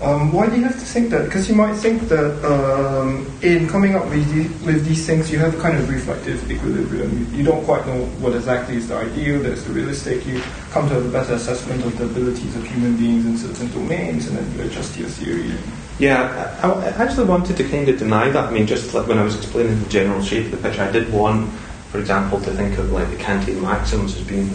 Um, 0.00 0.32
why 0.32 0.48
do 0.48 0.56
you 0.56 0.64
have 0.64 0.78
to 0.80 0.86
think 0.86 1.10
that? 1.10 1.26
Because 1.26 1.46
you 1.46 1.54
might 1.54 1.74
think 1.74 2.08
that 2.08 2.42
um, 2.42 3.30
in 3.42 3.68
coming 3.68 3.94
up 3.94 4.08
with, 4.08 4.26
the, 4.32 4.64
with 4.64 4.86
these 4.86 5.04
things, 5.04 5.30
you 5.30 5.38
have 5.38 5.54
a 5.54 5.60
kind 5.60 5.76
of 5.76 5.90
reflective 5.90 6.50
equilibrium. 6.50 7.18
You, 7.18 7.38
you, 7.38 7.44
don't 7.44 7.62
quite 7.66 7.86
know 7.86 8.06
what 8.24 8.34
exactly 8.34 8.76
is 8.76 8.88
the 8.88 8.96
ideal, 8.96 9.42
there's 9.42 9.62
the 9.64 9.74
realistic. 9.74 10.26
You 10.26 10.40
come 10.70 10.88
to 10.88 10.94
have 10.94 11.04
a 11.04 11.10
better 11.10 11.34
assessment 11.34 11.84
of 11.84 11.98
the 11.98 12.06
abilities 12.06 12.56
of 12.56 12.66
human 12.66 12.96
beings 12.96 13.26
in 13.26 13.36
certain 13.36 13.70
domains, 13.72 14.26
and 14.28 14.38
then 14.38 14.56
you 14.56 14.70
adjust 14.70 14.96
your 14.96 15.10
theory. 15.10 15.52
Yeah, 15.98 16.58
I, 16.62 16.70
I 16.70 16.88
actually 17.04 17.26
wanted 17.26 17.58
to 17.58 17.68
kind 17.68 17.86
of 17.86 17.98
deny 17.98 18.30
that. 18.30 18.48
I 18.48 18.50
mean, 18.50 18.66
just 18.66 18.94
like 18.94 19.06
when 19.06 19.18
I 19.18 19.22
was 19.24 19.36
explaining 19.36 19.78
the 19.82 19.88
general 19.90 20.22
shape 20.22 20.46
of 20.46 20.52
the 20.52 20.56
picture, 20.56 20.80
I 20.80 20.90
did 20.90 21.12
want, 21.12 21.50
for 21.90 21.98
example, 21.98 22.40
to 22.40 22.50
think 22.52 22.78
of 22.78 22.92
like 22.92 23.10
the 23.10 23.16
Kantian 23.16 23.62
maxims 23.62 24.16
as 24.16 24.22
being 24.22 24.48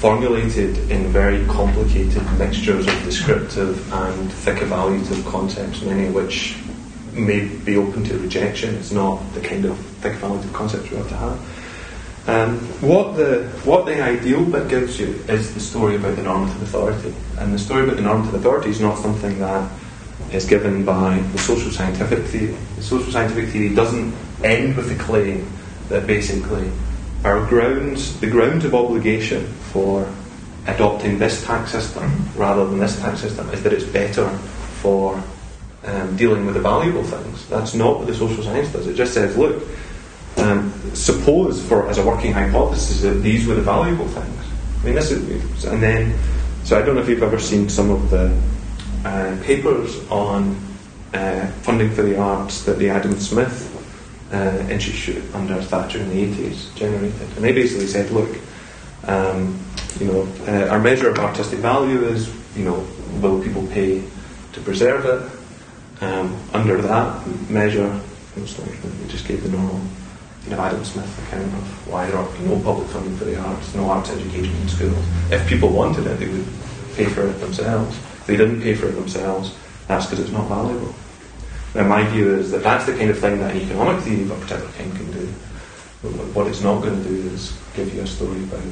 formulated 0.00 0.90
in 0.90 1.08
very 1.08 1.44
complicated 1.46 2.22
mixtures 2.38 2.86
of 2.86 3.02
descriptive 3.04 3.92
and 3.92 4.32
thick 4.32 4.58
evaluative 4.58 5.24
concepts, 5.30 5.82
many 5.82 6.06
of 6.06 6.14
which 6.14 6.56
may 7.12 7.46
be 7.46 7.76
open 7.76 8.04
to 8.04 8.18
rejection. 8.18 8.74
It's 8.74 8.92
not 8.92 9.22
the 9.34 9.40
kind 9.40 9.66
of 9.66 9.78
thick 9.78 10.14
evaluative 10.14 10.52
concepts 10.54 10.90
we 10.90 10.96
have 10.96 11.08
to 11.08 11.16
have. 11.16 11.62
Um, 12.28 12.58
what 12.80 13.16
the 13.16 13.44
what 13.64 13.86
the 13.86 14.02
ideal 14.02 14.44
bit 14.44 14.68
gives 14.68 14.98
you 14.98 15.08
is 15.28 15.54
the 15.54 15.60
story 15.60 15.96
about 15.96 16.16
the 16.16 16.22
normative 16.22 16.60
authority, 16.62 17.14
and 17.38 17.54
the 17.54 17.58
story 17.58 17.84
about 17.84 17.96
the 17.96 18.02
normative 18.02 18.34
authority 18.34 18.70
is 18.70 18.80
not 18.80 18.98
something 18.98 19.38
that 19.38 19.70
is 20.32 20.44
given 20.46 20.84
by 20.84 21.18
the 21.18 21.38
social 21.38 21.70
scientific 21.70 22.24
theory. 22.24 22.56
The 22.76 22.82
social 22.82 23.12
scientific 23.12 23.50
theory 23.50 23.74
doesn't 23.74 24.14
end 24.42 24.76
with 24.76 24.88
the 24.88 25.02
claim 25.02 25.46
that 25.88 26.06
basically 26.06 26.70
our 27.24 27.44
grounds, 27.46 28.18
the 28.20 28.28
grounds 28.28 28.64
of 28.64 28.74
obligation 28.74 29.46
for 29.72 30.08
adopting 30.66 31.18
this 31.18 31.44
tax 31.44 31.72
system 31.72 32.10
rather 32.36 32.66
than 32.66 32.78
this 32.78 32.98
tax 33.00 33.20
system 33.20 33.48
is 33.50 33.62
that 33.62 33.72
it's 33.72 33.84
better 33.84 34.28
for 34.80 35.22
um, 35.84 36.16
dealing 36.16 36.44
with 36.44 36.54
the 36.54 36.60
valuable 36.60 37.04
things. 37.04 37.48
That's 37.48 37.74
not 37.74 37.98
what 37.98 38.06
the 38.06 38.14
social 38.14 38.42
science 38.42 38.72
does. 38.72 38.86
It 38.86 38.94
just 38.94 39.14
says, 39.14 39.36
look, 39.36 39.62
um, 40.38 40.72
suppose 40.94 41.64
for 41.66 41.88
as 41.88 41.98
a 41.98 42.04
working 42.04 42.32
hypothesis 42.32 43.02
that 43.02 43.22
these 43.22 43.46
were 43.46 43.54
the 43.54 43.62
valuable 43.62 44.08
things. 44.08 44.44
I 44.80 44.84
mean, 44.84 44.94
this 44.94 45.10
is, 45.10 45.64
and 45.64 45.82
then, 45.82 46.18
so 46.64 46.78
I 46.78 46.82
don't 46.84 46.94
know 46.94 47.00
if 47.00 47.08
you've 47.08 47.22
ever 47.22 47.38
seen 47.38 47.68
some 47.68 47.90
of 47.90 48.10
the 48.10 48.36
uh, 49.04 49.36
papers 49.42 49.98
on 50.10 50.56
uh, 51.14 51.46
funding 51.62 51.90
for 51.90 52.02
the 52.02 52.18
arts 52.18 52.64
that 52.64 52.78
the 52.78 52.90
Adam 52.90 53.18
Smith 53.18 53.75
uh, 54.32 54.66
institute 54.68 55.22
under 55.34 55.60
Thatcher 55.62 56.00
in 56.00 56.10
the 56.10 56.50
80s 56.50 56.74
generated. 56.74 57.20
And 57.20 57.44
they 57.44 57.52
basically 57.52 57.86
said, 57.86 58.10
look, 58.10 58.28
um, 59.04 59.58
you 60.00 60.06
know, 60.06 60.28
uh, 60.48 60.68
our 60.68 60.80
measure 60.80 61.08
of 61.10 61.18
artistic 61.18 61.60
value 61.60 62.04
is, 62.04 62.34
you 62.56 62.64
know, 62.64 62.86
will 63.20 63.42
people 63.42 63.66
pay 63.68 64.02
to 64.52 64.60
preserve 64.60 65.04
it? 65.04 66.02
Um, 66.02 66.36
under 66.52 66.80
that 66.82 67.26
measure, 67.48 68.00
we 68.36 68.42
just 69.08 69.26
gave 69.26 69.42
the 69.42 69.48
normal, 69.48 69.80
you 70.44 70.50
know, 70.50 70.60
Adam 70.60 70.84
Smith 70.84 71.26
account 71.26 71.46
of 71.54 71.88
why 71.88 72.06
there 72.06 72.18
are 72.18 72.38
no 72.40 72.60
public 72.60 72.88
funding 72.88 73.16
for 73.16 73.24
the 73.24 73.40
arts, 73.40 73.74
no 73.74 73.88
arts 73.88 74.10
education 74.10 74.54
in 74.56 74.68
schools. 74.68 75.04
If 75.30 75.46
people 75.48 75.70
wanted 75.70 76.06
it, 76.06 76.18
they 76.18 76.28
would 76.28 76.46
pay 76.96 77.06
for 77.06 77.26
it 77.26 77.40
themselves. 77.40 77.96
If 77.96 78.26
they 78.26 78.36
didn't 78.36 78.60
pay 78.60 78.74
for 78.74 78.88
it 78.88 78.92
themselves, 78.92 79.54
that's 79.88 80.06
because 80.06 80.20
it's 80.24 80.32
not 80.32 80.48
valuable. 80.48 80.94
Now, 81.76 81.86
my 81.86 82.08
view 82.08 82.34
is 82.36 82.50
that 82.52 82.62
that's 82.62 82.86
the 82.86 82.96
kind 82.96 83.10
of 83.10 83.18
thing 83.18 83.38
that 83.38 83.54
an 83.54 83.60
economic 83.60 84.02
theory 84.02 84.22
of 84.22 84.30
a 84.30 84.34
particular 84.36 84.72
kind 84.72 84.96
can 84.96 85.12
do. 85.12 85.28
But 86.02 86.10
What 86.32 86.46
it's 86.46 86.62
not 86.62 86.80
going 86.80 87.02
to 87.02 87.08
do 87.08 87.28
is 87.28 87.52
give 87.74 87.92
you 87.94 88.00
a 88.00 88.06
story 88.06 88.42
about 88.44 88.64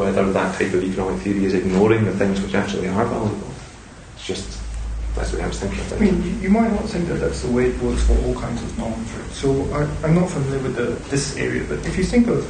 whether 0.00 0.32
that 0.32 0.58
type 0.58 0.72
of 0.72 0.82
economic 0.82 1.20
theory 1.20 1.44
is 1.44 1.52
ignoring 1.52 2.06
the 2.06 2.12
things 2.12 2.40
which 2.40 2.54
actually 2.54 2.88
are 2.88 3.04
valuable. 3.04 3.50
It's 4.16 4.26
just 4.26 4.62
that's 5.14 5.30
the 5.30 5.36
way 5.36 5.44
I 5.44 5.48
was 5.48 5.60
thinking 5.60 5.80
of 5.80 5.92
it. 5.92 5.96
I 5.96 5.98
mean, 6.00 6.40
you 6.40 6.48
might 6.48 6.72
not 6.72 6.84
think 6.84 7.06
that 7.08 7.20
that's 7.20 7.42
the 7.42 7.52
way 7.52 7.66
it 7.66 7.78
works 7.82 8.02
for 8.04 8.16
all 8.24 8.34
kinds 8.34 8.62
of 8.62 8.78
norms, 8.78 9.12
right? 9.12 9.30
So 9.32 9.50
I, 9.74 10.08
am 10.08 10.14
not 10.14 10.30
familiar 10.30 10.62
with 10.62 10.76
the, 10.76 10.96
this 11.10 11.36
area, 11.36 11.64
but 11.68 11.84
if 11.84 11.98
you 11.98 12.04
think 12.04 12.28
of 12.28 12.48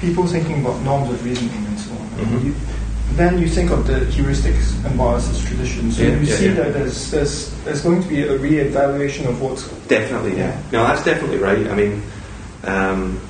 people 0.00 0.26
thinking 0.26 0.60
about 0.60 0.82
norms 0.82 1.08
of 1.08 1.24
reasoning 1.24 1.64
and 1.64 1.80
so 1.80 1.92
on, 1.92 2.08
mm-hmm. 2.20 2.46
you, 2.48 2.54
then 3.12 3.38
you 3.38 3.48
think 3.48 3.70
of 3.70 3.86
the 3.86 4.00
heuristics 4.00 4.84
and 4.84 4.98
biases 4.98 5.44
tradition. 5.44 5.92
So 5.92 6.02
yeah, 6.02 6.08
you 6.08 6.26
yeah, 6.26 6.34
see 6.34 6.46
yeah. 6.46 6.54
that 6.54 6.72
there's, 6.72 7.10
there's, 7.10 7.64
there's 7.64 7.82
going 7.82 8.02
to 8.02 8.08
be 8.08 8.22
a 8.22 8.36
re-evaluation 8.36 9.26
of 9.26 9.40
what's 9.40 9.68
definitely 9.86 10.36
yeah. 10.36 10.60
No, 10.72 10.84
that's 10.84 11.04
definitely 11.04 11.38
right. 11.38 11.66
I 11.68 11.74
mean, 11.74 12.02
um, 12.64 13.20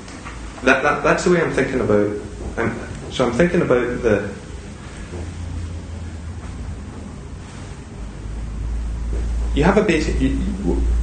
that, 0.63 0.81
that 0.81 1.03
that's 1.03 1.25
the 1.25 1.31
way 1.31 1.41
I'm 1.41 1.51
thinking 1.51 1.81
about. 1.81 2.19
I'm, 2.57 3.11
so 3.11 3.25
I'm 3.27 3.33
thinking 3.33 3.61
about 3.61 4.01
the. 4.01 4.33
You 9.53 9.63
have 9.63 9.77
a 9.77 9.83
basic. 9.83 10.19
You, 10.19 10.39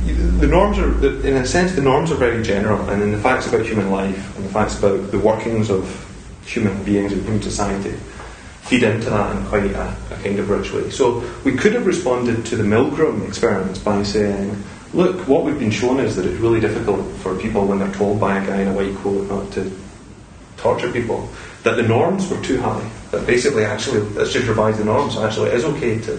you, 0.05 0.15
the 0.41 0.49
norms 0.49 0.79
are, 0.79 0.93
in 1.27 1.37
a 1.37 1.47
sense, 1.47 1.73
the 1.73 1.81
norms 1.81 2.11
are 2.11 2.17
very 2.17 2.43
general, 2.43 2.81
and 2.91 3.01
then 3.01 3.13
the 3.13 3.19
facts 3.19 3.47
about 3.47 3.65
human 3.65 3.91
life 3.91 4.37
and 4.37 4.45
the 4.45 4.51
facts 4.51 4.79
about 4.79 5.13
the 5.13 5.19
workings 5.19 5.71
of 5.71 6.09
human 6.45 6.83
beings 6.83 7.13
in 7.13 7.23
human 7.23 7.41
society 7.41 7.95
feed 8.73 8.83
into 8.85 9.11
that 9.11 9.37
in 9.37 9.45
quite 9.49 9.65
a, 9.65 9.97
a, 10.11 10.19
kind 10.23 10.39
of 10.39 10.49
rich 10.49 10.73
way. 10.73 10.89
So 10.89 11.23
we 11.45 11.55
could 11.55 11.75
have 11.75 11.85
responded 11.85 12.47
to 12.47 12.57
the 12.57 12.63
Milgram 12.63 13.29
experiments 13.29 13.79
by 13.79 14.03
saying, 14.03 14.63
look, 14.95 15.29
what 15.29 15.45
we've 15.45 15.59
been 15.59 15.71
shown 15.71 16.01
is 16.01 16.17
that 16.17 16.25
it's 16.25 16.41
really 16.41 16.59
difficult 16.59 17.07
for 17.17 17.39
people 17.39 17.67
when 17.67 17.81
they're 17.81 17.93
told 17.93 18.19
by 18.19 18.39
a 18.39 18.47
guy 18.47 18.63
in 18.63 18.69
a 18.69 18.73
white 18.73 18.95
coat 18.97 19.29
not 19.29 19.53
to 19.53 19.71
torture 20.57 20.91
people, 20.91 21.29
that 21.65 21.77
the 21.77 21.83
norms 21.83 22.31
were 22.31 22.41
too 22.43 22.59
high. 22.63 22.91
That 23.11 23.27
basically, 23.27 23.67
actually, 23.67 24.01
let's 24.15 24.33
just 24.33 24.49
revise 24.49 24.79
the 24.79 24.87
norms. 24.87 25.19
Actually, 25.19 25.51
it 25.51 25.57
is 25.57 25.65
okay 25.65 25.99
to, 25.99 26.19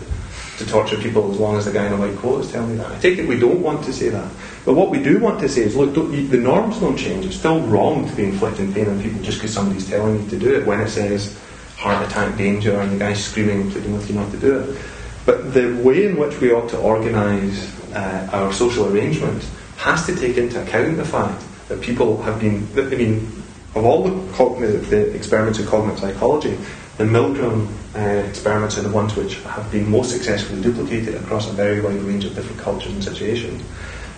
to 0.59 0.65
torture 0.67 0.97
people 0.97 1.31
as 1.31 1.39
long 1.39 1.57
as 1.57 1.65
the 1.65 1.71
guy 1.71 1.87
in 1.87 1.93
a 1.93 1.97
white 1.97 2.15
coat 2.17 2.41
is 2.41 2.51
telling 2.51 2.69
me 2.69 2.75
that. 2.75 2.91
I 2.91 2.99
take 2.99 3.17
it 3.17 3.27
we 3.27 3.39
don't 3.39 3.63
want 3.63 3.83
to 3.85 3.93
say 3.93 4.09
that. 4.09 4.31
But 4.63 4.75
what 4.75 4.91
we 4.91 5.01
do 5.01 5.17
want 5.17 5.39
to 5.39 5.49
say 5.49 5.63
is, 5.63 5.75
look, 5.75 5.95
the 5.95 6.37
norms 6.37 6.79
don't 6.79 6.97
change. 6.97 7.25
It's 7.25 7.37
still 7.37 7.61
wrong 7.61 8.07
to 8.07 8.15
be 8.15 8.25
inflicting 8.25 8.71
pain 8.71 8.89
on 8.89 9.01
people 9.01 9.23
just 9.23 9.39
because 9.39 9.51
somebody's 9.51 9.89
telling 9.89 10.21
you 10.21 10.29
to 10.29 10.37
do 10.37 10.53
it 10.53 10.67
when 10.67 10.81
it 10.81 10.89
says 10.89 11.35
heart 11.83 12.07
attack 12.07 12.37
danger 12.37 12.79
and 12.79 12.93
the 12.93 12.97
guy 12.97 13.13
screaming 13.13 13.61
and 13.61 13.71
pleading 13.71 13.93
with 13.93 14.09
you 14.09 14.15
not 14.15 14.31
to 14.31 14.37
do 14.37 14.59
it. 14.59 14.81
But 15.25 15.53
the 15.53 15.75
way 15.83 16.05
in 16.05 16.15
which 16.17 16.39
we 16.39 16.53
ought 16.53 16.69
to 16.69 16.77
organise 16.79 17.59
uh, 17.91 18.29
our 18.31 18.53
social 18.53 18.87
arrangements 18.87 19.51
has 19.77 20.05
to 20.05 20.15
take 20.15 20.37
into 20.37 20.61
account 20.61 20.95
the 20.95 21.05
fact 21.05 21.43
that 21.67 21.81
people 21.81 22.21
have 22.23 22.39
been, 22.39 22.67
I 22.77 22.95
mean, 22.95 23.27
of 23.75 23.83
all 23.85 24.03
the, 24.03 24.65
the 24.89 25.13
experiments 25.13 25.59
in 25.59 25.65
cognitive 25.65 25.99
psychology, 25.99 26.57
the 26.97 27.03
Milgram 27.03 27.67
uh, 27.95 28.27
experiments 28.29 28.77
are 28.77 28.81
the 28.81 28.91
ones 28.91 29.15
which 29.15 29.35
have 29.43 29.69
been 29.71 29.89
most 29.89 30.11
successfully 30.11 30.61
duplicated 30.61 31.15
across 31.15 31.49
a 31.49 31.53
very 31.53 31.81
wide 31.81 32.01
range 32.03 32.23
of 32.23 32.35
different 32.35 32.61
cultures 32.61 32.93
and 32.93 33.03
situations. 33.03 33.61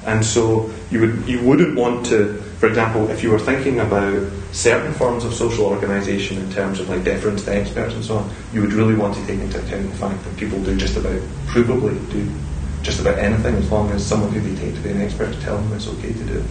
And 0.06 0.24
so 0.24 0.70
you 0.92 1.02
would 1.02 1.28
you 1.28 1.42
wouldn't 1.44 1.76
want 1.76 2.06
to, 2.08 2.34
for 2.60 2.68
example, 2.68 3.10
if 3.10 3.24
you 3.24 3.32
were 3.32 3.40
thinking 3.40 3.80
about 3.80 4.32
certain 4.52 4.94
forms 4.94 5.26
of 5.26 5.34
social 5.34 5.66
organisation 5.66 6.38
in 6.38 6.52
terms 6.52 6.80
of 6.80 6.90
like 6.90 7.04
deference 7.04 7.44
to 7.46 7.56
experts 7.56 7.94
and 7.96 8.06
so 8.06 8.18
on, 8.18 8.30
you 8.54 8.62
would 8.62 8.74
really 8.74 8.96
want 8.96 9.16
to 9.16 9.26
take 9.26 9.40
into 9.40 9.60
account 9.60 9.90
the 9.90 9.98
fact 9.98 10.24
that 10.24 10.38
people 10.38 10.62
do 10.64 10.78
just 10.78 10.96
about 10.96 11.20
provably 11.48 11.98
do 12.12 12.32
just 12.84 13.00
about 13.00 13.18
anything 13.18 13.56
as 13.56 13.72
long 13.72 13.90
as 13.92 14.06
someone 14.06 14.32
who 14.32 14.40
they 14.40 14.62
take 14.62 14.76
to 14.76 14.82
be 14.82 14.92
an 14.92 15.02
expert 15.02 15.34
to 15.34 15.42
tell 15.42 15.58
them 15.58 15.74
it's 15.74 15.88
okay 15.88 16.14
to 16.14 16.24
do. 16.26 16.44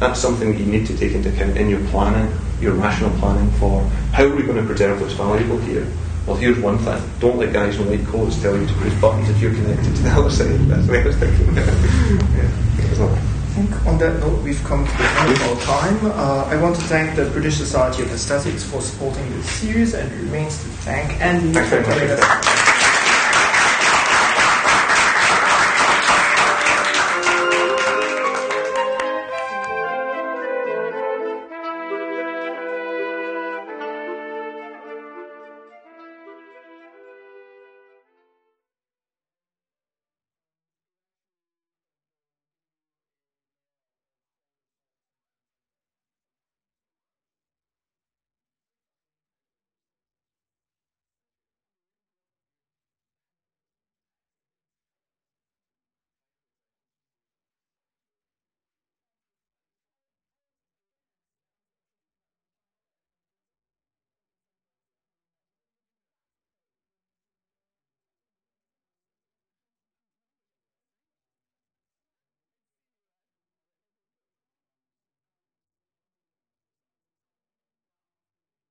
That's 0.00 0.20
something 0.20 0.52
that 0.52 0.58
you 0.58 0.66
need 0.66 0.86
to 0.88 0.96
take 0.96 1.12
into 1.12 1.28
account 1.28 1.56
in 1.56 1.68
your 1.70 1.84
planning, 1.86 2.36
your 2.60 2.74
rational 2.74 3.16
planning 3.18 3.50
for 3.52 3.82
how 4.12 4.24
are 4.24 4.34
we 4.34 4.42
going 4.42 4.58
to 4.58 4.64
preserve 4.64 5.00
what's 5.00 5.14
valuable 5.14 5.58
here 5.58 5.86
well, 6.28 6.36
here's 6.36 6.58
one 6.58 6.76
thing. 6.76 7.02
Don't 7.20 7.38
let 7.38 7.54
guys 7.54 7.80
in 7.80 7.88
white 7.88 8.04
coats 8.04 8.38
tell 8.42 8.54
you 8.54 8.66
to 8.66 8.74
push 8.74 8.92
buttons 9.00 9.30
if 9.30 9.40
you're 9.40 9.54
connected 9.54 9.96
to 9.96 10.02
the 10.02 10.10
other 10.10 10.30
side. 10.30 10.60
That's 10.68 10.86
way 10.86 11.00
I 11.00 11.06
was 11.06 11.16
thinking. 11.16 11.56
yeah. 11.56 12.67
I 13.06 13.60
think 13.60 13.86
on 13.86 13.98
that 13.98 14.18
note, 14.20 14.42
we've 14.42 14.62
come 14.64 14.86
to 14.86 14.92
the 14.92 15.08
end 15.20 15.32
of 15.32 15.42
our 15.42 15.60
time. 15.60 16.06
Uh, 16.06 16.44
I 16.44 16.60
want 16.60 16.76
to 16.76 16.82
thank 16.82 17.16
the 17.16 17.26
British 17.26 17.56
Society 17.56 18.02
of 18.02 18.10
Aesthetics 18.12 18.64
for 18.64 18.80
supporting 18.80 19.28
this 19.30 19.48
series, 19.50 19.94
and 19.94 20.10
it 20.12 20.16
remains 20.16 20.62
to 20.62 20.68
thank 20.84 21.20
Andy 21.20 21.52
Thanks 21.52 21.70
for 21.70 21.82
coming 21.82 22.64